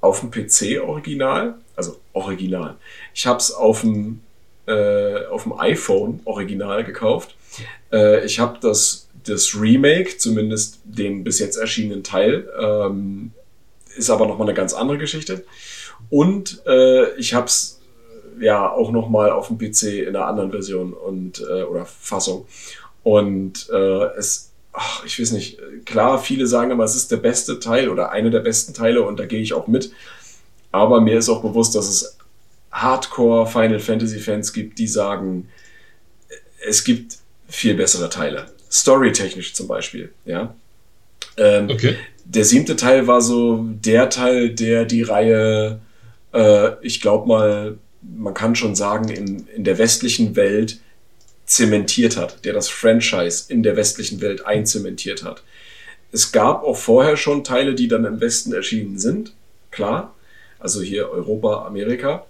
auf 0.00 0.20
dem 0.20 0.30
PC 0.30 0.82
original, 0.82 1.54
also 1.76 1.98
original. 2.12 2.76
Ich 3.14 3.26
habe 3.26 3.38
es 3.38 3.52
auf 3.52 3.82
dem, 3.82 4.20
äh, 4.66 5.24
auf 5.26 5.44
dem 5.44 5.58
iPhone 5.58 6.20
original 6.24 6.84
gekauft. 6.84 7.36
Äh, 7.92 8.24
ich 8.24 8.38
habe 8.38 8.58
das, 8.60 9.08
das 9.24 9.58
Remake, 9.58 10.18
zumindest 10.18 10.80
den 10.84 11.24
bis 11.24 11.38
jetzt 11.38 11.56
erschienenen 11.56 12.02
Teil, 12.02 12.48
ähm, 12.60 13.32
ist 13.96 14.10
aber 14.10 14.26
nochmal 14.26 14.48
eine 14.48 14.56
ganz 14.56 14.74
andere 14.74 14.98
Geschichte. 14.98 15.44
Und 16.10 16.62
äh, 16.66 17.14
ich 17.16 17.34
habe 17.34 17.46
es 17.46 17.80
äh, 18.38 18.44
ja 18.44 18.70
auch 18.70 18.90
noch 18.90 19.08
mal 19.08 19.30
auf 19.30 19.48
dem 19.48 19.58
PC 19.58 20.06
in 20.06 20.08
einer 20.08 20.26
anderen 20.26 20.50
Version 20.50 20.92
und 20.92 21.40
äh, 21.40 21.62
oder 21.62 21.86
Fassung. 21.86 22.46
Und 23.02 23.68
äh, 23.70 24.04
es, 24.16 24.50
ach, 24.72 25.04
ich 25.04 25.20
weiß 25.20 25.32
nicht, 25.32 25.58
klar, 25.84 26.18
viele 26.18 26.46
sagen 26.46 26.70
immer, 26.70 26.84
es 26.84 26.96
ist 26.96 27.10
der 27.12 27.18
beste 27.18 27.60
Teil 27.60 27.88
oder 27.88 28.10
einer 28.10 28.30
der 28.30 28.40
besten 28.40 28.74
Teile 28.74 29.02
und 29.02 29.18
da 29.18 29.26
gehe 29.26 29.40
ich 29.40 29.52
auch 29.52 29.66
mit. 29.66 29.92
Aber 30.72 31.00
mir 31.00 31.18
ist 31.18 31.28
auch 31.28 31.42
bewusst, 31.42 31.74
dass 31.74 31.88
es 31.88 32.18
Hardcore 32.72 33.46
Final 33.46 33.78
Fantasy 33.78 34.18
Fans 34.18 34.52
gibt, 34.52 34.78
die 34.78 34.88
sagen, 34.88 35.48
es 36.66 36.82
gibt 36.82 37.18
viel 37.48 37.74
bessere 37.74 38.08
Teile. 38.08 38.46
Storytechnisch 38.70 39.54
zum 39.54 39.68
Beispiel, 39.68 40.12
ja. 40.24 40.54
Ähm, 41.36 41.70
okay. 41.70 41.96
Der 42.24 42.44
siebte 42.44 42.74
Teil 42.74 43.06
war 43.06 43.20
so 43.20 43.64
der 43.68 44.10
Teil, 44.10 44.50
der 44.50 44.84
die 44.84 45.02
Reihe 45.02 45.80
äh, 46.34 46.72
ich 46.82 47.00
glaube 47.00 47.28
mal, 47.28 47.78
man 48.02 48.34
kann 48.34 48.54
schon 48.54 48.74
sagen, 48.74 49.08
in, 49.08 49.46
in 49.48 49.64
der 49.64 49.78
westlichen 49.78 50.36
Welt 50.36 50.80
zementiert 51.46 52.16
hat, 52.16 52.44
der 52.44 52.52
das 52.52 52.68
Franchise 52.68 53.44
in 53.48 53.62
der 53.62 53.76
westlichen 53.76 54.20
Welt 54.20 54.44
einzementiert 54.44 55.24
hat. 55.24 55.42
Es 56.12 56.32
gab 56.32 56.62
auch 56.64 56.76
vorher 56.76 57.16
schon 57.16 57.44
Teile, 57.44 57.74
die 57.74 57.88
dann 57.88 58.04
im 58.04 58.20
Westen 58.20 58.52
erschienen 58.52 58.98
sind, 58.98 59.32
klar. 59.70 60.14
also 60.58 60.80
hier 60.80 61.10
Europa, 61.10 61.66
Amerika. 61.66 62.26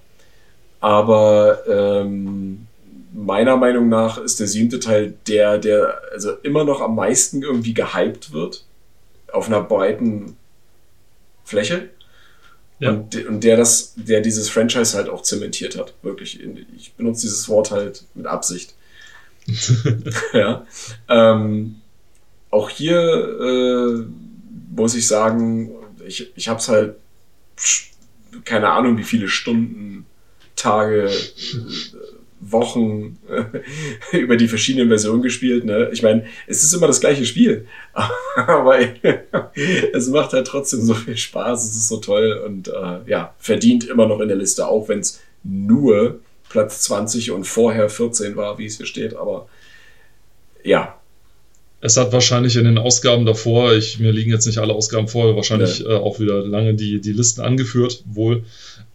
Aber 0.80 1.60
ähm, 1.68 2.66
meiner 3.12 3.56
Meinung 3.56 3.88
nach 3.88 4.18
ist 4.18 4.40
der 4.40 4.48
siebte 4.48 4.80
Teil 4.80 5.14
der, 5.28 5.58
der 5.58 6.00
also 6.12 6.32
immer 6.42 6.64
noch 6.64 6.80
am 6.80 6.94
meisten 6.96 7.42
irgendwie 7.42 7.74
gehypt 7.74 8.32
wird. 8.32 8.64
Auf 9.32 9.48
einer 9.48 9.62
breiten 9.62 10.36
Fläche. 11.44 11.90
Ja. 12.80 12.90
Und, 12.90 13.14
und 13.26 13.44
der 13.44 13.56
das, 13.56 13.94
der 13.96 14.20
dieses 14.20 14.48
Franchise 14.48 14.96
halt 14.96 15.08
auch 15.08 15.22
zementiert 15.22 15.78
hat. 15.78 15.94
Wirklich. 16.02 16.40
Ich 16.76 16.92
benutze 16.94 17.22
dieses 17.22 17.48
Wort 17.48 17.70
halt 17.70 18.04
mit 18.14 18.26
Absicht. 18.26 18.74
ja. 20.32 20.66
Ähm, 21.08 21.76
auch 22.50 22.70
hier 22.70 22.98
äh, 22.98 24.04
muss 24.74 24.94
ich 24.94 25.06
sagen, 25.06 25.70
ich, 26.06 26.32
ich 26.36 26.48
habe 26.48 26.58
es 26.58 26.68
halt 26.68 26.96
keine 28.44 28.70
Ahnung, 28.70 28.98
wie 28.98 29.04
viele 29.04 29.28
Stunden, 29.28 30.06
Tage, 30.56 31.10
Wochen 32.40 33.18
über 34.12 34.36
die 34.36 34.48
verschiedenen 34.48 34.88
Versionen 34.88 35.22
gespielt. 35.22 35.64
Ne? 35.64 35.90
Ich 35.92 36.02
meine, 36.02 36.24
es 36.46 36.62
ist 36.62 36.72
immer 36.72 36.86
das 36.86 37.00
gleiche 37.00 37.24
Spiel, 37.24 37.66
aber 38.34 38.78
es 39.92 40.08
macht 40.08 40.32
halt 40.32 40.46
trotzdem 40.46 40.82
so 40.82 40.94
viel 40.94 41.16
Spaß, 41.16 41.64
es 41.64 41.76
ist 41.76 41.88
so 41.88 41.98
toll 41.98 42.42
und 42.46 42.68
äh, 42.68 42.98
ja, 43.06 43.34
verdient 43.38 43.84
immer 43.84 44.06
noch 44.06 44.20
in 44.20 44.28
der 44.28 44.36
Liste, 44.36 44.66
auch 44.66 44.88
wenn 44.88 45.00
es 45.00 45.20
nur 45.42 46.20
Platz 46.48 46.82
20 46.82 47.30
und 47.30 47.44
vorher 47.44 47.88
14 47.88 48.36
war, 48.36 48.58
wie 48.58 48.66
es 48.66 48.76
hier 48.76 48.86
steht, 48.86 49.16
aber 49.16 49.48
ja, 50.62 50.98
es 51.84 51.98
hat 51.98 52.12
wahrscheinlich 52.12 52.56
in 52.56 52.64
den 52.64 52.78
Ausgaben 52.78 53.26
davor, 53.26 53.74
ich, 53.74 53.98
mir 53.98 54.10
liegen 54.10 54.30
jetzt 54.30 54.46
nicht 54.46 54.56
alle 54.56 54.72
Ausgaben 54.72 55.06
vor, 55.06 55.36
wahrscheinlich 55.36 55.80
ja. 55.80 55.90
äh, 55.90 55.96
auch 55.96 56.18
wieder 56.18 56.40
lange 56.40 56.72
die, 56.72 56.98
die 56.98 57.12
Listen 57.12 57.42
angeführt, 57.42 58.02
wohl. 58.06 58.44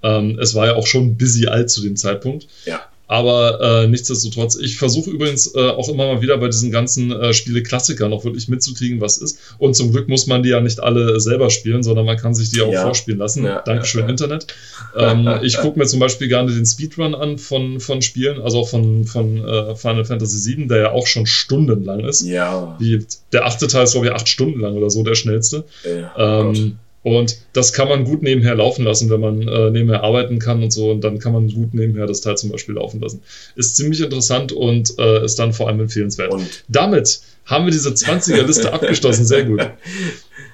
Ähm, 0.01 0.39
es 0.41 0.55
war 0.55 0.65
ja 0.65 0.75
auch 0.75 0.87
schon 0.87 1.15
busy 1.15 1.45
alt 1.45 1.69
zu 1.69 1.83
dem 1.83 1.95
Zeitpunkt. 1.95 2.47
Ja. 2.65 2.81
Aber 3.09 3.59
äh, 3.59 3.87
nichtsdestotrotz, 3.87 4.55
ich 4.55 4.77
versuche 4.77 5.09
übrigens 5.09 5.55
äh, 5.55 5.69
auch 5.69 5.89
immer 5.89 6.05
mal 6.05 6.21
wieder 6.21 6.37
bei 6.37 6.45
diesen 6.45 6.69
ganzen 6.69 7.11
äh, 7.11 7.33
Spiele-Klassikern 7.33 8.13
auch 8.13 8.23
wirklich 8.23 8.49
mitzukriegen, 8.49 9.01
was 9.01 9.17
ist. 9.17 9.39
Und 9.57 9.75
zum 9.75 9.91
Glück 9.91 10.07
muss 10.07 10.27
man 10.27 10.43
die 10.43 10.49
ja 10.49 10.61
nicht 10.61 10.79
alle 10.79 11.19
selber 11.19 11.49
spielen, 11.49 11.81
sondern 11.81 12.05
man 12.05 12.17
kann 12.17 12.35
sich 12.35 12.51
die 12.51 12.61
auch 12.61 12.71
ja. 12.71 12.83
vorspielen 12.83 13.17
lassen. 13.17 13.45
Ja, 13.45 13.63
Dankeschön, 13.63 14.03
ja, 14.03 14.09
Internet. 14.09 14.53
Ähm, 14.95 15.27
ich 15.41 15.57
gucke 15.57 15.79
mir 15.79 15.87
zum 15.87 15.99
Beispiel 15.99 16.27
gerne 16.27 16.53
den 16.53 16.67
Speedrun 16.67 17.15
an 17.15 17.39
von, 17.39 17.79
von 17.79 18.03
Spielen, 18.03 18.39
also 18.43 18.59
auch 18.59 18.69
von, 18.69 19.05
von 19.05 19.43
äh, 19.43 19.75
Final 19.75 20.05
Fantasy 20.05 20.57
VII, 20.57 20.67
der 20.67 20.77
ja 20.77 20.91
auch 20.91 21.07
schon 21.07 21.25
stundenlang 21.25 22.01
ist. 22.01 22.21
Ja. 22.21 22.77
Die, 22.79 23.03
der 23.31 23.47
achte 23.47 23.65
Teil 23.65 23.85
ist, 23.85 23.93
glaube 23.93 24.05
ich, 24.05 24.13
acht 24.13 24.29
Stunden 24.29 24.59
lang 24.59 24.75
oder 24.75 24.91
so, 24.91 25.01
der 25.01 25.15
schnellste. 25.15 25.63
Ja, 25.83 26.41
ähm, 26.41 26.77
und 27.17 27.37
das 27.53 27.73
kann 27.73 27.87
man 27.87 28.03
gut 28.03 28.21
nebenher 28.21 28.55
laufen 28.55 28.83
lassen, 28.85 29.09
wenn 29.09 29.19
man 29.19 29.47
äh, 29.47 29.71
nebenher 29.71 30.03
arbeiten 30.03 30.39
kann 30.39 30.61
und 30.63 30.71
so. 30.71 30.91
Und 30.91 31.03
dann 31.03 31.19
kann 31.19 31.33
man 31.33 31.49
gut 31.49 31.73
nebenher 31.73 32.07
das 32.07 32.21
Teil 32.21 32.37
zum 32.37 32.51
Beispiel 32.51 32.75
laufen 32.75 33.01
lassen. 33.01 33.21
Ist 33.55 33.75
ziemlich 33.75 34.01
interessant 34.01 34.51
und 34.51 34.97
äh, 34.99 35.23
ist 35.23 35.39
dann 35.39 35.53
vor 35.53 35.67
allem 35.67 35.79
empfehlenswert. 35.79 36.31
Und 36.31 36.63
Damit 36.67 37.21
haben 37.45 37.65
wir 37.65 37.71
diese 37.71 37.89
20er-Liste 37.89 38.73
abgeschlossen. 38.73 39.25
Sehr 39.25 39.43
gut. 39.43 39.61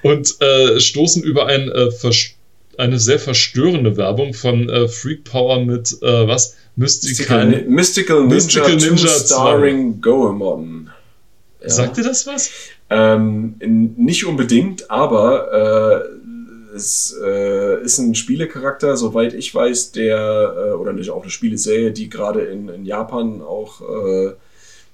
Und 0.02 0.40
äh, 0.40 0.80
stoßen 0.80 1.22
über 1.22 1.46
ein, 1.46 1.68
äh, 1.70 1.90
eine 2.78 2.98
sehr 2.98 3.18
verstörende 3.18 3.96
Werbung 3.96 4.34
von 4.34 4.68
äh, 4.68 4.88
Freak 4.88 5.24
Power 5.24 5.64
mit 5.64 5.96
äh, 6.02 6.26
was? 6.26 6.56
Mystical, 6.76 7.64
Mystical, 7.66 8.24
Mystical 8.26 8.26
Ninja, 8.26 8.34
Mystical 8.34 8.76
Ninja 8.76 9.08
starring 9.08 10.00
Goemon. 10.02 10.90
Ja. 11.62 11.70
Sagt 11.70 11.96
dir 11.96 12.04
das 12.04 12.26
was? 12.26 12.50
Ähm, 12.88 13.56
nicht 13.96 14.26
unbedingt, 14.26 14.90
aber 14.90 16.04
äh, 16.04 16.15
es 16.76 17.16
äh, 17.24 17.82
ist 17.82 17.98
ein 17.98 18.14
Spielecharakter, 18.14 18.96
soweit 18.96 19.34
ich 19.34 19.54
weiß, 19.54 19.92
der, 19.92 20.54
äh, 20.56 20.72
oder 20.74 20.92
nicht 20.92 21.10
auch 21.10 21.22
eine 21.22 21.30
Spieleserie, 21.30 21.90
die 21.90 22.08
gerade 22.08 22.42
in, 22.42 22.68
in 22.68 22.84
Japan 22.84 23.42
auch 23.42 23.80
äh, 23.80 24.32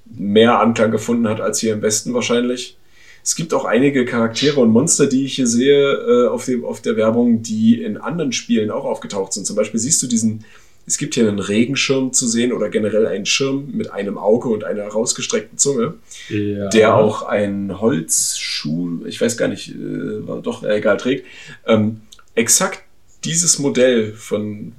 mehr 0.07 0.61
Anklang 0.61 0.91
gefunden 0.91 1.29
hat 1.29 1.41
als 1.41 1.59
hier 1.61 1.75
im 1.75 1.83
Westen 1.83 2.15
wahrscheinlich. 2.15 2.79
Es 3.25 3.37
gibt 3.37 3.55
auch 3.55 3.65
einige 3.65 4.05
Charaktere 4.05 4.61
und 4.61 4.71
Monster, 4.71 5.07
die 5.07 5.25
ich 5.25 5.35
hier 5.35 5.47
sehe 5.47 5.93
äh, 5.93 6.29
auf, 6.29 6.45
dem, 6.45 6.65
auf 6.65 6.81
der 6.81 6.97
Werbung, 6.97 7.43
die 7.43 7.83
in 7.83 7.97
anderen 7.97 8.33
Spielen 8.33 8.71
auch 8.71 8.85
aufgetaucht 8.85 9.33
sind. 9.33 9.47
Zum 9.47 9.55
Beispiel 9.55 9.79
siehst 9.79 10.03
du 10.03 10.07
diesen 10.07 10.45
es 10.87 10.99
gibt 10.99 11.15
hier 11.15 11.29
einen 11.29 11.39
Regenschirm 11.39 12.13
zu 12.13 12.27
sehen 12.27 12.53
oder 12.53 12.69
generell 12.69 13.07
einen 13.07 13.27
Schirm 13.27 13.71
mit 13.73 13.93
einem 13.93 14.19
Auge 14.19 14.49
und 14.49 14.65
einer 14.65 14.87
rausgestreckten 14.87 15.59
Zunge, 15.59 15.95
ja. 16.29 16.69
der 16.69 16.97
auch 16.97 17.23
einen 17.23 17.81
Holzschuh, 17.81 19.05
ich 19.07 19.21
weiß 19.21 19.37
gar 19.37 19.49
nicht, 19.49 19.71
äh, 19.71 20.21
doch, 20.43 20.65
äh, 20.65 20.79
egal, 20.79 20.97
trägt. 20.97 21.27
Ähm, 21.67 22.01
exakt 22.35 22.83
dieses 23.25 23.59
Modell 23.59 24.13
von 24.13 24.73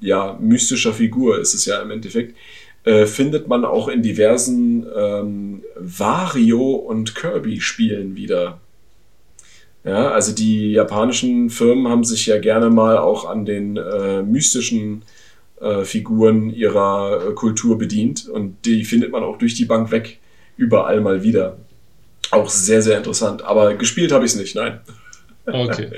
ja, 0.00 0.38
mystischer 0.40 0.92
Figur 0.92 1.38
ist 1.38 1.54
es 1.54 1.66
ja 1.66 1.82
im 1.82 1.90
Endeffekt, 1.90 2.36
äh, 2.84 3.06
findet 3.06 3.48
man 3.48 3.64
auch 3.64 3.88
in 3.88 4.02
diversen 4.02 4.86
ähm, 4.96 5.62
Wario- 5.76 6.76
und 6.76 7.14
Kirby-Spielen 7.14 8.16
wieder. 8.16 8.60
Ja, 9.84 10.10
also 10.10 10.32
die 10.32 10.72
japanischen 10.72 11.50
Firmen 11.50 11.88
haben 11.88 12.04
sich 12.04 12.26
ja 12.26 12.38
gerne 12.38 12.70
mal 12.70 12.98
auch 12.98 13.28
an 13.28 13.44
den 13.44 13.76
äh, 13.76 14.22
mystischen 14.22 15.02
äh, 15.60 15.84
Figuren 15.84 16.50
ihrer 16.50 17.28
äh, 17.28 17.32
Kultur 17.34 17.78
bedient 17.78 18.28
und 18.28 18.56
die 18.64 18.84
findet 18.84 19.12
man 19.12 19.22
auch 19.22 19.38
durch 19.38 19.54
die 19.54 19.64
Bank 19.64 19.90
weg 19.90 20.18
überall 20.56 21.00
mal 21.00 21.22
wieder. 21.22 21.56
Auch 22.30 22.48
sehr, 22.48 22.82
sehr 22.82 22.98
interessant. 22.98 23.42
Aber 23.42 23.74
gespielt 23.74 24.12
habe 24.12 24.24
ich 24.24 24.32
es 24.32 24.38
nicht, 24.38 24.54
nein. 24.54 24.80
Okay. 25.46 25.88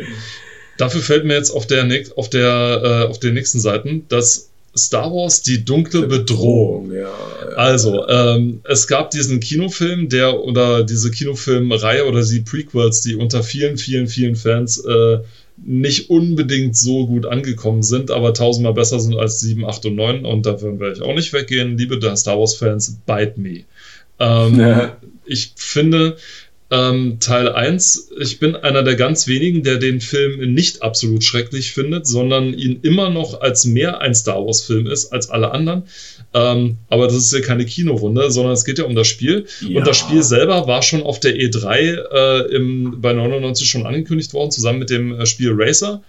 Dafür 0.79 1.01
fällt 1.01 1.25
mir 1.25 1.35
jetzt 1.35 1.51
auf 1.51 1.67
der, 1.67 1.89
auf 2.17 2.31
der, 2.31 3.05
äh, 3.07 3.11
auf 3.11 3.19
den 3.19 3.35
nächsten 3.35 3.59
Seiten, 3.61 4.07
dass 4.09 4.51
Star 4.77 5.11
Wars 5.13 5.43
die 5.43 5.65
dunkle 5.65 6.07
Bedrohung. 6.07 6.93
Ja, 6.93 7.01
ja, 7.01 7.09
also, 7.57 8.07
ähm, 8.09 8.61
es 8.65 8.87
gab 8.87 9.11
diesen 9.11 9.41
Kinofilm, 9.41 10.09
der 10.09 10.39
oder 10.41 10.85
diese 10.85 11.11
Kinofilmreihe 11.11 12.07
oder 12.07 12.23
die 12.23 12.41
Prequels, 12.41 13.01
die 13.01 13.17
unter 13.17 13.43
vielen, 13.43 13.77
vielen, 13.77 14.07
vielen 14.07 14.37
Fans 14.37 14.79
äh, 14.85 15.19
nicht 15.65 16.11
unbedingt 16.11 16.77
so 16.77 17.07
gut 17.07 17.27
angekommen 17.27 17.83
sind, 17.83 18.11
aber 18.11 18.35
tausendmal 18.35 18.75
besser 18.75 19.01
sind 19.01 19.17
als 19.17 19.41
7, 19.41 19.65
8 19.65 19.87
und 19.87 19.95
9. 19.97 20.25
Und 20.25 20.47
dafür 20.47 20.79
werde 20.79 20.97
ich 20.97 21.03
auch 21.03 21.15
nicht 21.15 21.33
weggehen. 21.33 21.77
Liebe 21.77 21.99
Star 22.17 22.39
Wars-Fans, 22.39 23.01
bite 23.07 23.39
me. 23.39 23.65
Ähm, 24.19 24.59
ja. 24.59 24.97
Ich 25.25 25.53
finde, 25.57 26.17
ähm, 26.71 27.19
Teil 27.19 27.49
1, 27.49 28.11
ich 28.21 28.39
bin 28.39 28.55
einer 28.55 28.85
der 28.85 28.95
ganz 28.95 29.27
wenigen, 29.27 29.65
der 29.65 29.79
den 29.79 30.01
Film 30.01 30.55
nicht 30.55 30.83
absolut 30.83 31.25
schrecklich 31.25 31.73
findet, 31.73 32.07
sondern 32.07 32.55
ihn 32.55 32.79
immer 32.83 33.11
noch 33.11 33.41
als 33.41 33.65
mehr 33.65 34.01
ein 34.01 34.15
Star 34.15 34.45
Wars-Film 34.47 34.87
ist 34.87 35.13
als 35.13 35.31
alle 35.31 35.51
anderen. 35.51 35.85
Ähm, 36.33 36.79
aber 36.89 37.07
das 37.07 37.17
ist 37.17 37.33
ja 37.33 37.41
keine 37.41 37.65
Kinorunde, 37.65 38.31
sondern 38.31 38.53
es 38.53 38.65
geht 38.65 38.79
ja 38.79 38.85
um 38.85 38.95
das 38.95 39.09
Spiel. 39.09 39.47
Ja. 39.61 39.79
Und 39.79 39.87
das 39.87 39.97
Spiel 39.97 40.23
selber 40.23 40.69
war 40.69 40.83
schon 40.83 41.03
auf 41.03 41.19
der 41.19 41.35
E3 41.35 41.75
äh, 41.77 42.55
im, 42.55 43.01
bei 43.01 43.13
99 43.13 43.69
schon 43.69 43.85
angekündigt 43.85 44.33
worden, 44.33 44.53
zusammen 44.53 44.79
mit 44.79 44.91
dem 44.91 45.19
äh, 45.19 45.27
Spiel 45.27 45.51
Racer. 45.53 46.03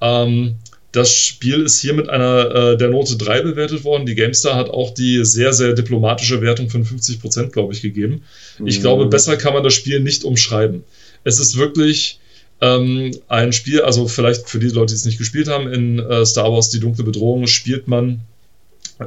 Ähm, 0.00 0.54
das 0.92 1.14
Spiel 1.14 1.64
ist 1.64 1.80
hier 1.80 1.92
mit 1.92 2.08
einer 2.08 2.54
äh, 2.54 2.76
der 2.78 2.88
Note 2.88 3.18
3 3.18 3.42
bewertet 3.42 3.84
worden. 3.84 4.06
Die 4.06 4.14
GameStar 4.14 4.56
hat 4.56 4.70
auch 4.70 4.94
die 4.94 5.22
sehr, 5.22 5.52
sehr 5.52 5.74
diplomatische 5.74 6.40
Wertung 6.40 6.70
von 6.70 6.82
50 6.82 7.20
Prozent, 7.20 7.52
glaube 7.52 7.74
ich, 7.74 7.82
gegeben. 7.82 8.22
Ich 8.64 8.78
mhm. 8.78 8.82
glaube, 8.82 9.06
besser 9.06 9.36
kann 9.36 9.54
man 9.54 9.62
das 9.62 9.74
Spiel 9.74 10.00
nicht 10.00 10.24
umschreiben. 10.24 10.84
Es 11.24 11.38
ist 11.38 11.56
wirklich 11.56 12.20
ähm, 12.60 13.12
ein 13.28 13.52
Spiel, 13.52 13.82
also 13.82 14.08
vielleicht 14.08 14.48
für 14.48 14.58
die 14.58 14.68
Leute, 14.68 14.92
die 14.92 14.96
es 14.96 15.04
nicht 15.04 15.18
gespielt 15.18 15.48
haben, 15.48 15.72
in 15.72 15.98
äh, 15.98 16.24
Star 16.26 16.52
Wars 16.52 16.70
Die 16.70 16.80
dunkle 16.80 17.04
Bedrohung 17.04 17.46
spielt 17.46 17.88
man 17.88 18.20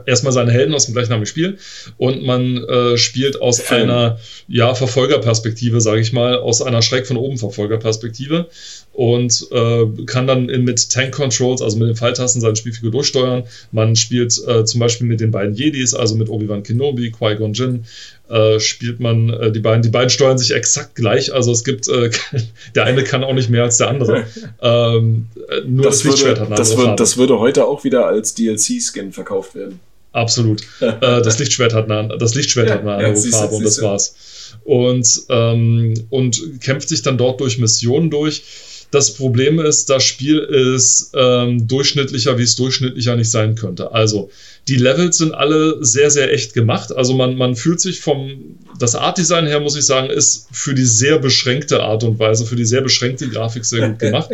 erstmal 0.06 0.34
seine 0.34 0.52
Helden 0.52 0.74
aus 0.74 0.86
dem 0.86 0.94
gleichnamigen 0.94 1.26
Spiel 1.26 1.58
und 1.98 2.24
man 2.24 2.64
äh, 2.64 2.98
spielt 2.98 3.42
aus 3.42 3.60
Film. 3.60 3.84
einer 3.84 4.20
ja, 4.48 4.74
Verfolgerperspektive, 4.74 5.82
sage 5.82 6.02
ich 6.02 6.14
mal, 6.14 6.38
aus 6.38 6.62
einer 6.62 6.82
schräg 6.82 7.08
von 7.08 7.18
oben 7.18 7.38
Verfolgerperspektive 7.38 8.50
und 8.94 9.48
äh, 9.52 9.86
kann 10.06 10.28
dann 10.28 10.48
mit 10.48 10.90
Tank 10.90 11.14
Controls, 11.14 11.62
also 11.62 11.78
mit 11.78 11.88
den 11.88 11.96
Pfeiltasten, 11.96 12.42
seine 12.42 12.56
Spielfigur 12.56 12.92
durchsteuern. 12.92 13.44
Man 13.72 13.96
spielt 13.96 14.38
äh, 14.46 14.66
zum 14.66 14.80
Beispiel 14.80 15.08
mit 15.08 15.22
den 15.22 15.32
beiden 15.32 15.56
Jedis, 15.56 15.94
also 15.94 16.16
mit 16.16 16.30
Obi-Wan 16.30 16.64
Kenobi, 16.64 17.12
Qui-Gon 17.12 17.54
Jinn, 17.54 17.86
äh, 18.30 18.60
spielt 18.60 19.00
man 19.00 19.30
äh, 19.30 19.52
die 19.52 19.60
beiden. 19.60 19.82
Die 19.82 19.90
beiden 19.90 20.10
steuern 20.10 20.38
sich 20.38 20.52
exakt 20.52 20.96
gleich, 20.96 21.34
also 21.34 21.52
es 21.52 21.64
gibt, 21.64 21.88
äh, 21.88 22.12
der 22.76 22.84
eine 22.84 23.04
kann 23.04 23.24
auch 23.24 23.34
nicht 23.34 23.50
mehr 23.50 23.64
als 23.64 23.78
der 23.78 23.88
andere. 23.88 24.26
ähm, 24.62 25.28
äh, 25.48 25.62
nur 25.66 25.86
das, 25.86 26.00
das 26.00 26.04
Lichtschwert 26.04 26.40
hat 26.42 26.48
eine 26.48 26.56
das, 26.56 26.78
wird, 26.78 27.00
das 27.00 27.18
würde 27.18 27.40
heute 27.40 27.66
auch 27.66 27.86
wieder 27.86 28.08
als 28.08 28.36
DLC-Skin 28.36 29.14
verkauft 29.14 29.56
werden. 29.56 29.80
Absolut. 30.12 30.64
das 30.82 31.40
Lichtschwert 31.40 31.74
hat 31.74 31.90
eine, 31.90 32.18
das 32.18 32.36
Lichtschwert 32.36 32.68
ja, 32.68 32.74
hat 32.74 32.82
eine 32.82 32.96
andere 32.96 33.14
ja, 33.14 33.32
Farbe 33.32 33.56
und 33.56 33.64
das 33.64 33.82
war's. 33.82 34.16
Und, 34.66 35.08
ähm, 35.30 35.94
und 36.10 36.60
kämpft 36.60 36.90
sich 36.90 37.02
dann 37.02 37.18
dort 37.18 37.40
durch 37.40 37.58
Missionen 37.58 38.10
durch 38.10 38.44
das 38.92 39.14
Problem 39.14 39.60
ist, 39.60 39.90
das 39.90 40.04
Spiel 40.04 40.40
ist 40.40 41.12
ähm, 41.14 41.68
durchschnittlicher, 41.68 42.38
wie 42.38 42.44
es 42.44 42.56
durchschnittlicher 42.58 43.16
nicht 43.16 43.32
sein 43.32 43.56
könnte. 43.56 43.92
Also 43.94 44.30
die 44.68 44.76
Levels 44.76 45.18
sind 45.18 45.34
alle 45.34 45.84
sehr, 45.84 46.12
sehr 46.12 46.32
echt 46.34 46.54
gemacht. 46.54 46.94
Also 46.94 47.14
man, 47.14 47.36
man 47.36 47.56
fühlt 47.56 47.80
sich 47.80 48.02
vom, 48.02 48.58
das 48.78 48.96
Art-Design 48.96 49.48
her, 49.48 49.62
muss 49.62 49.78
ich 49.78 49.86
sagen, 49.86 50.10
ist 50.10 50.48
für 50.52 50.74
die 50.74 50.86
sehr 50.86 51.20
beschränkte 51.20 51.82
Art 51.82 52.04
und 52.04 52.20
Weise, 52.20 52.46
für 52.46 52.58
die 52.58 52.66
sehr 52.66 52.82
beschränkte 52.82 53.30
Grafik 53.30 53.64
sehr 53.66 53.90
gut 53.90 54.00
gemacht. 54.00 54.30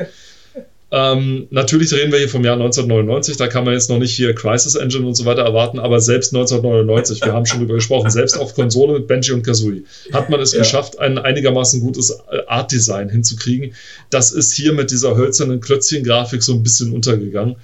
Ähm, 0.89 1.47
natürlich 1.49 1.91
reden 1.91 2.13
wir 2.13 2.19
hier 2.19 2.29
vom 2.29 2.45
Jahr 2.45 2.53
1999, 2.53 3.35
da 3.35 3.47
kann 3.47 3.65
man 3.65 3.73
jetzt 3.73 3.89
noch 3.89 3.99
nicht 3.99 4.13
hier 4.13 4.33
Crisis 4.33 4.75
Engine 4.75 5.05
und 5.05 5.15
so 5.15 5.25
weiter 5.25 5.41
erwarten, 5.41 5.79
aber 5.79 5.99
selbst 5.99 6.33
1999, 6.33 7.25
wir 7.25 7.33
haben 7.33 7.45
schon 7.45 7.59
drüber 7.59 7.73
gesprochen, 7.73 8.09
selbst 8.09 8.39
auf 8.39 8.55
Konsole 8.55 8.93
mit 8.93 9.07
Benji 9.07 9.33
und 9.33 9.43
Kazooie 9.43 9.83
hat 10.13 10.29
man 10.29 10.39
es 10.39 10.53
ja. 10.53 10.59
geschafft, 10.59 10.97
ein 10.99 11.17
einigermaßen 11.17 11.81
gutes 11.81 12.11
äh, 12.31 12.39
Art-Design 12.47 13.09
hinzukriegen. 13.09 13.73
Das 14.09 14.31
ist 14.31 14.53
hier 14.53 14.71
mit 14.71 14.91
dieser 14.91 15.17
hölzernen 15.17 15.59
Klötzchen-Grafik 15.59 16.41
so 16.41 16.53
ein 16.53 16.63
bisschen 16.63 16.93
untergegangen. 16.93 17.57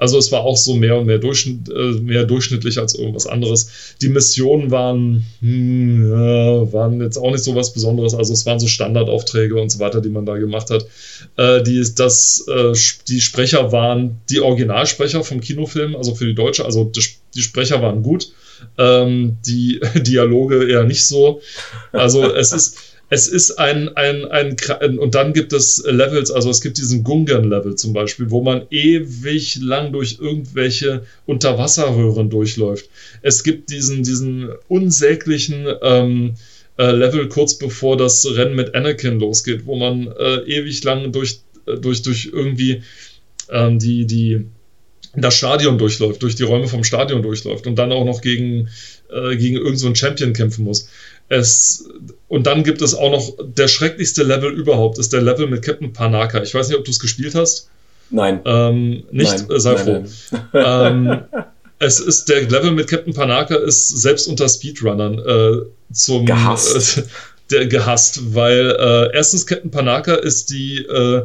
Also 0.00 0.16
es 0.16 0.32
war 0.32 0.40
auch 0.40 0.56
so 0.56 0.74
mehr 0.74 0.96
und 0.96 1.04
mehr, 1.04 1.18
Durchschnitt, 1.18 1.68
äh, 1.68 2.00
mehr 2.00 2.24
durchschnittlich 2.24 2.78
als 2.78 2.94
irgendwas 2.94 3.26
anderes. 3.26 3.70
Die 4.00 4.08
Missionen 4.08 4.70
waren, 4.70 5.26
hm, 5.40 6.10
ja, 6.10 6.72
waren 6.72 7.02
jetzt 7.02 7.18
auch 7.18 7.30
nicht 7.30 7.44
so 7.44 7.54
was 7.54 7.74
Besonderes. 7.74 8.14
Also 8.14 8.32
es 8.32 8.46
waren 8.46 8.58
so 8.58 8.66
Standardaufträge 8.66 9.60
und 9.60 9.68
so 9.70 9.78
weiter, 9.78 10.00
die 10.00 10.08
man 10.08 10.24
da 10.24 10.38
gemacht 10.38 10.70
hat. 10.70 10.86
Äh, 11.36 11.62
die, 11.62 11.84
das, 11.96 12.46
äh, 12.48 12.72
die 13.08 13.20
Sprecher 13.20 13.72
waren 13.72 14.22
die 14.30 14.40
Originalsprecher 14.40 15.22
vom 15.22 15.42
Kinofilm, 15.42 15.94
also 15.94 16.14
für 16.14 16.26
die 16.26 16.34
Deutsche. 16.34 16.64
Also 16.64 16.84
die, 16.84 17.02
die 17.34 17.42
Sprecher 17.42 17.82
waren 17.82 18.02
gut. 18.02 18.32
Ähm, 18.78 19.36
die 19.46 19.80
Dialoge 19.96 20.66
eher 20.66 20.84
nicht 20.84 21.04
so. 21.04 21.42
Also 21.92 22.24
es 22.32 22.52
ist 22.52 22.78
es 23.12 23.26
ist 23.26 23.58
ein, 23.58 23.88
ein, 23.96 24.24
ein, 24.24 24.56
ein, 24.80 24.98
und 24.98 25.16
dann 25.16 25.32
gibt 25.32 25.52
es 25.52 25.82
Levels, 25.84 26.30
also 26.30 26.48
es 26.48 26.60
gibt 26.60 26.78
diesen 26.78 27.02
Gungan-Level 27.02 27.74
zum 27.74 27.92
Beispiel, 27.92 28.30
wo 28.30 28.40
man 28.40 28.62
ewig 28.70 29.56
lang 29.60 29.92
durch 29.92 30.18
irgendwelche 30.20 31.02
Unterwasserröhren 31.26 32.30
durchläuft. 32.30 32.88
Es 33.20 33.42
gibt 33.42 33.70
diesen, 33.70 34.04
diesen 34.04 34.50
unsäglichen 34.68 35.66
ähm, 35.82 36.34
äh, 36.78 36.92
Level 36.92 37.28
kurz 37.28 37.58
bevor 37.58 37.96
das 37.96 38.24
Rennen 38.32 38.54
mit 38.54 38.76
Anakin 38.76 39.18
losgeht, 39.18 39.66
wo 39.66 39.74
man 39.74 40.06
äh, 40.16 40.36
ewig 40.46 40.84
lang 40.84 41.10
durch, 41.10 41.40
äh, 41.66 41.78
durch, 41.78 42.02
durch 42.02 42.30
irgendwie 42.32 42.82
ähm, 43.50 43.80
die, 43.80 44.06
die, 44.06 44.46
das 45.16 45.34
Stadion 45.34 45.78
durchläuft, 45.78 46.22
durch 46.22 46.36
die 46.36 46.44
Räume 46.44 46.68
vom 46.68 46.84
Stadion 46.84 47.22
durchläuft 47.22 47.66
und 47.66 47.74
dann 47.74 47.90
auch 47.90 48.04
noch 48.04 48.20
gegen, 48.20 48.68
äh, 49.10 49.36
gegen 49.36 49.56
irgendeinen 49.56 49.76
so 49.76 49.94
Champion 49.96 50.32
kämpfen 50.32 50.64
muss. 50.64 50.88
Es, 51.30 51.88
und 52.26 52.48
dann 52.48 52.64
gibt 52.64 52.82
es 52.82 52.92
auch 52.92 53.12
noch 53.12 53.32
der 53.40 53.68
schrecklichste 53.68 54.24
Level 54.24 54.50
überhaupt, 54.50 54.98
ist 54.98 55.12
der 55.12 55.22
Level 55.22 55.46
mit 55.46 55.62
Captain 55.62 55.92
Panaka. 55.92 56.42
Ich 56.42 56.52
weiß 56.52 56.68
nicht, 56.68 56.76
ob 56.76 56.84
du 56.84 56.90
es 56.90 56.98
gespielt 56.98 57.36
hast. 57.36 57.70
Nein. 58.10 58.40
Ähm, 58.44 59.04
nicht, 59.12 59.48
nein, 59.48 59.60
sei 59.60 59.76
froh. 59.76 60.04
ähm, 60.54 61.22
es 61.78 62.00
ist 62.00 62.24
der 62.24 62.42
Level 62.48 62.72
mit 62.72 62.88
Captain 62.88 63.14
Panaka 63.14 63.54
ist 63.54 63.88
selbst 63.88 64.26
unter 64.26 64.48
Speedrunnern 64.48 65.20
äh, 65.20 65.94
zum 65.94 66.26
gehasst. 66.26 66.98
Äh, 66.98 67.02
der 67.52 67.66
gehasst, 67.66 68.34
weil 68.34 68.76
äh, 68.78 69.16
erstens 69.16 69.46
Captain 69.46 69.70
Panaka 69.70 70.14
ist 70.14 70.50
die 70.50 70.78
äh, 70.78 71.22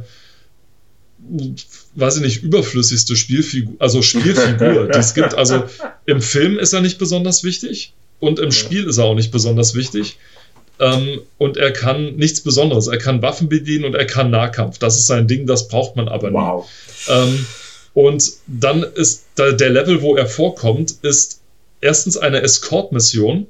weiß 1.96 2.18
ich 2.18 2.22
nicht, 2.22 2.44
überflüssigste 2.44 3.16
Spielfigur, 3.16 3.74
also 3.80 4.04
Spielfigur, 4.04 4.88
die 4.88 5.00
es 5.00 5.16
gibt. 5.16 5.34
Also 5.34 5.64
im 6.06 6.22
Film 6.22 6.60
ist 6.60 6.74
er 6.74 6.82
nicht 6.82 7.00
besonders 7.00 7.44
wichtig 7.44 7.94
und 8.20 8.40
im 8.40 8.52
Spiel 8.52 8.88
ist 8.88 8.98
er 8.98 9.06
auch 9.06 9.16
nicht 9.16 9.32
besonders 9.32 9.76
wichtig. 9.76 10.18
Ähm, 10.80 11.22
und 11.38 11.58
er 11.58 11.72
kann 11.72 12.16
nichts 12.16 12.42
Besonderes. 12.42 12.88
Er 12.88 12.98
kann 12.98 13.22
Waffen 13.22 13.48
bedienen 13.48 13.86
und 13.86 13.96
er 13.96 14.06
kann 14.06 14.30
Nahkampf. 14.30 14.78
Das 14.78 14.98
ist 14.98 15.08
sein 15.08 15.28
Ding, 15.28 15.48
das 15.48 15.68
braucht 15.68 15.96
man 15.96 16.08
aber 16.08 16.34
wow. 16.34 16.70
nie. 17.08 17.14
Ähm, 17.14 17.46
und 17.94 18.32
dann 18.48 18.84
ist 18.84 19.26
da 19.36 19.54
der 19.54 19.70
Level, 19.70 20.02
wo 20.02 20.18
er 20.18 20.28
vorkommt, 20.28 20.96
ist 21.02 21.40
erstens 21.80 22.18
eine 22.18 22.42
Escort-Mission. 22.42 23.48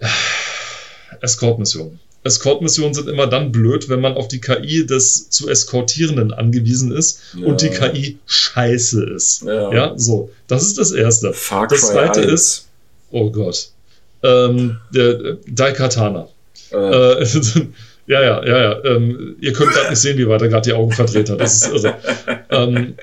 Escort-Mission. 1.20 1.98
Escort-Missionen 2.24 2.94
sind 2.94 3.08
immer 3.08 3.26
dann 3.26 3.52
blöd, 3.52 3.88
wenn 3.88 4.00
man 4.00 4.14
auf 4.14 4.28
die 4.28 4.40
KI 4.40 4.86
des 4.86 5.28
zu 5.28 5.48
Eskortierenden 5.48 6.32
angewiesen 6.32 6.92
ist 6.92 7.20
ja. 7.36 7.46
und 7.46 7.60
die 7.60 7.70
KI 7.70 8.18
scheiße 8.26 9.04
ist. 9.04 9.42
Ja. 9.42 9.72
ja. 9.72 9.92
so. 9.96 10.30
Das 10.46 10.62
ist 10.62 10.78
das 10.78 10.92
Erste. 10.92 11.32
Far 11.32 11.66
das 11.66 11.88
Zweite 11.88 12.20
1. 12.20 12.32
ist, 12.32 12.68
oh 13.12 13.30
Gott, 13.30 13.70
ähm, 14.22 14.78
der 14.94 15.38
Daikatana. 15.46 16.28
Äh. 16.70 17.24
Ja, 18.06 18.20
ja, 18.20 18.44
ja, 18.44 18.62
ja. 18.62 18.84
Ähm, 18.84 19.36
ihr 19.40 19.52
könnt 19.52 19.72
gerade 19.72 19.90
nicht 19.90 20.00
sehen, 20.00 20.18
wie 20.18 20.26
weit 20.26 20.42
er 20.42 20.48
gerade 20.48 20.68
die 20.68 20.72
Augen 20.72 20.90
verdreht 20.90 21.30
hat. 21.30 21.40
Das 21.40 21.62
ist 21.62 21.72
irre. 21.72 21.96
ähm, 22.50 22.94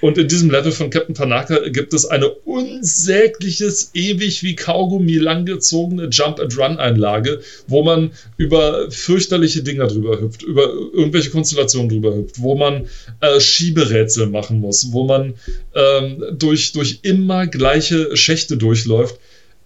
und 0.00 0.18
in 0.18 0.28
diesem 0.28 0.50
Level 0.50 0.72
von 0.72 0.90
Captain 0.90 1.14
Tanaka 1.14 1.68
gibt 1.68 1.92
es 1.92 2.06
eine 2.06 2.28
unsägliches, 2.28 3.90
ewig 3.94 4.42
wie 4.42 4.56
Kaugummi 4.56 5.16
langgezogene 5.16 6.08
Jump-and-Run-Einlage, 6.10 7.40
wo 7.66 7.82
man 7.82 8.12
über 8.36 8.90
fürchterliche 8.90 9.62
Dinger 9.62 9.86
drüber 9.88 10.20
hüpft, 10.20 10.42
über 10.42 10.72
irgendwelche 10.72 11.30
Konstellationen 11.30 11.90
drüber 11.90 12.14
hüpft, 12.14 12.40
wo 12.40 12.54
man 12.54 12.88
äh, 13.20 13.40
Schieberätsel 13.40 14.26
machen 14.26 14.60
muss, 14.60 14.92
wo 14.92 15.04
man 15.04 15.34
ähm, 15.74 16.24
durch, 16.32 16.72
durch 16.72 17.00
immer 17.02 17.46
gleiche 17.46 18.16
Schächte 18.16 18.56
durchläuft 18.56 19.18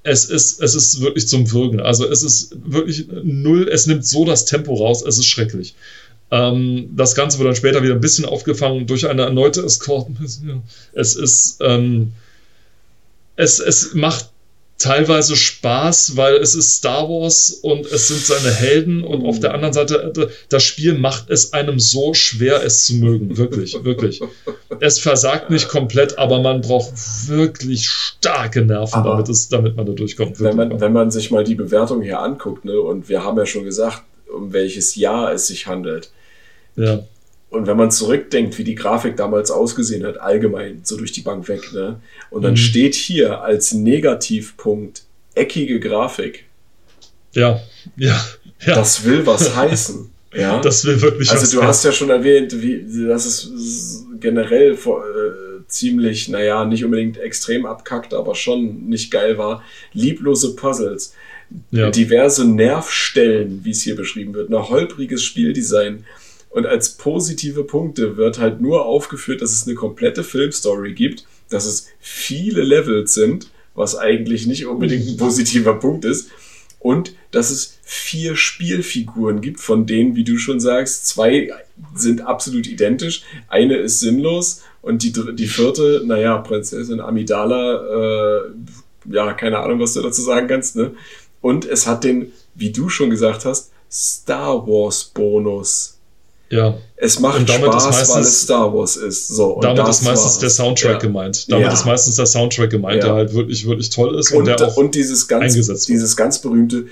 es 0.04 0.26
ist, 0.26 0.62
es 0.62 0.74
ist 0.74 1.00
wirklich 1.00 1.26
zum 1.26 1.50
Würgen. 1.50 1.80
Also 1.80 2.06
es 2.08 2.22
ist 2.22 2.56
wirklich 2.64 3.06
null, 3.22 3.68
es 3.68 3.86
nimmt 3.86 4.06
so 4.06 4.24
das 4.24 4.44
Tempo 4.44 4.74
raus, 4.74 5.02
es 5.02 5.18
ist 5.18 5.26
schrecklich. 5.26 5.74
Ähm, 6.30 6.90
das 6.94 7.14
Ganze 7.14 7.38
wird 7.38 7.48
dann 7.48 7.56
später 7.56 7.82
wieder 7.82 7.94
ein 7.94 8.00
bisschen 8.00 8.26
aufgefangen 8.26 8.86
durch 8.86 9.08
eine 9.08 9.22
erneute 9.22 9.62
Escort. 9.62 10.08
Es 10.92 11.16
ist, 11.16 11.58
ähm, 11.60 12.12
es, 13.36 13.58
es 13.58 13.94
macht 13.94 14.30
teilweise 14.84 15.34
Spaß, 15.34 16.18
weil 16.18 16.34
es 16.36 16.54
ist 16.54 16.76
Star 16.76 17.08
Wars 17.08 17.58
und 17.62 17.86
es 17.86 18.08
sind 18.08 18.20
seine 18.20 18.54
Helden 18.54 19.02
und 19.02 19.24
auf 19.24 19.40
der 19.40 19.54
anderen 19.54 19.72
Seite, 19.72 20.12
äh, 20.14 20.26
das 20.50 20.62
Spiel 20.62 20.98
macht 20.98 21.30
es 21.30 21.54
einem 21.54 21.80
so 21.80 22.12
schwer, 22.12 22.62
es 22.62 22.84
zu 22.84 22.96
mögen. 22.96 23.38
Wirklich, 23.38 23.82
wirklich. 23.82 24.20
Es 24.80 24.98
versagt 24.98 25.48
nicht 25.48 25.68
komplett, 25.68 26.18
aber 26.18 26.42
man 26.42 26.60
braucht 26.60 26.92
wirklich 27.28 27.88
starke 27.88 28.62
Nerven, 28.62 29.02
damit, 29.04 29.28
es, 29.30 29.48
damit 29.48 29.74
man 29.74 29.86
da 29.86 29.92
durchkommt. 29.92 30.38
Wenn 30.40 30.56
man, 30.56 30.80
wenn 30.80 30.92
man 30.92 31.10
sich 31.10 31.30
mal 31.30 31.44
die 31.44 31.54
Bewertung 31.54 32.02
hier 32.02 32.20
anguckt, 32.20 32.66
ne, 32.66 32.78
und 32.78 33.08
wir 33.08 33.24
haben 33.24 33.38
ja 33.38 33.46
schon 33.46 33.64
gesagt, 33.64 34.02
um 34.30 34.52
welches 34.52 34.96
Jahr 34.96 35.32
es 35.32 35.46
sich 35.46 35.66
handelt. 35.66 36.10
Ja. 36.76 37.04
Und 37.54 37.66
wenn 37.66 37.76
man 37.76 37.90
zurückdenkt, 37.90 38.58
wie 38.58 38.64
die 38.64 38.74
Grafik 38.74 39.16
damals 39.16 39.50
ausgesehen 39.50 40.04
hat, 40.04 40.20
allgemein, 40.20 40.80
so 40.82 40.96
durch 40.96 41.12
die 41.12 41.20
Bank 41.20 41.48
weg, 41.48 41.72
ne? 41.72 42.00
Und 42.30 42.42
dann 42.42 42.52
mhm. 42.52 42.58
steht 42.58 42.94
hier 42.94 43.42
als 43.42 43.72
Negativpunkt 43.72 45.02
eckige 45.34 45.80
Grafik. 45.80 46.44
Ja, 47.32 47.60
ja, 47.96 48.24
ja. 48.66 48.74
Das 48.74 49.04
will 49.04 49.26
was 49.26 49.54
heißen. 49.56 50.10
Ja? 50.34 50.60
Das 50.60 50.84
will 50.84 51.00
wirklich 51.00 51.30
also 51.30 51.42
was 51.42 51.48
Also 51.50 51.60
du 51.60 51.66
hast 51.66 51.84
ja 51.84 51.92
schon 51.92 52.10
erwähnt, 52.10 52.60
wie, 52.60 53.06
dass 53.06 53.24
es 53.24 54.04
generell 54.18 54.74
vor, 54.74 55.04
äh, 55.04 55.44
ziemlich, 55.68 56.28
naja, 56.28 56.64
nicht 56.64 56.84
unbedingt 56.84 57.18
extrem 57.18 57.66
abkackt, 57.66 58.14
aber 58.14 58.34
schon 58.34 58.88
nicht 58.88 59.10
geil 59.10 59.38
war. 59.38 59.62
Lieblose 59.92 60.56
Puzzles. 60.56 61.14
Ja. 61.70 61.90
Diverse 61.90 62.44
Nervstellen, 62.44 63.60
wie 63.64 63.70
es 63.70 63.82
hier 63.82 63.96
beschrieben 63.96 64.34
wird. 64.34 64.50
Ein 64.50 64.68
holpriges 64.68 65.22
Spieldesign 65.22 66.04
und 66.54 66.66
als 66.66 66.90
positive 66.90 67.64
Punkte 67.64 68.16
wird 68.16 68.38
halt 68.38 68.60
nur 68.60 68.86
aufgeführt, 68.86 69.42
dass 69.42 69.50
es 69.50 69.66
eine 69.66 69.74
komplette 69.74 70.22
Filmstory 70.22 70.94
gibt, 70.94 71.26
dass 71.50 71.66
es 71.66 71.88
viele 71.98 72.62
Levels 72.62 73.12
sind, 73.12 73.50
was 73.74 73.98
eigentlich 73.98 74.46
nicht 74.46 74.64
unbedingt 74.66 75.04
ein 75.08 75.16
positiver 75.18 75.74
Punkt 75.74 76.04
ist. 76.04 76.30
Und 76.78 77.16
dass 77.32 77.50
es 77.50 77.78
vier 77.82 78.36
Spielfiguren 78.36 79.40
gibt, 79.40 79.58
von 79.58 79.84
denen, 79.86 80.14
wie 80.14 80.22
du 80.22 80.38
schon 80.38 80.60
sagst, 80.60 81.08
zwei 81.08 81.50
sind 81.96 82.20
absolut 82.20 82.68
identisch. 82.68 83.24
Eine 83.48 83.78
ist 83.78 83.98
sinnlos 83.98 84.62
und 84.80 85.02
die, 85.02 85.12
die 85.12 85.48
vierte, 85.48 86.04
naja, 86.06 86.38
Prinzessin 86.38 87.00
Amidala, 87.00 88.36
äh, 88.36 88.50
ja, 89.10 89.32
keine 89.32 89.58
Ahnung, 89.58 89.80
was 89.80 89.94
du 89.94 90.02
dazu 90.02 90.22
sagen 90.22 90.46
kannst. 90.46 90.76
Ne? 90.76 90.94
Und 91.40 91.64
es 91.64 91.88
hat 91.88 92.04
den, 92.04 92.30
wie 92.54 92.70
du 92.70 92.88
schon 92.88 93.10
gesagt 93.10 93.44
hast, 93.44 93.72
Star 93.90 94.64
Wars 94.68 95.02
Bonus. 95.12 95.93
Ja. 96.54 96.74
Es 96.96 97.18
macht 97.18 97.48
Spaß, 97.48 97.84
meistens, 97.86 98.14
weil 98.14 98.22
es 98.22 98.42
Star 98.42 98.72
Wars 98.72 98.96
ist. 98.96 99.28
So, 99.28 99.58
damit 99.60 99.86
ist 99.88 100.02
meistens 100.02 100.38
der 100.38 100.50
Soundtrack 100.50 100.92
ja. 100.92 100.98
gemeint. 100.98 101.50
Damit 101.50 101.66
ja. 101.66 101.72
ist 101.72 101.84
meistens 101.84 102.16
der 102.16 102.26
Soundtrack 102.26 102.70
gemeint, 102.70 103.02
ja. 103.02 103.08
der 103.08 103.14
halt 103.14 103.34
wirklich, 103.34 103.66
wirklich 103.66 103.90
toll 103.90 104.16
ist 104.18 104.30
und, 104.30 104.38
und 104.38 104.46
der 104.46 104.68
auch 104.68 104.76
und 104.76 104.94
dieses 104.94 105.26
ganz, 105.26 105.52
eingesetzt 105.52 105.88
dieses 105.88 106.10
wird. 106.10 106.18
ganz 106.18 106.38
berühmte 106.38 106.86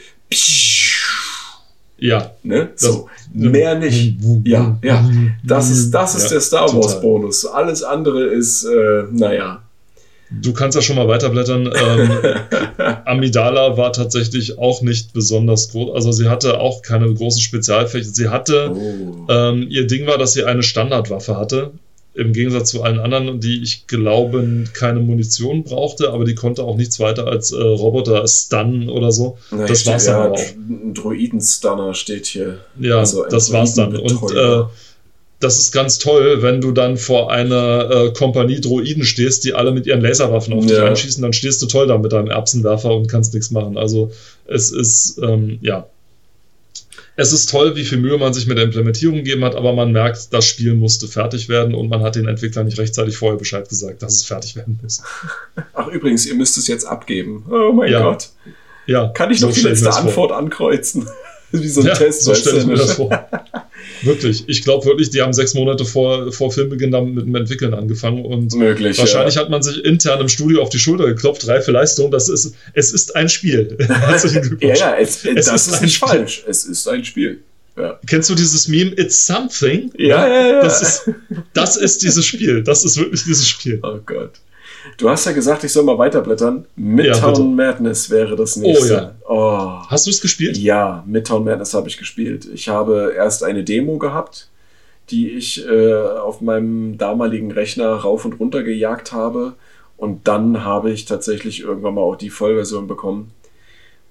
ja. 2.02 2.32
Ne? 2.42 2.70
So, 2.74 3.08
mehr 3.32 3.76
nicht. 3.76 4.16
Ja, 4.44 4.76
ja. 4.82 5.08
Das 5.44 5.70
ist, 5.70 5.92
das 5.92 6.16
ist 6.16 6.32
der 6.32 6.40
Star 6.40 6.74
Wars 6.74 7.00
Bonus. 7.00 7.46
Alles 7.46 7.84
andere 7.84 8.24
ist, 8.24 8.64
äh, 8.64 9.04
naja. 9.12 9.61
Du 10.40 10.52
kannst 10.52 10.76
ja 10.76 10.82
schon 10.82 10.96
mal 10.96 11.08
weiterblättern. 11.08 11.66
Ähm, 11.74 12.10
Amidala 13.04 13.76
war 13.76 13.92
tatsächlich 13.92 14.58
auch 14.58 14.82
nicht 14.82 15.12
besonders 15.12 15.70
groß. 15.70 15.94
Also 15.94 16.12
sie 16.12 16.28
hatte 16.28 16.60
auch 16.60 16.82
keine 16.82 17.12
großen 17.12 17.40
Spezialfähigkeiten. 17.40 18.14
Sie 18.14 18.28
hatte, 18.28 18.72
oh. 18.72 19.26
ähm, 19.28 19.66
ihr 19.68 19.86
Ding 19.86 20.06
war, 20.06 20.18
dass 20.18 20.32
sie 20.32 20.44
eine 20.44 20.62
Standardwaffe 20.62 21.36
hatte. 21.36 21.72
Im 22.14 22.34
Gegensatz 22.34 22.70
zu 22.70 22.82
allen 22.82 22.98
anderen, 22.98 23.40
die 23.40 23.62
ich 23.62 23.86
glaube 23.86 24.64
keine 24.74 25.00
Munition 25.00 25.64
brauchte, 25.64 26.12
aber 26.12 26.26
die 26.26 26.34
konnte 26.34 26.62
auch 26.62 26.76
nichts 26.76 27.00
weiter 27.00 27.26
als 27.26 27.52
äh, 27.52 27.56
Roboter 27.62 28.26
stunnen 28.28 28.90
oder 28.90 29.12
so. 29.12 29.38
Na, 29.50 29.66
das 29.66 29.86
war's 29.86 30.04
dann 30.04 30.16
ja, 30.16 30.30
auch. 30.30 30.38
Ein 30.38 30.92
Droiden-Stunner 30.92 31.94
steht 31.94 32.26
hier. 32.26 32.58
Ja, 32.78 32.98
also 32.98 33.24
das 33.24 33.50
war's 33.50 33.74
dann. 33.74 33.96
Und 33.96 34.30
äh, 34.30 34.62
das 35.42 35.58
ist 35.58 35.72
ganz 35.72 35.98
toll, 35.98 36.40
wenn 36.40 36.60
du 36.60 36.70
dann 36.70 36.96
vor 36.96 37.32
einer 37.32 37.90
äh, 37.90 38.12
Kompanie 38.12 38.60
Droiden 38.60 39.04
stehst, 39.04 39.44
die 39.44 39.54
alle 39.54 39.72
mit 39.72 39.86
ihren 39.86 40.00
Laserwaffen 40.00 40.54
auf 40.54 40.64
dich 40.64 40.76
ja. 40.76 40.84
einschießen, 40.84 41.20
dann 41.20 41.32
stehst 41.32 41.60
du 41.60 41.66
toll 41.66 41.88
da 41.88 41.98
mit 41.98 42.12
deinem 42.12 42.28
Erbsenwerfer 42.28 42.94
und 42.94 43.08
kannst 43.08 43.34
nichts 43.34 43.50
machen. 43.50 43.76
Also 43.76 44.12
es 44.46 44.70
ist, 44.70 45.18
ähm, 45.20 45.58
ja. 45.60 45.88
Es 47.16 47.32
ist 47.32 47.50
toll, 47.50 47.74
wie 47.74 47.84
viel 47.84 47.98
Mühe 47.98 48.16
man 48.18 48.32
sich 48.32 48.46
mit 48.46 48.56
der 48.56 48.64
Implementierung 48.64 49.16
gegeben 49.16 49.44
hat, 49.44 49.56
aber 49.56 49.72
man 49.72 49.90
merkt, 49.90 50.32
das 50.32 50.46
Spiel 50.46 50.74
musste 50.74 51.08
fertig 51.08 51.48
werden 51.48 51.74
und 51.74 51.88
man 51.88 52.02
hat 52.02 52.14
den 52.14 52.28
Entwicklern 52.28 52.66
nicht 52.66 52.78
rechtzeitig 52.78 53.16
vorher 53.16 53.36
Bescheid 53.36 53.68
gesagt, 53.68 54.02
dass 54.02 54.14
es 54.14 54.24
fertig 54.24 54.54
werden 54.54 54.78
muss. 54.80 55.02
Ach 55.74 55.88
übrigens, 55.88 56.24
ihr 56.24 56.34
müsst 56.34 56.56
es 56.56 56.68
jetzt 56.68 56.84
abgeben. 56.84 57.44
Oh 57.50 57.72
mein 57.72 57.90
ja. 57.90 58.02
Gott. 58.02 58.30
Ja, 58.86 59.08
Kann 59.08 59.30
ich 59.32 59.40
noch 59.40 59.52
die 59.52 59.60
letzte 59.60 59.92
Antwort 59.92 60.30
vor. 60.30 60.36
ankreuzen? 60.36 61.08
Wie 61.50 61.68
so 61.68 61.80
ein 61.80 61.88
ja, 61.88 61.94
Test. 61.94 62.22
So 62.22 62.34
stelle 62.34 62.60
ich 62.60 62.66
mir 62.66 62.76
das 62.76 62.92
vor. 62.92 63.10
wirklich. 64.02 64.44
Ich 64.46 64.62
glaube 64.62 64.86
wirklich, 64.86 65.10
die 65.10 65.22
haben 65.22 65.32
sechs 65.32 65.54
Monate 65.54 65.84
vor, 65.84 66.32
vor 66.32 66.52
Filmbeginn 66.52 66.90
damit 66.90 67.14
mit 67.14 67.26
dem 67.26 67.34
Entwickeln 67.34 67.74
angefangen 67.74 68.24
und 68.24 68.54
Möglich, 68.54 68.98
wahrscheinlich 68.98 69.36
ja. 69.36 69.42
hat 69.42 69.50
man 69.50 69.62
sich 69.62 69.84
intern 69.84 70.20
im 70.20 70.28
Studio 70.28 70.62
auf 70.62 70.68
die 70.68 70.78
Schulter 70.78 71.06
geklopft, 71.06 71.46
reife 71.48 71.72
Leistung. 71.72 72.10
Das 72.10 72.28
ist, 72.28 72.54
es 72.74 72.92
ist 72.92 73.14
ein 73.16 73.28
Spiel. 73.28 73.76
Herzlichen 73.88 74.42
Glückwunsch. 74.42 74.78
ja, 74.78 74.94
ja, 74.94 74.98
es, 74.98 75.24
es 75.24 75.46
das 75.46 75.66
ist, 75.66 75.74
ist 75.74 75.82
nicht 75.82 75.94
Spiel. 75.94 76.08
falsch. 76.08 76.44
Es 76.46 76.64
ist 76.64 76.88
ein 76.88 77.04
Spiel. 77.04 77.40
Ja. 77.76 77.98
Kennst 78.06 78.28
du 78.28 78.34
dieses 78.34 78.68
Meme 78.68 78.92
It's 78.98 79.26
Something? 79.26 79.92
Ja, 79.96 80.28
ja, 80.28 80.46
ja. 80.48 80.60
Das 80.60 80.82
ist, 80.82 81.10
das 81.54 81.76
ist 81.76 82.02
dieses 82.02 82.24
Spiel. 82.24 82.62
Das 82.62 82.84
ist 82.84 82.98
wirklich 82.98 83.24
dieses 83.24 83.48
Spiel. 83.48 83.80
Oh 83.82 83.98
Gott. 84.04 84.32
Du 84.96 85.08
hast 85.08 85.24
ja 85.26 85.32
gesagt, 85.32 85.64
ich 85.64 85.72
soll 85.72 85.84
mal 85.84 85.98
weiterblättern. 85.98 86.66
Midtown 86.76 87.56
ja, 87.58 87.66
Madness 87.66 88.10
wäre 88.10 88.36
das 88.36 88.56
nächste. 88.56 89.14
Oh 89.28 89.34
ja. 89.34 89.82
Oh. 89.82 89.86
Hast 89.88 90.06
du 90.06 90.10
es 90.10 90.20
gespielt? 90.20 90.56
Ja, 90.58 91.04
Midtown 91.06 91.44
Madness 91.44 91.74
habe 91.74 91.88
ich 91.88 91.98
gespielt. 91.98 92.48
Ich 92.52 92.68
habe 92.68 93.12
erst 93.16 93.44
eine 93.44 93.64
Demo 93.64 93.98
gehabt, 93.98 94.48
die 95.10 95.30
ich 95.30 95.66
äh, 95.66 95.94
auf 95.94 96.40
meinem 96.40 96.98
damaligen 96.98 97.52
Rechner 97.52 97.92
rauf 97.92 98.24
und 98.24 98.40
runter 98.40 98.62
gejagt 98.62 99.12
habe. 99.12 99.54
Und 99.96 100.26
dann 100.26 100.64
habe 100.64 100.90
ich 100.90 101.04
tatsächlich 101.04 101.60
irgendwann 101.60 101.94
mal 101.94 102.00
auch 102.00 102.16
die 102.16 102.30
Vollversion 102.30 102.88
bekommen, 102.88 103.30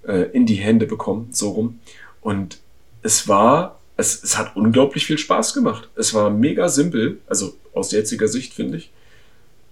äh, 0.08 0.30
in 0.32 0.46
die 0.46 0.56
Hände 0.56 0.86
bekommen, 0.86 1.28
so 1.32 1.50
rum. 1.50 1.80
Und 2.22 2.60
es 3.02 3.28
war, 3.28 3.80
es, 3.98 4.24
es 4.24 4.38
hat 4.38 4.56
unglaublich 4.56 5.06
viel 5.06 5.18
Spaß 5.18 5.54
gemacht. 5.54 5.90
Es 5.96 6.14
war 6.14 6.30
mega 6.30 6.70
simpel, 6.70 7.20
also 7.28 7.56
aus 7.74 7.92
jetziger 7.92 8.28
Sicht 8.28 8.54
finde 8.54 8.78
ich. 8.78 8.92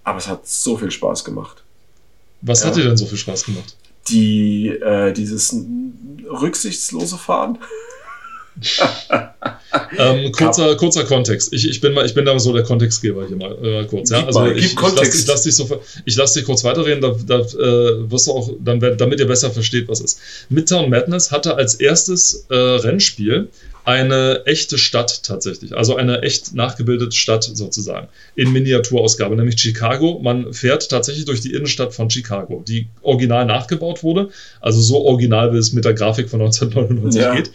Aber 0.04 0.18
es 0.18 0.28
hat 0.28 0.46
so 0.46 0.76
viel 0.76 0.90
Spaß 0.90 1.24
gemacht. 1.24 1.62
Was 2.42 2.60
ja. 2.60 2.68
hat 2.68 2.76
dir 2.76 2.84
denn 2.84 2.96
so 2.96 3.06
viel 3.06 3.18
Spaß 3.18 3.44
gemacht? 3.44 3.76
Die, 4.08 4.68
äh, 4.68 5.12
dieses 5.12 5.54
rücksichtslose 6.28 7.18
Fahren. 7.18 7.58
ähm, 9.98 10.32
kurzer, 10.32 10.76
kurzer 10.76 11.04
Kontext. 11.04 11.52
Ich, 11.52 11.68
ich, 11.68 11.80
bin 11.80 11.92
mal, 11.92 12.04
ich 12.04 12.14
bin 12.14 12.24
da 12.24 12.38
so 12.38 12.52
der 12.52 12.62
Kontextgeber 12.62 13.26
hier 13.26 13.36
mal 13.36 13.64
äh, 13.64 13.84
kurz. 13.86 14.10
Ja? 14.10 14.26
Also 14.26 14.46
ich, 14.46 14.74
ich 14.74 14.80
lasse 14.80 15.24
lass 15.28 15.42
dich, 15.42 15.54
so, 15.54 15.80
lass 16.16 16.32
dich 16.32 16.44
kurz 16.44 16.64
weiterreden, 16.64 17.00
da, 17.00 17.14
da 17.26 17.40
äh, 17.40 18.10
wirst 18.10 18.26
du 18.26 18.32
auch, 18.32 18.50
dann, 18.58 18.80
damit 18.80 19.20
ihr 19.20 19.26
besser 19.26 19.50
versteht, 19.50 19.88
was 19.88 20.00
ist. 20.00 20.20
Midtown 20.48 20.90
Madness 20.90 21.30
hatte 21.30 21.54
als 21.54 21.74
erstes 21.74 22.46
äh, 22.50 22.54
Rennspiel 22.54 23.48
eine 23.84 24.42
echte 24.46 24.78
Stadt 24.78 25.22
tatsächlich, 25.22 25.76
also 25.76 25.96
eine 25.96 26.22
echt 26.22 26.54
nachgebildete 26.54 27.12
Stadt 27.12 27.44
sozusagen, 27.44 28.08
in 28.34 28.52
Miniaturausgabe, 28.52 29.36
nämlich 29.36 29.60
Chicago. 29.60 30.20
Man 30.22 30.52
fährt 30.52 30.88
tatsächlich 30.88 31.24
durch 31.24 31.40
die 31.40 31.52
Innenstadt 31.52 31.94
von 31.94 32.10
Chicago, 32.10 32.62
die 32.66 32.88
original 33.02 33.46
nachgebaut 33.46 34.02
wurde, 34.02 34.30
also 34.60 34.80
so 34.80 35.04
original, 35.04 35.52
wie 35.52 35.58
es 35.58 35.72
mit 35.72 35.84
der 35.84 35.94
Grafik 35.94 36.28
von 36.28 36.40
1999 36.40 37.20
ja. 37.20 37.34
geht. 37.34 37.50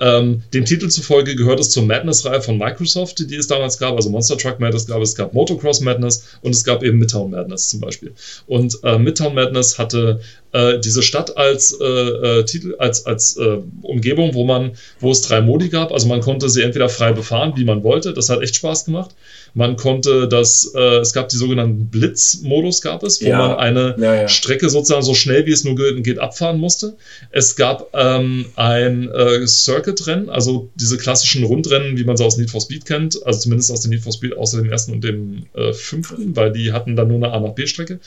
Ähm, 0.00 0.42
dem 0.52 0.64
Titel 0.64 0.88
zufolge 0.88 1.34
gehört 1.34 1.60
es 1.60 1.70
zur 1.70 1.84
Madness-Reihe 1.84 2.40
von 2.40 2.58
Microsoft, 2.58 3.30
die 3.30 3.36
es 3.36 3.46
damals 3.46 3.78
gab, 3.78 3.96
also 3.96 4.10
Monster 4.10 4.38
Truck 4.38 4.60
Madness 4.60 4.86
gab 4.86 5.02
es, 5.02 5.14
gab 5.14 5.34
Motocross 5.34 5.80
Madness 5.80 6.24
und 6.42 6.52
es 6.52 6.64
gab 6.64 6.82
eben 6.82 6.98
Midtown 6.98 7.30
Madness 7.30 7.68
zum 7.68 7.80
Beispiel. 7.80 8.12
Und 8.46 8.78
äh, 8.84 8.98
Midtown 8.98 9.34
Madness 9.34 9.78
hatte 9.78 10.20
äh, 10.54 10.78
diese 10.78 11.02
Stadt 11.02 11.36
als 11.36 11.76
äh, 11.80 11.84
äh, 11.84 12.44
Titel, 12.44 12.76
als, 12.78 13.04
als 13.06 13.36
äh, 13.36 13.58
Umgebung, 13.82 14.34
wo 14.34 14.44
man, 14.44 14.72
wo 15.00 15.10
es 15.10 15.20
drei 15.20 15.40
Modi 15.40 15.68
gab. 15.68 15.92
Also 15.92 16.08
man 16.08 16.20
konnte 16.20 16.48
sie 16.48 16.62
entweder 16.62 16.88
frei 16.88 17.12
befahren, 17.12 17.54
wie 17.56 17.64
man 17.64 17.82
wollte. 17.82 18.14
Das 18.14 18.30
hat 18.30 18.40
echt 18.40 18.54
Spaß 18.54 18.86
gemacht. 18.86 19.10
Man 19.56 19.76
konnte 19.76 20.26
das, 20.26 20.72
äh, 20.74 20.98
es 20.98 21.12
gab 21.12 21.28
die 21.28 21.36
sogenannten 21.36 21.86
Blitz-Modus 21.86 22.82
gab 22.82 23.04
es, 23.04 23.22
wo 23.22 23.28
ja. 23.28 23.38
man 23.38 23.56
eine 23.56 23.94
ja, 23.98 24.14
ja. 24.22 24.28
Strecke 24.28 24.68
sozusagen 24.68 25.04
so 25.04 25.14
schnell 25.14 25.46
wie 25.46 25.52
es 25.52 25.62
nur 25.62 25.76
geht 25.76 26.18
abfahren 26.18 26.58
musste. 26.58 26.96
Es 27.30 27.54
gab 27.54 27.88
ähm, 27.94 28.46
ein 28.56 29.08
äh, 29.10 29.46
Circuit-Rennen, 29.46 30.28
also 30.28 30.70
diese 30.74 30.98
klassischen 30.98 31.44
Rundrennen, 31.44 31.96
wie 31.96 32.02
man 32.02 32.16
sie 32.16 32.24
aus 32.24 32.36
Need 32.36 32.50
for 32.50 32.60
Speed 32.60 32.84
kennt, 32.84 33.24
also 33.24 33.38
zumindest 33.38 33.70
aus 33.70 33.80
dem 33.82 33.92
Need 33.92 34.02
for 34.02 34.12
Speed, 34.12 34.36
außer 34.36 34.60
dem 34.60 34.70
ersten 34.70 34.92
und 34.92 35.04
dem 35.04 35.46
äh, 35.54 35.72
fünften, 35.72 36.34
weil 36.34 36.52
die 36.52 36.72
hatten 36.72 36.96
dann 36.96 37.06
nur 37.06 37.18
eine 37.18 37.30
A 37.32 37.38
nach 37.38 37.54
B-Strecke. 37.54 38.00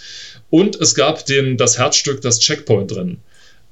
Und 0.49 0.75
es 0.75 0.95
gab 0.95 1.25
den, 1.25 1.55
das 1.55 1.77
Herzstück, 1.77 2.19
das 2.19 2.39
Checkpoint-Rennen. 2.39 3.21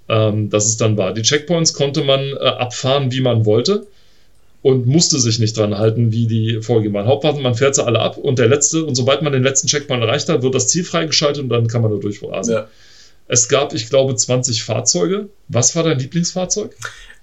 Ähm, 0.08 0.50
das 0.50 0.66
es 0.66 0.78
dann 0.78 0.96
war. 0.98 1.14
Die 1.14 1.24
Checkpoints 1.24 1.74
konnte 1.74 2.06
man 2.06 2.22
äh, 2.22 2.36
abfahren, 2.38 3.12
wie 3.12 3.22
man 3.22 3.46
wollte 3.46 3.86
und 4.66 4.88
musste 4.88 5.20
sich 5.20 5.38
nicht 5.38 5.56
dran 5.56 5.78
halten, 5.78 6.12
wie 6.12 6.26
die 6.26 6.60
vorgegeben 6.64 6.96
waren. 6.96 7.06
Hauptsache, 7.06 7.40
man 7.40 7.54
fährt 7.54 7.76
sie 7.76 7.86
alle 7.86 8.00
ab 8.00 8.18
und 8.18 8.40
der 8.40 8.48
letzte, 8.48 8.84
und 8.84 8.96
sobald 8.96 9.22
man 9.22 9.32
den 9.32 9.44
letzten 9.44 9.68
Checkpoint 9.68 10.02
erreicht 10.02 10.28
hat, 10.28 10.42
wird 10.42 10.56
das 10.56 10.70
Ziel 10.70 10.84
freigeschaltet 10.84 11.44
und 11.44 11.50
dann 11.50 11.68
kann 11.68 11.84
man 11.84 11.92
da 11.92 11.98
durchrasen. 11.98 12.56
Ja. 12.56 12.68
Es 13.28 13.48
gab, 13.48 13.76
ich 13.76 13.92
glaube, 13.92 14.16
20 14.16 14.64
Fahrzeuge. 14.64 15.30
Was 15.50 15.76
war 15.76 15.84
dein 15.84 16.00
Lieblingsfahrzeug? 16.00 16.76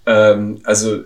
Ähm, 0.07 0.61
also 0.63 1.01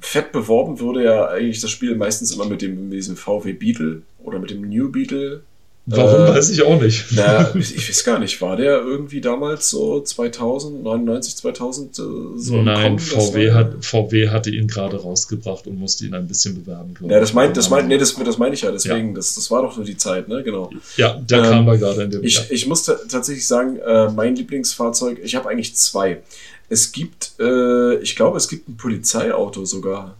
fett 0.00 0.30
beworben 0.30 0.78
wurde 0.78 1.02
ja 1.02 1.26
eigentlich 1.26 1.60
das 1.60 1.72
Spiel 1.72 1.96
meistens 1.96 2.30
immer 2.30 2.44
mit 2.44 2.62
dem 2.62 2.90
mit 2.90 2.98
diesem 2.98 3.16
VW 3.16 3.52
Beetle 3.52 4.02
oder 4.22 4.38
mit 4.38 4.50
dem 4.50 4.60
New 4.60 4.92
Beetle 4.92 5.42
Warum 5.84 6.26
äh, 6.26 6.28
weiß 6.28 6.50
ich 6.50 6.62
auch 6.62 6.80
nicht. 6.80 7.06
Na, 7.10 7.52
ich, 7.56 7.74
ich, 7.74 7.88
weiß 7.88 8.04
gar 8.04 8.20
nicht. 8.20 8.40
War 8.40 8.56
der 8.56 8.80
irgendwie 8.80 9.20
damals 9.20 9.68
so 9.68 10.00
2000, 10.00 10.80
99, 10.82 11.36
2000 11.36 11.90
äh, 11.90 12.02
so 12.36 12.62
Nein, 12.62 13.00
VW, 13.00 13.48
war, 13.48 13.54
hat, 13.54 13.84
VW 13.84 14.28
hatte 14.28 14.50
ihn 14.50 14.68
gerade 14.68 15.02
rausgebracht 15.02 15.66
und 15.66 15.80
musste 15.80 16.06
ihn 16.06 16.14
ein 16.14 16.28
bisschen 16.28 16.54
bewerben. 16.54 16.94
Ja, 17.00 17.18
das 17.18 17.32
meint, 17.32 17.56
das 17.56 17.68
meint, 17.68 17.88
nee, 17.88 17.98
das, 17.98 18.14
das 18.14 18.38
meine 18.38 18.54
ich 18.54 18.62
ja. 18.62 18.70
Deswegen, 18.70 19.08
ja. 19.08 19.14
Das, 19.14 19.34
das 19.34 19.50
war 19.50 19.62
doch 19.62 19.74
so 19.74 19.82
die 19.82 19.96
Zeit, 19.96 20.28
ne? 20.28 20.44
Genau. 20.44 20.70
Ja, 20.96 21.14
der 21.14 21.38
ähm, 21.38 21.44
kam 21.44 21.66
da 21.66 21.74
gerade 21.74 22.02
in 22.04 22.10
dem. 22.12 22.22
Ich, 22.22 22.48
ich 22.50 22.68
musste 22.68 23.00
tatsächlich 23.08 23.46
sagen, 23.46 23.78
äh, 23.78 24.08
mein 24.10 24.36
Lieblingsfahrzeug. 24.36 25.18
Ich 25.24 25.34
habe 25.34 25.48
eigentlich 25.48 25.74
zwei. 25.74 26.22
Es 26.68 26.92
gibt, 26.92 27.32
äh, 27.40 27.96
ich 27.96 28.14
glaube, 28.14 28.36
es 28.36 28.48
gibt 28.48 28.68
ein 28.68 28.76
Polizeiauto 28.76 29.64
sogar. 29.64 30.16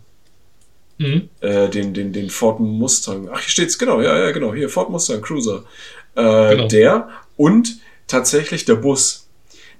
Mhm. 0.99 1.29
Äh, 1.41 1.69
den, 1.69 1.95
den, 1.95 2.13
den 2.13 2.31
Ford 2.31 2.61
Mustang. 2.61 3.29
Ach, 3.33 3.41
hier 3.41 3.51
steht's, 3.51 3.79
genau, 3.79 4.01
ja, 4.01 4.19
ja, 4.19 4.31
genau. 4.31 4.55
Hier, 4.55 4.69
Ford 4.69 4.91
Mustang 4.91 5.21
Cruiser. 5.23 5.65
Äh, 6.15 6.57
genau. 6.57 6.69
Der 6.69 7.09
und 7.37 7.77
tatsächlich 8.07 8.65
der 8.65 8.77
Bus. 8.77 9.27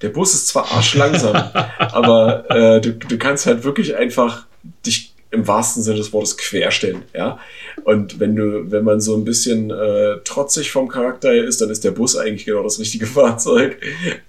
Der 0.01 0.09
Bus 0.09 0.35
ist 0.35 0.49
zwar 0.49 0.73
arschlangsam, 0.73 1.37
aber 1.79 2.51
äh, 2.51 2.81
du, 2.81 2.93
du 2.93 3.19
kannst 3.19 3.47
halt 3.47 3.63
wirklich 3.63 3.95
einfach 3.95 4.47
dich 4.85 5.13
im 5.31 5.49
wahrsten 5.49 5.83
Sinne 5.83 5.97
des 5.97 6.13
Wortes 6.13 6.37
querstellen, 6.37 7.03
ja. 7.15 7.39
Und 7.85 8.21
wenn 8.21 8.37
du, 8.37 8.71
wenn 8.71 8.85
man 8.85 9.01
so 9.01 9.17
ein 9.17 9.25
bisschen 9.25 9.71
äh, 9.71 10.19
trotzig 10.25 10.71
vom 10.71 10.89
Charakter 10.89 11.33
her 11.33 11.45
ist, 11.45 11.61
dann 11.61 11.71
ist 11.71 11.85
der 11.85 11.93
Bus 11.93 12.17
eigentlich 12.17 12.45
genau 12.45 12.63
das 12.63 12.79
richtige 12.79 13.07
Fahrzeug. 13.17 13.79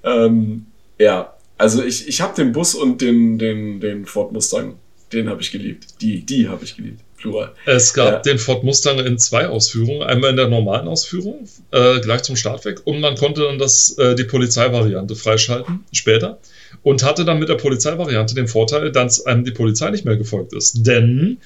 Ähm, 0.03 0.67
ja, 0.97 1.33
also 1.57 1.83
ich, 1.83 2.07
ich 2.07 2.21
habe 2.21 2.35
den 2.35 2.53
Bus 2.53 2.73
und 2.73 3.01
den, 3.01 3.37
den, 3.37 3.79
den 3.79 4.05
Ford 4.05 4.31
Mustang 4.31 4.75
den 5.13 5.29
habe 5.29 5.41
ich 5.41 5.51
geliebt. 5.51 6.01
Die, 6.01 6.25
die 6.25 6.47
habe 6.49 6.63
ich 6.63 6.75
geliebt. 6.75 6.99
Plural. 7.17 7.51
Es 7.65 7.93
gab 7.93 8.11
ja. 8.13 8.19
den 8.19 8.37
Ford 8.37 8.63
Mustang 8.65 8.99
in 8.99 9.17
zwei 9.17 9.47
Ausführungen. 9.47 10.03
Einmal 10.03 10.31
in 10.31 10.35
der 10.35 10.49
normalen 10.49 10.89
Ausführung, 10.89 11.47
äh, 11.71 12.01
gleich 12.01 12.23
zum 12.23 12.35
Start 12.35 12.65
weg. 12.65 12.81
Und 12.83 12.99
man 12.99 13.15
konnte 13.15 13.43
dann 13.43 13.57
das, 13.57 13.97
äh, 13.97 14.13
die 14.15 14.25
Polizeivariante 14.25 15.15
freischalten, 15.15 15.85
später. 15.93 16.39
Und 16.83 17.03
hatte 17.03 17.23
dann 17.23 17.39
mit 17.39 17.47
der 17.47 17.55
Polizeivariante 17.55 18.35
den 18.35 18.47
Vorteil, 18.47 18.91
dass 18.91 19.25
einem 19.25 19.45
die 19.45 19.51
Polizei 19.51 19.89
nicht 19.91 20.03
mehr 20.03 20.17
gefolgt 20.17 20.53
ist. 20.53 20.85
Denn 20.85 21.37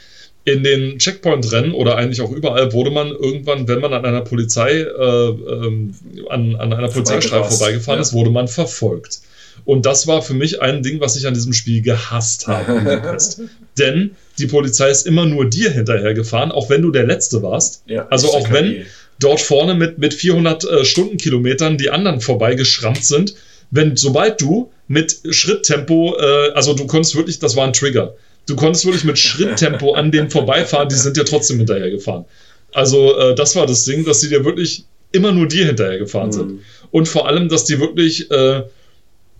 in 0.45 0.63
den 0.63 0.97
Checkpoint-Rennen 0.97 1.73
oder 1.73 1.97
eigentlich 1.97 2.21
auch 2.21 2.31
überall 2.31 2.73
wurde 2.73 2.89
man 2.89 3.09
irgendwann, 3.09 3.67
wenn 3.67 3.81
man 3.81 3.93
an 3.93 4.05
einer 4.05 4.21
Polizei, 4.21 4.79
äh, 4.79 5.27
ähm, 5.27 5.93
an, 6.29 6.55
an 6.55 6.73
einer 6.73 6.87
Polizeistreife 6.87 7.49
vorbeigefahren 7.51 7.99
ja. 7.99 8.01
ist, 8.01 8.13
wurde 8.13 8.31
man 8.31 8.47
verfolgt. 8.47 9.19
Und 9.65 9.85
das 9.85 10.07
war 10.07 10.21
für 10.21 10.33
mich 10.33 10.61
ein 10.61 10.83
Ding, 10.83 10.99
was 10.99 11.15
ich 11.17 11.27
an 11.27 11.33
diesem 11.33 11.53
Spiel 11.53 11.81
gehasst 11.81 12.47
habe. 12.47 13.19
Denn 13.77 14.11
die 14.39 14.47
Polizei 14.47 14.89
ist 14.89 15.05
immer 15.05 15.25
nur 15.25 15.49
dir 15.49 15.71
hinterhergefahren, 15.71 16.51
auch 16.51 16.69
wenn 16.69 16.81
du 16.81 16.91
der 16.91 17.05
Letzte 17.05 17.43
warst. 17.43 17.83
Ja, 17.87 18.07
also 18.09 18.29
auch 18.29 18.51
wenn 18.51 18.85
dort 19.19 19.41
vorne 19.41 19.75
mit, 19.75 19.97
mit 19.97 20.13
400 20.13 20.63
äh, 20.63 20.85
Stundenkilometern 20.85 21.77
die 21.77 21.89
anderen 21.89 22.21
vorbeigeschrammt 22.21 23.03
sind, 23.03 23.35
wenn 23.71 23.97
sobald 23.97 24.39
du 24.41 24.71
mit 24.87 25.19
Schritttempo, 25.29 26.15
äh, 26.17 26.51
also 26.53 26.73
du 26.73 26.87
konntest 26.87 27.15
wirklich, 27.15 27.39
das 27.39 27.55
war 27.55 27.65
ein 27.65 27.73
Trigger, 27.73 28.15
du 28.45 28.55
konntest 28.55 28.85
wirklich 28.85 29.03
mit 29.03 29.19
Schritttempo 29.19 29.93
an 29.95 30.11
denen 30.11 30.29
vorbeifahren, 30.29 30.89
die 30.89 30.95
sind 30.95 31.17
dir 31.17 31.25
trotzdem 31.25 31.57
hinterhergefahren. 31.57 32.25
Also 32.73 33.17
äh, 33.17 33.35
das 33.35 33.55
war 33.55 33.65
das 33.65 33.85
Ding, 33.85 34.05
dass 34.05 34.21
sie 34.21 34.29
dir 34.29 34.45
wirklich 34.45 34.85
immer 35.11 35.31
nur 35.31 35.47
dir 35.47 35.65
hinterhergefahren 35.65 36.29
mhm. 36.29 36.33
sind. 36.33 36.59
Und 36.91 37.07
vor 37.07 37.27
allem, 37.27 37.49
dass 37.49 37.65
die 37.65 37.79
wirklich 37.79 38.29
äh, 38.31 38.63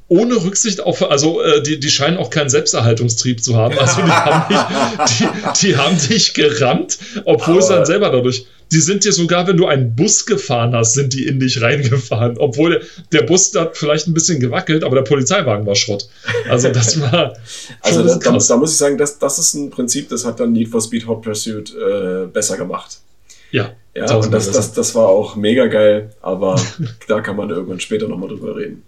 ohne 0.09 0.35
Rücksicht 0.35 0.81
auf, 0.81 1.09
also 1.09 1.41
äh, 1.41 1.61
die, 1.61 1.79
die 1.79 1.89
scheinen 1.89 2.17
auch 2.17 2.29
keinen 2.29 2.49
Selbsterhaltungstrieb 2.49 3.43
zu 3.43 3.57
haben. 3.57 3.77
Also 3.77 4.01
die 4.01 4.09
haben 4.09 5.05
dich, 5.05 5.17
die, 5.19 5.67
die 5.67 5.77
haben 5.77 5.97
dich 5.97 6.33
gerammt, 6.33 6.97
obwohl 7.25 7.59
es 7.59 7.67
dann 7.67 7.85
selber 7.85 8.09
dadurch. 8.09 8.45
Die 8.71 8.81
sind 8.81 9.05
dir 9.05 9.13
sogar, 9.13 9.47
wenn 9.47 9.55
du 9.55 9.65
einen 9.65 9.95
Bus 9.95 10.25
gefahren 10.25 10.75
hast, 10.75 10.93
sind 10.93 11.13
die 11.13 11.25
in 11.25 11.39
dich 11.39 11.61
reingefahren. 11.61 12.37
Obwohl 12.37 12.71
der, 12.71 12.81
der 13.13 13.21
Bus 13.25 13.53
hat 13.55 13.77
vielleicht 13.77 14.07
ein 14.07 14.13
bisschen 14.13 14.41
gewackelt, 14.41 14.83
aber 14.83 14.95
der 14.97 15.03
Polizeiwagen 15.03 15.65
war 15.65 15.75
Schrott. 15.75 16.09
Also 16.49 16.69
das 16.69 16.99
war. 16.99 17.33
also 17.81 18.03
da, 18.03 18.15
da, 18.15 18.37
da, 18.37 18.57
muss 18.57 18.71
ich 18.71 18.77
sagen, 18.77 18.97
das, 18.97 19.19
das 19.19 19.39
ist 19.39 19.53
ein 19.53 19.69
Prinzip, 19.69 20.09
das 20.09 20.25
hat 20.25 20.39
dann 20.41 20.51
Need 20.51 20.67
for 20.67 20.81
Speed 20.81 21.07
Hot 21.07 21.21
Pursuit 21.21 21.73
äh, 21.75 22.27
besser 22.27 22.57
gemacht. 22.57 22.97
Ja. 23.51 23.73
Ja, 23.95 24.15
und 24.15 24.31
das, 24.31 24.51
das, 24.51 24.73
das 24.73 24.93
war 24.93 25.07
auch 25.07 25.35
mega 25.35 25.65
geil, 25.67 26.11
aber 26.21 26.61
da 27.07 27.21
kann 27.21 27.35
man 27.35 27.49
irgendwann 27.49 27.79
später 27.79 28.07
nochmal 28.07 28.29
drüber 28.29 28.55
reden. 28.55 28.83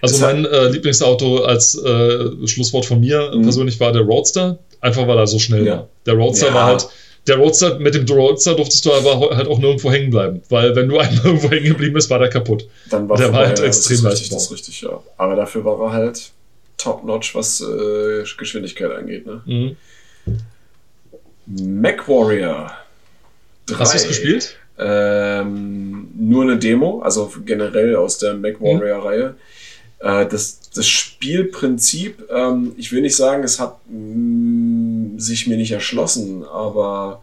Also 0.00 0.24
mein 0.24 0.44
äh, 0.44 0.68
Lieblingsauto 0.68 1.44
als 1.44 1.74
äh, 1.74 2.46
Schlusswort 2.46 2.86
von 2.86 3.00
mir 3.00 3.32
mhm. 3.34 3.42
persönlich 3.42 3.80
war 3.80 3.92
der 3.92 4.02
Roadster, 4.02 4.58
einfach 4.80 5.06
weil 5.06 5.18
er 5.18 5.26
so 5.26 5.38
schnell 5.38 5.66
ja. 5.66 5.72
war. 5.72 5.88
Der 6.06 6.14
Roadster 6.14 6.48
ja. 6.48 6.54
war 6.54 6.66
halt, 6.66 6.88
der 7.26 7.36
Roadster, 7.36 7.78
mit 7.78 7.94
dem 7.94 8.06
Roadster 8.06 8.54
durftest 8.54 8.86
du 8.86 8.92
aber 8.92 9.36
halt 9.36 9.48
auch 9.48 9.58
nirgendwo 9.58 9.90
hängen 9.90 10.10
bleiben, 10.10 10.42
weil 10.48 10.74
wenn 10.76 10.88
du 10.88 10.98
einmal 10.98 11.24
irgendwo 11.24 11.50
hängen 11.50 11.66
geblieben 11.66 11.94
bist, 11.94 12.10
war 12.10 12.18
der 12.18 12.28
kaputt. 12.28 12.66
Dann 12.90 13.08
war 13.08 13.16
der 13.16 13.32
war 13.32 13.46
halt 13.46 13.58
ja, 13.58 13.64
extrem 13.64 14.02
leicht. 14.02 14.32
Das 14.32 14.44
ist 14.44 14.52
richtig, 14.52 14.80
ja. 14.82 15.00
Aber 15.16 15.36
dafür 15.36 15.64
war 15.64 15.80
er 15.80 15.92
halt 15.92 16.30
top-notch, 16.76 17.34
was 17.34 17.60
äh, 17.60 18.24
Geschwindigkeit 18.36 18.90
angeht. 18.92 19.26
Ne? 19.26 19.42
Mhm. 19.44 19.76
MacWarrior 21.46 22.70
3. 23.66 23.74
Hast 23.76 23.94
du 23.94 23.98
es 23.98 24.08
gespielt? 24.08 24.56
Ähm, 24.78 26.08
nur 26.16 26.44
eine 26.44 26.56
Demo, 26.56 27.00
also 27.00 27.32
generell 27.44 27.96
aus 27.96 28.18
der 28.18 28.34
MacWarrior-Reihe. 28.34 29.30
Mhm. 29.30 29.34
Äh, 30.00 30.26
das, 30.26 30.70
das 30.74 30.86
Spielprinzip, 30.86 32.28
ähm, 32.30 32.72
ich 32.76 32.92
will 32.92 33.02
nicht 33.02 33.16
sagen, 33.16 33.42
es 33.44 33.58
hat 33.58 33.78
mh, 33.88 35.14
mm, 35.16 35.18
sich 35.18 35.46
mir 35.46 35.56
nicht 35.56 35.72
erschlossen, 35.72 36.44
aber 36.44 37.22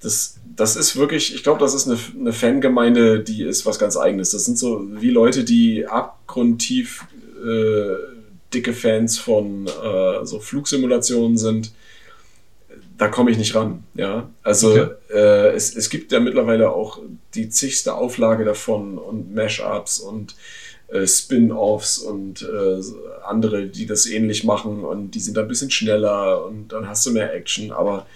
das, 0.00 0.36
das 0.56 0.76
ist 0.76 0.96
wirklich, 0.96 1.34
ich 1.34 1.42
glaube, 1.42 1.60
das 1.60 1.74
ist 1.74 1.86
eine, 1.86 1.98
eine 2.18 2.32
Fangemeinde, 2.32 3.20
die 3.20 3.42
ist 3.42 3.66
was 3.66 3.78
ganz 3.78 3.96
eigenes. 3.96 4.30
Das 4.30 4.44
sind 4.44 4.58
so 4.58 4.86
wie 5.00 5.10
Leute, 5.10 5.44
die 5.44 5.86
abgrundtief 5.86 7.04
äh, 7.44 7.94
dicke 8.52 8.72
Fans 8.72 9.18
von 9.18 9.66
äh, 9.66 10.24
so 10.24 10.40
Flugsimulationen 10.40 11.38
sind. 11.38 11.72
Da 12.98 13.08
komme 13.08 13.30
ich 13.30 13.38
nicht 13.38 13.54
ran. 13.54 13.84
Ja, 13.94 14.28
also 14.42 14.72
okay. 14.72 14.88
äh, 15.10 15.54
es, 15.54 15.74
es 15.74 15.88
gibt 15.88 16.12
ja 16.12 16.20
mittlerweile 16.20 16.70
auch 16.70 16.98
die 17.34 17.48
zigste 17.48 17.94
Auflage 17.94 18.44
davon 18.44 18.98
und 18.98 19.34
Mashups 19.34 19.98
und 19.98 20.34
äh, 20.92 21.06
Spin-offs 21.06 21.98
und 21.98 22.42
äh, 22.42 22.80
andere, 23.24 23.66
die 23.66 23.86
das 23.86 24.06
ähnlich 24.06 24.44
machen 24.44 24.84
und 24.84 25.12
die 25.12 25.20
sind 25.20 25.38
ein 25.38 25.48
bisschen 25.48 25.70
schneller 25.70 26.44
und 26.46 26.68
dann 26.68 26.88
hast 26.88 27.06
du 27.06 27.12
mehr 27.12 27.34
Action, 27.34 27.72
aber 27.72 28.06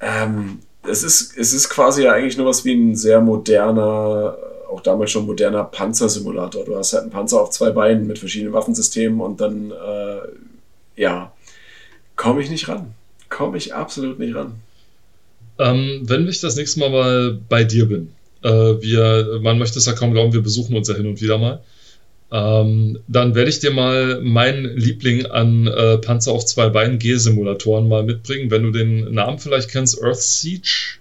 ähm, 0.00 0.60
es, 0.88 1.02
ist, 1.02 1.36
es 1.36 1.52
ist 1.52 1.68
quasi 1.68 2.04
ja 2.04 2.12
eigentlich 2.12 2.36
nur 2.36 2.46
was 2.46 2.64
wie 2.64 2.74
ein 2.74 2.96
sehr 2.96 3.20
moderner, 3.20 4.36
auch 4.70 4.80
damals 4.80 5.10
schon 5.10 5.26
moderner 5.26 5.64
Panzersimulator. 5.64 6.64
Du 6.64 6.76
hast 6.76 6.92
halt 6.92 7.04
einen 7.04 7.12
Panzer 7.12 7.40
auf 7.40 7.50
zwei 7.50 7.70
Beinen 7.70 8.06
mit 8.06 8.18
verschiedenen 8.18 8.52
Waffensystemen 8.52 9.20
und 9.20 9.40
dann, 9.40 9.70
äh, 9.70 11.00
ja, 11.00 11.32
komme 12.16 12.42
ich 12.42 12.50
nicht 12.50 12.68
ran. 12.68 12.94
Komme 13.28 13.56
ich 13.56 13.74
absolut 13.74 14.18
nicht 14.18 14.34
ran. 14.34 14.54
Ähm, 15.58 16.02
wenn 16.04 16.28
ich 16.28 16.40
das 16.40 16.56
nächste 16.56 16.80
Mal 16.80 16.90
mal 16.90 17.38
bei 17.48 17.64
dir 17.64 17.86
bin, 17.86 18.12
äh, 18.42 18.48
wir, 18.48 19.40
man 19.42 19.58
möchte 19.58 19.78
es 19.78 19.86
ja 19.86 19.92
kaum 19.92 20.12
glauben, 20.12 20.32
wir 20.32 20.42
besuchen 20.42 20.76
uns 20.76 20.88
ja 20.88 20.94
hin 20.94 21.06
und 21.06 21.20
wieder 21.20 21.38
mal. 21.38 21.62
Ähm, 22.34 22.98
dann 23.06 23.36
werde 23.36 23.48
ich 23.48 23.60
dir 23.60 23.70
mal 23.70 24.20
meinen 24.20 24.76
Liebling 24.76 25.26
an 25.26 25.68
äh, 25.68 25.98
Panzer 25.98 26.32
auf 26.32 26.44
zwei 26.44 26.68
Beinen 26.68 26.98
G-Simulatoren 26.98 27.86
mal 27.86 28.02
mitbringen. 28.02 28.50
Wenn 28.50 28.64
du 28.64 28.72
den 28.72 29.14
Namen 29.14 29.38
vielleicht 29.38 29.70
kennst, 29.70 30.02
Earth 30.02 30.20
Siege. 30.20 30.98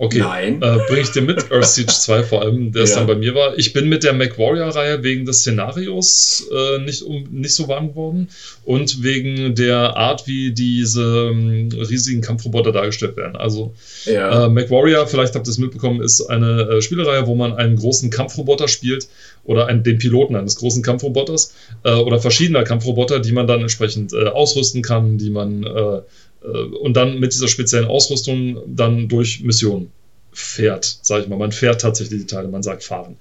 Okay, 0.00 0.20
Nein. 0.20 0.62
Äh, 0.62 0.78
bringe 0.86 1.00
ich 1.00 1.10
dir 1.10 1.22
mit, 1.22 1.50
Earth 1.50 1.66
Siege 1.66 1.92
2 1.92 2.22
vor 2.22 2.42
allem, 2.42 2.70
der 2.70 2.84
es 2.84 2.94
dann 2.94 3.08
bei 3.08 3.16
mir 3.16 3.34
war. 3.34 3.58
Ich 3.58 3.72
bin 3.72 3.88
mit 3.88 4.04
der 4.04 4.12
MacWarrior-Reihe 4.12 5.02
wegen 5.02 5.24
des 5.24 5.40
Szenarios 5.40 6.48
äh, 6.54 6.78
nicht, 6.78 7.02
um, 7.02 7.24
nicht 7.32 7.52
so 7.52 7.66
warm 7.66 7.88
geworden 7.88 8.28
und 8.64 9.02
wegen 9.02 9.56
der 9.56 9.96
Art, 9.96 10.28
wie 10.28 10.52
diese 10.52 11.30
ähm, 11.32 11.70
riesigen 11.72 12.20
Kampfroboter 12.20 12.70
dargestellt 12.70 13.16
werden. 13.16 13.34
Also 13.34 13.74
ja. 14.04 14.44
äh, 14.44 14.48
MacWarrior, 14.48 15.08
vielleicht 15.08 15.34
habt 15.34 15.48
ihr 15.48 15.50
es 15.50 15.58
mitbekommen, 15.58 16.00
ist 16.00 16.20
eine 16.20 16.60
äh, 16.62 16.80
Spielereihe, 16.80 17.26
wo 17.26 17.34
man 17.34 17.54
einen 17.54 17.74
großen 17.74 18.10
Kampfroboter 18.10 18.68
spielt 18.68 19.08
oder 19.42 19.66
einen, 19.66 19.82
den 19.82 19.98
Piloten 19.98 20.36
eines 20.36 20.54
großen 20.54 20.84
Kampfroboters 20.84 21.54
äh, 21.82 21.94
oder 21.94 22.20
verschiedener 22.20 22.62
Kampfroboter, 22.62 23.18
die 23.18 23.32
man 23.32 23.48
dann 23.48 23.62
entsprechend 23.62 24.12
äh, 24.12 24.28
ausrüsten 24.28 24.80
kann, 24.82 25.18
die 25.18 25.30
man 25.30 25.64
äh, 25.64 26.02
und 26.42 26.96
dann 26.96 27.18
mit 27.18 27.32
dieser 27.32 27.48
speziellen 27.48 27.86
Ausrüstung 27.86 28.58
dann 28.66 29.08
durch 29.08 29.40
Missionen 29.42 29.90
fährt, 30.32 30.98
sage 31.02 31.24
ich 31.24 31.28
mal. 31.28 31.38
Man 31.38 31.50
fährt 31.50 31.80
tatsächlich 31.80 32.20
die 32.20 32.26
Teile, 32.26 32.48
man 32.48 32.62
sagt 32.62 32.84
fahren. 32.84 33.16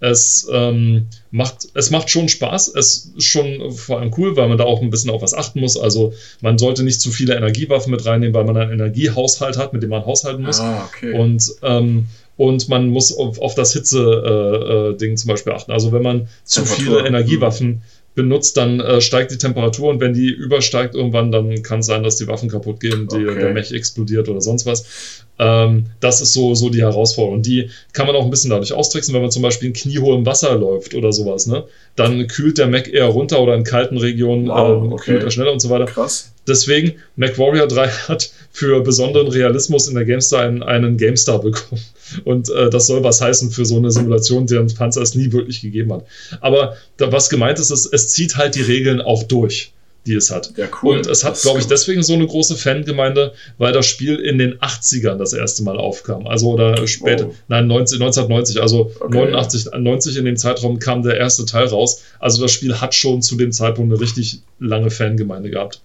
Es, 0.00 0.46
ähm, 0.52 1.06
macht, 1.30 1.68
es 1.74 1.90
macht 1.90 2.10
schon 2.10 2.28
Spaß, 2.28 2.74
es 2.74 3.12
ist 3.16 3.24
schon 3.24 3.72
vor 3.72 4.00
allem 4.00 4.12
cool, 4.18 4.36
weil 4.36 4.48
man 4.48 4.58
da 4.58 4.64
auch 4.64 4.82
ein 4.82 4.90
bisschen 4.90 5.10
auf 5.10 5.22
was 5.22 5.34
achten 5.34 5.60
muss. 5.60 5.78
Also 5.78 6.12
man 6.42 6.58
sollte 6.58 6.82
nicht 6.82 7.00
zu 7.00 7.10
viele 7.10 7.34
Energiewaffen 7.36 7.90
mit 7.90 8.04
reinnehmen, 8.04 8.34
weil 8.34 8.44
man 8.44 8.56
einen 8.56 8.72
Energiehaushalt 8.72 9.56
hat, 9.56 9.72
mit 9.72 9.82
dem 9.82 9.90
man 9.90 10.04
haushalten 10.04 10.42
muss. 10.42 10.60
Ah, 10.60 10.88
okay. 10.92 11.18
Und 11.18 11.54
ähm, 11.62 12.06
und 12.38 12.68
man 12.68 12.88
muss 12.90 13.12
auf, 13.12 13.40
auf 13.40 13.56
das 13.56 13.72
Hitze-Ding 13.72 15.10
äh, 15.10 15.12
äh, 15.12 15.16
zum 15.16 15.28
Beispiel 15.28 15.52
achten. 15.52 15.72
Also 15.72 15.90
wenn 15.90 16.02
man 16.02 16.28
zu 16.44 16.64
viele 16.64 17.04
Energiewaffen 17.04 17.82
benutzt, 18.18 18.56
dann 18.56 18.80
äh, 18.80 19.00
steigt 19.00 19.30
die 19.30 19.38
Temperatur 19.38 19.90
und 19.90 20.00
wenn 20.00 20.12
die 20.12 20.28
übersteigt 20.28 20.96
irgendwann, 20.96 21.30
dann 21.30 21.62
kann 21.62 21.78
es 21.78 21.86
sein, 21.86 22.02
dass 22.02 22.16
die 22.16 22.26
Waffen 22.26 22.50
kaputt 22.50 22.80
gehen, 22.80 23.06
die, 23.06 23.28
okay. 23.28 23.38
der 23.38 23.54
Mech 23.54 23.70
explodiert 23.70 24.28
oder 24.28 24.40
sonst 24.40 24.66
was. 24.66 25.24
Ähm, 25.38 25.86
das 26.00 26.20
ist 26.20 26.32
so, 26.32 26.56
so 26.56 26.68
die 26.68 26.82
Herausforderung. 26.82 27.42
Die 27.42 27.70
kann 27.92 28.08
man 28.08 28.16
auch 28.16 28.24
ein 28.24 28.30
bisschen 28.30 28.50
dadurch 28.50 28.72
austricksen, 28.72 29.14
wenn 29.14 29.22
man 29.22 29.30
zum 29.30 29.42
Beispiel 29.42 29.68
in 29.68 29.72
kniehohem 29.72 30.26
Wasser 30.26 30.56
läuft 30.56 30.96
oder 30.96 31.12
sowas. 31.12 31.46
Ne? 31.46 31.62
Dann 31.94 32.26
kühlt 32.26 32.58
der 32.58 32.66
Mac 32.66 32.92
eher 32.92 33.06
runter 33.06 33.40
oder 33.40 33.54
in 33.54 33.62
kalten 33.62 33.98
Regionen 33.98 34.48
wow, 34.48 34.82
ähm, 34.82 34.92
okay. 34.92 35.12
kühlt 35.12 35.22
er 35.22 35.30
schneller 35.30 35.52
und 35.52 35.60
so 35.60 35.70
weiter. 35.70 35.84
Krass. 35.84 36.32
Deswegen, 36.48 36.94
MacWarrior 37.14 37.68
3 37.68 37.88
hat 38.08 38.32
für 38.50 38.80
besonderen 38.80 39.28
Realismus 39.28 39.86
in 39.86 39.94
der 39.94 40.06
GameStar 40.06 40.42
einen, 40.42 40.64
einen 40.64 40.96
GameStar 40.96 41.40
bekommen. 41.40 41.80
Und 42.24 42.50
äh, 42.50 42.70
das 42.70 42.86
soll 42.86 43.04
was 43.04 43.20
heißen 43.20 43.50
für 43.50 43.64
so 43.64 43.76
eine 43.76 43.90
Simulation, 43.90 44.46
deren 44.46 44.72
Panzer 44.74 45.02
es 45.02 45.14
nie 45.14 45.32
wirklich 45.32 45.62
gegeben 45.62 45.92
hat. 45.92 46.04
Aber 46.40 46.76
da, 46.96 47.12
was 47.12 47.30
gemeint 47.30 47.58
ist, 47.58 47.70
ist, 47.70 47.92
es 47.92 48.08
zieht 48.08 48.36
halt 48.36 48.54
die 48.54 48.62
Regeln 48.62 49.00
auch 49.00 49.22
durch 49.22 49.72
die 50.08 50.14
es 50.14 50.30
hat. 50.30 50.52
Ja, 50.56 50.66
cool. 50.82 50.96
Und 50.96 51.06
es 51.06 51.22
hat, 51.22 51.40
glaube 51.40 51.60
ich, 51.60 51.66
deswegen 51.66 52.02
so 52.02 52.14
eine 52.14 52.26
große 52.26 52.56
Fangemeinde, 52.56 53.32
weil 53.58 53.72
das 53.72 53.86
Spiel 53.86 54.16
in 54.16 54.38
den 54.38 54.58
80ern 54.58 55.16
das 55.16 55.32
erste 55.32 55.62
Mal 55.62 55.76
aufkam. 55.76 56.26
Also 56.26 56.50
oder 56.50 56.86
später, 56.86 57.28
oh. 57.28 57.34
nein, 57.48 57.66
19, 57.66 58.00
1990, 58.00 58.60
also 58.60 58.90
okay, 59.00 59.14
89, 59.14 59.66
ja. 59.66 59.78
90 59.78 60.16
in 60.16 60.24
dem 60.24 60.36
Zeitraum 60.36 60.78
kam 60.78 61.02
der 61.02 61.18
erste 61.18 61.44
Teil 61.44 61.66
raus. 61.66 62.02
Also 62.18 62.42
das 62.42 62.50
Spiel 62.50 62.80
hat 62.80 62.94
schon 62.94 63.22
zu 63.22 63.36
dem 63.36 63.52
Zeitpunkt 63.52 63.92
eine 63.92 64.00
richtig 64.00 64.40
lange 64.58 64.90
Fangemeinde 64.90 65.50
gehabt. 65.50 65.80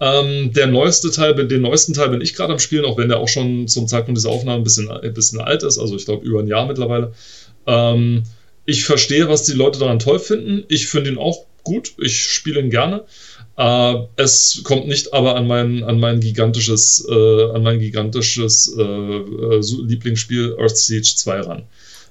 Ähm, 0.00 0.52
der 0.52 0.68
neueste 0.68 1.10
Teil, 1.10 1.34
den 1.34 1.62
neuesten 1.62 1.92
Teil 1.92 2.10
bin 2.10 2.20
ich 2.20 2.34
gerade 2.34 2.52
am 2.52 2.58
Spielen, 2.58 2.84
auch 2.84 2.96
wenn 2.98 3.08
der 3.08 3.18
auch 3.18 3.28
schon 3.28 3.66
zum 3.66 3.88
Zeitpunkt 3.88 4.18
dieser 4.18 4.30
Aufnahme 4.30 4.58
ein 4.58 4.64
bisschen, 4.64 4.90
ein 4.90 5.14
bisschen 5.14 5.40
alt 5.40 5.62
ist, 5.64 5.78
also 5.78 5.96
ich 5.96 6.04
glaube 6.04 6.24
über 6.24 6.40
ein 6.40 6.46
Jahr 6.46 6.66
mittlerweile. 6.66 7.12
Ähm, 7.66 8.22
ich 8.64 8.84
verstehe, 8.84 9.28
was 9.28 9.44
die 9.44 9.54
Leute 9.54 9.78
daran 9.78 9.98
toll 9.98 10.18
finden. 10.18 10.64
Ich 10.68 10.88
finde 10.88 11.10
ihn 11.10 11.18
auch 11.18 11.46
gut. 11.64 11.92
Ich 11.98 12.18
spiele 12.20 12.60
ihn 12.60 12.70
gerne. 12.70 13.04
Äh, 13.56 13.94
es 14.16 14.60
kommt 14.62 14.86
nicht 14.86 15.12
aber 15.14 15.36
an 15.36 15.46
mein, 15.46 15.82
an 15.84 15.98
mein 15.98 16.20
gigantisches, 16.20 17.06
äh, 17.10 17.50
an 17.52 17.62
mein 17.62 17.80
gigantisches 17.80 18.74
äh, 18.76 18.82
äh 18.82 19.60
Lieblingsspiel 19.84 20.56
Earth 20.60 20.76
Siege 20.76 21.14
2 21.16 21.40
ran. 21.40 21.62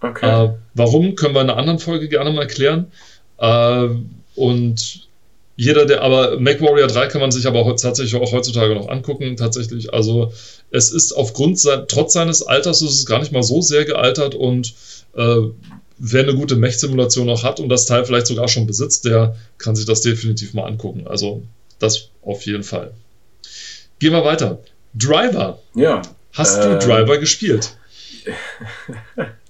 Okay. 0.01 0.45
Äh, 0.45 0.53
warum, 0.73 1.15
können 1.15 1.35
wir 1.35 1.41
in 1.41 1.49
einer 1.49 1.59
anderen 1.59 1.79
Folge 1.79 2.09
gerne 2.09 2.31
mal 2.31 2.47
klären. 2.47 2.91
Äh, 3.37 3.89
und 4.35 5.06
jeder, 5.59 5.87
der, 5.87 6.03
aber 6.03 6.39
MacWarrior 6.39 6.87
3 6.87 7.07
kann 7.07 7.19
man 7.19 7.31
sich 7.31 7.47
aber 7.47 7.65
tatsächlich 7.75 8.15
auch 8.15 8.31
heutzutage 8.31 8.75
noch 8.75 8.89
angucken, 8.89 9.35
tatsächlich. 9.37 9.91
Also, 9.91 10.31
es 10.69 10.91
ist 10.91 11.13
aufgrund, 11.13 11.59
trotz 11.87 12.13
seines 12.13 12.43
Alters, 12.43 12.83
ist 12.83 12.93
es 12.93 13.05
gar 13.07 13.19
nicht 13.19 13.31
mal 13.31 13.41
so 13.41 13.59
sehr 13.61 13.83
gealtert 13.83 14.35
und 14.35 14.75
äh, 15.15 15.37
wer 15.97 16.23
eine 16.23 16.35
gute 16.35 16.55
Mech-Simulation 16.57 17.27
auch 17.31 17.43
hat 17.43 17.59
und 17.59 17.69
das 17.69 17.87
Teil 17.87 18.05
vielleicht 18.05 18.27
sogar 18.27 18.47
schon 18.47 18.67
besitzt, 18.67 19.05
der 19.05 19.35
kann 19.57 19.75
sich 19.75 19.87
das 19.87 20.01
definitiv 20.01 20.53
mal 20.53 20.65
angucken. 20.65 21.07
Also, 21.07 21.41
das 21.79 22.09
auf 22.21 22.45
jeden 22.45 22.63
Fall. 22.63 22.93
Gehen 23.97 24.13
wir 24.13 24.23
weiter. 24.23 24.59
Driver. 24.93 25.57
Ja. 25.73 26.03
Hast 26.33 26.59
äh, 26.59 26.69
du 26.69 26.85
Driver 26.85 27.17
gespielt? 27.17 27.75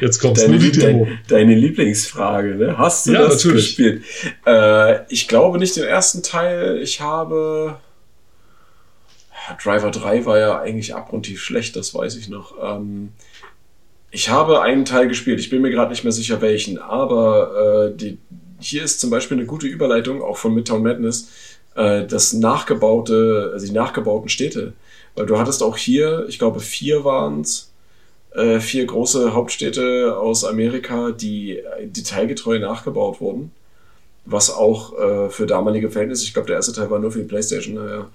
Jetzt 0.00 0.20
kommst 0.20 0.42
deine, 0.42 0.58
du 0.58 0.70
die 0.70 0.78
Demo. 0.78 1.04
Deine, 1.04 1.18
deine 1.28 1.54
Lieblingsfrage, 1.54 2.54
ne? 2.56 2.78
Hast 2.78 3.06
du 3.06 3.12
ja, 3.12 3.22
das 3.22 3.44
natürlich. 3.44 3.76
gespielt? 3.76 4.04
Äh, 4.46 5.04
ich 5.12 5.26
glaube 5.28 5.58
nicht 5.58 5.76
den 5.76 5.84
ersten 5.84 6.22
Teil. 6.22 6.80
Ich 6.82 7.00
habe. 7.00 7.78
Driver 9.62 9.90
3 9.90 10.26
war 10.26 10.38
ja 10.38 10.60
eigentlich 10.60 10.94
abgrundtief 10.94 11.42
schlecht, 11.42 11.74
das 11.74 11.92
weiß 11.94 12.16
ich 12.16 12.28
noch. 12.28 12.54
Ähm, 12.62 13.10
Ich 14.12 14.28
habe 14.28 14.60
einen 14.62 14.84
Teil 14.84 15.08
gespielt, 15.08 15.40
ich 15.40 15.50
bin 15.50 15.62
mir 15.62 15.70
gerade 15.70 15.90
nicht 15.90 16.04
mehr 16.04 16.12
sicher 16.12 16.40
welchen, 16.40 16.78
aber 16.78 17.90
äh, 17.92 17.96
die, 17.96 18.18
hier 18.60 18.82
ist 18.84 19.00
zum 19.00 19.10
Beispiel 19.10 19.36
eine 19.36 19.46
gute 19.46 19.66
Überleitung, 19.66 20.22
auch 20.22 20.36
von 20.36 20.54
Midtown 20.54 20.82
Madness, 20.82 21.30
äh, 21.74 22.04
das 22.06 22.32
nachgebaute, 22.32 23.50
also 23.52 23.66
die 23.66 23.72
nachgebauten 23.72 24.28
Städte. 24.28 24.72
Weil 25.16 25.26
du 25.26 25.38
hattest 25.38 25.62
auch 25.62 25.76
hier, 25.76 26.26
ich 26.28 26.38
glaube 26.38 26.60
vier 26.60 27.04
waren 27.04 27.40
es, 27.40 27.69
äh, 28.34 28.60
vier 28.60 28.86
große 28.86 29.34
Hauptstädte 29.34 30.16
aus 30.16 30.44
Amerika, 30.44 31.10
die 31.10 31.62
detailgetreu 31.82 32.58
nachgebaut 32.58 33.20
wurden. 33.20 33.52
Was 34.24 34.50
auch 34.50 34.98
äh, 34.98 35.30
für 35.30 35.46
damalige 35.46 35.90
Verhältnisse, 35.90 36.24
ich 36.24 36.34
glaube 36.34 36.46
der 36.46 36.56
erste 36.56 36.72
Teil 36.72 36.90
war 36.90 36.98
nur 36.98 37.10
für 37.10 37.20
die 37.20 37.28
Playstation, 37.28 37.74
naja, 37.74 38.08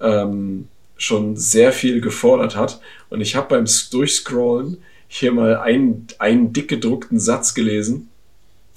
ähm, 0.00 0.68
schon 0.96 1.36
sehr 1.36 1.72
viel 1.72 2.00
gefordert 2.00 2.56
hat. 2.56 2.80
Und 3.10 3.20
ich 3.20 3.36
habe 3.36 3.48
beim 3.48 3.66
Durchscrollen 3.90 4.78
hier 5.08 5.32
mal 5.32 5.56
einen, 5.56 6.06
einen 6.18 6.52
dick 6.52 6.68
gedruckten 6.68 7.18
Satz 7.18 7.54
gelesen, 7.54 8.08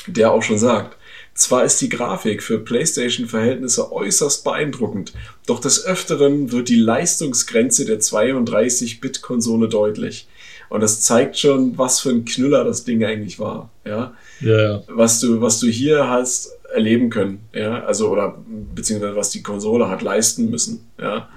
der 0.08 0.32
auch 0.32 0.44
schon 0.44 0.58
sagt, 0.58 0.98
zwar 1.34 1.64
ist 1.64 1.80
die 1.82 1.90
Grafik 1.90 2.44
für 2.44 2.60
PlayStation-Verhältnisse 2.60 3.92
äußerst 3.92 4.44
beeindruckend, 4.44 5.14
doch 5.46 5.60
des 5.60 5.86
Öfteren 5.86 6.52
wird 6.52 6.70
die 6.70 6.76
Leistungsgrenze 6.76 7.86
der 7.86 8.00
32-Bit-Konsole 8.00 9.70
deutlich. 9.70 10.28
Und 10.72 10.80
das 10.80 11.02
zeigt 11.02 11.38
schon, 11.38 11.78
was 11.78 12.00
für 12.00 12.12
ein 12.12 12.24
Knüller 12.24 12.64
das 12.64 12.86
Ding 12.86 13.04
eigentlich 13.04 13.40
war. 13.40 13.70
Ja? 13.84 14.14
Ja, 14.40 14.62
ja. 14.62 14.84
Was, 14.88 15.20
du, 15.20 15.42
was 15.42 15.60
du 15.60 15.68
hier 15.68 16.10
hast 16.10 16.58
erleben 16.74 17.10
können. 17.10 17.42
Ja? 17.54 17.84
Also, 17.84 18.10
oder 18.10 18.38
beziehungsweise 18.74 19.18
was 19.18 19.32
die 19.32 19.44
Konsole 19.44 19.90
hat 19.90 20.02
leisten 20.02 20.50
müssen. 20.50 20.88
Ja? 20.98 21.28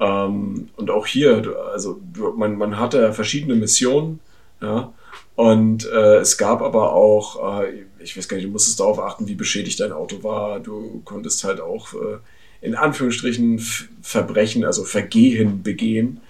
Ähm, 0.00 0.70
und 0.76 0.90
auch 0.90 1.06
hier, 1.06 1.54
also 1.74 2.00
man, 2.36 2.56
man 2.56 2.78
hatte 2.78 3.12
verschiedene 3.12 3.54
Missionen, 3.54 4.20
ja, 4.62 4.94
und 5.36 5.84
äh, 5.84 6.16
es 6.20 6.38
gab 6.38 6.62
aber 6.62 6.94
auch, 6.94 7.60
äh, 7.62 7.84
ich 7.98 8.16
weiß 8.16 8.28
gar 8.28 8.38
nicht, 8.38 8.46
du 8.46 8.50
musstest 8.50 8.80
darauf 8.80 8.98
achten, 8.98 9.28
wie 9.28 9.34
beschädigt 9.34 9.78
dein 9.78 9.92
Auto 9.92 10.22
war. 10.22 10.58
Du 10.58 11.02
konntest 11.04 11.44
halt 11.44 11.60
auch 11.60 11.92
äh, 11.92 12.18
in 12.62 12.76
Anführungsstrichen 12.76 13.58
Verbrechen, 14.00 14.64
also 14.64 14.84
Vergehen 14.84 15.62
begehen. 15.62 16.20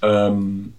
Ähm, 0.00 0.74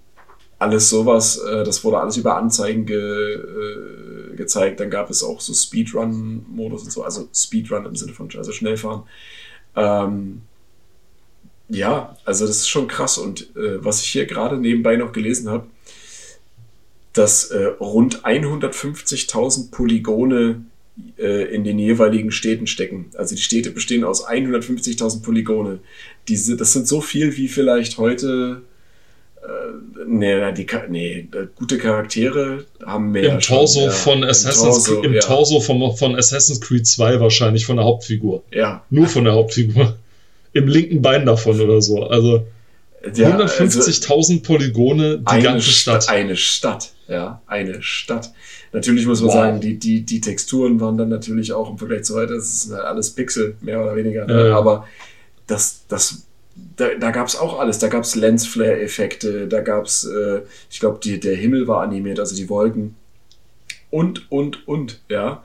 alles 0.64 0.90
sowas, 0.90 1.38
äh, 1.38 1.64
das 1.64 1.84
wurde 1.84 2.00
alles 2.00 2.18
über 2.18 2.38
Anzeigen 2.38 2.86
ge, 2.86 3.36
äh, 3.36 4.36
gezeigt. 4.36 4.80
Dann 4.80 4.90
gab 4.90 5.10
es 5.10 5.24
auch 5.24 5.42
so 5.42 5.54
Speedrun-Modus 5.54 6.84
und 6.84 6.92
so, 6.92 7.04
also 7.04 7.28
Speedrun 7.34 7.86
im 7.86 7.96
Sinne 7.96 8.14
von 8.14 8.30
also 8.38 8.52
Schnellfahren. 8.54 9.04
Ähm, 9.76 10.42
ja, 11.68 12.16
also 12.24 12.48
das 12.48 12.58
ist 12.58 12.70
schon 12.70 12.88
krass. 12.88 13.18
Und 13.18 13.56
äh, 13.56 13.84
was 13.84 14.02
ich 14.02 14.10
hier 14.10 14.26
gerade 14.26 14.58
nebenbei 14.58 14.96
noch 14.96 15.12
gelesen 15.12 15.50
habe, 15.50 15.68
dass 17.12 17.46
äh, 17.46 17.66
rund 17.80 18.24
150.000 18.26 19.70
Polygone 19.70 20.66
äh, 21.18 21.54
in 21.54 21.64
den 21.64 21.78
jeweiligen 21.78 22.32
Städten 22.32 22.68
stecken. 22.68 23.12
Also 23.16 23.36
die 23.36 23.42
Städte 23.42 23.72
bestehen 23.72 24.04
aus 24.04 24.28
150.000 24.28 25.24
Polygone. 25.24 25.80
Diese, 26.28 26.56
das 26.56 26.74
sind 26.74 26.88
so 26.88 27.02
viel 27.02 27.36
wie 27.36 27.48
vielleicht 27.48 27.98
heute. 27.98 28.64
Äh, 29.44 30.06
nee, 30.08 30.52
die, 30.54 30.68
nee, 30.90 31.28
gute 31.56 31.78
Charaktere 31.78 32.66
haben 32.86 33.12
mehr. 33.12 33.24
Im 33.24 33.40
Torso 33.40 33.82
schon, 33.82 33.92
von 33.92 34.24
Assassin's 34.24 34.86
Creed, 34.86 35.04
im 35.04 35.14
ja. 35.14 35.20
Torso 35.20 35.60
von, 35.60 35.96
von 35.98 36.16
Assassin's 36.16 36.62
Creed 36.62 36.88
2 36.88 37.20
wahrscheinlich 37.20 37.66
von 37.66 37.76
der 37.76 37.86
Hauptfigur. 37.86 38.44
Ja. 38.52 38.84
Nur 38.90 39.08
von 39.08 39.26
der 39.26 39.34
Hauptfigur 39.34 39.98
im 40.54 40.68
linken 40.68 41.02
Bein 41.02 41.26
davon 41.26 41.60
oder 41.60 41.82
so. 41.82 42.04
Also 42.04 42.46
ja, 43.16 43.38
150.000 43.38 44.12
also 44.12 44.40
Polygone, 44.40 45.18
die 45.20 45.42
ganze 45.42 45.70
Stadt. 45.70 46.04
Stadt. 46.04 46.16
Eine 46.16 46.38
Stadt, 46.38 46.94
ja, 47.10 47.42
eine 47.46 47.82
Stadt. 47.82 48.32
Natürlich 48.72 49.06
muss 49.06 49.20
man 49.20 49.28
wow. 49.28 49.36
sagen, 49.36 49.62
die, 49.62 49.78
die, 49.78 50.02
die 50.04 50.22
Texturen 50.22 50.80
waren 50.80 50.98
dann 50.98 51.10
natürlich 51.10 51.52
auch 51.52 51.70
im 51.70 51.78
Vergleich 51.78 52.04
zu 52.04 52.16
heute, 52.16 52.36
das 52.36 52.46
ist 52.46 52.72
halt 52.72 52.86
alles 52.86 53.10
Pixel, 53.10 53.58
mehr 53.60 53.82
oder 53.82 53.96
weniger. 53.96 54.26
Ne? 54.26 54.48
Ja, 54.48 54.58
Aber 54.58 54.88
das, 55.48 55.84
das, 55.90 56.26
da, 56.76 56.90
da 57.00 57.12
gab 57.12 57.28
es 57.28 57.36
auch 57.36 57.60
alles. 57.60 57.80
Da 57.80 57.88
gab 57.88 58.04
es 58.04 58.16
Lensflare-Effekte, 58.16 59.48
da 59.48 59.62
gab 59.62 59.86
es, 59.86 60.06
äh, 60.06 60.42
ich 60.70 60.80
glaube, 60.80 61.00
der 61.18 61.36
Himmel 61.36 61.68
war 61.68 61.82
animiert, 61.82 62.20
also 62.20 62.36
die 62.36 62.50
Wolken. 62.50 62.96
Und, 63.90 64.32
und, 64.32 64.68
und, 64.68 65.00
ja. 65.10 65.44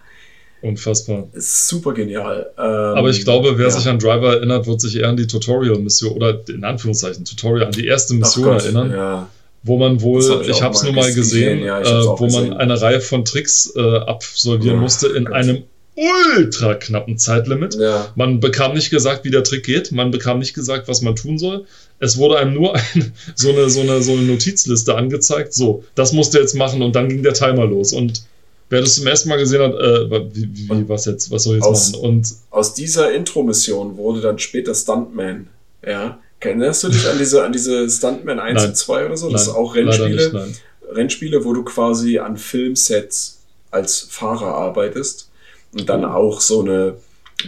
Unfassbar. 0.60 1.28
Super 1.35 1.93
genial. 1.93 2.51
Ähm, 2.59 2.64
Aber 2.64 3.10
ich 3.10 3.22
glaube, 3.22 3.59
wer 3.59 3.66
ja. 3.66 3.70
sich 3.70 3.86
an 3.86 3.98
Driver 3.98 4.36
erinnert, 4.36 4.66
wird 4.66 4.80
sich 4.80 4.97
eher 4.97 5.09
an 5.09 5.16
die 5.16 5.26
Tutorial-Mission 5.26 6.12
oder 6.12 6.40
in 6.48 6.64
Anführungszeichen 6.64 7.24
Tutorial, 7.24 7.66
an 7.66 7.72
die 7.72 7.86
erste 7.86 8.14
Mission 8.14 8.44
Gott, 8.44 8.64
erinnern. 8.64 8.90
Ja. 8.90 9.28
Wo 9.62 9.76
man 9.76 10.01
wohl, 10.01 10.22
hab 10.30 10.43
ich, 10.43 10.48
ich 10.48 10.62
habe 10.62 10.74
es 10.74 10.82
nur 10.82 10.93
mal 10.93 11.12
gesehen, 11.12 11.62
ja, 11.62 11.80
äh, 11.80 12.06
wo 12.06 12.14
gesehen. 12.14 12.51
man 12.51 12.59
eine 12.59 12.80
Reihe 12.80 13.01
von 13.01 13.24
Tricks 13.24 13.72
äh, 13.76 13.80
absolvieren 13.80 14.78
musste 14.78 15.09
in 15.09 15.26
Gott. 15.26 15.35
einem 15.35 15.64
ultra 15.98 16.74
knappen 16.74 17.18
Zeitlimit. 17.18 17.76
Man 18.14 18.40
bekam 18.40 18.74
nicht 18.74 18.90
gesagt, 18.90 19.24
wie 19.24 19.30
der 19.30 19.44
Trick 19.44 19.64
geht. 19.64 19.92
Man 19.92 20.10
bekam 20.10 20.38
nicht 20.38 20.54
gesagt, 20.54 20.88
was 20.88 21.02
man 21.02 21.16
tun 21.16 21.38
soll. 21.38 21.66
Es 21.98 22.16
wurde 22.16 22.38
einem 22.38 22.54
nur 22.54 22.76
ein, 22.76 23.12
so, 23.34 23.50
eine, 23.50 23.68
so, 23.70 23.80
eine, 23.80 24.02
so 24.02 24.12
eine 24.12 24.22
Notizliste 24.22 24.94
angezeigt. 24.94 25.54
So, 25.54 25.84
das 25.94 26.12
musst 26.12 26.34
du 26.34 26.38
jetzt 26.38 26.54
machen 26.54 26.82
und 26.82 26.94
dann 26.94 27.08
ging 27.08 27.22
der 27.22 27.34
Timer 27.34 27.66
los. 27.66 27.92
Und 27.92 28.22
wer 28.70 28.80
das 28.80 28.94
zum 28.94 29.06
ersten 29.06 29.28
Mal 29.28 29.38
gesehen 29.38 29.62
hat, 29.62 29.74
äh, 29.74 30.10
wie, 30.34 30.68
wie, 30.70 30.88
was 30.88 31.06
jetzt, 31.06 31.30
was 31.30 31.44
soll 31.44 31.56
jetzt 31.56 31.64
aus, 31.64 31.92
machen? 31.92 32.04
Und 32.04 32.34
aus 32.50 32.74
dieser 32.74 33.12
Intro-Mission 33.12 33.96
wurde 33.96 34.20
dann 34.20 34.38
später 34.38 34.74
Stuntman. 34.74 35.48
Ja. 35.84 36.18
Erinnerst 36.40 36.84
du 36.84 36.88
dich 36.88 37.08
an 37.08 37.18
diese, 37.18 37.42
an 37.42 37.50
diese 37.50 37.90
Stuntman 37.90 38.38
1 38.38 38.60
nein. 38.60 38.68
und 38.68 38.76
2 38.76 39.06
oder 39.06 39.16
so? 39.16 39.28
Das 39.28 39.46
nein, 39.46 39.50
ist 39.50 39.58
auch 39.58 39.74
Rennspiele, 39.74 40.46
nicht, 40.46 40.62
Rennspiele, 40.92 41.44
wo 41.44 41.52
du 41.52 41.64
quasi 41.64 42.18
an 42.18 42.36
Filmsets 42.36 43.40
als 43.72 44.06
Fahrer 44.08 44.54
arbeitest 44.54 45.27
und 45.72 45.88
dann 45.88 46.04
auch 46.04 46.40
so 46.40 46.60
eine, 46.60 46.96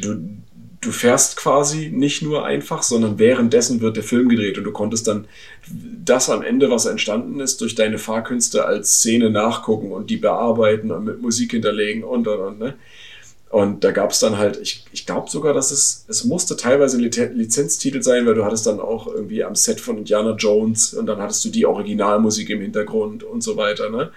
du, 0.01 0.17
du 0.81 0.93
fährst 0.93 1.37
quasi 1.37 1.91
nicht 1.93 2.23
nur 2.23 2.45
einfach, 2.45 2.83
sondern 2.83 3.19
währenddessen 3.19 3.81
wird 3.81 3.97
der 3.97 4.03
Film 4.03 4.29
gedreht 4.29 4.57
und 4.59 4.65
du 4.65 4.73
konntest 4.73 5.07
dann 5.07 5.27
das 6.05 6.31
am 6.31 6.43
Ende, 6.43 6.71
was 6.71 6.87
entstanden 6.87 7.41
ist, 7.41 7.61
durch 7.61 7.75
deine 7.75 7.99
Fahrkünste 7.99 8.65
als 8.65 8.99
Szene 8.99 9.31
nachgucken 9.31 9.93
und 9.93 10.11
die 10.11 10.17
bearbeiten 10.17 10.91
und 10.91 11.05
mit 11.05 11.21
Musik 11.21 11.53
hinterlegen 11.53 12.03
und 12.03 12.27
und 12.27 12.41
und. 12.41 12.59
Ne? 12.59 12.75
Und 13.51 13.83
da 13.83 13.91
gab 13.91 14.13
es 14.13 14.21
dann 14.21 14.39
halt, 14.39 14.59
ich, 14.63 14.85
ich 14.93 15.07
glaube 15.07 15.29
sogar, 15.29 15.53
dass 15.53 15.73
es, 15.73 16.05
es 16.09 16.25
musste 16.25 16.57
teilweise 16.57 16.97
ein 16.97 17.03
Lizenztitel 17.03 18.01
sein, 18.01 18.25
weil 18.25 18.35
du 18.35 18.45
hattest 18.45 18.67
dann 18.67 18.79
auch 18.79 19.09
irgendwie 19.09 19.43
am 19.43 19.57
Set 19.57 19.81
von 19.81 19.99
Indiana 19.99 20.37
Jones 20.37 20.95
und 20.95 21.07
dann 21.07 21.21
hattest 21.21 21.45
du 21.45 21.49
die 21.49 21.67
Originalmusik 21.67 22.49
im 22.51 22.61
Hintergrund 22.61 23.25
und 23.25 23.43
so 23.43 23.57
weiter. 23.57 23.91
Ne? 23.91 24.13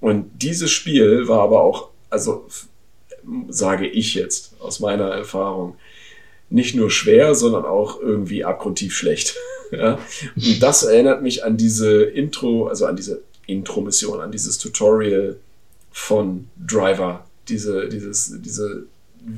Und 0.00 0.30
dieses 0.42 0.70
Spiel 0.70 1.28
war 1.28 1.40
aber 1.40 1.60
auch, 1.60 1.90
also 2.08 2.46
sage 3.48 3.86
ich 3.86 4.14
jetzt 4.14 4.52
aus 4.60 4.80
meiner 4.80 5.08
Erfahrung, 5.08 5.76
nicht 6.48 6.74
nur 6.74 6.90
schwer, 6.90 7.34
sondern 7.34 7.64
auch 7.64 8.00
irgendwie 8.00 8.44
abgrundtief 8.44 8.94
schlecht. 8.94 9.36
ja? 9.72 9.98
Und 10.36 10.62
das 10.62 10.84
erinnert 10.84 11.22
mich 11.22 11.44
an 11.44 11.56
diese 11.56 12.02
Intro, 12.02 12.68
also 12.68 12.86
an 12.86 12.96
diese 12.96 13.22
Intro-Mission, 13.46 14.20
an 14.20 14.32
dieses 14.32 14.58
Tutorial 14.58 15.36
von 15.92 16.48
Driver. 16.64 17.26
Diese, 17.48 17.88
dieses, 17.88 18.40
diese, 18.42 18.84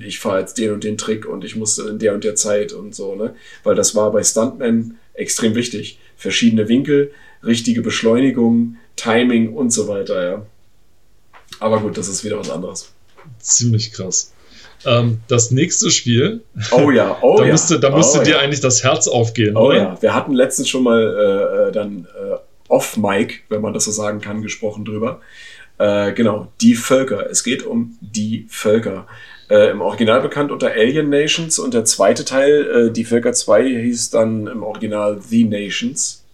ich 0.01 0.19
fahre 0.19 0.41
jetzt 0.41 0.59
den 0.59 0.73
und 0.73 0.85
den 0.85 0.99
Trick 0.99 1.27
und 1.27 1.45
ich 1.45 1.57
musste 1.57 1.89
in 1.89 1.99
der 1.99 2.15
und 2.15 2.25
der 2.25 2.35
Zeit 2.35 2.73
und 2.73 2.95
so, 2.95 3.15
ne? 3.15 3.35
Weil 3.65 3.75
das 3.75 3.95
war 3.95 4.13
bei 4.13 4.23
Stuntmen 4.23 4.99
extrem 5.15 5.55
wichtig. 5.55 5.99
Verschiedene 6.17 6.69
Winkel, 6.69 7.13
richtige 7.45 7.83
Beschleunigung, 7.83 8.77
Timing 8.97 9.55
und 9.55 9.73
so 9.73 9.89
weiter, 9.89 10.23
ja. 10.23 10.47
Aber 11.61 11.81
gut, 11.81 11.97
das 11.97 12.09
ist 12.09 12.25
wieder 12.25 12.39
was 12.39 12.51
anderes 12.51 12.93
ziemlich 13.39 13.93
krass. 13.93 14.33
Ähm, 14.87 15.19
das 15.29 15.51
nächste 15.51 15.91
Spiel. 15.91 16.43
Oh 16.71 16.91
ja, 16.91 17.19
oh 17.23 17.39
da 17.39 17.45
ja. 17.45 17.53
Müsste, 17.53 17.81
da 17.81 17.91
müsste 17.91 18.21
oh 18.21 18.23
dir 18.23 18.33
ja. 18.33 18.39
eigentlich 18.39 18.61
das 18.61 18.85
Herz 18.85 19.09
aufgehen. 19.09 19.57
Oh 19.57 19.67
oder? 19.67 19.77
ja, 19.77 20.03
wir 20.03 20.15
hatten 20.15 20.33
letztens 20.33 20.69
schon 20.69 20.85
mal 20.85 21.01
äh, 21.01 21.69
äh, 21.69 21.73
dann 21.73 22.07
äh, 22.07 22.37
off-Mic, 22.69 23.41
wenn 23.49 23.61
man 23.61 23.73
das 23.73 23.85
so 23.85 23.91
sagen 23.91 24.21
kann, 24.21 24.43
gesprochen 24.43 24.85
drüber. 24.85 25.21
Äh, 25.79 26.13
genau, 26.13 26.49
die 26.61 26.75
Völker. 26.75 27.29
Es 27.31 27.45
geht 27.45 27.65
um 27.65 27.97
die 28.01 28.47
Völker. 28.49 29.07
Äh, 29.49 29.71
Im 29.71 29.81
Original 29.81 30.21
bekannt 30.21 30.53
unter 30.53 30.71
Alien 30.73 31.09
Nations 31.09 31.59
und 31.59 31.73
der 31.73 31.85
zweite 31.85 32.25
Teil, 32.25 32.89
äh, 32.89 32.93
die 32.93 33.05
Völker 33.05 33.33
2, 33.33 33.65
hieß 33.65 34.11
dann 34.11 34.47
im 34.47 34.63
Original 34.63 35.21
The 35.21 35.45
Nations. 35.45 36.25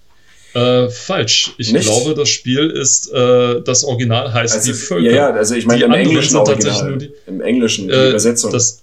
Äh, 0.55 0.89
falsch. 0.89 1.53
Ich 1.59 1.73
Nicht? 1.73 1.87
glaube, 1.87 2.15
das 2.15 2.29
Spiel 2.29 2.71
ist, 2.71 3.13
äh, 3.13 3.61
das 3.63 3.83
Original 3.83 4.33
heißt 4.33 4.55
also, 4.55 4.73
die 4.73 4.79
Völker. 4.79 5.05
Ja, 5.05 5.13
ja, 5.13 5.31
also 5.31 5.57
ich 5.57 5.67
meine 5.67 5.85
im 5.85 5.93
Englischen 5.93 6.37
Original. 6.37 6.91
Nur 6.91 6.99
die, 6.99 7.13
Im 7.27 7.41
Englischen, 7.41 7.89
die 7.89 7.95
äh, 7.95 8.11
Übersetzung. 8.11 8.53
Das, 8.53 8.83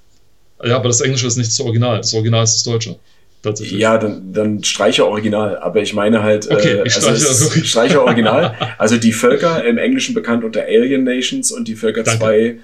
ja, 0.64 0.76
aber 0.76 0.90
das 0.90 1.00
Englische 1.00 1.28
ist 1.28 1.38
nicht 1.38 1.50
das 1.50 1.60
Original. 1.62 1.98
Das 1.98 2.14
Original 2.14 2.44
ist 2.44 2.56
das 2.56 2.64
Deutsche. 2.64 2.98
Tatsächlich. 3.42 3.80
Ja, 3.80 3.98
dann, 3.98 4.34
dann 4.34 4.64
streiche 4.64 5.08
Original. 5.08 5.58
Aber 5.58 5.82
ich 5.82 5.94
meine 5.94 6.22
halt, 6.22 6.50
äh, 6.50 6.54
okay, 6.54 6.82
ich 6.86 6.96
also 6.96 7.16
streiche, 7.16 7.66
streiche 7.66 8.02
Original. 8.04 8.56
Also 8.78 8.98
die 8.98 9.14
Völker 9.14 9.64
im 9.64 9.78
Englischen 9.78 10.14
bekannt 10.14 10.44
unter 10.44 10.64
Alien 10.64 11.06
Nations 11.06 11.52
und 11.52 11.68
die 11.68 11.76
Völker 11.76 12.04
2 12.04 12.58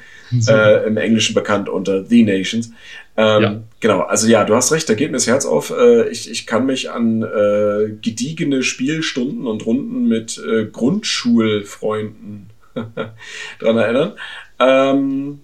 äh, 0.48 0.88
im 0.88 0.98
Englischen 0.98 1.34
bekannt 1.34 1.70
unter 1.70 2.04
The 2.06 2.24
Nations. 2.24 2.72
Ähm, 3.16 3.44
ja. 3.44 3.62
Genau, 3.80 4.02
also 4.02 4.28
ja, 4.28 4.44
du 4.44 4.56
hast 4.56 4.72
recht, 4.72 4.88
da 4.90 4.94
geht 4.94 5.12
mir 5.12 5.18
das 5.18 5.28
Herz 5.28 5.46
auf. 5.46 5.72
Äh, 5.72 6.10
ich, 6.10 6.30
ich 6.30 6.46
kann 6.46 6.66
mich 6.66 6.92
an 6.92 7.24
äh, 7.24 7.92
gediegene 8.02 8.64
Spielstunden 8.64 9.48
und 9.48 9.66
Runden 9.66 10.08
mit 10.08 10.38
äh, 10.38 10.66
Grundschulfreunden 10.66 12.50
dran 13.60 13.78
erinnern. 13.78 14.14
Ähm, 14.60 15.40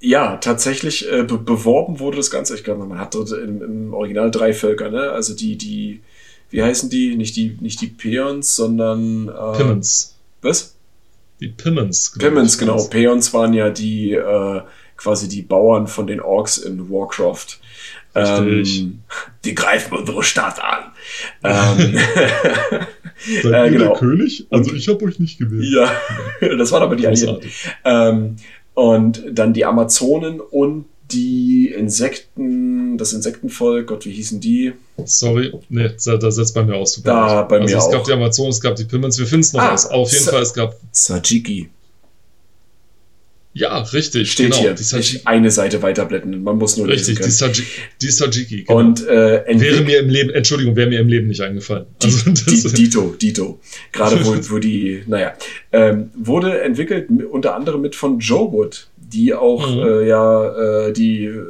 ja, 0.00 0.36
tatsächlich 0.36 1.10
äh, 1.10 1.22
be 1.24 1.38
beworben 1.38 1.98
wurde 1.98 2.18
das 2.18 2.30
Ganze. 2.30 2.54
Ich 2.54 2.64
glaube, 2.64 2.84
man 2.84 2.98
hat 2.98 3.14
dort 3.14 3.32
im, 3.32 3.62
im, 3.62 3.94
Original 3.94 4.30
drei 4.30 4.52
Völker, 4.52 4.90
ne? 4.90 5.10
Also 5.10 5.34
die, 5.34 5.56
die, 5.56 6.00
wie 6.50 6.62
heißen 6.62 6.90
die? 6.90 7.16
Nicht 7.16 7.36
die, 7.36 7.56
nicht 7.60 7.80
die 7.80 7.88
Peons, 7.88 8.54
sondern 8.54 9.28
äh, 9.28 9.56
Pimmons. 9.56 10.16
Was? 10.42 10.75
Die 11.40 11.48
Pimmons. 11.48 12.14
Pimmons, 12.18 12.58
genau. 12.58 12.82
Peons 12.84 13.32
waren 13.34 13.52
ja 13.52 13.70
die 13.70 14.12
äh, 14.12 14.62
quasi 14.96 15.28
die 15.28 15.42
Bauern 15.42 15.86
von 15.86 16.06
den 16.06 16.20
Orks 16.20 16.58
in 16.58 16.90
Warcraft. 16.90 17.58
Ähm, 18.14 19.02
die 19.44 19.54
greifen 19.54 19.98
unsere 19.98 20.22
Stadt 20.22 20.58
an. 20.62 20.92
ähm, 21.44 21.98
Seid 23.42 23.66
äh, 23.66 23.70
genau. 23.70 23.90
der 23.90 23.98
König? 23.98 24.46
Also 24.50 24.72
ich 24.72 24.88
habe 24.88 25.04
euch 25.04 25.18
nicht 25.18 25.38
gewählt. 25.38 25.66
Ja, 25.70 25.92
das 26.56 26.72
waren 26.72 26.82
aber 26.82 26.96
die 26.96 27.06
Alliierten. 27.06 27.50
Ähm, 27.84 28.36
und 28.72 29.22
dann 29.30 29.52
die 29.52 29.66
Amazonen 29.66 30.40
und 30.40 30.86
die 31.12 31.72
Insekten, 31.76 32.98
das 32.98 33.12
Insektenvolk, 33.12 33.88
Gott, 33.88 34.06
wie 34.06 34.12
hießen 34.12 34.40
die? 34.40 34.72
Sorry, 35.04 35.52
nee, 35.68 35.90
da, 36.04 36.30
setzt 36.30 36.54
bei 36.54 36.64
mir 36.64 36.74
aus. 36.74 37.00
Da, 37.02 37.42
bei 37.42 37.60
also 37.60 37.72
mir 37.72 37.78
es 37.78 37.84
auch. 37.84 37.92
gab 37.92 38.04
die 38.04 38.12
Amazonen, 38.12 38.50
es 38.50 38.60
gab 38.60 38.76
die 38.76 38.84
Pimmons, 38.84 39.18
wir 39.18 39.26
finden 39.26 39.42
es 39.42 39.52
noch 39.52 39.62
ah, 39.62 39.72
aus. 39.72 39.86
Auf 39.86 40.12
jeden 40.12 40.24
Sa 40.24 40.32
Fall, 40.32 40.42
es 40.42 40.54
gab... 40.54 40.76
Sajiki. 40.92 41.68
Ja, 43.56 43.78
richtig. 43.78 44.32
Steht 44.32 44.50
genau, 44.50 44.74
hier. 44.74 44.74
Die 44.74 45.20
eine 45.24 45.50
Seite 45.50 45.80
weiterblättern. 45.80 46.42
Man 46.42 46.58
muss 46.58 46.76
nur 46.76 46.88
richtig, 46.88 47.18
lesen 47.18 47.38
können. 47.38 47.54
Richtig, 47.54 47.66
die 48.02 48.10
Sajiki. 48.10 48.64
Genau. 48.64 48.78
Und, 48.78 49.06
äh, 49.08 49.44
wäre 49.46 49.80
mir 49.80 50.00
im 50.00 50.10
Leben, 50.10 50.28
Entschuldigung, 50.28 50.76
wäre 50.76 50.90
mir 50.90 51.00
im 51.00 51.08
Leben 51.08 51.26
nicht 51.26 51.40
eingefallen. 51.40 51.86
Also, 52.02 52.30
die, 52.32 52.74
Dito, 52.74 53.14
Dito. 53.18 53.58
Gerade 53.92 54.22
wo, 54.26 54.36
wo 54.50 54.58
die, 54.58 55.04
naja, 55.06 55.32
ähm, 55.72 56.10
wurde 56.14 56.60
entwickelt 56.60 57.08
unter 57.30 57.54
anderem 57.54 57.80
mit 57.80 57.94
von 57.94 58.18
Joe 58.18 58.52
Wood, 58.52 58.88
die 59.12 59.34
auch 59.34 59.68
mhm. 59.68 59.82
äh, 59.82 60.06
ja 60.06 60.86
äh, 60.86 60.92
die 60.92 61.24
äh, 61.24 61.42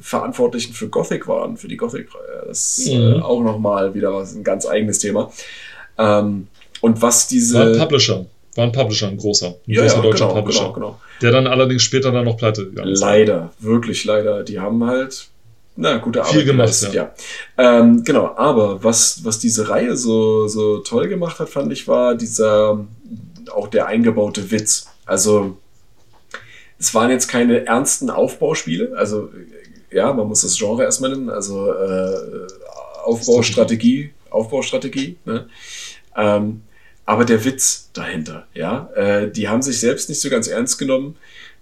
Verantwortlichen 0.00 0.72
für 0.72 0.88
Gothic 0.88 1.26
waren, 1.26 1.56
für 1.56 1.68
die 1.68 1.76
Gothic. 1.76 2.08
Das 2.46 2.78
ist 2.78 2.88
äh, 2.88 2.98
mhm. 2.98 3.22
auch 3.22 3.42
nochmal 3.42 3.94
wieder 3.94 4.14
was, 4.14 4.34
ein 4.34 4.44
ganz 4.44 4.66
eigenes 4.66 4.98
Thema. 4.98 5.32
Ähm, 5.98 6.48
und 6.80 7.02
was 7.02 7.28
diese. 7.28 7.58
War 7.58 7.66
ein 7.66 7.78
Publisher. 7.78 8.26
War 8.54 8.64
ein 8.64 8.72
Publisher, 8.72 9.08
ein 9.08 9.16
großer. 9.16 9.48
Ein 9.48 9.54
ja, 9.66 9.82
großer 9.82 9.96
ja, 9.96 10.02
deutscher 10.02 10.28
genau, 10.28 10.34
Publisher. 10.40 10.64
Genau, 10.64 10.74
genau. 10.74 11.00
Der 11.22 11.30
dann 11.30 11.46
allerdings 11.46 11.82
später 11.82 12.12
dann 12.12 12.24
noch 12.24 12.36
pleite 12.36 12.66
gegangen 12.66 12.92
ist. 12.92 13.00
Leider, 13.00 13.52
wirklich 13.58 14.04
leider. 14.04 14.44
Die 14.44 14.60
haben 14.60 14.84
halt, 14.84 15.28
na, 15.76 15.96
gute 15.98 16.20
Arbeit 16.20 16.34
Viel 16.34 16.44
gemacht, 16.44 16.88
ja. 16.92 17.10
ja. 17.58 17.80
Ähm, 17.80 18.02
genau, 18.04 18.34
aber 18.36 18.82
was, 18.82 19.24
was 19.24 19.38
diese 19.38 19.68
Reihe 19.68 19.96
so, 19.96 20.48
so 20.48 20.78
toll 20.78 21.08
gemacht 21.08 21.38
hat, 21.38 21.48
fand 21.48 21.72
ich, 21.72 21.86
war 21.86 22.14
dieser, 22.14 22.86
auch 23.54 23.68
der 23.68 23.86
eingebaute 23.86 24.50
Witz. 24.50 24.86
Also, 25.04 25.58
es 26.78 26.94
waren 26.94 27.10
jetzt 27.10 27.28
keine 27.28 27.66
ernsten 27.66 28.10
Aufbauspiele, 28.10 28.92
also, 28.96 29.30
ja, 29.90 30.12
man 30.12 30.28
muss 30.28 30.42
das 30.42 30.56
Genre 30.58 30.82
erstmal 30.82 31.10
nennen, 31.10 31.30
also, 31.30 31.72
äh, 31.72 32.46
Aufbaustrategie, 33.04 34.10
Aufbaustrategie, 34.30 35.16
ne? 35.24 35.48
Ähm, 36.16 36.62
aber 37.04 37.24
der 37.24 37.44
Witz 37.44 37.90
dahinter, 37.92 38.46
ja, 38.52 38.90
äh, 38.96 39.30
die 39.30 39.48
haben 39.48 39.62
sich 39.62 39.78
selbst 39.78 40.08
nicht 40.08 40.20
so 40.20 40.28
ganz 40.28 40.48
ernst 40.48 40.76
genommen. 40.78 41.16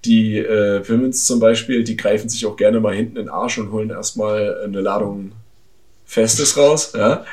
Die 0.06 0.38
äh, 0.38 0.80
Pimmins 0.80 1.24
zum 1.24 1.38
Beispiel, 1.38 1.84
die 1.84 1.96
greifen 1.96 2.28
sich 2.28 2.46
auch 2.46 2.56
gerne 2.56 2.80
mal 2.80 2.94
hinten 2.94 3.16
in 3.16 3.24
den 3.24 3.28
Arsch 3.28 3.58
und 3.58 3.70
holen 3.70 3.90
erstmal 3.90 4.62
eine 4.62 4.80
Ladung 4.80 5.32
Festes 6.06 6.56
raus, 6.56 6.92
ja. 6.94 7.24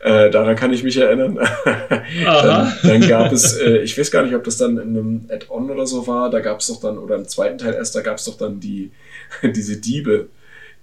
Äh, 0.00 0.30
daran 0.30 0.56
kann 0.56 0.72
ich 0.72 0.82
mich 0.82 0.96
erinnern. 0.96 1.38
dann, 2.24 2.72
dann, 2.82 3.08
gab 3.08 3.32
es, 3.32 3.56
äh, 3.56 3.78
ich 3.78 3.98
weiß 3.98 4.10
gar 4.10 4.24
nicht, 4.24 4.34
ob 4.34 4.44
das 4.44 4.56
dann 4.56 4.78
in 4.78 4.88
einem 4.88 5.24
Add-on 5.28 5.70
oder 5.70 5.86
so 5.86 6.06
war, 6.06 6.30
da 6.30 6.40
gab 6.40 6.60
es 6.60 6.68
doch 6.68 6.80
dann, 6.80 6.98
oder 6.98 7.16
im 7.16 7.28
zweiten 7.28 7.58
Teil 7.58 7.74
erst, 7.74 7.94
da 7.94 8.00
gab 8.00 8.18
es 8.18 8.24
doch 8.24 8.36
dann 8.36 8.60
die, 8.60 8.90
diese 9.42 9.76
Diebe, 9.76 10.28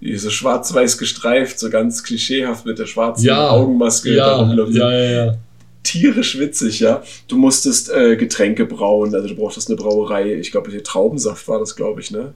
die 0.01 0.15
so 0.15 0.30
schwarz-weiß 0.30 0.97
gestreift, 0.97 1.59
so 1.59 1.69
ganz 1.69 2.03
klischeehaft 2.03 2.65
mit 2.65 2.80
der 2.80 2.85
schwarzen 2.85 3.26
ja, 3.26 3.49
Augenmaske. 3.49 4.13
Ja, 4.13 4.53
ja, 4.53 4.91
ja, 4.91 5.11
ja 5.11 5.35
tierisch 5.84 6.38
witzig, 6.38 6.80
ja. 6.80 7.03
Du 7.27 7.38
musstest 7.38 7.89
äh, 7.91 8.15
Getränke 8.15 8.65
brauen, 8.65 9.13
also 9.15 9.27
du 9.27 9.35
brauchtest 9.35 9.69
eine 9.69 9.77
Brauerei. 9.77 10.34
Ich 10.35 10.51
glaube, 10.51 10.69
hier 10.69 10.84
Traubensaft 10.84 11.47
war 11.47 11.59
das, 11.59 11.76
glaube 11.76 12.01
ich, 12.01 12.11
ne? 12.11 12.34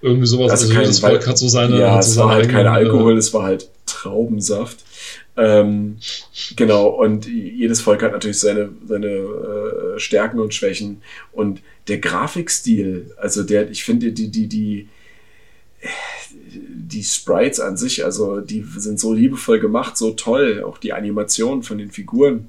Irgendwie 0.00 0.26
sowas. 0.26 0.50
Also, 0.50 0.66
also 0.66 0.80
jedes 0.80 0.98
Volk 0.98 1.26
hat 1.26 1.38
so 1.38 1.48
seine. 1.48 1.78
Ja, 1.78 1.98
es 1.98 2.16
war 2.16 2.30
halt 2.30 2.48
kein 2.48 2.66
Alkohol, 2.66 3.16
es 3.16 3.32
war 3.32 3.44
halt 3.44 3.68
Traubensaft. 3.86 4.78
Ähm, 5.36 5.96
genau, 6.56 6.88
und 6.88 7.26
jedes 7.26 7.80
Volk 7.80 8.02
hat 8.02 8.12
natürlich 8.12 8.40
seine, 8.40 8.70
seine 8.86 9.06
äh, 9.06 9.98
Stärken 9.98 10.38
und 10.38 10.54
Schwächen. 10.54 11.02
Und 11.32 11.62
der 11.88 11.98
Grafikstil, 11.98 13.14
also 13.16 13.42
der, 13.42 13.70
ich 13.70 13.84
finde, 13.84 14.12
die, 14.12 14.30
die, 14.30 14.46
die, 14.46 14.88
die 16.48 17.02
Sprites 17.02 17.60
an 17.60 17.76
sich, 17.76 18.04
also 18.04 18.40
die 18.40 18.64
sind 18.76 19.00
so 19.00 19.12
liebevoll 19.12 19.58
gemacht, 19.58 19.96
so 19.96 20.12
toll, 20.12 20.62
auch 20.64 20.78
die 20.78 20.92
Animationen 20.92 21.62
von 21.62 21.78
den 21.78 21.90
Figuren. 21.90 22.48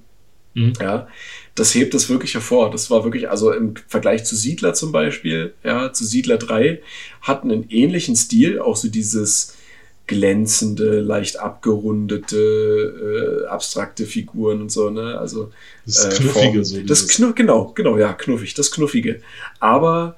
Mhm. 0.54 0.74
Ja, 0.80 1.08
das 1.56 1.74
hebt 1.74 1.94
es 1.96 2.10
wirklich 2.10 2.34
hervor. 2.34 2.70
Das 2.70 2.92
war 2.92 3.04
wirklich, 3.04 3.30
also 3.30 3.52
im 3.52 3.76
Vergleich 3.88 4.26
zu 4.26 4.36
Siedler 4.36 4.74
zum 4.74 4.92
Beispiel, 4.92 5.54
ja, 5.64 5.94
zu 5.94 6.06
Siedler 6.06 6.38
3, 6.38 6.82
hatten 7.22 7.50
einen 7.50 7.70
ähnlichen 7.70 8.16
Stil, 8.16 8.60
auch 8.60 8.76
so 8.76 8.90
dieses 8.90 9.56
glänzende, 10.14 11.02
leicht 11.02 11.40
abgerundete, 11.40 13.44
äh, 13.46 13.48
abstrakte 13.48 14.06
Figuren 14.06 14.62
und 14.62 14.72
so, 14.72 14.90
ne? 14.90 15.18
Also 15.18 15.52
das 15.86 16.06
äh, 16.06 16.10
Knuffige, 16.10 16.66
so 16.66 16.82
das 16.82 17.08
Knu 17.08 17.34
genau, 17.34 17.72
genau, 17.76 17.98
ja, 17.98 18.14
knuffig, 18.14 18.54
das 18.54 18.72
Knuffige. 18.72 19.22
Aber 19.60 20.16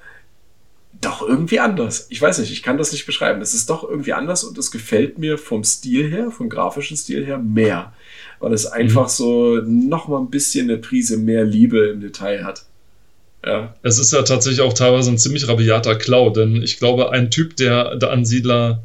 doch 1.00 1.26
irgendwie 1.26 1.60
anders. 1.60 2.06
Ich 2.08 2.22
weiß 2.22 2.38
nicht, 2.38 2.50
ich 2.50 2.62
kann 2.62 2.78
das 2.78 2.92
nicht 2.92 3.04
beschreiben. 3.04 3.42
Es 3.42 3.52
ist 3.52 3.68
doch 3.68 3.88
irgendwie 3.88 4.14
anders 4.14 4.44
und 4.44 4.56
es 4.56 4.70
gefällt 4.70 5.18
mir 5.18 5.36
vom 5.36 5.62
Stil 5.62 6.10
her, 6.10 6.30
vom 6.30 6.48
grafischen 6.48 6.96
Stil 6.96 7.24
her 7.24 7.38
mehr 7.38 7.92
weil 8.40 8.52
es 8.52 8.66
einfach 8.66 9.04
mhm. 9.04 9.12
so 9.12 9.56
nochmal 9.64 10.20
ein 10.20 10.30
bisschen 10.30 10.70
eine 10.70 10.78
Prise 10.78 11.16
mehr 11.16 11.44
Liebe 11.44 11.88
im 11.88 12.00
Detail 12.00 12.44
hat. 12.44 12.64
Ja. 13.44 13.74
Es 13.82 13.98
ist 13.98 14.12
ja 14.12 14.22
tatsächlich 14.22 14.60
auch 14.60 14.72
teilweise 14.72 15.10
ein 15.10 15.18
ziemlich 15.18 15.48
rabiater 15.48 15.94
Klau, 15.94 16.30
denn 16.30 16.62
ich 16.62 16.78
glaube, 16.78 17.12
ein 17.12 17.30
Typ, 17.30 17.56
der 17.56 17.96
da 17.96 18.08
an 18.08 18.24
Siedler 18.24 18.82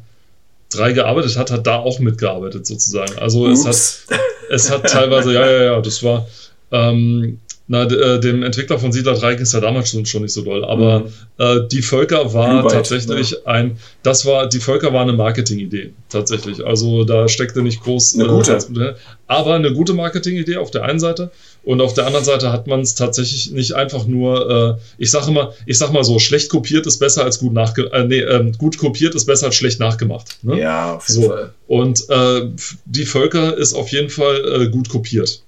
3 0.72 0.92
gearbeitet 0.92 1.36
hat, 1.36 1.50
hat 1.50 1.66
da 1.66 1.76
auch 1.76 1.98
mitgearbeitet 1.98 2.66
sozusagen. 2.66 3.18
Also 3.18 3.48
es 3.48 3.64
hat, 3.64 4.18
es 4.50 4.70
hat 4.70 4.88
teilweise, 4.88 5.32
ja, 5.32 5.50
ja, 5.50 5.62
ja, 5.64 5.80
das 5.80 6.02
war, 6.02 6.26
ähm, 6.70 7.38
na, 7.68 7.84
äh, 7.84 8.20
dem 8.20 8.42
Entwickler 8.42 8.78
von 8.78 8.92
Siedler 8.92 9.14
3 9.14 9.34
ging 9.34 9.44
es 9.44 9.52
ja 9.52 9.60
damals 9.60 9.90
schon, 9.90 10.04
schon 10.04 10.22
nicht 10.22 10.32
so 10.34 10.42
doll, 10.42 10.64
aber 10.64 11.00
mhm. 11.00 11.06
äh, 11.38 11.60
die 11.70 11.82
Völker 11.82 12.34
war 12.34 12.64
weit, 12.64 12.72
tatsächlich 12.72 13.30
ja. 13.30 13.38
ein, 13.44 13.78
das 14.02 14.26
war, 14.26 14.48
die 14.48 14.58
Völker 14.58 14.92
war 14.92 15.02
eine 15.02 15.12
Marketingidee, 15.12 15.92
tatsächlich. 16.08 16.64
Also 16.64 17.04
da 17.04 17.28
steckte 17.28 17.62
nicht 17.62 17.82
groß, 17.82 18.16
eine 18.16 18.28
gute. 18.28 18.52
Äh, 18.52 18.94
aber 19.26 19.54
eine 19.54 19.72
gute 19.72 19.94
Marketingidee 19.94 20.56
auf 20.56 20.70
der 20.70 20.84
einen 20.84 20.98
Seite 20.98 21.30
und 21.64 21.80
auf 21.80 21.94
der 21.94 22.06
anderen 22.06 22.24
Seite 22.24 22.52
hat 22.52 22.66
man 22.66 22.80
es 22.80 22.94
tatsächlich 22.94 23.52
nicht 23.52 23.74
einfach 23.74 24.06
nur, 24.06 24.78
äh, 24.78 24.82
ich 24.98 25.10
sage 25.10 25.30
mal, 25.30 25.52
ich 25.66 25.78
sag 25.78 25.92
mal 25.92 26.02
so, 26.02 26.18
schlecht 26.18 26.48
kopiert 26.50 26.86
ist 26.86 26.98
besser 26.98 27.24
als 27.24 27.38
gut 27.38 27.52
nachge 27.52 27.92
äh, 27.92 28.04
nee, 28.04 28.20
ähm, 28.20 28.52
gut 28.58 28.78
kopiert 28.78 29.14
ist 29.14 29.26
besser 29.26 29.46
als 29.46 29.54
schlecht 29.54 29.78
nachgemacht. 29.78 30.38
Ne? 30.42 30.58
Ja, 30.58 30.96
auf 30.96 31.08
jeden 31.08 31.22
so. 31.22 31.28
Fall. 31.28 31.54
Und 31.68 32.08
äh, 32.08 32.50
die 32.84 33.04
Völker 33.04 33.56
ist 33.56 33.74
auf 33.74 33.90
jeden 33.90 34.10
Fall 34.10 34.62
äh, 34.62 34.68
gut 34.70 34.88
kopiert. 34.88 35.42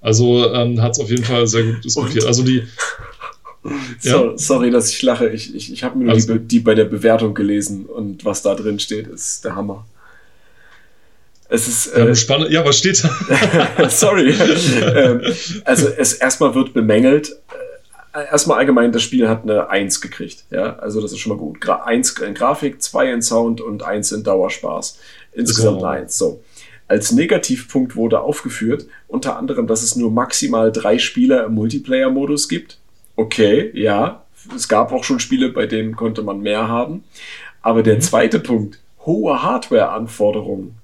Also 0.00 0.52
ähm, 0.52 0.82
hat 0.82 0.92
es 0.92 1.00
auf 1.00 1.10
jeden 1.10 1.24
Fall 1.24 1.46
sehr 1.46 1.62
gut 1.62 1.84
diskutiert. 1.84 2.26
Also 2.26 2.42
die. 2.42 2.64
So, 4.00 4.36
Sorry, 4.36 4.72
dass 4.72 4.90
ich 4.90 5.02
lache. 5.02 5.28
Ich, 5.28 5.54
ich, 5.54 5.72
ich 5.72 5.84
habe 5.84 5.96
mir 5.96 6.10
also, 6.10 6.34
die, 6.34 6.48
die, 6.48 6.58
bei 6.58 6.74
der 6.74 6.84
Bewertung 6.84 7.32
gelesen 7.32 7.86
und 7.86 8.24
was 8.24 8.42
da 8.42 8.56
drin 8.56 8.80
steht, 8.80 9.06
ist 9.06 9.44
der 9.44 9.54
Hammer. 9.54 9.86
Es 11.52 11.68
ist. 11.68 11.94
Äh, 11.94 12.14
spannend. 12.14 12.50
Ja, 12.50 12.64
was 12.64 12.78
steht 12.78 13.04
da? 13.04 13.88
Sorry. 13.90 14.30
ähm, 14.30 15.20
also, 15.64 15.88
es 15.88 16.14
erstmal 16.14 16.54
wird 16.54 16.72
bemängelt. 16.72 17.36
Äh, 18.14 18.24
erstmal 18.30 18.58
allgemein, 18.58 18.90
das 18.90 19.02
Spiel 19.02 19.28
hat 19.28 19.42
eine 19.42 19.68
1 19.68 20.00
gekriegt. 20.00 20.44
Ja, 20.50 20.76
also 20.76 21.02
das 21.02 21.12
ist 21.12 21.18
schon 21.18 21.32
mal 21.32 21.38
gut. 21.38 21.60
Gra 21.60 21.84
1 21.84 22.18
in 22.20 22.34
Grafik, 22.34 22.82
2 22.82 23.12
in 23.12 23.22
Sound 23.22 23.60
und 23.60 23.82
1 23.82 24.12
in 24.12 24.24
Dauerspaß. 24.24 24.98
Insgesamt 25.32 25.82
eine 25.82 26.00
1. 26.00 26.16
So. 26.16 26.42
Als 26.88 27.12
Negativpunkt 27.12 27.96
wurde 27.96 28.20
aufgeführt, 28.20 28.86
unter 29.06 29.36
anderem, 29.36 29.66
dass 29.66 29.82
es 29.82 29.94
nur 29.94 30.10
maximal 30.10 30.72
drei 30.72 30.98
Spieler 30.98 31.44
im 31.44 31.54
Multiplayer-Modus 31.54 32.48
gibt. 32.48 32.78
Okay, 33.16 33.70
ja, 33.74 34.24
es 34.56 34.68
gab 34.68 34.92
auch 34.92 35.04
schon 35.04 35.20
Spiele, 35.20 35.50
bei 35.50 35.66
denen 35.66 35.96
konnte 35.96 36.22
man 36.22 36.40
mehr 36.40 36.68
haben. 36.68 37.04
Aber 37.60 37.82
der 37.82 37.96
mhm. 37.96 38.00
zweite 38.00 38.40
Punkt, 38.40 38.78
hohe 39.04 39.42
Hardware-Anforderungen. 39.42 40.81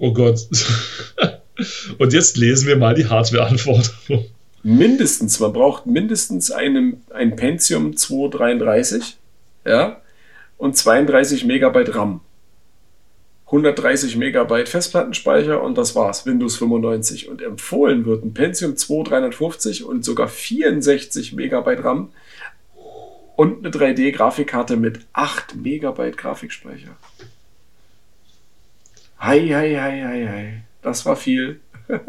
Oh 0.00 0.14
Gott. 0.14 0.48
Und 1.98 2.12
jetzt 2.14 2.38
lesen 2.38 2.66
wir 2.66 2.76
mal 2.76 2.94
die 2.94 3.06
Hardware-Anforderungen. 3.06 4.26
Mindestens, 4.62 5.38
man 5.40 5.52
braucht 5.52 5.86
mindestens 5.86 6.50
einen, 6.50 7.02
ein 7.10 7.36
Pentium 7.36 7.96
233 7.96 9.18
ja, 9.66 10.00
und 10.56 10.76
32 10.76 11.44
Megabyte 11.44 11.94
RAM. 11.94 12.20
130 13.46 14.16
Megabyte 14.16 14.68
Festplattenspeicher 14.68 15.62
und 15.62 15.76
das 15.76 15.94
war's, 15.94 16.24
Windows 16.24 16.56
95. 16.56 17.28
Und 17.28 17.42
empfohlen 17.42 18.06
wird 18.06 18.24
ein 18.24 18.32
Pentium 18.32 18.76
2 18.76 19.02
350 19.02 19.84
und 19.84 20.04
sogar 20.04 20.28
64 20.28 21.34
Megabyte 21.34 21.84
RAM 21.84 22.10
und 23.36 23.66
eine 23.66 23.74
3D-Grafikkarte 23.74 24.76
mit 24.76 25.00
8 25.12 25.56
Megabyte 25.56 26.16
Grafikspeicher. 26.16 26.96
Hei, 29.20 29.48
hei, 29.48 29.76
hei, 29.76 30.02
hei, 30.02 30.28
hei. 30.28 30.64
Das 30.80 31.04
war 31.04 31.14
viel. 31.14 31.60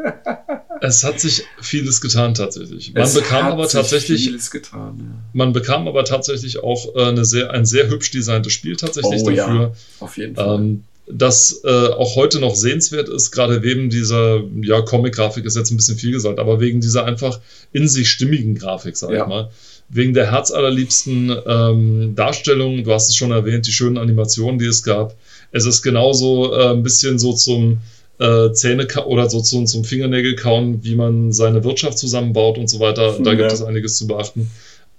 es 0.82 1.04
hat 1.04 1.20
sich 1.20 1.44
vieles 1.60 2.00
getan 2.00 2.34
tatsächlich. 2.34 2.94
Man 2.94 3.04
es 3.04 3.14
bekam 3.14 3.48
aber 3.48 3.68
tatsächlich 3.68 4.50
getan, 4.50 4.98
ja. 4.98 5.24
Man 5.34 5.52
bekam 5.52 5.90
aber 5.90 6.06
tatsächlich 6.06 6.64
auch 6.64 6.96
äh, 6.96 7.04
eine 7.04 7.26
sehr, 7.26 7.52
ein 7.52 7.66
sehr 7.66 7.90
hübsch 7.90 8.12
designtes 8.12 8.54
Spiel 8.54 8.78
tatsächlich 8.78 9.24
oh, 9.24 9.30
dafür. 9.30 9.62
Ja, 9.62 9.72
auf 10.00 10.18
jeden 10.18 10.36
Fall. 10.36 10.56
Ähm, 10.56 10.84
das 11.08 11.62
äh, 11.66 11.88
auch 11.88 12.16
heute 12.16 12.40
noch 12.40 12.56
sehenswert 12.56 13.10
ist, 13.10 13.32
gerade 13.32 13.62
wegen 13.62 13.90
dieser, 13.90 14.44
ja, 14.62 14.82
Comic-Grafik 14.82 15.44
ist 15.44 15.58
jetzt 15.58 15.72
ein 15.72 15.78
bisschen 15.78 15.98
viel 15.98 16.12
gesagt, 16.14 16.40
aber 16.40 16.62
wegen 16.62 16.80
dieser 16.80 17.04
einfach 17.04 17.42
in 17.74 17.90
sich 17.90 18.10
stimmigen 18.10 18.56
Grafik, 18.56 18.96
sag 18.96 19.12
ja. 19.12 19.24
ich 19.24 19.28
mal. 19.28 19.52
Wegen 19.90 20.14
der 20.14 20.32
herzallerliebsten 20.32 21.36
ähm, 21.46 22.16
Darstellung, 22.16 22.86
du 22.86 22.94
hast 22.94 23.10
es 23.10 23.16
schon 23.18 23.32
erwähnt, 23.32 23.68
die 23.68 23.74
schönen 23.74 23.98
Animationen, 23.98 24.58
die 24.58 24.66
es 24.68 24.84
gab. 24.84 25.18
Es 25.52 25.66
ist 25.66 25.82
genauso 25.82 26.54
äh, 26.54 26.72
ein 26.72 26.84
bisschen 26.84 27.20
so 27.20 27.34
zum 27.34 27.80
äh, 28.20 28.52
Zähne 28.54 28.88
oder 29.06 29.30
so 29.30 29.42
zum, 29.42 29.66
zum 29.66 29.84
Fingernägel 29.84 30.36
kauen, 30.36 30.84
wie 30.84 30.96
man 30.96 31.32
seine 31.32 31.64
Wirtschaft 31.64 31.98
zusammenbaut 31.98 32.58
und 32.58 32.70
so 32.70 32.80
weiter. 32.80 33.18
Da 33.20 33.32
ja. 33.32 33.38
gibt 33.38 33.52
es 33.52 33.62
einiges 33.62 33.98
zu 33.98 34.08
beachten. 34.08 34.50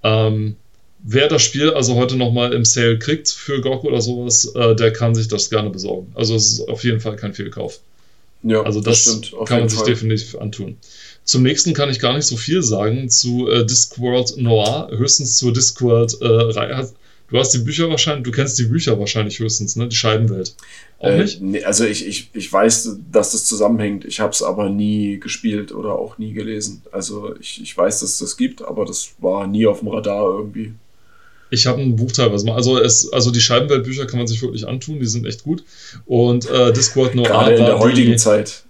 Ähm, 0.03 0.57
wer 1.03 1.29
das 1.29 1.43
Spiel 1.43 1.71
also 1.71 1.95
heute 1.95 2.17
nochmal 2.17 2.53
im 2.53 2.65
Sale 2.65 2.99
kriegt 2.99 3.29
für 3.29 3.61
GOG 3.61 3.85
oder 3.85 4.01
sowas, 4.01 4.53
äh, 4.55 4.75
der 4.75 4.93
kann 4.93 5.15
sich 5.15 5.29
das 5.29 5.51
gerne 5.51 5.71
besorgen. 5.71 6.13
Also 6.15 6.35
es 6.35 6.53
ist 6.53 6.69
auf 6.69 6.85
jeden 6.85 7.01
Fall 7.01 7.17
kein 7.17 7.33
Fehlkauf. 7.33 7.81
Ja, 8.43 8.63
also 8.63 8.81
das, 8.81 9.05
das 9.05 9.15
stimmt, 9.15 9.47
kann 9.47 9.61
man 9.61 9.69
sich 9.69 9.79
Fall. 9.79 9.89
definitiv 9.89 10.37
antun. 10.37 10.77
Zum 11.25 11.45
nächsten 11.45 11.75
kann 11.75 11.91
ich 11.91 12.01
gar 12.01 12.15
nicht 12.15 12.27
so 12.27 12.37
viel 12.37 12.63
sagen 12.63 13.09
zu 13.09 13.49
äh, 13.49 13.65
Discworld 13.65 14.37
Noir, 14.37 14.89
höchstens 14.91 15.37
zur 15.37 15.53
Discworld-Reihe. 15.53 16.83
Äh, 16.83 16.87
Du 17.33 17.39
hast 17.39 17.55
die 17.55 17.61
Bücher 17.61 17.89
wahrscheinlich, 17.89 18.25
du 18.25 18.31
kennst 18.31 18.59
die 18.59 18.67
Bücher 18.67 18.99
wahrscheinlich 18.99 19.39
höchstens, 19.39 19.75
ne? 19.77 19.89
Die 19.89 19.97
Scheibenwelt. 19.97 20.55
Auch 20.99 21.09
äh, 21.09 21.23
nicht? 21.23 21.41
Nee, 21.41 21.65
also 21.65 21.87
ich, 21.87 22.07
ich, 22.07 22.29
ich 22.35 22.53
weiß, 22.53 22.99
dass 23.11 23.33
das 23.33 23.47
zusammenhängt. 23.47 24.05
Ich 24.05 24.21
habe 24.21 24.33
es 24.33 24.43
aber 24.43 24.69
nie 24.69 25.19
gespielt 25.19 25.73
oder 25.73 25.95
auch 25.95 26.19
nie 26.19 26.35
gelesen. 26.35 26.83
Also 26.93 27.35
ich, 27.41 27.63
ich 27.63 27.75
weiß, 27.75 28.01
dass 28.01 28.11
es 28.11 28.19
das 28.19 28.37
gibt, 28.37 28.61
aber 28.61 28.85
das 28.85 29.13
war 29.19 29.47
nie 29.47 29.67
auf 29.67 29.79
dem 29.79 29.89
Radar 29.89 30.25
irgendwie. 30.25 30.75
Ich 31.49 31.67
habe 31.67 31.81
ein 31.81 31.97
Buch 31.97 32.13
teilweise 32.13 32.45
mal. 32.45 32.55
Also, 32.55 32.79
es, 32.79 33.11
also 33.11 33.31
die 33.31 33.41
Scheibenweltbücher 33.41 34.05
kann 34.07 34.19
man 34.19 34.27
sich 34.27 34.43
wirklich 34.43 34.69
antun, 34.69 35.01
die 35.01 35.07
sind 35.07 35.27
echt 35.27 35.43
gut. 35.43 35.65
Und 36.05 36.51
äh, 36.51 36.71
Discord 36.75 37.15
Noir 37.15 37.29
Gerade 37.29 37.55
in 37.55 37.65
der 37.65 37.79
heutigen 37.79 38.13
die, 38.13 38.17
Zeit. 38.19 38.65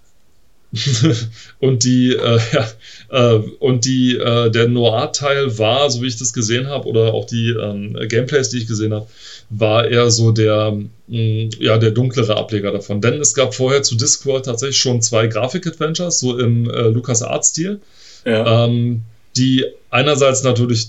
und 1.59 1.83
die, 1.83 2.13
äh, 2.13 2.39
ja, 2.53 2.67
äh, 3.09 3.39
und 3.59 3.85
die, 3.85 4.17
äh, 4.17 4.49
der 4.49 4.67
Noir-Teil 4.67 5.57
war, 5.57 5.89
so 5.89 6.01
wie 6.01 6.07
ich 6.07 6.17
das 6.17 6.33
gesehen 6.33 6.67
habe, 6.67 6.87
oder 6.87 7.13
auch 7.13 7.25
die 7.25 7.49
ähm, 7.49 7.97
Gameplays, 8.07 8.49
die 8.49 8.57
ich 8.57 8.67
gesehen 8.67 8.93
habe, 8.93 9.07
war 9.49 9.87
eher 9.87 10.09
so 10.09 10.31
der, 10.31 10.71
mh, 10.71 10.89
mm, 11.07 11.49
ja, 11.59 11.77
der 11.77 11.91
dunklere 11.91 12.35
Ableger 12.35 12.71
davon. 12.71 13.01
Denn 13.01 13.19
es 13.21 13.35
gab 13.35 13.53
vorher 13.53 13.83
zu 13.83 13.95
Discord 13.95 14.45
tatsächlich 14.45 14.77
schon 14.77 15.01
zwei 15.01 15.27
Grafik-Adventures, 15.27 16.19
so 16.19 16.39
im 16.39 16.69
äh, 16.69 16.87
Lucas 16.87 17.21
Art-Stil, 17.21 17.79
ja. 18.25 18.65
ähm, 18.65 19.01
die 19.37 19.65
einerseits 19.91 20.43
natürlich 20.43 20.87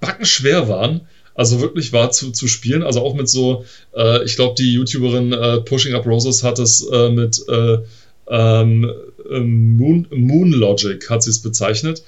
backenschwer 0.00 0.68
waren, 0.68 1.02
also 1.34 1.60
wirklich 1.60 1.92
war 1.92 2.10
zu, 2.10 2.32
zu 2.32 2.48
spielen, 2.48 2.82
also 2.82 3.00
auch 3.00 3.14
mit 3.14 3.28
so, 3.28 3.64
äh, 3.94 4.24
ich 4.24 4.34
glaube, 4.34 4.56
die 4.58 4.74
YouTuberin 4.74 5.32
äh, 5.32 5.60
Pushing 5.60 5.94
Up 5.94 6.04
Roses 6.04 6.42
hat 6.42 6.58
es 6.58 6.86
äh, 6.90 7.10
mit 7.10 7.40
äh, 7.48 7.78
ähm, 8.30 8.90
Moon, 9.38 10.06
Moon 10.10 10.50
Logic 10.50 11.08
hat 11.08 11.22
sie 11.22 11.30
es 11.30 11.40
bezeichnet. 11.40 12.02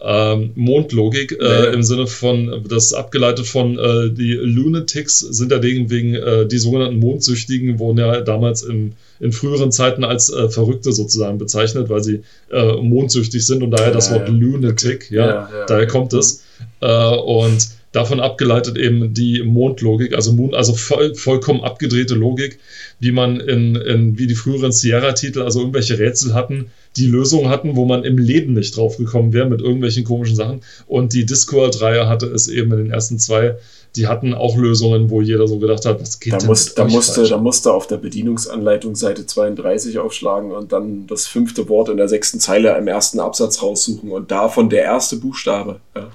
Ähm, 0.00 0.52
Mondlogik 0.54 1.32
äh, 1.32 1.44
ja. 1.44 1.64
im 1.70 1.82
Sinne 1.82 2.06
von, 2.06 2.64
das 2.68 2.86
ist 2.86 2.92
abgeleitet 2.92 3.48
von 3.48 3.76
äh, 3.78 4.10
die 4.10 4.34
Lunatics 4.34 5.18
sind 5.18 5.50
dagegen 5.50 5.90
wegen 5.90 6.14
äh, 6.14 6.46
die 6.46 6.58
sogenannten 6.58 6.98
Mondsüchtigen 6.98 7.80
wurden 7.80 7.98
ja 7.98 8.20
damals 8.20 8.62
in, 8.62 8.92
in 9.18 9.32
früheren 9.32 9.72
Zeiten 9.72 10.04
als 10.04 10.30
äh, 10.30 10.50
Verrückte 10.50 10.92
sozusagen 10.92 11.38
bezeichnet, 11.38 11.88
weil 11.88 12.04
sie 12.04 12.22
äh, 12.52 12.74
mondsüchtig 12.74 13.44
sind 13.44 13.64
und 13.64 13.72
daher 13.72 13.90
das 13.90 14.12
Wort 14.12 14.28
Lunatic, 14.28 15.10
ja, 15.10 15.26
ja 15.26 15.66
daher 15.66 15.88
kommt 15.88 16.12
es. 16.12 16.44
Äh, 16.80 16.86
und 16.86 17.66
davon 17.98 18.20
abgeleitet 18.20 18.78
eben 18.78 19.12
die 19.12 19.42
Mondlogik, 19.42 20.14
also 20.14 20.32
Moon, 20.32 20.54
also 20.54 20.72
voll, 20.72 21.16
vollkommen 21.16 21.62
abgedrehte 21.62 22.14
Logik, 22.14 22.60
wie 23.00 23.10
man 23.10 23.40
in, 23.40 23.74
in 23.74 24.18
wie 24.18 24.28
die 24.28 24.36
früheren 24.36 24.70
Sierra-Titel, 24.70 25.42
also 25.42 25.58
irgendwelche 25.58 25.98
Rätsel 25.98 26.32
hatten, 26.32 26.70
die 26.96 27.06
Lösungen 27.06 27.48
hatten, 27.48 27.74
wo 27.74 27.86
man 27.86 28.04
im 28.04 28.16
Leben 28.16 28.54
nicht 28.54 28.76
drauf 28.76 28.98
gekommen 28.98 29.32
wäre 29.32 29.48
mit 29.48 29.60
irgendwelchen 29.60 30.04
komischen 30.04 30.36
Sachen. 30.36 30.60
Und 30.86 31.12
die 31.12 31.26
Discord-Reihe 31.26 32.08
hatte 32.08 32.26
es 32.26 32.46
eben 32.46 32.70
in 32.72 32.78
den 32.78 32.90
ersten 32.90 33.18
zwei, 33.18 33.56
die 33.96 34.06
hatten 34.06 34.32
auch 34.32 34.56
Lösungen, 34.56 35.10
wo 35.10 35.20
jeder 35.20 35.48
so 35.48 35.58
gedacht 35.58 35.84
hat, 35.84 36.00
was 36.00 36.20
geht 36.20 36.32
da 36.32 36.38
denn 36.38 36.46
muss, 36.46 36.74
da 36.74 36.84
musste, 36.84 37.24
Da 37.24 37.36
musste 37.36 37.72
auf 37.72 37.88
der 37.88 37.96
Bedienungsanleitung 37.96 38.94
Seite 38.94 39.26
32 39.26 39.98
aufschlagen 39.98 40.52
und 40.52 40.70
dann 40.70 41.08
das 41.08 41.26
fünfte 41.26 41.68
Wort 41.68 41.88
in 41.88 41.96
der 41.96 42.08
sechsten 42.08 42.38
Zeile 42.38 42.78
im 42.78 42.86
ersten 42.86 43.18
Absatz 43.18 43.60
raussuchen 43.60 44.12
und 44.12 44.30
davon 44.30 44.70
der 44.70 44.84
erste 44.84 45.16
Buchstabe. 45.16 45.80
Ja. 45.96 46.10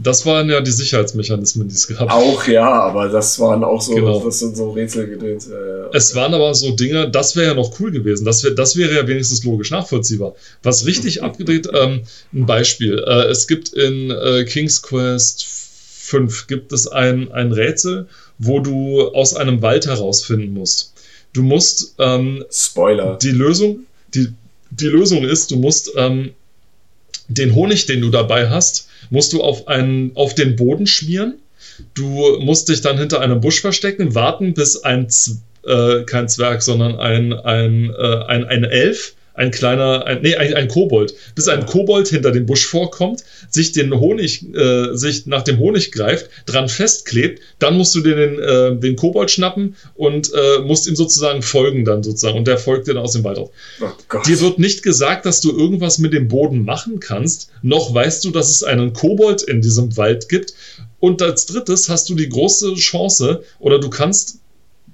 Das 0.00 0.24
waren 0.24 0.48
ja 0.48 0.60
die 0.60 0.70
Sicherheitsmechanismen, 0.70 1.68
die 1.68 1.74
es 1.74 1.88
gab. 1.88 2.10
Auch 2.10 2.46
ja, 2.46 2.70
aber 2.70 3.08
das 3.08 3.38
waren 3.40 3.64
auch 3.64 3.82
so, 3.82 3.94
genau. 3.94 4.24
das 4.24 4.38
sind 4.38 4.56
so 4.56 4.70
Rätselgedöns. 4.70 5.48
Äh, 5.48 5.54
es 5.92 6.14
waren 6.14 6.34
aber 6.34 6.54
so 6.54 6.70
Dinge, 6.70 7.10
das 7.10 7.34
wäre 7.34 7.48
ja 7.48 7.54
noch 7.54 7.80
cool 7.80 7.90
gewesen. 7.90 8.24
Das, 8.24 8.44
wär, 8.44 8.52
das 8.52 8.76
wäre 8.76 8.94
ja 8.94 9.06
wenigstens 9.08 9.42
logisch 9.42 9.72
nachvollziehbar. 9.72 10.34
Was 10.62 10.86
richtig 10.86 11.22
abgedreht, 11.24 11.68
ähm, 11.74 12.02
ein 12.32 12.46
Beispiel. 12.46 13.02
Äh, 13.04 13.24
es 13.24 13.48
gibt 13.48 13.70
in 13.70 14.10
äh, 14.10 14.44
King's 14.44 14.82
Quest 14.82 15.46
5 16.08 16.46
gibt 16.46 16.72
es 16.72 16.88
ein, 16.88 17.30
ein 17.32 17.52
Rätsel, 17.52 18.08
wo 18.38 18.60
du 18.60 19.08
aus 19.08 19.34
einem 19.34 19.62
Wald 19.62 19.86
herausfinden 19.86 20.54
musst. 20.54 20.94
Du 21.32 21.42
musst 21.42 21.94
ähm, 21.98 22.44
Spoiler. 22.50 23.18
Die 23.20 23.30
Lösung, 23.30 23.80
die, 24.14 24.28
die 24.70 24.86
Lösung 24.86 25.24
ist, 25.24 25.50
du 25.50 25.56
musst 25.56 25.92
ähm, 25.96 26.30
den 27.28 27.54
Honig, 27.54 27.86
den 27.86 28.00
du 28.00 28.10
dabei 28.10 28.48
hast, 28.48 28.87
musst 29.10 29.32
du 29.32 29.42
auf, 29.42 29.68
einen, 29.68 30.12
auf 30.14 30.34
den 30.34 30.56
Boden 30.56 30.86
schmieren. 30.86 31.34
Du 31.94 32.38
musst 32.40 32.68
dich 32.68 32.80
dann 32.80 32.98
hinter 32.98 33.20
einem 33.20 33.40
Busch 33.40 33.60
verstecken, 33.60 34.14
warten, 34.14 34.54
bis 34.54 34.82
ein, 34.82 35.08
äh, 35.64 36.02
kein 36.02 36.28
Zwerg, 36.28 36.62
sondern 36.62 36.96
ein, 36.96 37.32
ein, 37.32 37.90
äh, 37.90 38.24
ein, 38.26 38.44
ein 38.44 38.64
Elf 38.64 39.14
ein 39.38 39.52
kleiner, 39.52 40.04
ein, 40.04 40.20
nee, 40.22 40.34
ein, 40.34 40.52
ein 40.54 40.68
Kobold, 40.68 41.14
bis 41.36 41.46
ein 41.46 41.64
Kobold 41.64 42.08
hinter 42.08 42.32
dem 42.32 42.44
Busch 42.44 42.66
vorkommt, 42.66 43.22
sich 43.48 43.70
den 43.70 43.94
Honig, 43.98 44.44
äh, 44.52 44.94
sich 44.96 45.26
nach 45.26 45.42
dem 45.42 45.58
Honig 45.58 45.92
greift, 45.92 46.28
dran 46.46 46.68
festklebt, 46.68 47.40
dann 47.60 47.76
musst 47.76 47.94
du 47.94 48.00
dir 48.00 48.16
den, 48.16 48.38
äh, 48.40 48.76
den 48.76 48.96
Kobold 48.96 49.30
schnappen 49.30 49.76
und 49.94 50.32
äh, 50.34 50.58
musst 50.58 50.88
ihm 50.88 50.96
sozusagen 50.96 51.42
folgen 51.42 51.84
dann 51.84 52.02
sozusagen. 52.02 52.36
Und 52.36 52.48
der 52.48 52.58
folgt 52.58 52.88
dir 52.88 52.94
dann 52.94 53.04
aus 53.04 53.12
dem 53.12 53.22
Wald 53.22 53.38
auf. 53.38 53.50
Oh 53.80 54.18
dir 54.26 54.40
wird 54.40 54.58
nicht 54.58 54.82
gesagt, 54.82 55.24
dass 55.24 55.40
du 55.40 55.56
irgendwas 55.56 55.98
mit 55.98 56.12
dem 56.12 56.26
Boden 56.26 56.64
machen 56.64 56.98
kannst, 56.98 57.50
noch 57.62 57.94
weißt 57.94 58.24
du, 58.24 58.32
dass 58.32 58.50
es 58.50 58.64
einen 58.64 58.92
Kobold 58.92 59.42
in 59.42 59.62
diesem 59.62 59.96
Wald 59.96 60.28
gibt. 60.28 60.52
Und 60.98 61.22
als 61.22 61.46
drittes 61.46 61.88
hast 61.88 62.08
du 62.08 62.16
die 62.16 62.28
große 62.28 62.74
Chance 62.74 63.44
oder 63.60 63.78
du 63.78 63.88
kannst 63.88 64.40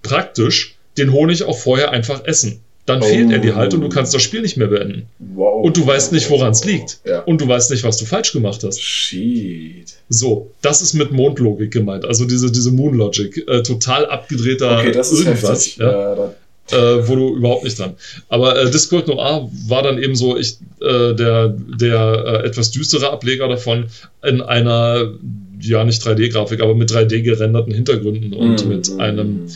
praktisch 0.02 0.76
den 0.98 1.12
Honig 1.14 1.44
auch 1.44 1.56
vorher 1.56 1.92
einfach 1.92 2.26
essen 2.26 2.60
dann 2.86 3.00
oh. 3.00 3.04
fehlt 3.04 3.32
er 3.32 3.38
dir 3.38 3.54
halt 3.54 3.72
und 3.74 3.80
du 3.80 3.88
kannst 3.88 4.14
das 4.14 4.22
Spiel 4.22 4.42
nicht 4.42 4.56
mehr 4.56 4.68
beenden. 4.68 5.06
Wow. 5.18 5.64
Und 5.64 5.76
du 5.76 5.86
weißt 5.86 6.12
nicht, 6.12 6.28
woran 6.28 6.52
es 6.52 6.64
liegt. 6.64 7.00
Ja. 7.06 7.20
Und 7.20 7.40
du 7.40 7.48
weißt 7.48 7.70
nicht, 7.70 7.82
was 7.84 7.96
du 7.96 8.04
falsch 8.04 8.32
gemacht 8.32 8.62
hast. 8.62 8.80
Shit. 8.80 9.94
So, 10.08 10.50
das 10.60 10.82
ist 10.82 10.92
mit 10.94 11.10
Mondlogik 11.10 11.72
gemeint. 11.72 12.04
Also 12.04 12.26
diese, 12.26 12.52
diese 12.52 12.70
Moonlogic. 12.72 13.48
Äh, 13.48 13.62
total 13.62 14.06
abgedrehter 14.06 14.78
okay, 14.78 14.92
das 14.92 15.12
ist 15.12 15.24
irgendwas. 15.24 15.76
Ja, 15.76 16.14
ja 16.14 16.34
äh, 16.72 17.06
wo 17.08 17.16
du 17.16 17.36
überhaupt 17.36 17.64
nicht 17.64 17.78
dran. 17.78 17.94
Aber 18.28 18.58
äh, 18.60 18.70
Discord 18.70 19.08
Noir 19.08 19.50
war 19.68 19.82
dann 19.82 20.02
eben 20.02 20.14
so 20.14 20.36
ich, 20.36 20.58
äh, 20.80 21.14
der, 21.14 21.48
der 21.48 22.42
äh, 22.44 22.46
etwas 22.46 22.70
düstere 22.70 23.10
Ableger 23.10 23.48
davon 23.48 23.86
in 24.22 24.40
einer, 24.40 25.12
ja 25.60 25.84
nicht 25.84 26.02
3D-Grafik, 26.02 26.60
aber 26.62 26.74
mit 26.74 26.90
3D 26.90 27.22
gerenderten 27.22 27.72
Hintergründen 27.72 28.32
und 28.32 28.64
mm. 28.64 28.68
mit 28.68 28.90
einem 28.98 29.46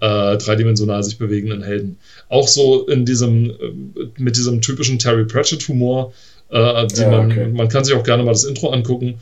äh, 0.00 0.36
dreidimensional 0.36 1.02
sich 1.02 1.18
bewegenden 1.18 1.62
Helden. 1.62 1.98
Auch 2.28 2.48
so 2.48 2.86
in 2.86 3.04
diesem, 3.04 3.50
äh, 3.50 4.06
mit 4.16 4.36
diesem 4.36 4.60
typischen 4.60 4.98
Terry 4.98 5.24
Pratchett-Humor, 5.24 6.12
äh, 6.50 6.56
ja, 6.56 7.10
man, 7.10 7.30
okay. 7.30 7.48
man 7.48 7.68
kann 7.68 7.84
sich 7.84 7.94
auch 7.94 8.04
gerne 8.04 8.22
mal 8.22 8.32
das 8.32 8.44
Intro 8.44 8.70
angucken. 8.70 9.20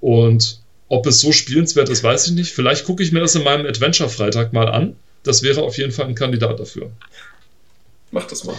Und 0.00 0.60
ob 0.88 1.06
es 1.06 1.20
so 1.20 1.32
spielenswert 1.32 1.88
ist, 1.88 2.02
weiß 2.02 2.28
ich 2.28 2.32
nicht. 2.34 2.52
Vielleicht 2.52 2.84
gucke 2.84 3.02
ich 3.02 3.12
mir 3.12 3.20
das 3.20 3.34
in 3.34 3.44
meinem 3.44 3.66
Adventure-Freitag 3.66 4.52
mal 4.52 4.68
an. 4.68 4.96
Das 5.22 5.42
wäre 5.42 5.62
auf 5.62 5.76
jeden 5.78 5.92
Fall 5.92 6.06
ein 6.06 6.14
Kandidat 6.14 6.60
dafür. 6.60 6.90
Mach 8.12 8.26
das 8.26 8.44
mal. 8.44 8.54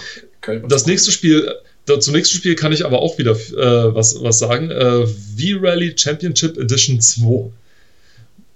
Das 0.68 0.86
nächste 0.86 1.12
Spiel, 1.12 1.54
da, 1.86 2.00
zum 2.00 2.14
nächsten 2.14 2.36
Spiel 2.36 2.56
kann 2.56 2.74
ich 2.74 2.86
aber 2.86 3.02
auch 3.02 3.18
wieder 3.18 3.32
äh, 3.32 3.96
was, 3.96 4.22
was 4.22 4.40
sagen. 4.40 4.70
Äh, 4.70 5.08
V-Rally 5.08 5.94
Championship 5.98 6.58
Edition 6.58 7.00
2. 7.00 7.50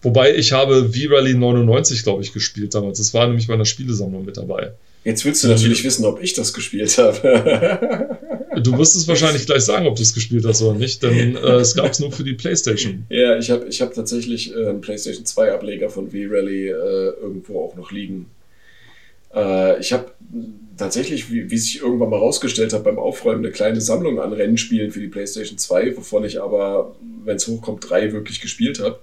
Wobei 0.01 0.35
ich 0.35 0.51
habe 0.51 0.91
V-Rally 0.91 1.35
99, 1.35 2.03
glaube 2.03 2.23
ich, 2.23 2.33
gespielt 2.33 2.73
damals. 2.73 2.97
Das 2.97 3.13
war 3.13 3.27
nämlich 3.27 3.47
bei 3.47 3.53
einer 3.53 3.65
Spielesammlung 3.65 4.25
mit 4.25 4.37
dabei. 4.37 4.71
Jetzt 5.03 5.25
willst 5.25 5.43
du 5.43 5.47
natürlich 5.47 5.83
wissen, 5.83 6.05
ob 6.05 6.21
ich 6.21 6.33
das 6.33 6.53
gespielt 6.53 6.95
habe. 6.97 8.17
du 8.61 8.77
wirst 8.77 8.95
es 8.95 9.07
wahrscheinlich 9.07 9.45
gleich 9.45 9.61
sagen, 9.61 9.87
ob 9.87 9.95
du 9.95 10.03
es 10.03 10.13
gespielt 10.13 10.45
hast 10.45 10.61
oder 10.61 10.77
nicht, 10.77 11.01
denn 11.01 11.35
äh, 11.35 11.55
es 11.55 11.75
gab 11.75 11.91
es 11.91 11.99
nur 11.99 12.11
für 12.11 12.23
die 12.23 12.33
PlayStation. 12.33 13.05
Ja, 13.09 13.37
ich 13.37 13.49
habe 13.49 13.67
ich 13.67 13.81
hab 13.81 13.93
tatsächlich 13.93 14.55
äh, 14.55 14.67
einen 14.67 14.81
PlayStation 14.81 15.25
2 15.25 15.53
Ableger 15.53 15.89
von 15.89 16.11
V-Rally 16.11 16.69
äh, 16.69 16.73
irgendwo 17.21 17.63
auch 17.63 17.75
noch 17.75 17.91
liegen. 17.91 18.27
Äh, 19.33 19.79
ich 19.79 19.91
habe 19.91 20.11
tatsächlich, 20.77 21.31
wie, 21.31 21.49
wie 21.49 21.57
sich 21.57 21.81
irgendwann 21.81 22.09
mal 22.09 22.17
rausgestellt 22.17 22.73
hat, 22.73 22.83
beim 22.83 22.99
Aufräumen 22.99 23.43
eine 23.43 23.51
kleine 23.51 23.81
Sammlung 23.81 24.19
an 24.19 24.33
Rennspielen 24.33 24.91
für 24.91 24.99
die 24.99 25.07
PlayStation 25.07 25.57
2, 25.57 25.97
wovon 25.97 26.25
ich 26.25 26.41
aber, 26.41 26.95
wenn 27.23 27.37
es 27.37 27.47
hochkommt, 27.47 27.89
drei 27.89 28.11
wirklich 28.13 28.41
gespielt 28.41 28.79
habe. 28.79 28.99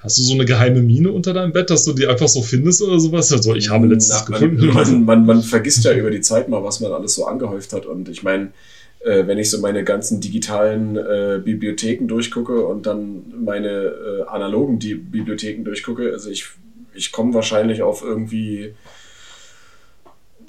Hast 0.00 0.18
du 0.18 0.22
so 0.22 0.34
eine 0.34 0.44
geheime 0.44 0.80
Mine 0.80 1.10
unter 1.10 1.32
deinem 1.32 1.52
Bett, 1.52 1.70
dass 1.70 1.84
du 1.84 1.92
die 1.92 2.06
einfach 2.06 2.28
so 2.28 2.40
findest 2.40 2.82
oder 2.82 3.00
sowas? 3.00 3.32
Also 3.32 3.54
ich 3.54 3.68
habe 3.68 3.88
letztens 3.88 4.24
Na, 4.28 4.38
man, 4.38 4.56
gefunden. 4.56 4.72
Man, 4.72 5.04
man, 5.04 5.26
man, 5.26 5.42
vergisst 5.42 5.84
ja 5.84 5.92
über 5.92 6.10
die 6.10 6.20
Zeit 6.20 6.48
mal, 6.48 6.62
was 6.62 6.80
man 6.80 6.92
alles 6.92 7.16
so 7.16 7.26
angehäuft 7.26 7.72
hat. 7.72 7.84
Und 7.84 8.08
ich 8.08 8.22
meine, 8.22 8.52
äh, 9.00 9.26
wenn 9.26 9.38
ich 9.38 9.50
so 9.50 9.58
meine 9.58 9.82
ganzen 9.82 10.20
digitalen 10.20 10.96
äh, 10.96 11.40
Bibliotheken 11.44 12.06
durchgucke 12.06 12.64
und 12.64 12.86
dann 12.86 13.24
meine 13.44 13.68
äh, 13.68 14.22
analogen 14.28 14.78
die 14.78 14.94
Bibliotheken 14.94 15.64
durchgucke, 15.64 16.12
also 16.12 16.30
ich, 16.30 16.46
ich 16.94 17.10
komme 17.10 17.34
wahrscheinlich 17.34 17.82
auf 17.82 18.02
irgendwie 18.02 18.74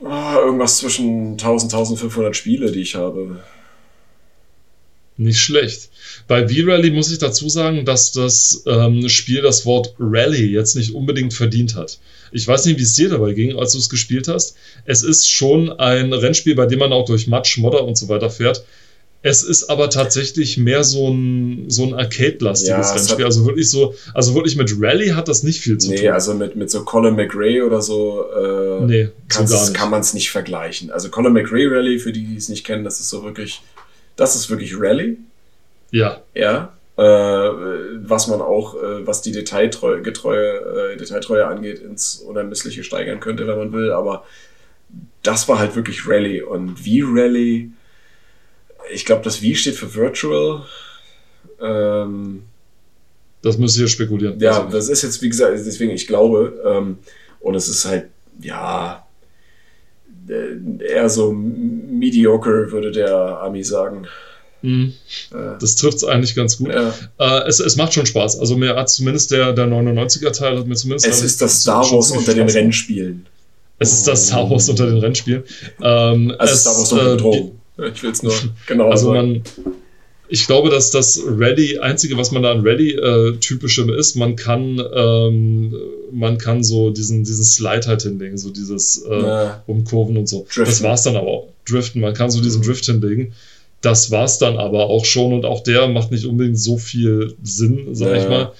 oh, 0.01 0.39
irgendwas 0.45 0.77
zwischen 0.77 1.31
1000, 1.31 1.73
1500 1.73 2.35
Spiele, 2.35 2.71
die 2.71 2.81
ich 2.81 2.95
habe. 2.95 3.39
Nicht 5.19 5.41
schlecht. 5.41 5.89
Bei 6.29 6.47
V-Rally 6.47 6.91
muss 6.91 7.11
ich 7.11 7.17
dazu 7.17 7.49
sagen, 7.49 7.83
dass 7.83 8.13
das 8.13 8.63
ähm, 8.65 9.09
Spiel 9.09 9.41
das 9.41 9.65
Wort 9.65 9.93
Rally 9.99 10.45
jetzt 10.45 10.77
nicht 10.77 10.95
unbedingt 10.95 11.33
verdient 11.33 11.75
hat. 11.75 11.99
Ich 12.31 12.47
weiß 12.47 12.65
nicht, 12.65 12.79
wie 12.79 12.83
es 12.83 12.93
dir 12.93 13.09
dabei 13.09 13.33
ging, 13.33 13.59
als 13.59 13.73
du 13.73 13.79
es 13.79 13.89
gespielt 13.89 14.29
hast. 14.29 14.55
Es 14.85 15.03
ist 15.03 15.27
schon 15.29 15.71
ein 15.77 16.13
Rennspiel, 16.13 16.55
bei 16.55 16.67
dem 16.67 16.79
man 16.79 16.93
auch 16.93 17.03
durch 17.03 17.27
Matsch, 17.27 17.57
Modder 17.57 17.83
und 17.83 17.97
so 17.97 18.07
weiter 18.07 18.29
fährt. 18.29 18.63
Es 19.21 19.43
ist 19.43 19.69
aber 19.69 19.89
tatsächlich 19.89 20.57
mehr 20.57 20.85
so 20.85 21.09
ein, 21.09 21.65
so 21.67 21.83
ein 21.83 21.93
Arcade-lastiges 21.93 22.87
ja, 22.87 22.93
Rennspiel. 22.93 23.25
Also 23.25 23.45
wirklich 23.45 23.69
so, 23.69 23.93
also 24.13 24.35
wirklich 24.35 24.55
mit 24.55 24.71
Rally 24.79 25.09
hat 25.09 25.27
das 25.27 25.43
nicht 25.43 25.59
viel 25.59 25.77
zu 25.79 25.89
nee, 25.89 25.95
tun. 25.97 26.05
Nee, 26.05 26.11
also 26.11 26.33
mit, 26.33 26.55
mit 26.55 26.71
so 26.71 26.85
Colin 26.85 27.17
McRae 27.17 27.61
oder 27.61 27.81
so, 27.81 28.23
äh, 28.33 28.85
nee, 28.85 29.09
so 29.29 29.73
kann 29.73 29.89
man 29.89 29.99
es 29.99 30.13
nicht 30.13 30.31
vergleichen. 30.31 30.91
Also 30.91 31.09
Colin 31.09 31.33
McRae 31.33 31.67
Rally, 31.67 31.99
für 31.99 32.13
die, 32.13 32.23
die 32.23 32.37
es 32.37 32.47
nicht 32.47 32.65
kennen, 32.65 32.85
das 32.85 33.01
ist 33.01 33.09
so 33.09 33.25
wirklich 33.25 33.61
das 34.19 34.35
ist 34.35 34.49
wirklich 34.49 34.73
Rallye. 34.77 35.17
Ja. 35.91 36.21
Ja. 36.35 36.73
Äh, 36.97 37.01
was 37.01 38.27
man 38.27 38.41
auch, 38.41 38.75
äh, 38.75 39.07
was 39.07 39.21
die 39.21 39.31
Detailtreue, 39.31 40.01
getreue, 40.01 40.93
äh, 40.93 40.97
Detailtreue 40.97 41.47
angeht, 41.47 41.79
ins 41.79 42.15
Unermessliche 42.17 42.83
steigern 42.83 43.21
könnte, 43.21 43.47
wenn 43.47 43.57
man 43.57 43.71
will. 43.71 43.93
Aber 43.93 44.25
das 45.23 45.47
war 45.47 45.59
halt 45.59 45.75
wirklich 45.77 46.05
Rallye. 46.05 46.41
Und 46.41 46.83
wie 46.83 47.01
Rallye, 47.01 47.71
ich 48.91 49.05
glaube, 49.05 49.23
das 49.23 49.41
Wie 49.41 49.55
steht 49.55 49.75
für 49.75 49.95
Virtual. 49.95 50.65
Ähm, 51.61 52.43
das 53.41 53.57
müsst 53.57 53.77
ihr 53.77 53.87
spekulieren. 53.87 54.37
Ja, 54.39 54.67
das 54.69 54.89
ist 54.89 55.01
jetzt, 55.01 55.21
wie 55.21 55.29
gesagt, 55.29 55.53
deswegen, 55.53 55.91
ich 55.91 56.07
glaube, 56.07 56.61
ähm, 56.65 56.97
und 57.39 57.55
es 57.55 57.69
ist 57.69 57.85
halt, 57.85 58.07
ja, 58.41 59.05
eher 60.29 61.09
so 61.09 61.31
mediocre, 61.31 62.71
würde 62.71 62.91
der 62.91 63.39
Ami 63.41 63.63
sagen. 63.63 64.07
Mhm. 64.61 64.93
Äh, 65.31 65.57
das 65.59 65.75
trifft 65.75 65.97
es 65.97 66.03
eigentlich 66.03 66.35
ganz 66.35 66.57
gut. 66.57 66.69
Ja. 66.69 66.93
Äh, 67.17 67.47
es, 67.47 67.59
es 67.59 67.75
macht 67.75 67.93
schon 67.93 68.05
Spaß. 68.05 68.39
Also 68.39 68.57
mir 68.57 68.75
hat 68.75 68.89
zumindest 68.89 69.31
der, 69.31 69.53
der 69.53 69.65
99er-Teil 69.67 70.57
hat 70.57 70.67
mir 70.67 70.75
zumindest. 70.75 71.07
Es 71.07 71.21
ist 71.21 71.41
das 71.41 71.61
Star 71.61 71.89
Wars 71.89 72.11
unter 72.11 72.33
den 72.33 72.49
Rennspielen. 72.49 73.25
Es 73.79 73.93
ist 73.93 74.07
das 74.07 74.27
Star 74.27 74.49
Wars 74.49 74.67
unter 74.69 74.87
den 74.87 74.97
Rennspielen. 74.97 75.43
Ähm, 75.81 76.33
also 76.37 76.53
es, 76.53 76.61
Star 76.61 76.77
Wars 76.77 76.91
unter 76.91 77.05
den 77.09 77.17
Drogen. 77.17 77.51
Ich 77.93 78.03
will 78.03 78.11
es 78.11 78.23
nur 78.23 78.33
genau 78.67 78.89
Also 78.89 79.13
man, 79.13 79.41
ich 80.31 80.45
glaube, 80.45 80.69
dass 80.69 80.91
das 80.91 81.21
Rally, 81.25 81.79
einzige, 81.79 82.15
was 82.15 82.31
man 82.31 82.43
da 82.43 82.51
an 82.51 82.61
Rally-typischem 82.61 83.89
äh, 83.89 83.97
ist, 83.97 84.15
man 84.15 84.35
kann, 84.35 84.81
ähm, 84.93 85.75
man 86.11 86.37
kann 86.37 86.63
so 86.63 86.91
diesen, 86.91 87.23
diesen 87.23 87.43
Slide 87.43 87.87
halt 87.87 88.03
hinlegen, 88.03 88.37
so 88.37 88.51
dieses 88.51 89.03
äh, 89.09 89.21
ja. 89.21 89.63
Umkurven 89.65 90.17
und 90.17 90.29
so. 90.29 90.43
Driften. 90.43 90.65
Das 90.65 90.83
war's 90.83 91.03
dann 91.03 91.15
aber 91.15 91.27
auch. 91.27 91.47
Driften, 91.67 92.01
man 92.01 92.13
kann 92.13 92.29
so 92.29 92.41
diesen 92.41 92.61
Drift 92.61 92.85
hinlegen. 92.85 93.33
Das 93.81 94.11
war's 94.11 94.37
dann 94.37 94.57
aber 94.57 94.87
auch 94.87 95.05
schon 95.05 95.33
und 95.33 95.45
auch 95.45 95.63
der 95.63 95.87
macht 95.87 96.11
nicht 96.11 96.25
unbedingt 96.25 96.59
so 96.59 96.77
viel 96.77 97.35
Sinn, 97.41 97.87
sag 97.93 98.09
ja. 98.09 98.21
ich 98.21 98.29
mal. 98.29 98.51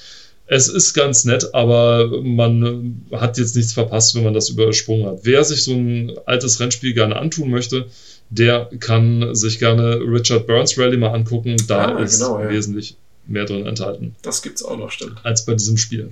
Es 0.48 0.68
ist 0.68 0.96
ganz 0.96 1.26
nett, 1.26 1.54
aber 1.54 2.24
man 2.24 3.04
hat 3.12 3.38
jetzt 3.38 3.56
nichts 3.56 3.74
verpasst, 3.74 4.16
wenn 4.16 4.24
man 4.24 4.34
das 4.34 4.50
übersprungen 4.50 5.06
hat. 5.06 5.20
Wer 5.22 5.44
sich 5.44 5.64
so 5.64 5.74
ein 5.74 6.14
altes 6.26 6.60
Rennspiel 6.60 6.96
gerne 6.96 7.18
antun 7.18 7.52
möchte, 7.52 7.86
der 8.30 8.69
kann 8.80 9.34
sich 9.35 9.60
gerne 9.60 9.99
Richard 10.01 10.47
Burns 10.47 10.77
Rally 10.77 10.97
mal 10.97 11.14
angucken. 11.14 11.57
Da 11.68 11.95
ah, 11.95 11.99
ist 11.99 12.19
genau, 12.19 12.39
ja. 12.39 12.49
wesentlich 12.49 12.95
mehr 13.26 13.45
drin 13.45 13.65
enthalten. 13.65 14.15
Das 14.22 14.41
gibt's 14.41 14.64
auch 14.64 14.77
noch, 14.77 14.91
stimmt. 14.91 15.23
Als 15.23 15.45
bei 15.45 15.53
diesem 15.53 15.77
Spiel. 15.77 16.11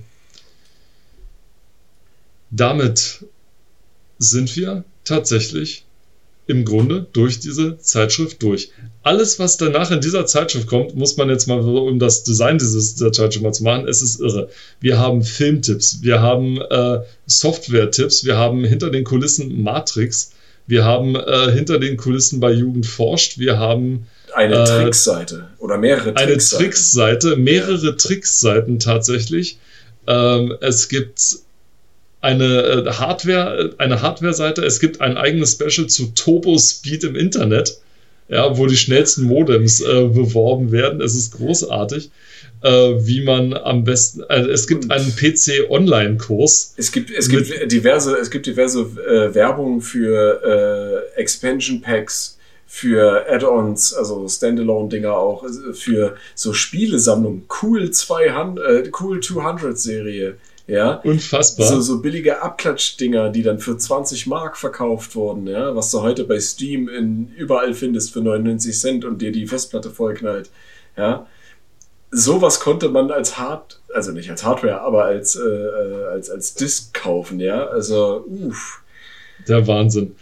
Damit 2.50 3.24
sind 4.18 4.54
wir 4.56 4.84
tatsächlich 5.04 5.84
im 6.46 6.64
Grunde 6.64 7.06
durch 7.12 7.40
diese 7.40 7.78
Zeitschrift 7.78 8.42
durch. 8.42 8.70
Alles, 9.02 9.38
was 9.38 9.58
danach 9.58 9.90
in 9.90 10.00
dieser 10.00 10.24
Zeitschrift 10.24 10.66
kommt, 10.66 10.94
muss 10.96 11.16
man 11.18 11.28
jetzt 11.28 11.46
mal, 11.46 11.60
um 11.60 11.98
das 11.98 12.24
Design 12.24 12.56
dieses, 12.56 12.94
dieser 12.94 13.12
Zeitschrift 13.12 13.44
mal 13.44 13.52
zu 13.52 13.64
machen, 13.64 13.86
es 13.86 14.00
ist 14.00 14.18
irre. 14.18 14.48
Wir 14.80 14.98
haben 14.98 15.22
Filmtipps, 15.22 15.98
wir 16.00 16.22
haben 16.22 16.58
äh, 16.58 17.00
Software-Tipps, 17.26 18.24
wir 18.24 18.38
haben 18.38 18.64
hinter 18.64 18.88
den 18.88 19.04
Kulissen 19.04 19.62
Matrix, 19.62 20.32
wir 20.68 20.84
haben 20.84 21.16
äh, 21.16 21.50
hinter 21.50 21.78
den 21.78 21.96
Kulissen 21.96 22.40
bei 22.40 22.52
Jugend 22.52 22.86
forscht, 22.86 23.38
wir 23.38 23.58
haben 23.58 24.06
eine 24.34 24.62
äh, 24.62 24.64
Trickseite 24.64 25.48
oder 25.58 25.78
mehrere 25.78 26.14
Trickseiten. 26.14 26.28
Eine 26.28 26.38
Trickseite, 26.38 27.36
mehrere. 27.36 27.96
Trickseiten 27.96 28.78
tatsächlich. 28.78 29.58
Ähm, 30.06 30.54
es 30.60 30.88
gibt 30.88 31.38
eine 32.20 32.44
äh, 32.44 32.90
Hardware, 32.90 33.74
eine 33.78 34.02
Hardware-Seite. 34.02 34.62
Es 34.64 34.78
gibt 34.78 35.00
ein 35.00 35.16
eigenes 35.16 35.52
Special 35.52 35.86
zu 35.86 36.08
Turbo 36.14 36.58
Speed 36.58 37.04
im 37.04 37.16
Internet, 37.16 37.78
ja, 38.28 38.56
wo 38.56 38.66
die 38.66 38.76
schnellsten 38.76 39.24
Modems 39.24 39.80
äh, 39.80 40.08
beworben 40.08 40.72
werden. 40.72 41.00
Es 41.00 41.14
ist 41.14 41.32
großartig 41.36 42.10
äh, 42.62 42.70
wie 42.70 43.22
man 43.22 43.54
am 43.54 43.84
besten. 43.84 44.24
Also 44.24 44.50
es 44.50 44.66
gibt 44.66 44.90
einen 44.90 45.14
PC-Online-Kurs. 45.14 46.74
Es 46.76 46.92
gibt, 46.92 47.10
es 47.10 47.28
gibt 47.28 47.70
diverse, 47.70 48.16
es 48.16 48.30
gibt 48.30 48.46
diverse 48.46 48.80
äh, 48.80 49.34
Werbung 49.34 49.80
für 49.80 51.06
äh, 51.16 51.20
Expansion 51.20 51.80
Packs, 51.80 52.36
für 52.66 53.26
Add-ons, 53.30 53.94
also 53.94 54.28
Standalone-Dinger 54.28 55.12
auch, 55.12 55.44
äh, 55.44 55.72
für 55.72 56.16
so 56.34 56.52
Spielesammlungen. 56.52 57.44
Cool 57.62 57.90
200, 57.90 58.86
äh, 58.86 58.90
cool 59.00 59.18
200-Serie. 59.18 60.36
Ja. 60.68 61.00
Unfassbar. 61.02 61.66
So, 61.66 61.80
so 61.80 62.00
billige 62.00 62.42
Abklatsch-Dinger, 62.42 63.30
die 63.30 63.42
dann 63.42 63.58
für 63.58 63.76
20 63.76 64.26
Mark 64.26 64.56
verkauft 64.56 65.16
wurden, 65.16 65.46
ja, 65.46 65.74
was 65.74 65.90
du 65.90 66.02
heute 66.02 66.24
bei 66.24 66.38
Steam 66.38 66.88
in, 66.88 67.32
überall 67.36 67.74
findest 67.74 68.12
für 68.12 68.20
99 68.20 68.78
Cent 68.78 69.04
und 69.04 69.20
dir 69.20 69.32
die 69.32 69.46
Festplatte 69.46 69.90
vollknallt. 69.90 70.50
Ja 70.96 71.26
sowas 72.10 72.60
konnte 72.60 72.88
man 72.88 73.10
als 73.10 73.38
Hard, 73.38 73.80
also 73.94 74.12
nicht 74.12 74.30
als 74.30 74.44
Hardware, 74.44 74.80
aber 74.80 75.04
als, 75.04 75.36
äh, 75.36 75.40
äh, 75.40 76.04
als, 76.12 76.30
als 76.30 76.54
Disc 76.54 76.94
kaufen, 76.94 77.40
ja. 77.40 77.66
Also, 77.66 78.24
uff. 78.26 78.82
Der 79.46 79.66
Wahnsinn. 79.66 80.16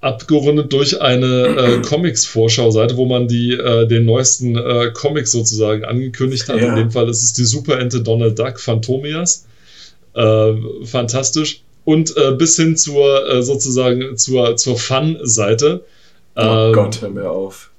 Abgerundet 0.00 0.72
durch 0.72 1.00
eine 1.00 1.26
äh, 1.26 1.82
Comics-Vorschau-Seite, 1.88 2.96
wo 2.96 3.06
man 3.06 3.28
die, 3.28 3.52
äh, 3.52 3.86
den 3.86 4.04
neuesten 4.04 4.56
äh, 4.56 4.90
Comics 4.92 5.32
sozusagen 5.32 5.84
angekündigt 5.84 6.48
hat. 6.48 6.60
Ja. 6.60 6.70
In 6.70 6.76
dem 6.76 6.90
Fall 6.90 7.08
ist 7.08 7.22
es 7.22 7.32
die 7.32 7.44
Superente 7.44 8.00
Donald 8.02 8.38
Duck 8.38 8.58
Phantomias. 8.58 9.46
Äh, 10.18 10.84
fantastisch. 10.84 11.62
Und 11.84 12.14
äh, 12.16 12.32
bis 12.32 12.56
hin 12.56 12.76
zur 12.76 13.26
äh, 13.28 13.42
sozusagen 13.42 14.16
zur, 14.16 14.56
zur 14.56 14.78
Fun-Seite. 14.78 15.84
Oh 16.36 16.40
ähm, 16.40 16.72
Gott, 16.74 17.00
hör 17.00 17.08
mir 17.08 17.30
auf 17.30 17.70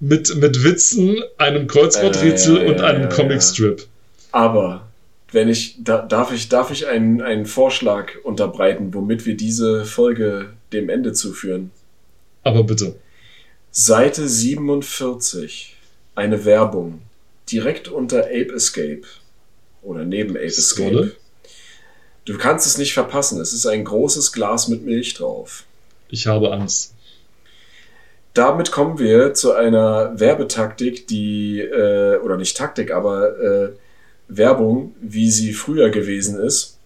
mit, 0.00 0.34
mit 0.36 0.64
Witzen, 0.64 1.22
einem 1.36 1.66
Kreuzworträtsel 1.66 2.62
äh, 2.62 2.70
und 2.70 2.80
einem 2.80 3.08
Comicstrip. 3.10 3.86
Aber 4.32 4.88
wenn 5.30 5.48
ich, 5.48 5.76
da, 5.78 5.98
darf 5.98 6.32
ich, 6.32 6.48
darf 6.48 6.70
ich 6.70 6.86
einen, 6.86 7.20
einen 7.20 7.46
Vorschlag 7.46 8.12
unterbreiten, 8.24 8.92
womit 8.94 9.26
wir 9.26 9.36
diese 9.36 9.84
Folge 9.84 10.54
dem 10.72 10.88
Ende 10.88 11.12
zuführen? 11.12 11.70
Aber 12.42 12.64
bitte. 12.64 12.96
Seite 13.70 14.26
47. 14.26 15.76
Eine 16.14 16.44
Werbung. 16.44 17.02
Direkt 17.52 17.88
unter 17.88 18.24
Ape 18.24 18.52
Escape. 18.54 19.02
Oder 19.82 20.04
neben 20.04 20.30
Ape 20.30 20.46
Escape. 20.46 21.12
Du 22.24 22.36
kannst 22.36 22.66
es 22.66 22.78
nicht 22.78 22.92
verpassen. 22.92 23.40
Es 23.40 23.52
ist 23.52 23.66
ein 23.66 23.84
großes 23.84 24.32
Glas 24.32 24.68
mit 24.68 24.84
Milch 24.84 25.14
drauf. 25.14 25.64
Ich 26.08 26.26
habe 26.26 26.52
Angst. 26.52 26.94
damit 28.34 28.70
kommen 28.70 28.98
wir 28.98 29.34
zu 29.34 29.52
einer 29.52 30.18
Werbetaktik, 30.18 31.08
die, 31.08 31.60
äh, 31.60 32.18
oder 32.18 32.36
nicht 32.36 32.56
Taktik, 32.56 32.92
aber 32.92 33.38
äh, 33.40 33.68
Werbung, 34.28 34.94
wie 35.00 35.30
sie 35.30 35.52
früher 35.52 35.90
gewesen 35.90 36.38
ist, 36.38 36.78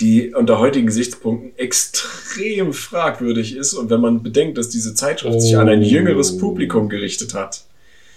die 0.00 0.34
unter 0.34 0.58
heutigen 0.58 0.86
Gesichtspunkten 0.86 1.56
extrem 1.56 2.72
fragwürdig 2.72 3.56
ist. 3.56 3.74
Und 3.74 3.90
wenn 3.90 4.00
man 4.00 4.22
bedenkt, 4.22 4.58
dass 4.58 4.68
diese 4.68 4.94
Zeitschrift 4.94 5.36
oh. 5.36 5.40
sich 5.40 5.56
an 5.56 5.68
ein 5.68 5.82
jüngeres 5.82 6.38
Publikum 6.38 6.88
gerichtet 6.88 7.34
hat. 7.34 7.62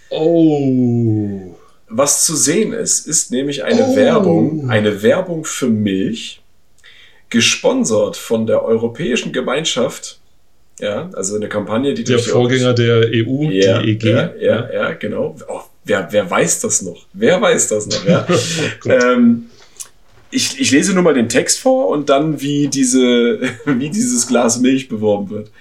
Oh. 0.09 1.55
Was 1.87 2.25
zu 2.25 2.35
sehen 2.35 2.73
ist, 2.73 3.07
ist 3.07 3.31
nämlich 3.31 3.63
eine 3.63 3.85
oh. 3.85 3.95
Werbung, 3.95 4.69
eine 4.69 5.03
Werbung 5.03 5.45
für 5.45 5.67
Milch, 5.67 6.41
gesponsert 7.29 8.17
von 8.17 8.47
der 8.47 8.63
Europäischen 8.63 9.31
Gemeinschaft 9.33 10.19
ja, 10.79 11.09
also 11.13 11.35
eine 11.35 11.47
Kampagne, 11.47 11.93
die 11.93 12.03
der 12.03 12.19
Vorgänger 12.19 12.73
der 12.73 13.07
EU, 13.13 13.49
ja, 13.49 13.81
die 13.81 13.91
EG. 13.91 14.09
Ja, 14.09 14.33
ja, 14.39 14.73
ja 14.73 14.93
genau. 14.93 15.35
Oh, 15.47 15.61
wer, 15.85 16.07
wer 16.11 16.29
weiß 16.29 16.59
das 16.61 16.81
noch? 16.81 17.07
Wer 17.13 17.41
weiß 17.41 17.69
das 17.69 17.87
noch? 17.87 18.05
Ja. 18.05 18.27
oh 18.85 18.89
ähm, 18.89 19.45
ich, 20.35 20.59
ich 20.59 20.71
lese 20.71 20.93
nur 20.93 21.03
mal 21.03 21.13
den 21.13 21.29
Text 21.29 21.59
vor 21.59 21.87
und 21.87 22.09
dann, 22.09 22.41
wie, 22.41 22.67
diese, 22.67 23.39
wie 23.65 23.89
dieses 23.89 24.27
Glas 24.27 24.59
Milch 24.59 24.89
beworben 24.89 25.29
wird. 25.29 25.51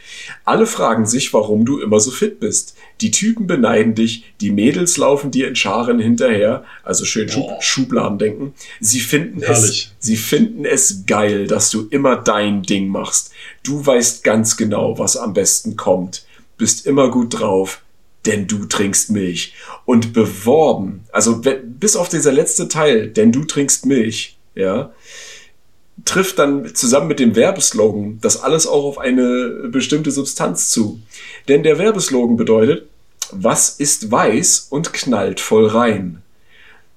Alle 0.44 0.66
fragen 0.66 1.06
sich, 1.06 1.32
warum 1.32 1.64
du 1.64 1.80
immer 1.80 2.00
so 2.00 2.10
fit 2.10 2.40
bist. 2.40 2.76
Die 3.00 3.12
Typen 3.12 3.46
beneiden 3.46 3.94
dich, 3.94 4.34
die 4.40 4.50
Mädels 4.50 4.96
laufen 4.96 5.30
dir 5.30 5.48
in 5.48 5.56
Scharen 5.56 6.00
hinterher, 6.00 6.64
also 6.82 7.04
schön 7.04 7.28
Schub, 7.28 7.62
Schubladen 7.62 8.18
denken. 8.18 8.54
Sie 8.80 9.00
finden, 9.00 9.42
es, 9.42 9.92
sie 9.98 10.16
finden 10.16 10.64
es 10.64 11.04
geil, 11.06 11.46
dass 11.46 11.70
du 11.70 11.86
immer 11.90 12.16
dein 12.16 12.62
Ding 12.62 12.88
machst. 12.88 13.30
Du 13.62 13.84
weißt 13.84 14.24
ganz 14.24 14.56
genau, 14.56 14.98
was 14.98 15.16
am 15.16 15.34
besten 15.34 15.76
kommt. 15.76 16.26
Bist 16.58 16.86
immer 16.86 17.10
gut 17.10 17.40
drauf, 17.40 17.80
denn 18.26 18.46
du 18.46 18.64
trinkst 18.64 19.10
Milch. 19.10 19.54
Und 19.84 20.12
beworben, 20.12 21.04
also 21.12 21.42
bis 21.64 21.94
auf 21.94 22.08
dieser 22.08 22.32
letzte 22.32 22.68
Teil, 22.68 23.08
denn 23.08 23.32
du 23.32 23.44
trinkst 23.44 23.86
Milch, 23.86 24.36
ja, 24.54 24.92
trifft 26.04 26.38
dann 26.38 26.74
zusammen 26.74 27.08
mit 27.08 27.20
dem 27.20 27.36
Werbeslogan 27.36 28.18
das 28.20 28.42
alles 28.42 28.66
auch 28.66 28.84
auf 28.84 28.98
eine 28.98 29.68
bestimmte 29.70 30.10
Substanz 30.10 30.70
zu. 30.70 31.00
Denn 31.48 31.62
der 31.62 31.78
Werbeslogan 31.78 32.36
bedeutet, 32.36 32.88
was 33.30 33.70
ist 33.70 34.10
weiß 34.10 34.68
und 34.70 34.92
knallt 34.92 35.40
voll 35.40 35.66
rein. 35.66 36.22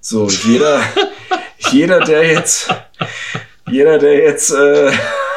So, 0.02 0.28
jeder, 0.28 0.82
jeder, 1.72 2.00
der 2.02 2.28
jetzt, 2.28 2.70
jeder, 3.70 3.98
der 3.98 4.16
jetzt 4.16 4.52
äh, 4.52 4.92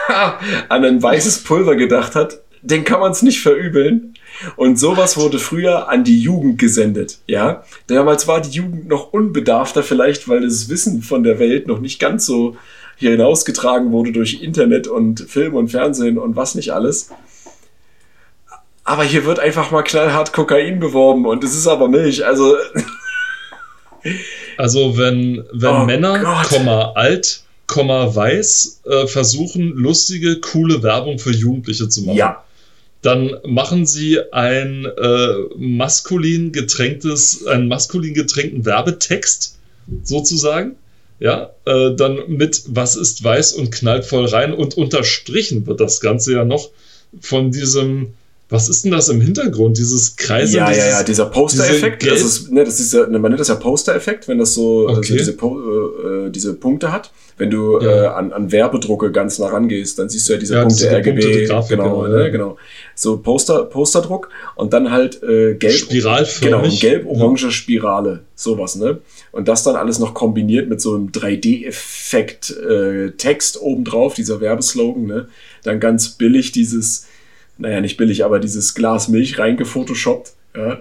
an 0.68 0.84
ein 0.84 1.02
weißes 1.02 1.44
Pulver 1.44 1.76
gedacht 1.76 2.14
hat, 2.14 2.40
den 2.62 2.84
kann 2.84 3.00
man 3.00 3.12
es 3.12 3.22
nicht 3.22 3.40
verübeln. 3.40 4.14
Und 4.56 4.78
sowas 4.78 5.16
wurde 5.16 5.38
früher 5.38 5.88
an 5.88 6.04
die 6.04 6.20
Jugend 6.20 6.58
gesendet, 6.58 7.18
ja. 7.26 7.64
Damals 7.88 8.26
war 8.26 8.40
die 8.40 8.50
Jugend 8.50 8.88
noch 8.88 9.12
unbedarfter 9.12 9.82
vielleicht, 9.82 10.28
weil 10.28 10.42
das 10.42 10.68
Wissen 10.68 11.02
von 11.02 11.22
der 11.22 11.38
Welt 11.38 11.66
noch 11.66 11.80
nicht 11.80 11.98
ganz 11.98 12.26
so 12.26 12.56
hier 12.96 13.12
hinausgetragen 13.12 13.92
wurde 13.92 14.12
durch 14.12 14.42
Internet 14.42 14.86
und 14.86 15.20
Film 15.20 15.54
und 15.54 15.68
Fernsehen 15.68 16.18
und 16.18 16.36
was 16.36 16.54
nicht 16.54 16.72
alles. 16.72 17.10
Aber 18.84 19.04
hier 19.04 19.24
wird 19.24 19.40
einfach 19.40 19.70
mal 19.70 19.82
knallhart 19.82 20.32
Kokain 20.32 20.80
beworben 20.80 21.26
und 21.26 21.44
es 21.44 21.54
ist 21.54 21.66
aber 21.66 21.88
Milch, 21.88 22.24
also. 22.24 22.56
also 24.56 24.96
wenn, 24.96 25.44
wenn 25.52 25.74
oh 25.74 25.84
Männer, 25.84 26.42
Komma, 26.48 26.92
alt, 26.94 27.42
Komma, 27.66 28.14
weiß 28.14 28.82
äh, 28.86 29.06
versuchen, 29.06 29.72
lustige, 29.74 30.40
coole 30.40 30.82
Werbung 30.82 31.18
für 31.18 31.30
Jugendliche 31.30 31.88
zu 31.88 32.02
machen. 32.02 32.16
Ja 32.16 32.44
dann 33.02 33.36
machen 33.46 33.86
sie 33.86 34.18
ein 34.32 34.84
äh, 34.84 35.34
maskulin 35.56 36.52
getränktes, 36.52 37.46
einen 37.46 37.68
maskulin 37.68 38.14
getränkten 38.14 38.64
Werbetext 38.64 39.58
sozusagen. 40.02 40.76
Ja, 41.18 41.50
äh, 41.66 41.94
dann 41.94 42.18
mit 42.28 42.62
was 42.68 42.96
ist 42.96 43.22
weiß 43.22 43.52
und 43.52 43.70
knallt 43.70 44.06
voll 44.06 44.26
rein 44.26 44.54
und 44.54 44.76
unterstrichen 44.76 45.66
wird 45.66 45.80
das 45.80 46.00
Ganze 46.00 46.32
ja 46.32 46.44
noch 46.44 46.70
von 47.20 47.50
diesem 47.50 48.14
was 48.50 48.68
ist 48.68 48.84
denn 48.84 48.90
das 48.90 49.08
im 49.08 49.20
Hintergrund? 49.20 49.78
Dieses 49.78 50.16
Kreise? 50.16 50.56
Ja, 50.56 50.70
ja, 50.72 50.88
ja, 50.88 51.02
dieser 51.04 51.26
Poster-Effekt. 51.26 52.04
Das 52.04 52.20
ist, 52.20 52.50
ne, 52.50 52.64
das 52.64 52.80
ist 52.80 52.92
ja, 52.92 53.06
man 53.06 53.22
nennt 53.22 53.38
das 53.38 53.48
ja 53.48 53.54
Poster-Effekt, 53.54 54.26
wenn 54.26 54.38
das 54.38 54.54
so 54.54 54.88
also 54.88 54.98
okay. 54.98 55.18
also 55.18 55.32
diese, 55.32 55.46
äh, 55.46 56.26
äh, 56.26 56.30
diese 56.30 56.54
Punkte 56.54 56.92
hat. 56.92 57.12
Wenn 57.38 57.48
du 57.48 57.80
ja. 57.80 58.04
äh, 58.04 58.06
an, 58.08 58.32
an 58.32 58.52
Werbedrucke 58.52 59.12
ganz 59.12 59.38
nah 59.38 59.46
rangehst, 59.46 59.98
dann 59.98 60.10
siehst 60.10 60.28
du 60.28 60.34
ja 60.34 60.38
diese 60.38 60.54
ja, 60.54 60.60
Punkte 60.62 60.82
diese 60.82 60.96
RGB. 60.96 61.20
Punkte, 61.20 61.40
die 61.40 61.46
Grafik, 61.46 61.78
genau, 61.78 62.02
genau, 62.02 62.16
ne, 62.18 62.30
genau. 62.30 62.56
So 62.94 63.16
Poster, 63.16 63.64
Posterdruck 63.64 64.28
und 64.56 64.72
dann 64.72 64.90
halt 64.90 65.22
äh, 65.22 65.54
gelb. 65.54 65.72
Spiralförmig. 65.72 66.80
Genau, 66.80 66.92
gelb-orange 66.92 67.50
Spirale. 67.50 68.20
Sowas, 68.34 68.74
ne? 68.76 68.98
Und 69.32 69.48
das 69.48 69.62
dann 69.62 69.76
alles 69.76 69.98
noch 69.98 70.12
kombiniert 70.12 70.68
mit 70.68 70.80
so 70.80 70.94
einem 70.94 71.08
3D-Effekt 71.10 72.50
äh, 72.50 73.12
Text 73.12 73.60
obendrauf, 73.60 74.14
dieser 74.14 74.40
Werbeslogan, 74.40 75.06
ne? 75.06 75.28
Dann 75.62 75.78
ganz 75.78 76.10
billig 76.10 76.52
dieses 76.52 77.06
naja, 77.60 77.80
nicht 77.80 77.96
billig, 77.96 78.24
aber 78.24 78.40
dieses 78.40 78.74
Glas 78.74 79.08
Milch 79.08 79.38
reingefotoshoppt. 79.38 80.32
Ja. 80.56 80.80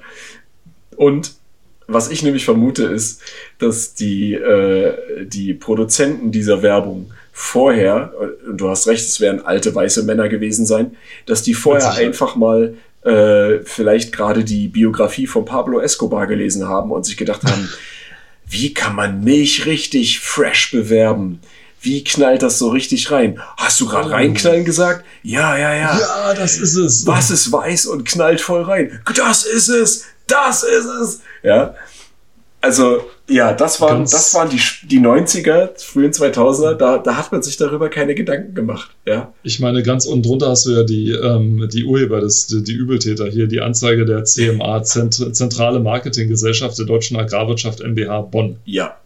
Und 0.96 1.34
was 1.88 2.10
ich 2.10 2.24
nämlich 2.24 2.46
vermute, 2.46 2.84
ist, 2.84 3.22
dass 3.58 3.94
die, 3.96 4.34
äh, 4.34 5.26
die 5.26 5.54
Produzenten 5.54 6.32
dieser 6.32 6.62
Werbung 6.62 7.12
vorher, 7.32 8.14
und 8.48 8.58
du 8.60 8.70
hast 8.70 8.88
recht, 8.88 9.06
es 9.06 9.20
werden 9.20 9.46
alte 9.46 9.74
weiße 9.74 10.04
Männer 10.04 10.30
gewesen 10.30 10.66
sein, 10.66 10.96
dass 11.26 11.42
die 11.42 11.54
vorher 11.54 11.94
einfach 11.94 12.36
mal 12.36 12.76
äh, 13.04 13.60
vielleicht 13.64 14.12
gerade 14.12 14.44
die 14.44 14.68
Biografie 14.68 15.26
von 15.26 15.46
Pablo 15.46 15.80
Escobar 15.80 16.28
gelesen 16.28 16.68
haben 16.68 16.92
und 16.92 17.06
sich 17.06 17.18
gedacht 17.18 17.44
haben, 17.44 17.70
wie 18.48 18.74
kann 18.74 18.96
man 18.96 19.24
Milch 19.24 19.66
richtig 19.66 20.20
fresh 20.20 20.72
bewerben? 20.72 21.40
Wie 21.82 22.04
knallt 22.04 22.42
das 22.42 22.60
so 22.60 22.70
richtig 22.70 23.12
rein? 23.12 23.40
Hast 23.58 23.80
du 23.80 23.86
gerade 23.86 24.10
oh. 24.10 24.12
reinknallen 24.12 24.66
gesagt? 24.66 25.06
Ja, 25.24 25.58
ja, 25.58 25.74
ja. 25.74 26.00
Ja, 26.00 26.34
das 26.34 26.58
ist 26.58 26.76
es. 26.76 27.08
Was 27.08 27.32
ist 27.32 27.52
weiß 27.52 27.86
und 27.88 28.06
knallt 28.06 28.42
voll 28.42 28.64
rein? 28.64 29.00
Das 29.16 29.44
ist 29.44 29.70
es. 29.70 30.06
Das 30.28 30.64
ist 30.64 30.86
es. 30.86 31.22
Ja. 31.44 31.76
Also, 32.62 33.06
ja, 33.30 33.54
das 33.54 33.80
waren, 33.80 34.04
das 34.04 34.34
waren 34.34 34.50
die, 34.50 34.60
die 34.88 35.00
90er, 35.00 35.70
frühen 35.82 36.12
2000er, 36.12 36.74
da, 36.74 36.98
da 36.98 37.16
hat 37.16 37.32
man 37.32 37.42
sich 37.42 37.56
darüber 37.56 37.90
keine 37.90 38.16
Gedanken 38.16 38.54
gemacht, 38.54 38.92
ja. 39.06 39.34
Ich 39.44 39.62
meine, 39.62 39.82
ganz 39.82 40.06
unten 40.06 40.24
drunter 40.24 40.50
hast 40.50 40.66
du 40.66 40.72
ja 40.72 40.84
die, 40.84 41.12
ähm, 41.12 41.70
die 41.72 41.86
Urheber, 41.86 42.20
des, 42.20 42.48
die, 42.48 42.62
die 42.62 42.74
Übeltäter 42.74 43.30
hier, 43.30 43.48
die 43.48 43.62
Anzeige 43.62 44.04
der 44.04 44.26
CMA, 44.26 44.84
Zent 44.84 45.14
Zentrale 45.36 45.80
Marketinggesellschaft 45.80 46.78
der 46.78 46.86
Deutschen 46.86 47.16
Agrarwirtschaft 47.16 47.82
MBH 47.82 48.22
Bonn. 48.24 48.58
Ja. 48.66 48.98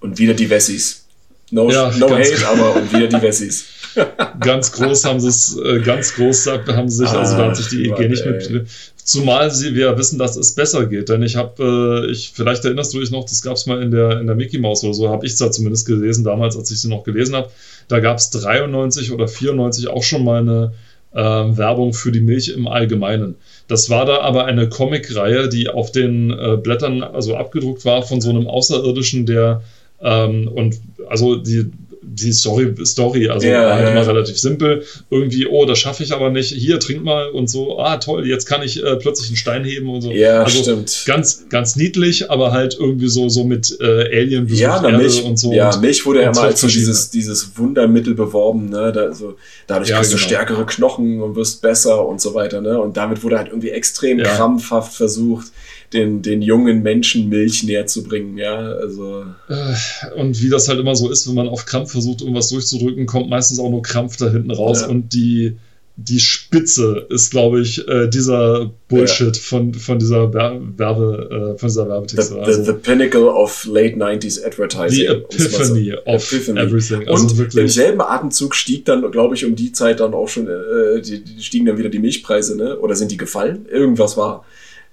Und 0.00 0.18
wieder 0.18 0.32
die 0.32 0.48
Wessis. 0.48 1.05
No, 1.50 1.70
ja, 1.70 1.92
no 1.98 2.10
hate, 2.10 2.46
aber 2.46 2.76
und 2.76 2.92
wieder 2.92 3.06
die 3.06 3.22
Wessis. 3.22 3.66
ganz 4.40 4.72
groß 4.72 5.04
haben 5.04 5.20
sie 5.20 5.28
es, 5.28 5.56
äh, 5.56 5.80
ganz 5.80 6.14
groß 6.14 6.46
haben 6.46 6.88
sie 6.88 6.98
sich, 6.98 7.08
ah, 7.08 7.20
also 7.20 7.36
da 7.36 7.48
hat 7.48 7.56
sich 7.56 7.68
die 7.68 7.84
EG 7.84 8.08
nicht 8.08 8.26
mit. 8.26 8.66
Zumal 8.96 9.52
sie, 9.52 9.74
wir 9.74 9.96
wissen, 9.96 10.18
dass 10.18 10.36
es 10.36 10.54
besser 10.54 10.86
geht. 10.86 11.08
Denn 11.08 11.22
ich 11.22 11.36
habe, 11.36 12.04
äh, 12.08 12.10
ich, 12.10 12.32
vielleicht 12.34 12.64
erinnerst 12.64 12.92
du 12.92 13.00
dich 13.00 13.12
noch, 13.12 13.24
das 13.24 13.42
gab 13.42 13.54
es 13.54 13.66
mal 13.66 13.80
in 13.80 13.92
der, 13.92 14.20
in 14.20 14.26
der 14.26 14.34
Mickey 14.34 14.58
Mouse 14.58 14.82
oder 14.82 14.94
so, 14.94 15.08
habe 15.08 15.24
ich 15.24 15.32
es 15.32 15.38
da 15.38 15.50
zumindest 15.50 15.86
gelesen, 15.86 16.24
damals, 16.24 16.56
als 16.56 16.70
ich 16.72 16.80
sie 16.80 16.88
noch 16.88 17.04
gelesen 17.04 17.36
habe. 17.36 17.50
Da 17.88 18.00
gab 18.00 18.18
es 18.18 18.30
93 18.30 19.12
oder 19.12 19.28
94 19.28 19.88
auch 19.88 20.02
schon 20.02 20.24
mal 20.24 20.40
eine 20.40 20.72
äh, 21.14 21.20
Werbung 21.56 21.94
für 21.94 22.10
die 22.10 22.20
Milch 22.20 22.48
im 22.48 22.66
Allgemeinen. 22.66 23.36
Das 23.68 23.90
war 23.90 24.06
da 24.06 24.20
aber 24.20 24.44
eine 24.44 24.68
Comicreihe, 24.68 25.48
die 25.48 25.68
auf 25.68 25.92
den 25.92 26.30
äh, 26.30 26.56
Blättern 26.56 27.04
also 27.04 27.36
abgedruckt 27.36 27.84
war 27.84 28.02
von 28.02 28.20
so 28.20 28.30
einem 28.30 28.48
Außerirdischen, 28.48 29.24
der 29.24 29.62
ähm, 30.00 30.48
und 30.48 30.80
also 31.08 31.36
die, 31.36 31.70
die 32.16 32.32
Story, 32.32 32.74
Story 32.84 33.28
also 33.28 33.46
ja, 33.46 33.74
halt 33.74 33.84
ja, 33.84 33.90
immer 33.90 34.06
relativ 34.06 34.38
simpel. 34.38 34.84
Irgendwie, 35.10 35.46
oh, 35.46 35.66
das 35.66 35.78
schaffe 35.78 36.02
ich 36.02 36.12
aber 36.12 36.30
nicht. 36.30 36.52
Hier, 36.52 36.78
trink 36.78 37.04
mal 37.04 37.28
und 37.30 37.50
so. 37.50 37.78
Ah, 37.78 37.98
toll, 37.98 38.26
jetzt 38.26 38.46
kann 38.46 38.62
ich 38.62 38.82
äh, 38.82 38.96
plötzlich 38.96 39.28
einen 39.28 39.36
Stein 39.36 39.64
heben 39.64 39.88
und 39.88 40.02
so. 40.02 40.10
Ja, 40.12 40.42
also 40.42 40.62
stimmt. 40.62 41.02
Ganz, 41.06 41.46
ganz 41.50 41.76
niedlich, 41.76 42.30
aber 42.30 42.52
halt 42.52 42.76
irgendwie 42.78 43.08
so, 43.08 43.28
so 43.28 43.44
mit 43.44 43.76
äh, 43.80 43.84
Alien 44.16 44.46
ja, 44.48 44.82
Erde 44.82 44.96
Milch, 44.96 45.24
und 45.24 45.38
so. 45.38 45.52
Ja, 45.52 45.74
und, 45.74 45.82
Milch 45.82 46.06
wurde 46.06 46.22
ja 46.22 46.30
immer 46.30 46.42
als 46.42 46.60
so 46.60 46.68
dieses, 46.68 47.10
dieses 47.10 47.58
Wundermittel 47.58 48.14
beworben, 48.14 48.70
ne? 48.70 48.92
Da, 48.92 49.12
so, 49.12 49.36
dadurch 49.66 49.90
ja, 49.90 49.96
kriegst 49.96 50.12
genau. 50.12 50.22
du 50.22 50.26
stärkere 50.26 50.66
Knochen 50.66 51.20
und 51.20 51.36
wirst 51.36 51.60
besser 51.60 52.06
und 52.06 52.20
so 52.20 52.34
weiter, 52.34 52.60
ne? 52.60 52.80
Und 52.80 52.96
damit 52.96 53.22
wurde 53.24 53.36
halt 53.36 53.48
irgendwie 53.48 53.70
extrem 53.70 54.18
krampfhaft 54.18 54.94
versucht, 54.94 55.48
den, 55.92 56.22
den 56.22 56.42
jungen 56.42 56.82
Menschen 56.82 57.28
Milch 57.28 57.62
näher 57.62 57.86
zu 57.86 58.02
bringen, 58.02 58.38
ja, 58.38 58.56
also. 58.56 59.24
Äh, 59.48 60.20
und 60.20 60.42
wie 60.42 60.48
das 60.48 60.68
halt 60.68 60.80
immer 60.80 60.96
so 60.96 61.10
ist, 61.10 61.28
wenn 61.28 61.34
man 61.34 61.48
auf 61.48 61.66
Krampf 61.66 61.92
versucht, 61.92 62.20
irgendwas 62.20 62.48
durchzudrücken, 62.48 63.06
kommt 63.06 63.28
meistens 63.28 63.58
auch 63.58 63.70
nur 63.70 63.82
Krampf 63.82 64.16
da 64.16 64.30
hinten 64.30 64.50
raus 64.50 64.82
ja. 64.82 64.88
und 64.88 65.12
die, 65.12 65.56
die 65.98 66.20
Spitze 66.20 67.06
ist, 67.08 67.30
glaube 67.30 67.62
ich, 67.62 67.86
äh, 67.88 68.08
dieser 68.08 68.70
Bullshit 68.88 69.34
ja. 69.34 69.42
von, 69.42 69.72
von 69.72 69.98
dieser 69.98 70.34
Werbe, 70.34 71.54
äh, 71.54 71.58
von 71.58 71.68
dieser 71.68 71.88
Werbetexte. 71.88 72.34
The, 72.34 72.40
also, 72.40 72.64
the, 72.64 72.70
the, 72.70 72.72
pinnacle 72.72 73.28
of 73.28 73.64
late 73.64 73.96
90s 73.96 74.44
advertising. 74.44 74.98
The 74.98 75.06
epiphany 75.06 75.92
so. 75.92 76.12
of 76.12 76.32
epiphany. 76.32 76.60
everything. 76.60 77.08
Also 77.08 77.22
Und 77.22 77.38
wirklich. 77.38 77.62
im 77.62 77.68
selben 77.68 78.00
Atemzug 78.02 78.54
stieg 78.54 78.84
dann, 78.84 79.10
glaube 79.10 79.36
ich, 79.36 79.46
um 79.46 79.56
die 79.56 79.72
Zeit 79.72 80.00
dann 80.00 80.12
auch 80.12 80.28
schon, 80.28 80.48
äh, 80.48 81.00
die, 81.00 81.24
die 81.24 81.42
stiegen 81.42 81.64
dann 81.64 81.78
wieder 81.78 81.88
die 81.88 81.98
Milchpreise, 81.98 82.56
ne? 82.56 82.78
Oder 82.78 82.94
sind 82.94 83.10
die 83.10 83.16
gefallen? 83.16 83.66
Irgendwas 83.70 84.18
war. 84.18 84.44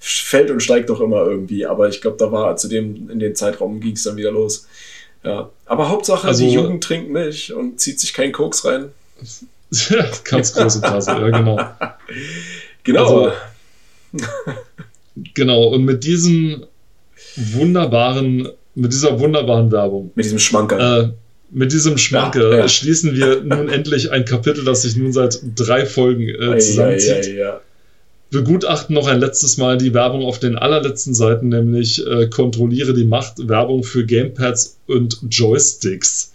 Fällt 0.05 0.51
und 0.51 0.61
steigt 0.61 0.89
doch 0.89 0.99
immer 0.99 1.25
irgendwie, 1.25 1.65
aber 1.65 1.87
ich 1.87 2.01
glaube, 2.01 2.17
da 2.17 2.29
war 2.29 2.57
zu 2.57 2.67
dem, 2.67 3.09
in 3.09 3.19
den 3.19 3.35
Zeitraum 3.35 3.79
ging 3.79 3.93
es 3.93 4.03
dann 4.03 4.17
wieder 4.17 4.31
los. 4.31 4.67
Ja. 5.23 5.49
Aber 5.65 5.87
Hauptsache, 5.87 6.27
also, 6.27 6.45
die 6.45 6.51
Jugend 6.51 6.83
trinkt 6.83 7.09
Milch 7.09 7.53
und 7.53 7.79
zieht 7.79 8.01
sich 8.01 8.13
keinen 8.13 8.33
Koks 8.33 8.65
rein. 8.65 8.89
Ganz 10.25 10.53
große 10.53 10.81
Klasse, 10.81 11.11
ja, 11.11 11.29
genau. 11.29 11.59
Genau. 12.85 13.27
Also, 13.27 13.31
genau, 15.33 15.67
und 15.69 15.85
mit 15.85 16.03
diesem 16.03 16.65
wunderbaren, 17.37 18.49
mit 18.75 18.91
dieser 18.91 19.17
wunderbaren 19.21 19.71
Werbung. 19.71 20.11
Mit 20.15 20.25
diesem 20.25 20.39
Schmanker. 20.39 20.99
Äh, 20.99 21.09
mit 21.49 21.71
diesem 21.71 21.97
Schmanke 21.97 22.41
ja, 22.41 22.57
ja. 22.57 22.67
schließen 22.67 23.15
wir 23.15 23.41
nun 23.41 23.69
endlich 23.69 24.11
ein 24.11 24.25
Kapitel, 24.25 24.65
das 24.65 24.81
sich 24.81 24.97
nun 24.97 25.13
seit 25.13 25.39
drei 25.55 25.85
Folgen 25.85 26.27
äh, 26.27 26.57
zusammenzieht. 26.57 27.27
Ja, 27.27 27.33
ja, 27.33 27.61
Begutachten 28.33 28.93
noch 28.93 29.07
ein 29.07 29.19
letztes 29.19 29.57
Mal 29.57 29.77
die 29.77 29.93
Werbung 29.93 30.25
auf 30.25 30.39
den 30.39 30.57
allerletzten 30.57 31.13
Seiten, 31.13 31.49
nämlich 31.49 32.05
äh, 32.05 32.27
kontrolliere 32.27 32.93
die 32.93 33.05
Macht 33.05 33.47
Werbung 33.47 33.83
für 33.83 34.05
Gamepads 34.05 34.79
und 34.87 35.19
Joysticks 35.29 36.33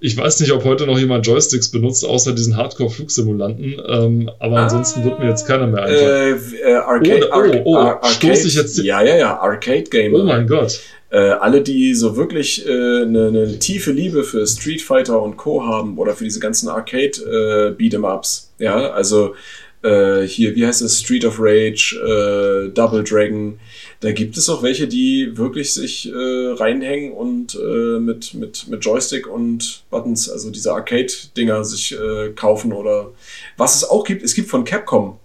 ich 0.00 0.16
weiß 0.16 0.40
nicht, 0.40 0.52
ob 0.52 0.64
heute 0.64 0.86
noch 0.86 0.98
jemand 0.98 1.26
Joysticks 1.26 1.70
benutzt, 1.70 2.04
außer 2.04 2.32
diesen 2.32 2.56
Hardcore-Flugsimulanten. 2.56 3.82
Ähm, 3.86 4.30
aber 4.38 4.58
ah, 4.58 4.62
ansonsten 4.64 5.04
wird 5.04 5.18
mir 5.18 5.28
jetzt 5.28 5.46
keiner 5.46 5.66
mehr 5.66 5.82
einfallen. 5.82 6.40
Äh, 6.62 6.70
äh, 6.70 6.74
Arcade, 6.74 7.28
oh, 7.32 7.62
oh, 7.64 7.94
oh 8.00 8.06
stoße 8.06 8.46
ich 8.46 8.54
jetzt. 8.54 8.78
Ja, 8.78 9.02
ja, 9.02 9.16
ja, 9.16 9.40
Arcade-Gamer. 9.40 10.18
Oh 10.20 10.24
mein 10.24 10.46
Gott. 10.46 10.80
Äh, 11.10 11.18
alle, 11.18 11.62
die 11.62 11.94
so 11.94 12.16
wirklich 12.16 12.64
eine 12.66 12.74
äh, 12.74 13.06
ne, 13.06 13.30
ne 13.32 13.58
tiefe 13.58 13.90
Liebe 13.90 14.22
für 14.22 14.46
Street 14.46 14.82
Fighter 14.82 15.20
und 15.20 15.36
Co. 15.36 15.64
haben 15.64 15.98
oder 15.98 16.14
für 16.14 16.24
diese 16.24 16.38
ganzen 16.38 16.68
Arcade-Beat'em-Ups. 16.68 18.50
Äh, 18.60 18.64
ja, 18.64 18.90
also 18.90 19.34
äh, 19.82 20.22
hier, 20.22 20.54
wie 20.54 20.66
heißt 20.66 20.82
es? 20.82 21.00
Street 21.00 21.24
of 21.24 21.36
Rage, 21.38 22.70
Double 22.74 23.04
Dragon 23.04 23.58
da 24.00 24.12
gibt 24.12 24.36
es 24.36 24.48
auch 24.48 24.62
welche, 24.62 24.86
die 24.86 25.36
wirklich 25.36 25.74
sich 25.74 26.08
äh, 26.08 26.52
reinhängen 26.52 27.12
und 27.12 27.56
äh, 27.56 27.98
mit, 27.98 28.32
mit, 28.34 28.68
mit 28.68 28.84
Joystick 28.84 29.26
und 29.26 29.82
Buttons, 29.90 30.30
also 30.30 30.50
diese 30.50 30.72
Arcade-Dinger 30.72 31.64
sich 31.64 31.98
äh, 31.98 32.30
kaufen 32.30 32.72
oder 32.72 33.10
was 33.56 33.74
es 33.74 33.84
auch 33.84 34.04
gibt, 34.04 34.22
es 34.22 34.34
gibt 34.34 34.50
von 34.50 34.64
Capcom, 34.64 35.18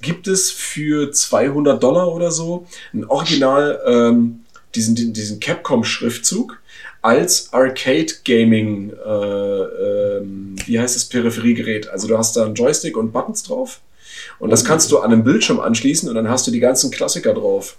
gibt 0.00 0.28
es 0.28 0.50
für 0.50 1.12
200 1.12 1.82
Dollar 1.82 2.14
oder 2.14 2.30
so 2.30 2.66
ein 2.94 3.04
Original, 3.04 3.80
ähm, 3.86 4.44
diesen, 4.74 5.12
diesen 5.12 5.38
Capcom-Schriftzug 5.38 6.58
als 7.02 7.52
Arcade 7.52 8.12
Gaming, 8.24 8.92
äh, 8.92 9.08
ähm, 9.08 10.56
wie 10.66 10.80
heißt 10.80 10.96
das, 10.96 11.04
Peripheriegerät. 11.04 11.88
Also 11.88 12.08
du 12.08 12.18
hast 12.18 12.36
da 12.36 12.44
einen 12.44 12.54
Joystick 12.54 12.96
und 12.96 13.12
Buttons 13.12 13.42
drauf 13.42 13.80
und 14.38 14.50
das 14.50 14.64
kannst 14.64 14.90
du 14.90 14.98
an 14.98 15.12
einem 15.12 15.24
Bildschirm 15.24 15.60
anschließen 15.60 16.08
und 16.08 16.14
dann 16.14 16.28
hast 16.28 16.46
du 16.46 16.50
die 16.50 16.60
ganzen 16.60 16.90
Klassiker 16.90 17.34
drauf 17.34 17.76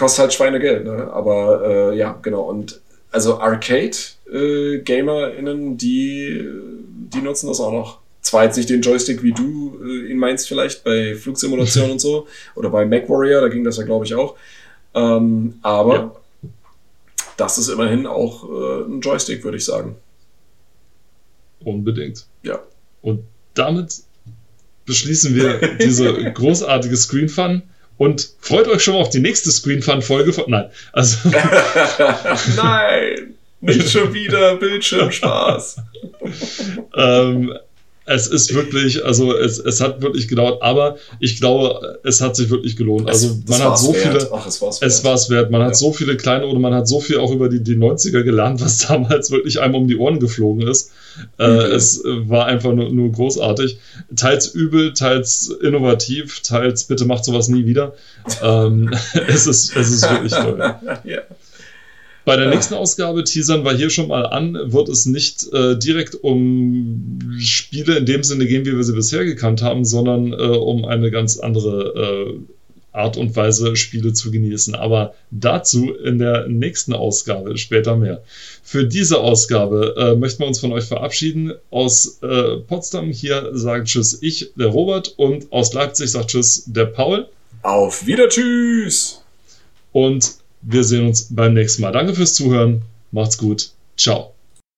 kostet 0.00 0.22
halt 0.22 0.32
Schweinegeld, 0.32 0.84
ne? 0.84 1.12
Aber 1.12 1.92
äh, 1.92 1.96
ja, 1.96 2.18
genau. 2.22 2.42
Und 2.42 2.80
also 3.12 3.38
Arcade-GamerInnen, 3.38 5.74
äh, 5.74 5.76
die, 5.76 6.44
die 7.12 7.20
nutzen 7.20 7.46
das 7.48 7.60
auch 7.60 7.72
noch. 7.72 7.98
Zwar 8.22 8.44
jetzt 8.44 8.56
nicht 8.56 8.70
den 8.70 8.82
Joystick, 8.82 9.22
wie 9.22 9.32
du 9.32 9.78
äh, 9.84 10.10
ihn 10.10 10.18
meinst, 10.18 10.48
vielleicht 10.48 10.82
bei 10.84 11.14
Flugsimulationen 11.14 11.92
und 11.92 12.00
so, 12.00 12.26
oder 12.54 12.70
bei 12.70 12.86
MacWarrior, 12.86 13.42
da 13.42 13.48
ging 13.48 13.62
das 13.62 13.76
ja, 13.76 13.84
glaube 13.84 14.06
ich, 14.06 14.14
auch. 14.14 14.36
Ähm, 14.94 15.58
aber 15.62 15.94
ja. 15.94 16.10
Das 17.40 17.56
ist 17.56 17.68
immerhin 17.68 18.06
auch 18.06 18.44
äh, 18.44 18.84
ein 18.84 19.00
Joystick, 19.00 19.42
würde 19.44 19.56
ich 19.56 19.64
sagen. 19.64 19.96
Unbedingt. 21.64 22.26
Ja. 22.42 22.60
Und 23.00 23.24
damit 23.54 23.94
beschließen 24.84 25.34
wir 25.34 25.76
diese 25.78 26.12
großartige 26.34 26.96
Screen 26.96 27.28
Fun. 27.28 27.62
Und 27.96 28.34
freut 28.40 28.68
euch 28.68 28.82
schon 28.82 28.94
mal 28.94 29.00
auf 29.00 29.10
die 29.10 29.20
nächste 29.20 29.50
Screen 29.50 29.82
Fun 29.82 30.02
Folge 30.02 30.32
von. 30.32 30.44
Nein, 30.48 30.70
also. 30.92 31.30
Nein, 32.56 33.34
nicht 33.60 33.90
schon 33.90 34.12
wieder 34.12 34.56
Bildschirmspaß. 34.56 35.76
ähm, 36.96 37.54
es 38.10 38.26
ist 38.26 38.52
wirklich, 38.54 39.04
also 39.04 39.36
es, 39.36 39.60
es 39.60 39.80
hat 39.80 40.02
wirklich 40.02 40.26
gedauert, 40.26 40.62
aber 40.62 40.96
ich 41.20 41.38
glaube, 41.38 42.00
es 42.02 42.20
hat 42.20 42.34
sich 42.34 42.50
wirklich 42.50 42.76
gelohnt. 42.76 43.08
Es, 43.08 43.22
also 43.22 43.38
man 43.46 43.60
hat 43.60 43.78
so 43.78 43.94
wert. 43.94 44.02
viele, 44.02 44.32
Ach, 44.32 44.46
es 44.46 44.60
war 44.60 44.70
es 44.70 45.30
wert. 45.30 45.30
wert. 45.30 45.50
Man 45.52 45.60
ja. 45.60 45.68
hat 45.68 45.76
so 45.76 45.92
viele 45.92 46.16
kleine 46.16 46.46
oder 46.46 46.58
man 46.58 46.74
hat 46.74 46.88
so 46.88 47.00
viel 47.00 47.18
auch 47.18 47.30
über 47.30 47.48
die, 47.48 47.62
die 47.62 47.76
90er 47.76 48.24
gelernt, 48.24 48.60
was 48.60 48.78
damals 48.88 49.30
wirklich 49.30 49.60
einem 49.60 49.76
um 49.76 49.86
die 49.86 49.96
Ohren 49.96 50.18
geflogen 50.18 50.66
ist. 50.66 50.90
Äh, 51.38 51.48
mhm. 51.48 51.58
Äh, 51.60 51.62
es 51.68 52.02
war 52.04 52.46
einfach 52.46 52.72
nur, 52.72 52.90
nur 52.90 53.12
großartig. 53.12 53.78
Teils 54.16 54.48
übel, 54.48 54.92
teils 54.92 55.48
innovativ, 55.62 56.40
teils 56.40 56.84
bitte 56.84 57.04
macht 57.04 57.24
sowas 57.24 57.46
nie 57.46 57.64
wieder. 57.64 57.94
ähm, 58.42 58.90
es, 59.28 59.46
ist, 59.46 59.76
es 59.76 59.90
ist 59.92 60.10
wirklich 60.10 60.32
toll. 60.32 60.58
ja. 61.04 61.20
Bei 62.24 62.36
der 62.36 62.48
nächsten 62.48 62.74
Ausgabe 62.74 63.24
teasern 63.24 63.64
wir 63.64 63.72
hier 63.72 63.90
schon 63.90 64.08
mal 64.08 64.26
an, 64.26 64.54
wird 64.72 64.88
es 64.88 65.06
nicht 65.06 65.52
äh, 65.52 65.76
direkt 65.78 66.14
um 66.14 67.18
Spiele 67.38 67.96
in 67.96 68.06
dem 68.06 68.22
Sinne 68.22 68.46
gehen, 68.46 68.66
wie 68.66 68.76
wir 68.76 68.84
sie 68.84 68.92
bisher 68.92 69.24
gekannt 69.24 69.62
haben, 69.62 69.84
sondern 69.84 70.32
äh, 70.32 70.36
um 70.36 70.84
eine 70.84 71.10
ganz 71.10 71.38
andere 71.38 72.34
äh, 72.36 72.40
Art 72.92 73.16
und 73.16 73.34
Weise, 73.36 73.76
Spiele 73.76 74.12
zu 74.12 74.30
genießen. 74.30 74.74
Aber 74.74 75.14
dazu 75.30 75.92
in 75.94 76.18
der 76.18 76.48
nächsten 76.48 76.92
Ausgabe 76.92 77.56
später 77.56 77.96
mehr. 77.96 78.22
Für 78.62 78.84
diese 78.84 79.18
Ausgabe 79.18 79.94
äh, 79.96 80.16
möchten 80.16 80.40
wir 80.40 80.48
uns 80.48 80.60
von 80.60 80.72
euch 80.72 80.84
verabschieden. 80.84 81.52
Aus 81.70 82.18
äh, 82.22 82.56
Potsdam 82.58 83.10
hier 83.10 83.50
sagt 83.52 83.88
Tschüss 83.88 84.18
ich, 84.22 84.52
der 84.56 84.68
Robert, 84.68 85.14
und 85.16 85.52
aus 85.52 85.72
Leipzig 85.72 86.10
sagt 86.10 86.30
Tschüss 86.30 86.64
der 86.66 86.86
Paul. 86.86 87.28
Auf 87.62 88.06
Wieder 88.06 88.28
Tschüss! 88.28 89.22
Und 89.92 90.39
wir 90.62 90.84
sehen 90.84 91.06
uns 91.06 91.34
beim 91.34 91.54
nächsten 91.54 91.82
Mal. 91.82 91.92
Danke 91.92 92.14
fürs 92.14 92.34
Zuhören. 92.34 92.82
Macht's 93.12 93.38
gut. 93.38 93.70
Ciao. 93.96 94.34